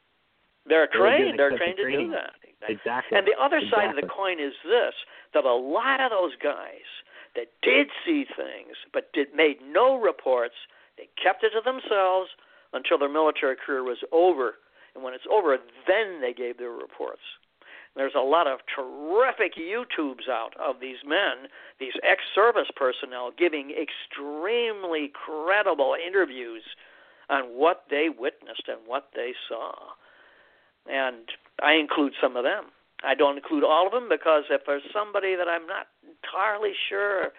They're 0.66 0.88
they 0.92 0.98
trained. 0.98 1.38
They're 1.38 1.56
trained 1.56 1.76
to 1.76 1.90
do 1.90 2.10
that. 2.10 2.32
Exactly. 2.68 3.16
And 3.16 3.26
the 3.26 3.34
other 3.40 3.56
exactly. 3.56 3.86
side 3.86 3.90
of 3.90 3.96
the 3.96 4.08
coin 4.08 4.38
is 4.38 4.52
this: 4.64 4.92
that 5.32 5.44
a 5.44 5.54
lot 5.54 6.00
of 6.00 6.10
those 6.10 6.36
guys 6.42 6.84
that 7.34 7.48
did 7.62 7.88
see 8.04 8.26
things 8.36 8.76
but 8.92 9.10
did 9.14 9.28
made 9.34 9.56
no 9.64 9.98
reports, 9.98 10.54
they 10.98 11.08
kept 11.20 11.42
it 11.42 11.52
to 11.56 11.62
themselves 11.64 12.28
until 12.74 12.98
their 12.98 13.08
military 13.08 13.56
career 13.56 13.82
was 13.82 13.98
over 14.12 14.56
and 14.94 15.04
when 15.04 15.14
it's 15.14 15.24
over, 15.30 15.56
then 15.86 16.20
they 16.20 16.32
gave 16.32 16.58
their 16.58 16.70
reports. 16.70 17.22
There's 17.96 18.14
a 18.16 18.20
lot 18.20 18.46
of 18.46 18.60
terrific 18.74 19.54
YouTubes 19.56 20.28
out 20.30 20.54
of 20.60 20.76
these 20.80 20.98
men, 21.04 21.50
these 21.78 21.92
ex 22.02 22.22
service 22.34 22.68
personnel, 22.74 23.32
giving 23.36 23.72
extremely 23.72 25.10
credible 25.12 25.94
interviews 25.94 26.62
on 27.28 27.44
what 27.44 27.84
they 27.90 28.08
witnessed 28.08 28.64
and 28.68 28.78
what 28.86 29.10
they 29.14 29.32
saw. 29.48 29.72
And 30.90 31.30
I 31.62 31.74
include 31.74 32.12
some 32.20 32.36
of 32.36 32.44
them. 32.44 32.66
I 33.02 33.14
don't 33.14 33.36
include 33.36 33.64
all 33.64 33.86
of 33.86 33.92
them 33.92 34.08
because 34.08 34.44
if 34.50 34.62
there's 34.66 34.82
somebody 34.92 35.34
that 35.34 35.48
I'm 35.48 35.66
not 35.66 35.86
entirely 36.04 36.72
sure, 36.88 37.32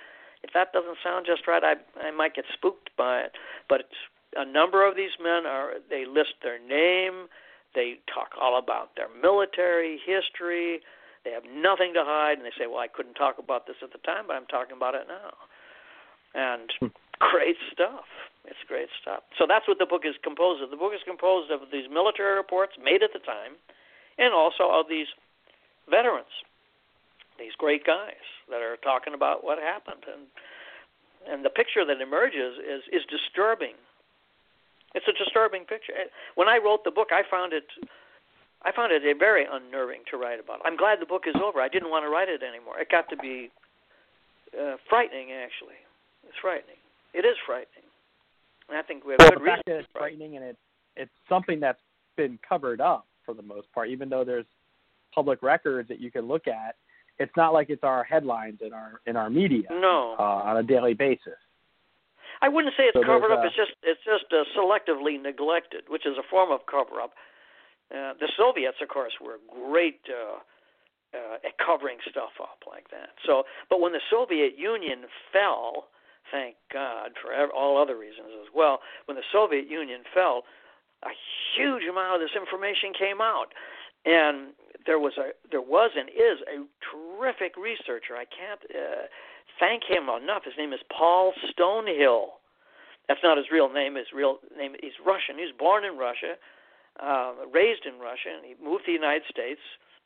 if 0.43 0.51
that 0.53 0.73
doesn't 0.73 0.97
sound 1.03 1.25
just 1.25 1.47
right, 1.47 1.63
I 1.63 1.75
I 2.01 2.11
might 2.11 2.35
get 2.35 2.45
spooked 2.51 2.89
by 2.97 3.21
it. 3.21 3.31
But 3.69 3.89
a 4.35 4.45
number 4.45 4.87
of 4.87 4.95
these 4.95 5.11
men 5.21 5.45
are 5.45 5.73
they 5.89 6.05
list 6.05 6.35
their 6.41 6.59
name, 6.59 7.27
they 7.73 7.99
talk 8.13 8.35
all 8.39 8.57
about 8.59 8.95
their 8.95 9.07
military 9.21 9.99
history. 10.05 10.81
They 11.23 11.31
have 11.31 11.45
nothing 11.45 11.93
to 11.93 12.03
hide, 12.03 12.37
and 12.37 12.45
they 12.45 12.55
say, 12.57 12.67
"Well, 12.67 12.79
I 12.79 12.87
couldn't 12.87 13.15
talk 13.15 13.37
about 13.37 13.67
this 13.67 13.77
at 13.81 13.91
the 13.91 13.99
time, 13.99 14.27
but 14.27 14.35
I'm 14.35 14.47
talking 14.47 14.75
about 14.75 14.95
it 14.95 15.07
now." 15.07 15.33
And 16.33 16.71
hmm. 16.79 16.87
great 17.19 17.57
stuff. 17.71 18.05
It's 18.45 18.63
great 18.67 18.89
stuff. 19.01 19.23
So 19.37 19.45
that's 19.45 19.67
what 19.67 19.77
the 19.77 19.85
book 19.85 20.01
is 20.05 20.15
composed 20.23 20.63
of. 20.63 20.71
The 20.71 20.77
book 20.77 20.93
is 20.93 21.03
composed 21.05 21.51
of 21.51 21.69
these 21.71 21.87
military 21.89 22.35
reports 22.35 22.73
made 22.81 23.03
at 23.03 23.13
the 23.13 23.19
time, 23.19 23.55
and 24.17 24.33
also 24.33 24.69
of 24.71 24.89
these 24.89 25.07
veterans, 25.89 26.33
these 27.37 27.53
great 27.57 27.85
guys 27.85 28.25
that 28.49 28.61
are 28.61 28.77
talking 28.77 29.13
about 29.13 29.43
what 29.43 29.59
happened, 29.59 30.03
and 30.11 30.27
and 31.29 31.45
the 31.45 31.49
picture 31.53 31.85
that 31.85 32.01
emerges 32.01 32.57
is 32.57 32.81
is 32.91 33.05
disturbing 33.05 33.75
it's 34.93 35.07
a 35.07 35.13
disturbing 35.13 35.65
picture. 35.65 35.93
When 36.35 36.47
I 36.47 36.57
wrote 36.57 36.83
the 36.83 36.91
book, 36.91 37.09
I 37.11 37.23
found 37.29 37.53
it 37.53 37.63
I 38.63 38.71
found 38.71 38.91
it 38.91 39.01
very 39.17 39.45
unnerving 39.49 40.01
to 40.11 40.17
write 40.17 40.39
about. 40.39 40.59
I'm 40.63 40.77
glad 40.77 41.01
the 41.01 41.05
book 41.05 41.23
is 41.27 41.35
over. 41.41 41.61
I 41.61 41.67
didn't 41.67 41.89
want 41.89 42.05
to 42.05 42.09
write 42.09 42.29
it 42.29 42.43
anymore. 42.43 42.79
It 42.79 42.89
got 42.89 43.09
to 43.09 43.17
be 43.17 43.49
uh, 44.53 44.75
frightening, 44.87 45.31
actually. 45.31 45.81
It's 46.27 46.37
frightening. 46.41 46.77
It 47.13 47.25
is 47.25 47.35
frightening. 47.45 47.89
And 48.69 48.77
I 48.77 48.83
think 48.83 49.03
we 49.03 49.13
have 49.13 49.19
well, 49.19 49.31
good 49.31 49.41
reason. 49.41 49.61
It's 49.65 49.87
frightening, 49.91 50.35
and 50.35 50.45
it 50.45 50.57
it's 50.95 51.11
something 51.27 51.59
that's 51.59 51.79
been 52.17 52.37
covered 52.47 52.81
up 52.81 53.07
for 53.25 53.33
the 53.33 53.41
most 53.41 53.71
part. 53.73 53.89
Even 53.89 54.09
though 54.09 54.23
there's 54.23 54.45
public 55.13 55.41
records 55.41 55.89
that 55.89 55.99
you 55.99 56.11
can 56.11 56.27
look 56.27 56.47
at, 56.47 56.75
it's 57.17 57.31
not 57.35 57.53
like 57.53 57.69
it's 57.69 57.83
our 57.83 58.03
headlines 58.03 58.59
in 58.65 58.73
our 58.73 59.01
in 59.07 59.15
our 59.15 59.29
media 59.29 59.67
no. 59.71 60.15
uh, 60.19 60.21
on 60.21 60.57
a 60.57 60.63
daily 60.63 60.93
basis. 60.93 61.39
I 62.41 62.49
wouldn't 62.49 62.73
say 62.75 62.89
it's 62.89 62.97
so 62.97 63.05
covered 63.05 63.31
up. 63.31 63.45
It's 63.45 63.55
just 63.55 63.71
it's 63.83 64.01
just 64.03 64.25
uh, 64.33 64.43
selectively 64.57 65.21
neglected, 65.21 65.85
which 65.87 66.05
is 66.05 66.17
a 66.17 66.25
form 66.29 66.51
of 66.51 66.65
cover 66.65 66.99
up. 67.01 67.13
Uh, 67.93 68.13
the 68.19 68.29
Soviets, 68.37 68.77
of 68.81 68.87
course, 68.87 69.13
were 69.21 69.37
great 69.51 70.01
uh, 70.09 70.39
uh, 71.13 71.35
at 71.45 71.57
covering 71.59 71.97
stuff 72.09 72.33
up 72.41 72.63
like 72.65 72.89
that. 72.89 73.13
So, 73.25 73.43
but 73.69 73.81
when 73.81 73.91
the 73.91 74.01
Soviet 74.09 74.57
Union 74.57 75.05
fell, 75.31 75.87
thank 76.31 76.55
God 76.73 77.11
for 77.21 77.29
all 77.53 77.77
other 77.77 77.97
reasons 77.97 78.31
as 78.41 78.47
well. 78.55 78.79
When 79.05 79.17
the 79.17 79.27
Soviet 79.31 79.69
Union 79.69 80.01
fell, 80.13 80.43
a 81.03 81.13
huge 81.55 81.83
amount 81.83 82.15
of 82.15 82.21
this 82.21 82.35
information 82.39 82.93
came 82.97 83.21
out, 83.21 83.53
and 84.05 84.53
there 84.85 84.99
was 84.99 85.13
a 85.17 85.35
there 85.51 85.61
was 85.61 85.91
and 85.97 86.09
is 86.09 86.41
a 86.49 86.65
terrific 86.89 87.53
researcher. 87.57 88.15
I 88.17 88.25
can't 88.25 88.61
uh, 88.71 89.05
thank 89.61 89.85
him 89.85 90.09
enough. 90.09 90.43
His 90.43 90.57
name 90.57 90.73
is 90.73 90.81
Paul 90.89 91.31
Stonehill. 91.53 92.41
That's 93.07 93.21
not 93.23 93.37
his 93.37 93.47
real 93.53 93.71
name. 93.71 93.95
His 93.95 94.09
real 94.13 94.41
name 94.57 94.73
he's 94.81 94.97
Russian. 95.05 95.37
He 95.37 95.45
was 95.45 95.55
born 95.57 95.85
in 95.85 95.95
Russia, 95.95 96.35
uh, 96.99 97.45
raised 97.53 97.85
in 97.85 98.01
Russia, 98.01 98.33
and 98.33 98.43
he 98.43 98.57
moved 98.57 98.89
to 98.89 98.91
the 98.91 98.97
United 98.97 99.29
States. 99.29 99.61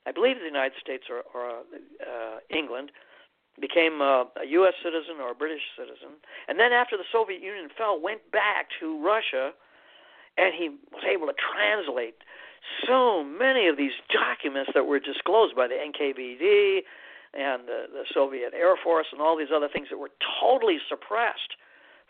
I 0.06 0.12
believe 0.12 0.38
the 0.38 0.46
United 0.46 0.78
States 0.84 1.06
or, 1.10 1.24
or 1.34 1.64
uh, 2.04 2.38
England. 2.52 2.92
Became 3.56 4.04
a, 4.04 4.28
a 4.36 4.46
U.S. 4.60 4.76
citizen 4.84 5.24
or 5.24 5.32
a 5.32 5.34
British 5.34 5.64
citizen, 5.80 6.20
and 6.50 6.60
then 6.60 6.74
after 6.76 6.98
the 7.00 7.08
Soviet 7.10 7.40
Union 7.40 7.72
fell, 7.72 7.96
went 7.96 8.20
back 8.36 8.68
to 8.82 9.00
Russia, 9.00 9.56
and 10.36 10.52
he 10.52 10.76
was 10.92 11.08
able 11.08 11.28
to 11.28 11.38
translate 11.40 12.20
so 12.86 13.24
many 13.24 13.70
of 13.72 13.78
these 13.78 13.96
documents 14.12 14.72
that 14.76 14.84
were 14.84 15.00
disclosed 15.00 15.56
by 15.56 15.72
the 15.72 15.80
NKVD 15.80 16.84
and 17.36 17.68
the, 17.68 17.86
the 17.92 18.06
Soviet 18.14 18.54
Air 18.56 18.76
Force 18.82 19.08
and 19.12 19.22
all 19.22 19.38
these 19.38 19.52
other 19.54 19.68
things 19.68 19.88
that 19.92 20.00
were 20.00 20.12
totally 20.40 20.80
suppressed 20.88 21.60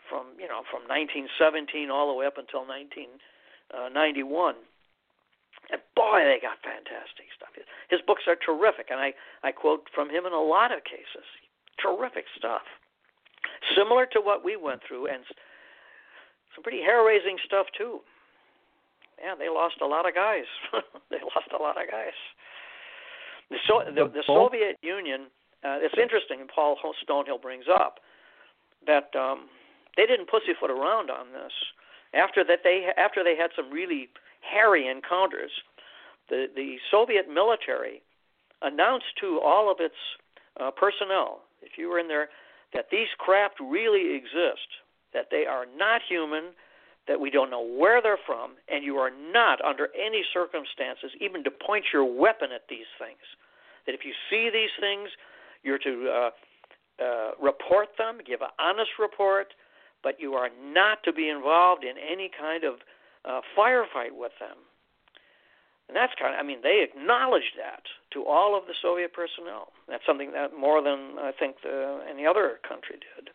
from 0.08 0.38
you 0.38 0.46
know 0.46 0.62
from 0.70 0.86
1917 0.86 1.90
all 1.90 2.06
the 2.06 2.14
way 2.14 2.26
up 2.26 2.38
until 2.38 2.62
1991. 2.62 3.74
Uh, 3.74 4.58
And 5.72 5.82
boy, 5.98 6.22
they 6.22 6.38
got 6.38 6.62
fantastic 6.62 7.26
stuff. 7.34 7.50
His 7.90 8.00
books 8.06 8.22
are 8.30 8.38
terrific, 8.38 8.86
and 8.90 9.00
I, 9.02 9.14
I 9.42 9.50
quote 9.50 9.90
from 9.90 10.10
him 10.10 10.26
in 10.26 10.32
a 10.32 10.40
lot 10.40 10.70
of 10.70 10.84
cases. 10.86 11.26
Terrific 11.82 12.26
stuff. 12.38 12.62
Similar 13.74 14.06
to 14.14 14.20
what 14.20 14.44
we 14.44 14.54
went 14.54 14.82
through, 14.86 15.10
and 15.10 15.26
some 16.54 16.62
pretty 16.62 16.80
hair 16.80 17.02
raising 17.04 17.36
stuff, 17.44 17.66
too. 17.76 18.00
Yeah, 19.18 19.34
they 19.34 19.48
lost 19.48 19.82
a 19.82 19.86
lot 19.86 20.06
of 20.06 20.14
guys. 20.14 20.46
they 21.10 21.18
lost 21.18 21.50
a 21.50 21.60
lot 21.60 21.80
of 21.80 21.90
guys. 21.90 22.14
The, 23.50 23.56
so, 23.68 23.82
the, 23.86 24.10
the 24.10 24.22
Soviet 24.26 24.76
Union, 24.82 25.28
uh, 25.64 25.78
it's 25.80 25.94
interesting, 26.00 26.40
and 26.40 26.48
Paul 26.48 26.76
Stonehill 26.82 27.40
brings 27.40 27.66
up 27.72 28.00
that 28.86 29.14
um, 29.18 29.46
they 29.96 30.06
didn't 30.06 30.28
pussyfoot 30.28 30.70
around 30.70 31.10
on 31.10 31.32
this. 31.32 31.52
After 32.14 32.44
that, 32.44 32.60
they 32.64 32.86
after 32.96 33.22
they 33.22 33.36
had 33.36 33.50
some 33.54 33.70
really 33.70 34.08
hairy 34.40 34.88
encounters, 34.88 35.50
the 36.28 36.46
the 36.54 36.76
Soviet 36.90 37.26
military 37.28 38.02
announced 38.62 39.06
to 39.20 39.40
all 39.44 39.70
of 39.70 39.78
its 39.80 39.98
uh, 40.58 40.70
personnel, 40.70 41.42
if 41.62 41.76
you 41.76 41.88
were 41.88 41.98
in 41.98 42.08
there, 42.08 42.28
that 42.72 42.86
these 42.90 43.08
craft 43.18 43.56
really 43.60 44.16
exist, 44.16 44.68
that 45.12 45.26
they 45.30 45.44
are 45.46 45.66
not 45.76 46.00
human, 46.08 46.54
that 47.08 47.20
we 47.20 47.30
don't 47.30 47.50
know 47.50 47.64
where 47.64 48.02
they're 48.02 48.18
from, 48.26 48.52
and 48.68 48.84
you 48.84 48.96
are 48.96 49.10
not 49.32 49.64
under 49.64 49.88
any 49.94 50.22
circumstances 50.34 51.10
even 51.20 51.44
to 51.44 51.50
point 51.50 51.84
your 51.92 52.04
weapon 52.04 52.50
at 52.54 52.62
these 52.68 52.90
things. 52.98 53.22
That 53.86 53.94
if 53.94 54.04
you 54.04 54.12
see 54.28 54.50
these 54.50 54.74
things, 54.80 55.10
you're 55.62 55.78
to 55.78 56.10
uh, 56.10 56.30
uh, 57.02 57.30
report 57.40 57.88
them, 57.98 58.18
give 58.26 58.40
an 58.40 58.50
honest 58.58 58.90
report, 58.98 59.54
but 60.02 60.20
you 60.20 60.34
are 60.34 60.50
not 60.62 61.02
to 61.04 61.12
be 61.12 61.28
involved 61.28 61.84
in 61.84 61.94
any 61.98 62.30
kind 62.30 62.64
of 62.64 62.74
uh, 63.24 63.40
firefight 63.56 64.14
with 64.14 64.32
them. 64.40 64.56
And 65.88 65.94
that's 65.94 66.12
kind 66.18 66.34
of, 66.34 66.40
I 66.40 66.42
mean, 66.42 66.58
they 66.62 66.82
acknowledged 66.82 67.54
that 67.58 67.82
to 68.12 68.24
all 68.26 68.58
of 68.58 68.66
the 68.66 68.74
Soviet 68.82 69.12
personnel. 69.12 69.68
That's 69.88 70.02
something 70.06 70.32
that 70.32 70.50
more 70.58 70.82
than 70.82 71.14
I 71.18 71.30
think 71.30 71.62
the, 71.62 72.02
any 72.10 72.26
other 72.26 72.58
country 72.66 72.98
did. 72.98 73.30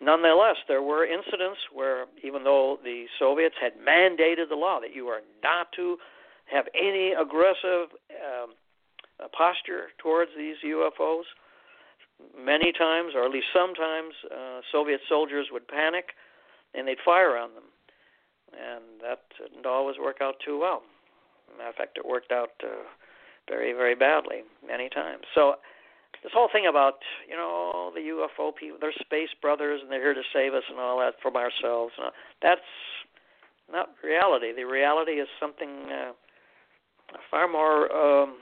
Nonetheless, 0.00 0.56
there 0.68 0.82
were 0.82 1.04
incidents 1.04 1.58
where, 1.72 2.06
even 2.22 2.44
though 2.44 2.78
the 2.84 3.06
Soviets 3.18 3.56
had 3.60 3.72
mandated 3.78 4.48
the 4.48 4.54
law 4.54 4.78
that 4.80 4.94
you 4.94 5.06
are 5.08 5.20
not 5.42 5.72
to 5.76 5.96
have 6.46 6.66
any 6.74 7.12
aggressive 7.12 7.90
um, 8.14 8.54
uh, 9.18 9.26
posture 9.36 9.88
towards 9.98 10.30
these 10.36 10.56
UFOs, 10.64 11.24
many 12.38 12.72
times, 12.72 13.12
or 13.14 13.24
at 13.24 13.30
least 13.30 13.46
sometimes, 13.52 14.14
uh, 14.30 14.60
Soviet 14.70 15.00
soldiers 15.08 15.48
would 15.52 15.66
panic 15.66 16.14
and 16.74 16.86
they'd 16.86 17.02
fire 17.04 17.36
on 17.36 17.54
them. 17.54 17.64
And 18.52 19.02
that 19.02 19.20
didn't 19.38 19.66
always 19.66 19.96
work 19.98 20.18
out 20.22 20.36
too 20.44 20.58
well. 20.58 20.82
Matter 21.56 21.70
of 21.70 21.74
fact, 21.74 21.98
it 21.98 22.06
worked 22.06 22.32
out 22.32 22.50
uh, 22.62 22.86
very, 23.48 23.72
very 23.72 23.94
badly 23.94 24.42
many 24.66 24.88
times. 24.88 25.24
So 25.34 25.54
this 26.22 26.32
whole 26.34 26.48
thing 26.52 26.66
about 26.68 26.94
you 27.28 27.36
know 27.36 27.92
the 27.94 28.00
UFO 28.00 28.54
people, 28.54 28.78
they're 28.80 28.92
space 29.00 29.30
brothers 29.40 29.80
and 29.82 29.90
they're 29.90 30.02
here 30.02 30.14
to 30.14 30.26
save 30.32 30.54
us 30.54 30.64
and 30.68 30.78
all 30.78 30.98
that 30.98 31.14
from 31.22 31.36
ourselves. 31.36 31.92
And 31.96 32.06
all, 32.06 32.12
that's 32.42 32.60
not 33.70 33.90
reality. 34.02 34.52
The 34.54 34.64
reality 34.64 35.12
is 35.12 35.28
something 35.40 35.86
uh, 35.90 36.12
far 37.30 37.48
more 37.48 37.92
um, 37.92 38.36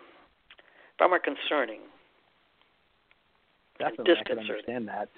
far 0.99 1.09
more 1.09 1.21
concerning. 1.21 1.81
Definitely, 3.79 4.15
I 4.19 4.25
can 4.25 4.39
understand 4.39 4.89
that 4.89 5.09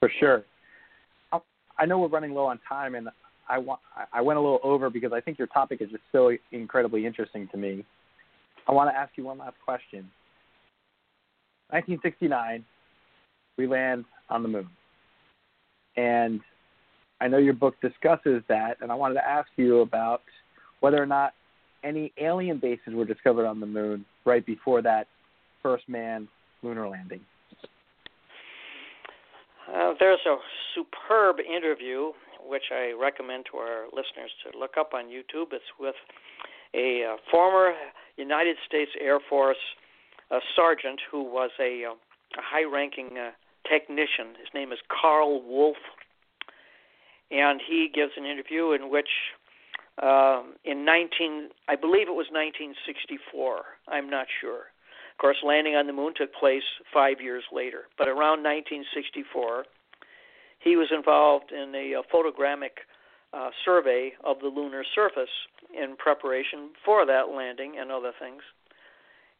for 0.00 0.10
sure. 0.20 0.44
I 1.78 1.84
know 1.84 1.98
we're 1.98 2.08
running 2.08 2.32
low 2.32 2.46
on 2.46 2.58
time, 2.68 2.94
and 2.94 3.08
I 3.48 3.58
want 3.58 3.80
I 4.12 4.20
went 4.20 4.38
a 4.38 4.42
little 4.42 4.60
over 4.62 4.90
because 4.90 5.12
I 5.12 5.20
think 5.20 5.38
your 5.38 5.46
topic 5.48 5.80
is 5.80 5.90
just 5.90 6.02
so 6.12 6.32
incredibly 6.52 7.06
interesting 7.06 7.48
to 7.52 7.56
me. 7.56 7.84
I 8.68 8.72
want 8.72 8.90
to 8.90 8.96
ask 8.96 9.12
you 9.16 9.24
one 9.24 9.38
last 9.38 9.56
question. 9.64 10.10
1969, 11.70 12.64
we 13.58 13.66
land 13.66 14.04
on 14.30 14.42
the 14.42 14.48
moon, 14.48 14.68
and 15.96 16.40
I 17.20 17.28
know 17.28 17.38
your 17.38 17.54
book 17.54 17.74
discusses 17.80 18.42
that, 18.48 18.76
and 18.80 18.92
I 18.92 18.94
wanted 18.94 19.14
to 19.14 19.26
ask 19.26 19.48
you 19.56 19.80
about 19.80 20.22
whether 20.80 21.02
or 21.02 21.06
not 21.06 21.32
any 21.82 22.12
alien 22.18 22.58
bases 22.58 22.92
were 22.94 23.04
discovered 23.04 23.46
on 23.46 23.60
the 23.60 23.66
moon 23.66 24.04
right 24.24 24.44
before 24.44 24.82
that 24.82 25.06
first 25.62 25.88
manned 25.88 26.28
lunar 26.62 26.88
landing. 26.88 27.20
Uh, 29.72 29.94
there's 29.98 30.20
a 30.26 30.36
superb 30.74 31.36
interview 31.40 32.12
which 32.48 32.62
I 32.70 32.92
recommend 32.92 33.46
to 33.50 33.58
our 33.58 33.86
listeners 33.86 34.30
to 34.44 34.58
look 34.58 34.74
up 34.78 34.94
on 34.94 35.06
YouTube. 35.06 35.52
It's 35.52 35.64
with 35.80 35.94
a 36.74 37.14
uh, 37.14 37.16
former 37.30 37.72
United 38.16 38.56
States 38.66 38.90
Air 39.00 39.18
Force 39.28 39.56
uh, 40.30 40.40
sergeant 40.54 41.00
who 41.10 41.22
was 41.22 41.50
a, 41.60 41.84
uh, 41.84 41.94
a 42.38 42.42
high-ranking 42.42 43.18
uh, 43.18 43.30
technician. 43.68 44.34
His 44.38 44.48
name 44.54 44.72
is 44.72 44.78
Karl 44.88 45.42
Wolfe, 45.42 45.76
and 47.30 47.60
he 47.66 47.90
gives 47.92 48.12
an 48.16 48.24
interview 48.24 48.72
in 48.72 48.90
which, 48.90 49.08
um, 50.02 50.54
in 50.64 50.84
19, 50.84 51.50
I 51.68 51.76
believe 51.76 52.08
it 52.08 52.14
was 52.14 52.28
1964. 52.30 53.62
I'm 53.88 54.10
not 54.10 54.26
sure. 54.40 54.70
Of 55.12 55.18
course, 55.18 55.38
landing 55.42 55.74
on 55.74 55.86
the 55.86 55.94
moon 55.94 56.12
took 56.14 56.34
place 56.34 56.66
five 56.92 57.20
years 57.20 57.44
later, 57.50 57.84
but 57.96 58.06
around 58.06 58.44
1964, 58.44 59.64
he 60.58 60.76
was 60.76 60.88
involved 60.94 61.52
in 61.52 61.74
a, 61.74 61.94
a 61.94 62.02
photogrammic 62.12 62.84
uh, 63.32 63.50
survey 63.64 64.12
of 64.24 64.38
the 64.40 64.48
lunar 64.48 64.84
surface 64.94 65.32
in 65.72 65.96
preparation 65.96 66.70
for 66.84 67.06
that 67.06 67.28
landing 67.34 67.76
and 67.80 67.90
other 67.90 68.12
things. 68.20 68.42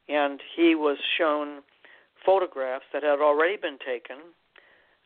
And 0.09 0.41
he 0.57 0.75
was 0.75 0.99
shown 1.19 1.63
photographs 2.25 2.85
that 2.93 3.03
had 3.03 3.21
already 3.21 3.57
been 3.57 3.79
taken. 3.79 4.17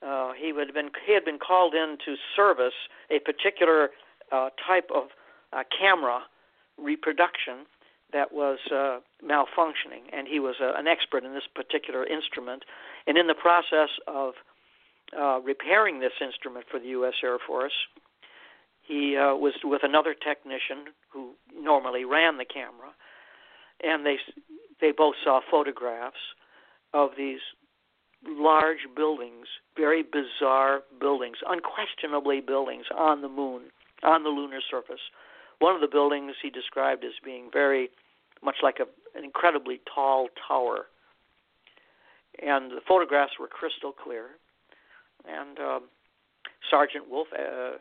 Uh, 0.06 0.32
he 0.32 0.48
had 0.48 0.72
been 0.72 0.90
he 1.06 1.12
had 1.12 1.24
been 1.24 1.39
called 1.39 1.74
in 1.74 1.98
to 2.05 2.16
service 2.35 2.89
a 3.10 3.18
particular 3.18 3.90
uh, 4.32 4.48
type 4.66 4.89
of 4.94 5.09
uh, 5.52 5.62
camera 5.78 6.22
reproduction 6.78 7.66
that 8.12 8.32
was 8.32 8.59
uh, 8.72 8.98
malfunctioning, 9.24 10.09
and 10.12 10.27
he 10.27 10.40
was 10.40 10.56
uh, 10.60 10.72
an 10.77 10.89
expert 10.89 11.24
in 11.24 11.35
this 11.35 11.47
particular 11.55 12.05
instrument. 12.06 12.64
And 13.06 13.16
in 13.16 13.27
the 13.27 13.35
process 13.35 13.90
of 14.06 14.35
uh, 15.16 15.40
repairing 15.40 16.01
this 16.01 16.12
instrument 16.20 16.66
for 16.70 16.81
the 16.81 16.89
U.S. 16.89 17.14
Air 17.22 17.39
Force, 17.44 17.72
he 18.82 19.16
uh, 19.16 19.35
was 19.35 19.55
with 19.62 19.82
another 19.85 20.14
technician 20.14 20.93
who 21.12 21.32
normally 21.55 22.05
ran 22.05 22.39
the 22.39 22.44
camera, 22.44 22.90
and 23.82 24.05
they 24.05 24.16
they 24.81 24.93
both 24.93 25.15
saw 25.23 25.40
photographs 25.51 26.16
of 26.93 27.11
these 27.16 27.40
large 28.27 28.86
buildings, 28.94 29.47
very 29.77 30.02
bizarre 30.02 30.81
buildings, 31.01 31.36
unquestionably 31.48 32.40
buildings 32.40 32.85
on 32.97 33.23
the 33.23 33.28
moon, 33.28 33.62
on 34.02 34.23
the 34.23 34.28
lunar 34.28 34.61
surface. 34.70 35.01
One 35.59 35.74
of 35.74 35.81
the 35.81 35.89
buildings 35.89 36.35
he 36.43 36.51
described 36.51 37.05
as 37.05 37.12
being 37.24 37.51
very 37.52 37.90
much 38.43 38.57
like 38.62 38.78
a, 38.81 39.19
an 39.19 39.24
incredibly 39.24 39.81
tall 39.93 40.28
tower. 40.48 40.86
And 42.43 42.70
the 42.70 42.81
photographs 42.86 43.32
were 43.39 43.48
crystal 43.48 43.93
clear. 43.93 44.27
And 45.27 45.59
um, 45.59 45.82
Sergeant 46.70 47.11
Wolfe, 47.11 47.28
uh, 47.39 47.77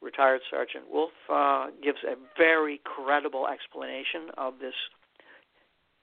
retired 0.00 0.40
Sergeant 0.50 0.84
Wolfe, 0.90 1.12
uh, 1.30 1.66
gives 1.82 1.98
a 2.04 2.14
very 2.38 2.80
credible 2.84 3.46
explanation 3.46 4.30
of 4.38 4.54
this 4.60 4.74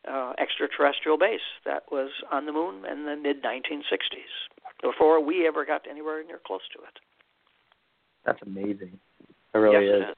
uh, 0.10 0.34
extraterrestrial 0.40 1.18
base 1.18 1.46
that 1.66 1.84
was 1.92 2.10
on 2.32 2.46
the 2.46 2.52
moon 2.52 2.86
in 2.90 3.06
the 3.06 3.16
mid 3.16 3.44
1960s, 3.44 4.34
before 4.82 5.24
we 5.24 5.48
ever 5.48 5.66
got 5.66 5.88
anywhere 5.90 6.24
near 6.24 6.40
close 6.46 6.62
to 6.76 6.80
it. 6.84 7.00
That's 8.26 8.40
amazing. 8.46 9.00
It 9.54 9.58
really 9.58 9.88
yes, 9.88 9.96
is. 9.96 10.04
It 10.04 10.10
is. 10.10 10.16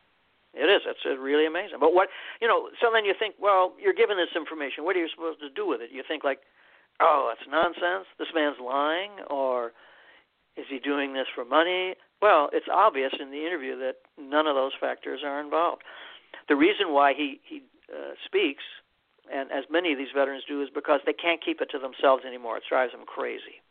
It 0.51 0.69
is. 0.69 0.81
It's 0.87 1.21
really 1.21 1.45
amazing. 1.45 1.77
But 1.79 1.93
what 1.93 2.09
you 2.41 2.47
know, 2.47 2.69
so 2.81 2.89
then 2.93 3.05
you 3.05 3.13
think, 3.17 3.35
well, 3.39 3.73
you're 3.79 3.93
given 3.93 4.17
this 4.17 4.33
information. 4.35 4.83
What 4.83 4.95
are 4.95 4.99
you 4.99 5.09
supposed 5.13 5.39
to 5.41 5.49
do 5.49 5.67
with 5.67 5.81
it? 5.81 5.91
You 5.93 6.03
think 6.07 6.23
like, 6.23 6.39
oh, 6.99 7.29
that's 7.29 7.47
nonsense. 7.49 8.09
This 8.17 8.29
man's 8.33 8.57
lying, 8.59 9.11
or 9.29 9.73
is 10.57 10.65
he 10.69 10.79
doing 10.79 11.13
this 11.13 11.27
for 11.33 11.45
money? 11.45 11.95
Well, 12.21 12.49
it's 12.51 12.65
obvious 12.71 13.13
in 13.19 13.31
the 13.31 13.45
interview 13.45 13.77
that 13.79 14.01
none 14.17 14.47
of 14.47 14.55
those 14.55 14.73
factors 14.79 15.21
are 15.23 15.39
involved. 15.39 15.83
The 16.49 16.55
reason 16.55 16.91
why 16.91 17.13
he 17.13 17.39
he 17.45 17.61
uh, 17.93 18.17
speaks, 18.25 18.63
and 19.31 19.51
as 19.51 19.65
many 19.69 19.91
of 19.91 19.97
these 19.97 20.13
veterans 20.13 20.43
do, 20.47 20.61
is 20.61 20.69
because 20.73 21.01
they 21.05 21.13
can't 21.13 21.43
keep 21.43 21.61
it 21.61 21.69
to 21.71 21.79
themselves 21.79 22.23
anymore. 22.25 22.57
It 22.57 22.63
drives 22.67 22.91
them 22.91 23.05
crazy, 23.05 23.61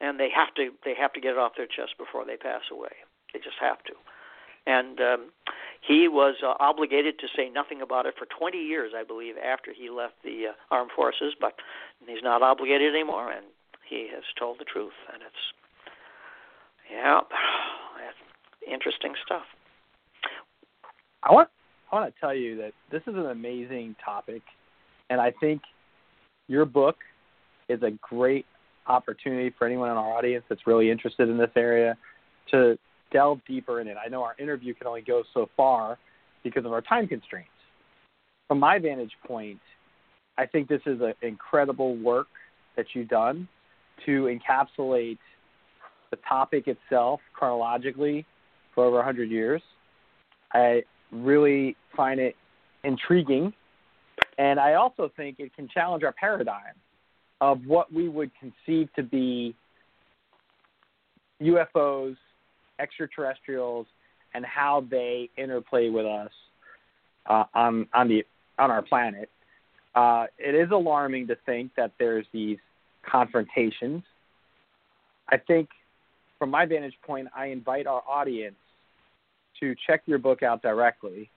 and 0.00 0.18
they 0.18 0.30
have 0.34 0.54
to 0.54 0.70
they 0.84 0.94
have 0.94 1.12
to 1.14 1.20
get 1.20 1.32
it 1.32 1.38
off 1.38 1.52
their 1.56 1.66
chest 1.66 1.98
before 1.98 2.24
they 2.24 2.36
pass 2.36 2.62
away. 2.70 2.92
They 3.32 3.40
just 3.40 3.58
have 3.60 3.82
to. 3.84 3.94
And 4.66 5.00
um, 5.00 5.32
he 5.80 6.06
was 6.06 6.36
uh, 6.44 6.54
obligated 6.60 7.18
to 7.20 7.26
say 7.34 7.48
nothing 7.48 7.80
about 7.80 8.04
it 8.04 8.14
for 8.18 8.26
20 8.26 8.58
years, 8.58 8.92
I 8.94 9.04
believe, 9.04 9.36
after 9.38 9.72
he 9.72 9.88
left 9.88 10.14
the 10.22 10.52
uh, 10.52 10.74
armed 10.74 10.90
forces. 10.94 11.34
But 11.40 11.54
he's 12.06 12.22
not 12.22 12.42
obligated 12.42 12.94
anymore, 12.94 13.32
and 13.32 13.46
he 13.88 14.08
has 14.12 14.24
told 14.38 14.58
the 14.58 14.64
truth, 14.64 14.92
and 15.12 15.22
it's 15.22 15.44
yeah, 16.92 17.20
interesting 18.70 19.14
stuff. 19.24 19.44
I 21.22 21.32
want 21.32 21.48
I 21.92 21.96
want 21.96 22.14
to 22.14 22.20
tell 22.20 22.34
you 22.34 22.56
that 22.58 22.72
this 22.90 23.02
is 23.02 23.14
an 23.14 23.26
amazing 23.26 23.96
topic, 24.04 24.42
and 25.10 25.20
I 25.20 25.32
think 25.40 25.60
your 26.48 26.64
book 26.64 26.96
is 27.68 27.82
a 27.82 27.90
great 28.00 28.46
opportunity 28.86 29.54
for 29.56 29.66
anyone 29.66 29.90
in 29.90 29.96
our 29.96 30.16
audience 30.16 30.44
that's 30.48 30.66
really 30.66 30.90
interested 30.90 31.28
in 31.28 31.36
this 31.36 31.50
area 31.56 31.96
to 32.50 32.78
delve 33.12 33.40
deeper 33.46 33.80
in 33.80 33.88
it. 33.88 33.96
I 34.02 34.08
know 34.08 34.22
our 34.22 34.34
interview 34.38 34.72
can 34.74 34.86
only 34.86 35.02
go 35.02 35.22
so 35.34 35.48
far 35.56 35.98
because 36.42 36.64
of 36.64 36.72
our 36.72 36.80
time 36.80 37.06
constraints. 37.06 37.50
From 38.48 38.58
my 38.58 38.78
vantage 38.78 39.12
point, 39.26 39.60
I 40.38 40.46
think 40.46 40.68
this 40.68 40.80
is 40.86 41.00
an 41.00 41.14
incredible 41.22 41.96
work 41.96 42.28
that 42.76 42.86
you've 42.94 43.08
done 43.08 43.46
to 44.06 44.24
encapsulate 44.24 45.18
the 46.10 46.16
topic 46.28 46.66
itself 46.66 47.20
chronologically 47.34 48.24
for 48.74 48.84
over 48.84 48.96
100 48.96 49.30
years. 49.30 49.62
I 50.52 50.82
really 51.12 51.76
find 51.96 52.18
it 52.18 52.34
intriguing, 52.82 53.52
and 54.40 54.58
I 54.58 54.74
also 54.74 55.12
think 55.18 55.38
it 55.38 55.54
can 55.54 55.68
challenge 55.68 56.02
our 56.02 56.12
paradigm 56.12 56.74
of 57.42 57.66
what 57.66 57.92
we 57.92 58.08
would 58.08 58.30
conceive 58.40 58.88
to 58.96 59.02
be 59.02 59.54
UFOs, 61.42 62.16
extraterrestrials, 62.78 63.86
and 64.32 64.44
how 64.46 64.86
they 64.90 65.28
interplay 65.36 65.90
with 65.90 66.06
us 66.06 66.30
uh, 67.26 67.44
on 67.54 67.86
on 67.92 68.08
the 68.08 68.24
on 68.58 68.70
our 68.70 68.80
planet. 68.80 69.28
Uh, 69.94 70.24
it 70.38 70.54
is 70.54 70.70
alarming 70.70 71.26
to 71.26 71.36
think 71.44 71.72
that 71.76 71.92
there's 71.98 72.24
these 72.32 72.58
confrontations. 73.02 74.02
I 75.28 75.36
think, 75.36 75.68
from 76.38 76.50
my 76.50 76.64
vantage 76.64 76.96
point, 77.06 77.28
I 77.36 77.46
invite 77.46 77.86
our 77.86 78.02
audience 78.08 78.56
to 79.60 79.74
check 79.86 80.02
your 80.06 80.18
book 80.18 80.42
out 80.42 80.62
directly, 80.62 81.28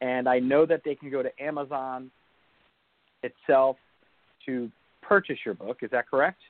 and 0.00 0.28
I 0.28 0.40
know 0.40 0.66
that 0.66 0.82
they 0.84 0.96
can 0.96 1.08
go 1.08 1.22
to 1.22 1.30
Amazon 1.40 2.10
itself 3.22 3.76
to 4.46 4.70
purchase 5.02 5.38
your 5.44 5.54
book. 5.54 5.78
Is 5.82 5.90
that 5.90 6.08
correct? 6.08 6.40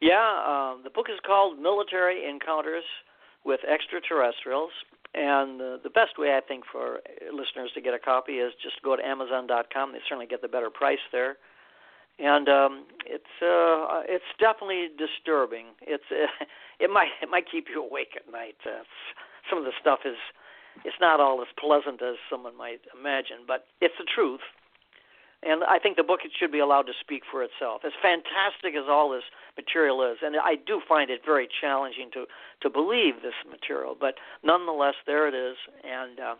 Yeah, 0.00 0.14
um, 0.46 0.82
the 0.84 0.90
book 0.90 1.06
is 1.10 1.18
called 1.26 1.58
Military 1.58 2.28
Encounters 2.28 2.84
with 3.44 3.60
Extraterrestrials, 3.66 4.70
and 5.14 5.58
the 5.58 5.90
best 5.92 6.18
way 6.18 6.36
I 6.36 6.40
think 6.40 6.64
for 6.70 7.00
listeners 7.32 7.70
to 7.74 7.80
get 7.80 7.94
a 7.94 7.98
copy 7.98 8.38
is 8.38 8.52
just 8.62 8.80
go 8.82 8.94
to 8.94 9.04
Amazon.com. 9.04 9.92
They 9.92 9.98
certainly 10.08 10.26
get 10.26 10.42
the 10.42 10.48
better 10.48 10.70
price 10.70 11.02
there, 11.10 11.36
and 12.18 12.48
um, 12.48 12.84
it's 13.06 13.34
uh, 13.42 14.06
it's 14.06 14.30
definitely 14.38 14.88
disturbing. 14.96 15.74
It's 15.82 16.04
uh, 16.12 16.30
it 16.80 16.90
might 16.90 17.10
it 17.22 17.28
might 17.28 17.50
keep 17.50 17.66
you 17.72 17.82
awake 17.82 18.14
at 18.14 18.30
night. 18.30 18.56
Uh, 18.64 18.84
some 19.50 19.58
of 19.58 19.64
the 19.64 19.72
stuff 19.80 20.00
is 20.04 20.16
it's 20.84 21.00
not 21.00 21.18
all 21.18 21.40
as 21.40 21.48
pleasant 21.58 22.02
as 22.02 22.16
someone 22.30 22.56
might 22.56 22.82
imagine, 22.94 23.42
but 23.46 23.66
it's 23.80 23.94
the 23.98 24.06
truth 24.06 24.44
and 25.42 25.62
I 25.64 25.78
think 25.78 25.96
the 25.96 26.02
book 26.02 26.20
should 26.38 26.50
be 26.50 26.58
allowed 26.58 26.82
to 26.82 26.92
speak 27.00 27.22
for 27.30 27.42
itself. 27.42 27.82
As 27.84 27.92
fantastic 28.02 28.74
as 28.74 28.88
all 28.88 29.10
this 29.10 29.22
material 29.56 30.02
is, 30.02 30.18
and 30.22 30.36
I 30.36 30.56
do 30.56 30.80
find 30.88 31.10
it 31.10 31.20
very 31.24 31.48
challenging 31.60 32.10
to 32.14 32.26
to 32.62 32.70
believe 32.70 33.22
this 33.22 33.38
material, 33.48 33.96
but 33.98 34.14
nonetheless, 34.42 34.94
there 35.06 35.28
it 35.28 35.34
is, 35.34 35.56
and 35.84 36.18
uh, 36.18 36.34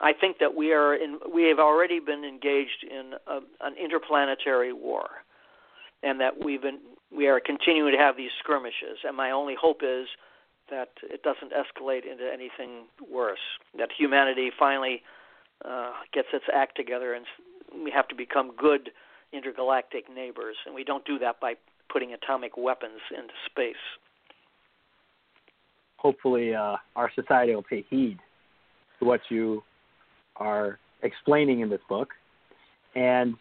I 0.00 0.12
think 0.12 0.38
that 0.38 0.54
we 0.56 0.72
are 0.72 0.94
in. 0.94 1.18
We 1.32 1.44
have 1.44 1.58
already 1.58 2.00
been 2.00 2.24
engaged 2.24 2.84
in 2.88 3.14
a, 3.26 3.40
an 3.60 3.76
interplanetary 3.80 4.72
war, 4.72 5.08
and 6.02 6.20
that 6.20 6.42
we've 6.42 6.62
been 6.62 6.80
we 7.14 7.28
are 7.28 7.40
continuing 7.40 7.92
to 7.92 7.98
have 7.98 8.16
these 8.16 8.30
skirmishes. 8.42 8.98
And 9.06 9.16
my 9.16 9.30
only 9.30 9.54
hope 9.60 9.82
is 9.82 10.08
that 10.70 10.90
it 11.02 11.22
doesn't 11.22 11.52
escalate 11.52 12.10
into 12.10 12.24
anything 12.32 12.86
worse. 13.12 13.40
That 13.76 13.90
humanity 13.96 14.50
finally 14.56 15.02
uh, 15.64 15.92
gets 16.12 16.28
its 16.32 16.44
act 16.54 16.76
together 16.76 17.14
and 17.14 17.26
we 17.84 17.90
have 17.90 18.08
to 18.08 18.14
become 18.14 18.52
good 18.56 18.90
intergalactic 19.32 20.04
neighbors, 20.12 20.56
and 20.66 20.74
we 20.74 20.84
don't 20.84 21.04
do 21.04 21.18
that 21.18 21.40
by 21.40 21.54
putting 21.92 22.12
atomic 22.12 22.56
weapons 22.56 23.00
into 23.10 23.32
space. 23.46 23.74
Hopefully, 25.96 26.54
uh, 26.54 26.76
our 26.96 27.10
society 27.14 27.54
will 27.54 27.62
pay 27.62 27.84
heed 27.90 28.18
to 28.98 29.04
what 29.04 29.20
you 29.28 29.62
are 30.36 30.78
explaining 31.02 31.60
in 31.60 31.68
this 31.68 31.80
book. 31.88 32.10
And 32.94 33.34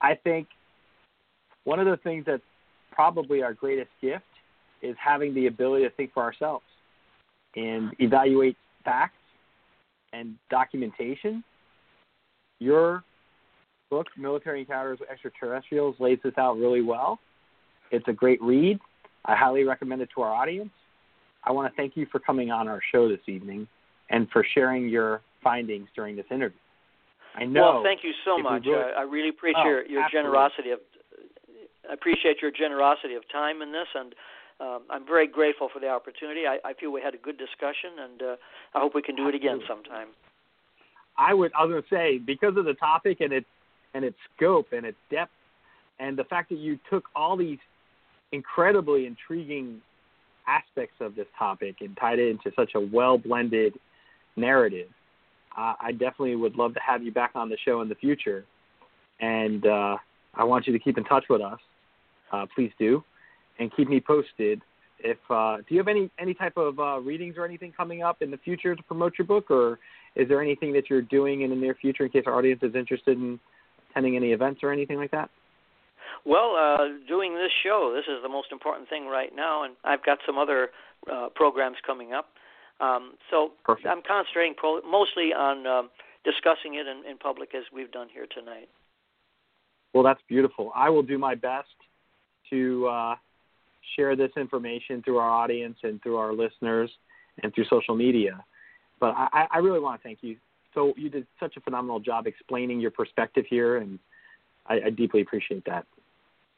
I 0.00 0.14
think 0.14 0.48
one 1.64 1.78
of 1.78 1.86
the 1.86 1.96
things 1.98 2.24
that's 2.26 2.42
probably 2.90 3.42
our 3.42 3.54
greatest 3.54 3.90
gift 4.00 4.24
is 4.82 4.96
having 5.02 5.34
the 5.34 5.46
ability 5.46 5.84
to 5.84 5.90
think 5.90 6.12
for 6.12 6.22
ourselves 6.22 6.64
and 7.56 7.92
evaluate 7.98 8.56
facts 8.84 9.16
and 10.12 10.34
documentation. 10.50 11.42
Your 12.58 13.02
book, 13.92 14.06
Military 14.16 14.60
Encounters 14.60 15.00
with 15.00 15.10
Extraterrestrials, 15.10 15.94
lays 16.00 16.18
this 16.24 16.32
out 16.38 16.56
really 16.56 16.80
well. 16.80 17.18
It's 17.90 18.08
a 18.08 18.12
great 18.12 18.40
read. 18.40 18.78
I 19.26 19.36
highly 19.36 19.64
recommend 19.64 20.00
it 20.00 20.08
to 20.14 20.22
our 20.22 20.32
audience. 20.32 20.70
I 21.44 21.52
want 21.52 21.70
to 21.70 21.76
thank 21.76 21.94
you 21.94 22.06
for 22.10 22.18
coming 22.18 22.50
on 22.50 22.68
our 22.68 22.80
show 22.90 23.06
this 23.06 23.20
evening 23.26 23.68
and 24.08 24.30
for 24.32 24.46
sharing 24.54 24.88
your 24.88 25.20
findings 25.44 25.88
during 25.94 26.16
this 26.16 26.24
interview. 26.30 26.56
I 27.34 27.44
know. 27.44 27.60
Well, 27.60 27.82
thank 27.84 28.00
you 28.02 28.12
so 28.24 28.38
much. 28.38 28.64
Really, 28.64 28.80
I, 28.82 29.00
I 29.00 29.02
really 29.02 29.28
appreciate 29.28 29.62
oh, 29.62 29.68
your, 29.68 29.86
your 29.86 30.04
generosity 30.10 30.70
of. 30.70 30.78
I 31.90 31.92
appreciate 31.92 32.40
your 32.40 32.50
generosity 32.50 33.14
of 33.14 33.24
time 33.30 33.60
in 33.60 33.72
this, 33.72 33.88
and 33.94 34.14
um, 34.60 34.82
I'm 34.88 35.04
very 35.04 35.26
grateful 35.26 35.68
for 35.72 35.80
the 35.80 35.88
opportunity. 35.88 36.42
I, 36.46 36.58
I 36.64 36.72
feel 36.74 36.92
we 36.92 37.02
had 37.02 37.14
a 37.14 37.18
good 37.18 37.36
discussion, 37.36 37.90
and 38.00 38.22
uh, 38.22 38.36
I 38.74 38.80
hope 38.80 38.94
we 38.94 39.02
can 39.02 39.16
do 39.16 39.26
Absolutely. 39.26 39.48
it 39.48 39.52
again 39.52 39.66
sometime. 39.68 40.08
I 41.18 41.34
would. 41.34 41.52
I 41.58 41.64
was 41.64 41.72
going 41.72 41.82
to 41.82 41.88
say 41.90 42.18
because 42.18 42.56
of 42.56 42.64
the 42.64 42.74
topic 42.74 43.20
and 43.20 43.32
its 43.32 43.46
and 43.94 44.04
its 44.04 44.16
scope 44.36 44.68
and 44.72 44.86
its 44.86 44.98
depth, 45.10 45.32
and 45.98 46.16
the 46.16 46.24
fact 46.24 46.48
that 46.50 46.58
you 46.58 46.78
took 46.90 47.04
all 47.14 47.36
these 47.36 47.58
incredibly 48.32 49.06
intriguing 49.06 49.80
aspects 50.46 50.96
of 51.00 51.14
this 51.14 51.26
topic 51.38 51.76
and 51.80 51.96
tied 51.96 52.18
it 52.18 52.28
into 52.28 52.50
such 52.56 52.72
a 52.74 52.80
well 52.80 53.18
blended 53.18 53.78
narrative. 54.36 54.88
Uh, 55.56 55.74
I 55.80 55.92
definitely 55.92 56.36
would 56.36 56.56
love 56.56 56.74
to 56.74 56.80
have 56.80 57.02
you 57.02 57.12
back 57.12 57.32
on 57.34 57.48
the 57.48 57.58
show 57.64 57.82
in 57.82 57.88
the 57.88 57.94
future, 57.94 58.44
and 59.20 59.66
uh, 59.66 59.96
I 60.34 60.44
want 60.44 60.66
you 60.66 60.72
to 60.72 60.78
keep 60.78 60.96
in 60.96 61.04
touch 61.04 61.24
with 61.28 61.42
us. 61.42 61.58
Uh, 62.32 62.46
please 62.54 62.72
do, 62.78 63.04
and 63.58 63.70
keep 63.76 63.88
me 63.88 64.00
posted. 64.00 64.62
If 64.98 65.18
uh, 65.28 65.58
do 65.58 65.64
you 65.68 65.78
have 65.78 65.88
any 65.88 66.10
any 66.18 66.32
type 66.32 66.56
of 66.56 66.78
uh, 66.78 67.00
readings 67.00 67.36
or 67.36 67.44
anything 67.44 67.72
coming 67.76 68.02
up 68.02 68.22
in 68.22 68.30
the 68.30 68.38
future 68.38 68.74
to 68.74 68.82
promote 68.84 69.14
your 69.18 69.26
book, 69.26 69.50
or 69.50 69.78
is 70.16 70.28
there 70.28 70.40
anything 70.40 70.72
that 70.72 70.88
you're 70.88 71.02
doing 71.02 71.42
in 71.42 71.50
the 71.50 71.56
near 71.56 71.74
future 71.74 72.04
in 72.04 72.10
case 72.10 72.24
our 72.26 72.36
audience 72.36 72.62
is 72.62 72.74
interested 72.74 73.18
in 73.18 73.38
attending 73.92 74.16
any 74.16 74.32
events 74.32 74.60
or 74.62 74.72
anything 74.72 74.96
like 74.96 75.10
that? 75.10 75.30
Well, 76.24 76.54
uh, 76.56 77.06
doing 77.08 77.34
this 77.34 77.50
show, 77.62 77.92
this 77.94 78.04
is 78.12 78.22
the 78.22 78.28
most 78.28 78.52
important 78.52 78.88
thing 78.88 79.06
right 79.06 79.30
now, 79.34 79.64
and 79.64 79.74
I've 79.84 80.04
got 80.04 80.18
some 80.26 80.38
other 80.38 80.68
uh, 81.10 81.28
programs 81.34 81.76
coming 81.86 82.12
up. 82.12 82.28
Um, 82.80 83.14
so 83.30 83.52
Perfect. 83.64 83.86
I'm 83.86 84.02
concentrating 84.06 84.54
pro- 84.56 84.82
mostly 84.82 85.32
on 85.32 85.66
um, 85.66 85.90
discussing 86.24 86.74
it 86.74 86.86
in, 86.86 87.08
in 87.08 87.18
public 87.18 87.54
as 87.54 87.64
we've 87.72 87.90
done 87.90 88.08
here 88.12 88.26
tonight. 88.32 88.68
Well, 89.94 90.02
that's 90.02 90.20
beautiful. 90.28 90.72
I 90.74 90.90
will 90.90 91.02
do 91.02 91.18
my 91.18 91.34
best 91.34 91.68
to 92.50 92.86
uh, 92.86 93.14
share 93.96 94.16
this 94.16 94.30
information 94.36 95.02
through 95.02 95.18
our 95.18 95.30
audience 95.30 95.76
and 95.82 96.02
through 96.02 96.16
our 96.16 96.32
listeners 96.32 96.90
and 97.42 97.54
through 97.54 97.64
social 97.68 97.94
media. 97.94 98.44
But 99.00 99.14
I, 99.16 99.46
I 99.50 99.58
really 99.58 99.80
want 99.80 100.00
to 100.00 100.02
thank 100.02 100.18
you 100.22 100.36
so 100.74 100.94
you 100.96 101.10
did 101.10 101.26
such 101.40 101.56
a 101.56 101.60
phenomenal 101.60 102.00
job 102.00 102.26
explaining 102.26 102.80
your 102.80 102.90
perspective 102.90 103.44
here, 103.48 103.76
and 103.76 103.98
I, 104.66 104.80
I 104.86 104.90
deeply 104.90 105.20
appreciate 105.20 105.64
that. 105.66 105.86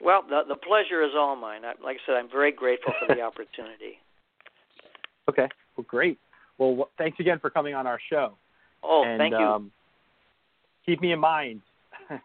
Well, 0.00 0.22
the, 0.28 0.42
the 0.48 0.56
pleasure 0.56 1.02
is 1.02 1.12
all 1.16 1.36
mine. 1.36 1.64
I, 1.64 1.72
like 1.82 1.96
I 1.96 2.00
said, 2.06 2.16
I'm 2.16 2.30
very 2.30 2.52
grateful 2.52 2.92
for 3.00 3.14
the 3.14 3.20
opportunity. 3.22 3.98
Okay. 5.28 5.48
Well, 5.76 5.86
great. 5.88 6.18
Well, 6.58 6.90
thanks 6.98 7.18
again 7.20 7.38
for 7.40 7.50
coming 7.50 7.74
on 7.74 7.86
our 7.86 7.98
show. 8.10 8.34
Oh, 8.82 9.04
and, 9.06 9.18
thank 9.18 9.32
you. 9.32 9.38
Um, 9.38 9.72
keep 10.84 11.00
me 11.00 11.12
in 11.12 11.18
mind. 11.18 11.62
uh, 12.10 12.16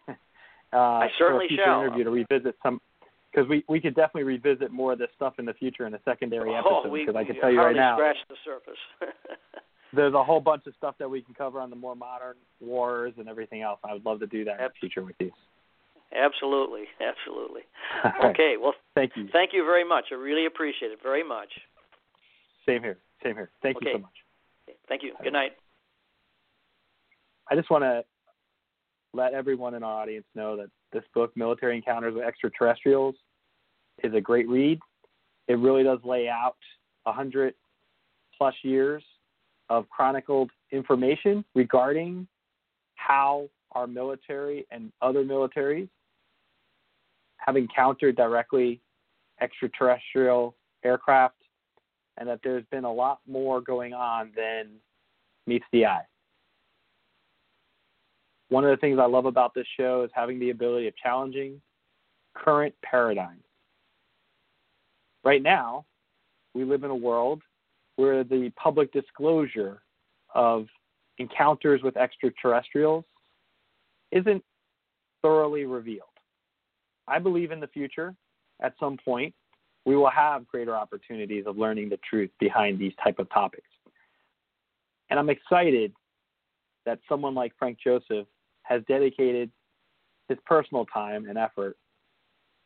I 0.73 1.07
certainly 1.17 1.45
for 1.45 1.45
a 1.45 1.47
future 1.47 1.63
shall. 1.65 1.81
Interview 1.81 2.03
to 2.03 2.09
revisit 2.09 2.55
some 2.61 2.81
because 3.31 3.47
we 3.47 3.63
we 3.69 3.79
could 3.79 3.95
definitely 3.95 4.23
revisit 4.23 4.71
more 4.71 4.93
of 4.93 4.99
this 4.99 5.09
stuff 5.15 5.35
in 5.39 5.45
the 5.45 5.53
future 5.53 5.87
in 5.87 5.93
a 5.93 5.99
secondary 6.03 6.51
oh, 6.51 6.59
episode. 6.59 6.93
Because 6.93 7.15
I 7.15 7.23
can 7.23 7.39
tell 7.39 7.51
you 7.51 7.59
right 7.59 7.75
now, 7.75 7.95
scratched 7.95 8.27
the 8.27 8.35
surface. 8.43 8.79
there's 9.93 10.13
a 10.13 10.23
whole 10.23 10.39
bunch 10.39 10.67
of 10.67 10.73
stuff 10.75 10.95
that 10.99 11.09
we 11.09 11.21
can 11.21 11.33
cover 11.33 11.59
on 11.59 11.69
the 11.69 11.75
more 11.75 11.95
modern 11.95 12.35
wars 12.59 13.13
and 13.17 13.27
everything 13.27 13.61
else. 13.61 13.79
I 13.83 13.93
would 13.93 14.05
love 14.05 14.19
to 14.19 14.27
do 14.27 14.43
that 14.45 14.59
in 14.59 14.65
the 14.65 14.69
future 14.79 15.03
with 15.03 15.15
you. 15.19 15.31
Absolutely, 16.15 16.85
absolutely. 17.01 17.61
Okay, 18.23 18.55
well, 18.61 18.73
thank 18.95 19.11
you. 19.15 19.27
Thank 19.33 19.51
you 19.51 19.65
very 19.65 19.83
much. 19.83 20.05
I 20.11 20.15
really 20.15 20.45
appreciate 20.45 20.91
it 20.91 20.99
very 21.01 21.23
much. 21.23 21.49
Same 22.65 22.81
here. 22.81 22.97
Same 23.23 23.35
here. 23.35 23.49
Thank 23.61 23.77
okay. 23.77 23.87
you 23.87 23.95
so 23.95 23.99
much. 23.99 24.75
Thank 24.87 25.03
you. 25.03 25.13
Good 25.23 25.33
night. 25.33 25.51
I 27.49 27.55
just 27.55 27.69
want 27.69 27.83
to 27.83 28.03
let 29.13 29.33
everyone 29.33 29.73
in 29.73 29.83
our 29.83 30.01
audience 30.01 30.25
know 30.35 30.55
that 30.57 30.67
this 30.93 31.03
book, 31.13 31.35
Military 31.35 31.75
Encounters 31.75 32.13
with 32.13 32.23
Extraterrestrials, 32.23 33.15
is 34.03 34.13
a 34.13 34.21
great 34.21 34.47
read. 34.47 34.79
It 35.47 35.57
really 35.57 35.83
does 35.83 35.99
lay 36.03 36.29
out 36.29 36.57
a 37.05 37.11
hundred 37.11 37.55
plus 38.37 38.55
years 38.63 39.03
of 39.69 39.89
chronicled 39.89 40.49
information 40.71 41.43
regarding 41.55 42.27
how 42.95 43.49
our 43.71 43.87
military 43.87 44.65
and 44.71 44.91
other 45.01 45.23
militaries 45.23 45.89
have 47.37 47.55
encountered 47.55 48.15
directly 48.15 48.81
extraterrestrial 49.41 50.55
aircraft 50.83 51.35
and 52.17 52.27
that 52.27 52.39
there's 52.43 52.65
been 52.71 52.83
a 52.83 52.91
lot 52.91 53.19
more 53.27 53.61
going 53.61 53.93
on 53.93 54.31
than 54.35 54.67
meets 55.47 55.65
the 55.71 55.85
eye. 55.85 56.03
One 58.49 58.65
of 58.65 58.71
the 58.71 58.77
things 58.77 58.99
I 58.99 59.05
love 59.05 59.25
about 59.25 59.53
this 59.53 59.67
show 59.77 60.03
is 60.03 60.11
having 60.13 60.39
the 60.39 60.49
ability 60.49 60.87
of 60.87 60.97
challenging 60.97 61.61
current 62.35 62.73
paradigms. 62.83 63.43
Right 65.23 65.41
now, 65.41 65.85
we 66.53 66.63
live 66.63 66.83
in 66.83 66.91
a 66.91 66.95
world 66.95 67.41
where 67.99 68.23
the 68.23 68.49
public 68.55 68.93
disclosure 68.93 69.81
of 70.33 70.67
encounters 71.17 71.81
with 71.83 71.97
extraterrestrials 71.97 73.03
isn't 74.13 74.41
thoroughly 75.21 75.65
revealed. 75.65 76.07
I 77.09 77.19
believe 77.19 77.51
in 77.51 77.59
the 77.59 77.67
future, 77.67 78.15
at 78.61 78.73
some 78.79 78.95
point, 79.03 79.33
we 79.85 79.97
will 79.97 80.09
have 80.09 80.47
greater 80.47 80.77
opportunities 80.77 81.43
of 81.45 81.57
learning 81.57 81.89
the 81.89 81.99
truth 82.09 82.29
behind 82.39 82.79
these 82.79 82.93
type 83.03 83.19
of 83.19 83.29
topics. 83.31 83.67
And 85.09 85.19
I'm 85.19 85.29
excited 85.29 85.91
that 86.85 86.99
someone 87.09 87.35
like 87.35 87.51
Frank 87.59 87.79
Joseph 87.83 88.27
has 88.61 88.81
dedicated 88.87 89.51
his 90.29 90.37
personal 90.45 90.85
time 90.85 91.27
and 91.27 91.37
effort 91.37 91.75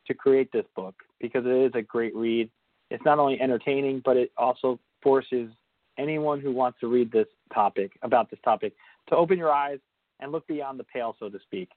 to 0.06 0.14
create 0.14 0.52
this 0.52 0.66
book 0.76 0.94
because 1.20 1.44
it 1.44 1.50
is 1.50 1.72
a 1.74 1.82
great 1.82 2.14
read. 2.14 2.48
It's 2.90 3.04
not 3.04 3.18
only 3.18 3.40
entertaining, 3.40 4.00
but 4.04 4.16
it 4.16 4.30
also 4.36 4.78
forces 5.04 5.52
anyone 5.98 6.40
who 6.40 6.50
wants 6.50 6.80
to 6.80 6.88
read 6.88 7.12
this 7.12 7.28
topic 7.52 7.92
about 8.02 8.28
this 8.30 8.40
topic 8.44 8.72
to 9.08 9.14
open 9.14 9.38
your 9.38 9.52
eyes 9.52 9.78
and 10.18 10.32
look 10.32 10.44
beyond 10.48 10.80
the 10.80 10.84
pale, 10.84 11.14
so 11.20 11.28
to 11.28 11.38
speak, 11.40 11.68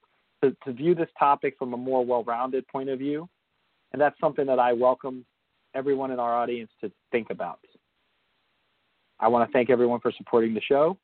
to, 0.44 0.56
to 0.66 0.74
view 0.74 0.95
this 0.95 1.10
topic 1.20 1.56
from 1.60 1.74
a 1.74 1.78
more 1.78 2.06
well-rounded 2.06 2.68
point 2.68 2.90
of 2.90 2.98
view. 2.98 3.30
And 3.91 4.02
that's 4.02 4.20
something 4.20 4.48
that 4.48 4.60
I 4.60 4.74
welcome 4.74 5.24
everyone 5.76 6.10
in 6.12 6.20
our 6.20 6.36
audience 6.36 6.72
to 6.82 6.91
think 7.12 7.30
about. 7.30 7.60
I 9.20 9.28
want 9.28 9.49
to 9.49 9.54
thank 9.54 9.70
everyone 9.70 9.99
for 9.99 10.12
supporting 10.18 10.54
the 10.54 10.62
show. 10.62 10.98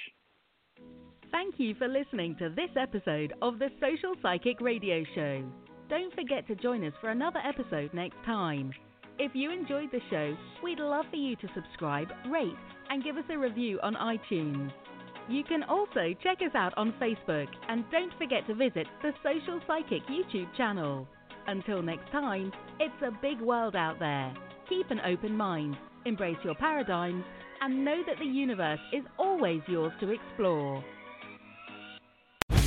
Thank 1.33 1.57
you 1.59 1.75
for 1.75 1.89
listening 1.89 2.37
to 2.39 2.49
this 2.49 2.71
episode 2.81 3.35
of 3.43 3.59
the 3.59 3.69
Social 3.81 4.15
Psychic 4.23 4.61
Radio 4.61 5.05
Show. 5.15 5.45
Don't 5.91 6.15
forget 6.15 6.47
to 6.47 6.55
join 6.55 6.85
us 6.85 6.95
for 7.01 7.11
another 7.11 7.41
episode 7.45 7.93
next 7.93 8.17
time. 8.25 8.73
If 9.19 9.33
you 9.35 9.51
enjoyed 9.51 9.91
the 9.93 10.01
show, 10.11 10.37
we'd 10.63 10.79
love 10.79 11.07
for 11.11 11.17
you 11.17 11.37
to 11.37 11.49
subscribe, 11.55 12.09
rate, 12.31 12.57
and 12.91 13.03
give 13.03 13.17
us 13.17 13.25
a 13.31 13.39
review 13.39 13.81
on 13.83 13.95
iTunes. 13.95 14.71
You 15.29 15.43
can 15.43 15.65
also 15.65 16.15
check 16.23 16.39
us 16.41 16.55
out 16.55 16.73
on 16.77 16.95
Facebook 17.01 17.49
and 17.69 17.85
don't 17.91 18.13
forget 18.19 18.47
to 18.47 18.55
visit 18.55 18.87
the 19.03 19.13
Social 19.23 19.61
Psychic 19.67 20.07
YouTube 20.07 20.55
channel. 20.57 21.09
Until 21.49 21.81
next 21.81 22.11
time, 22.11 22.53
it's 22.81 23.03
a 23.03 23.11
big 23.23 23.41
world 23.41 23.77
out 23.77 23.99
there. 23.99 24.35
Keep 24.69 24.91
an 24.91 25.01
open 25.01 25.37
mind, 25.37 25.77
embrace 26.05 26.39
your 26.43 26.57
paradigms, 26.57 27.25
and 27.61 27.85
know 27.85 28.03
that 28.07 28.19
the 28.19 28.27
universe 28.27 28.81
is 28.93 29.05
always 29.19 29.63
yours 29.69 29.93
to 30.01 30.11
explore. 30.11 30.85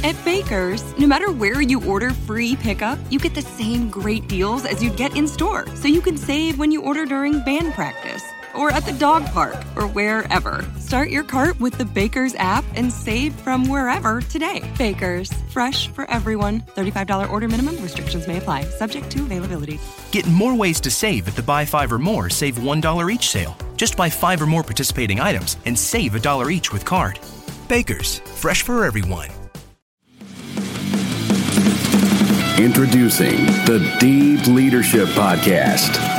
At 0.01 0.15
Baker's, 0.23 0.97
no 0.97 1.07
matter 1.07 1.29
where 1.29 1.61
you 1.61 1.85
order 1.85 2.11
free 2.11 2.55
pickup, 2.55 2.97
you 3.09 3.19
get 3.19 3.35
the 3.35 3.41
same 3.41 3.89
great 3.89 4.29
deals 4.29 4.65
as 4.65 4.81
you'd 4.81 4.95
get 4.95 5.17
in 5.17 5.27
store. 5.27 5.67
So 5.75 5.89
you 5.89 5.99
can 5.99 6.15
save 6.15 6.57
when 6.57 6.71
you 6.71 6.81
order 6.81 7.05
during 7.05 7.43
band 7.43 7.73
practice, 7.73 8.23
or 8.59 8.71
at 8.71 8.85
the 8.85 8.91
dog 8.91 9.25
park, 9.27 9.55
or 9.75 9.87
wherever. 9.87 10.63
Start 10.77 11.09
your 11.09 11.23
cart 11.23 11.59
with 11.59 11.77
the 11.77 11.85
Baker's 11.85 12.35
app 12.35 12.65
and 12.75 12.91
save 12.91 13.33
from 13.33 13.67
wherever 13.69 14.21
today. 14.21 14.69
Baker's, 14.77 15.31
fresh 15.49 15.87
for 15.87 16.03
everyone. 16.11 16.61
$35 16.75 17.31
order 17.31 17.47
minimum, 17.47 17.81
restrictions 17.81 18.27
may 18.27 18.37
apply, 18.37 18.65
subject 18.65 19.09
to 19.11 19.23
availability. 19.23 19.79
Get 20.11 20.27
more 20.27 20.53
ways 20.53 20.79
to 20.81 20.91
save 20.91 21.27
at 21.27 21.35
the 21.35 21.41
Buy 21.41 21.65
Five 21.65 21.91
or 21.91 21.99
More 21.99 22.29
Save 22.29 22.55
$1 22.55 23.13
each 23.13 23.29
sale. 23.29 23.55
Just 23.77 23.95
buy 23.95 24.09
five 24.09 24.41
or 24.41 24.45
more 24.45 24.63
participating 24.63 25.21
items 25.21 25.55
and 25.65 25.77
save 25.77 26.13
a 26.15 26.19
dollar 26.19 26.51
each 26.51 26.73
with 26.73 26.83
card. 26.83 27.17
Baker's, 27.69 28.19
fresh 28.19 28.63
for 28.63 28.83
everyone. 28.83 29.29
Introducing 32.59 33.45
the 33.65 33.95
Deep 34.01 34.45
Leadership 34.47 35.07
Podcast. 35.09 36.18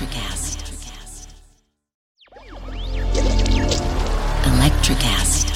Electricast. 0.00 0.64
Electricast. 4.46 5.49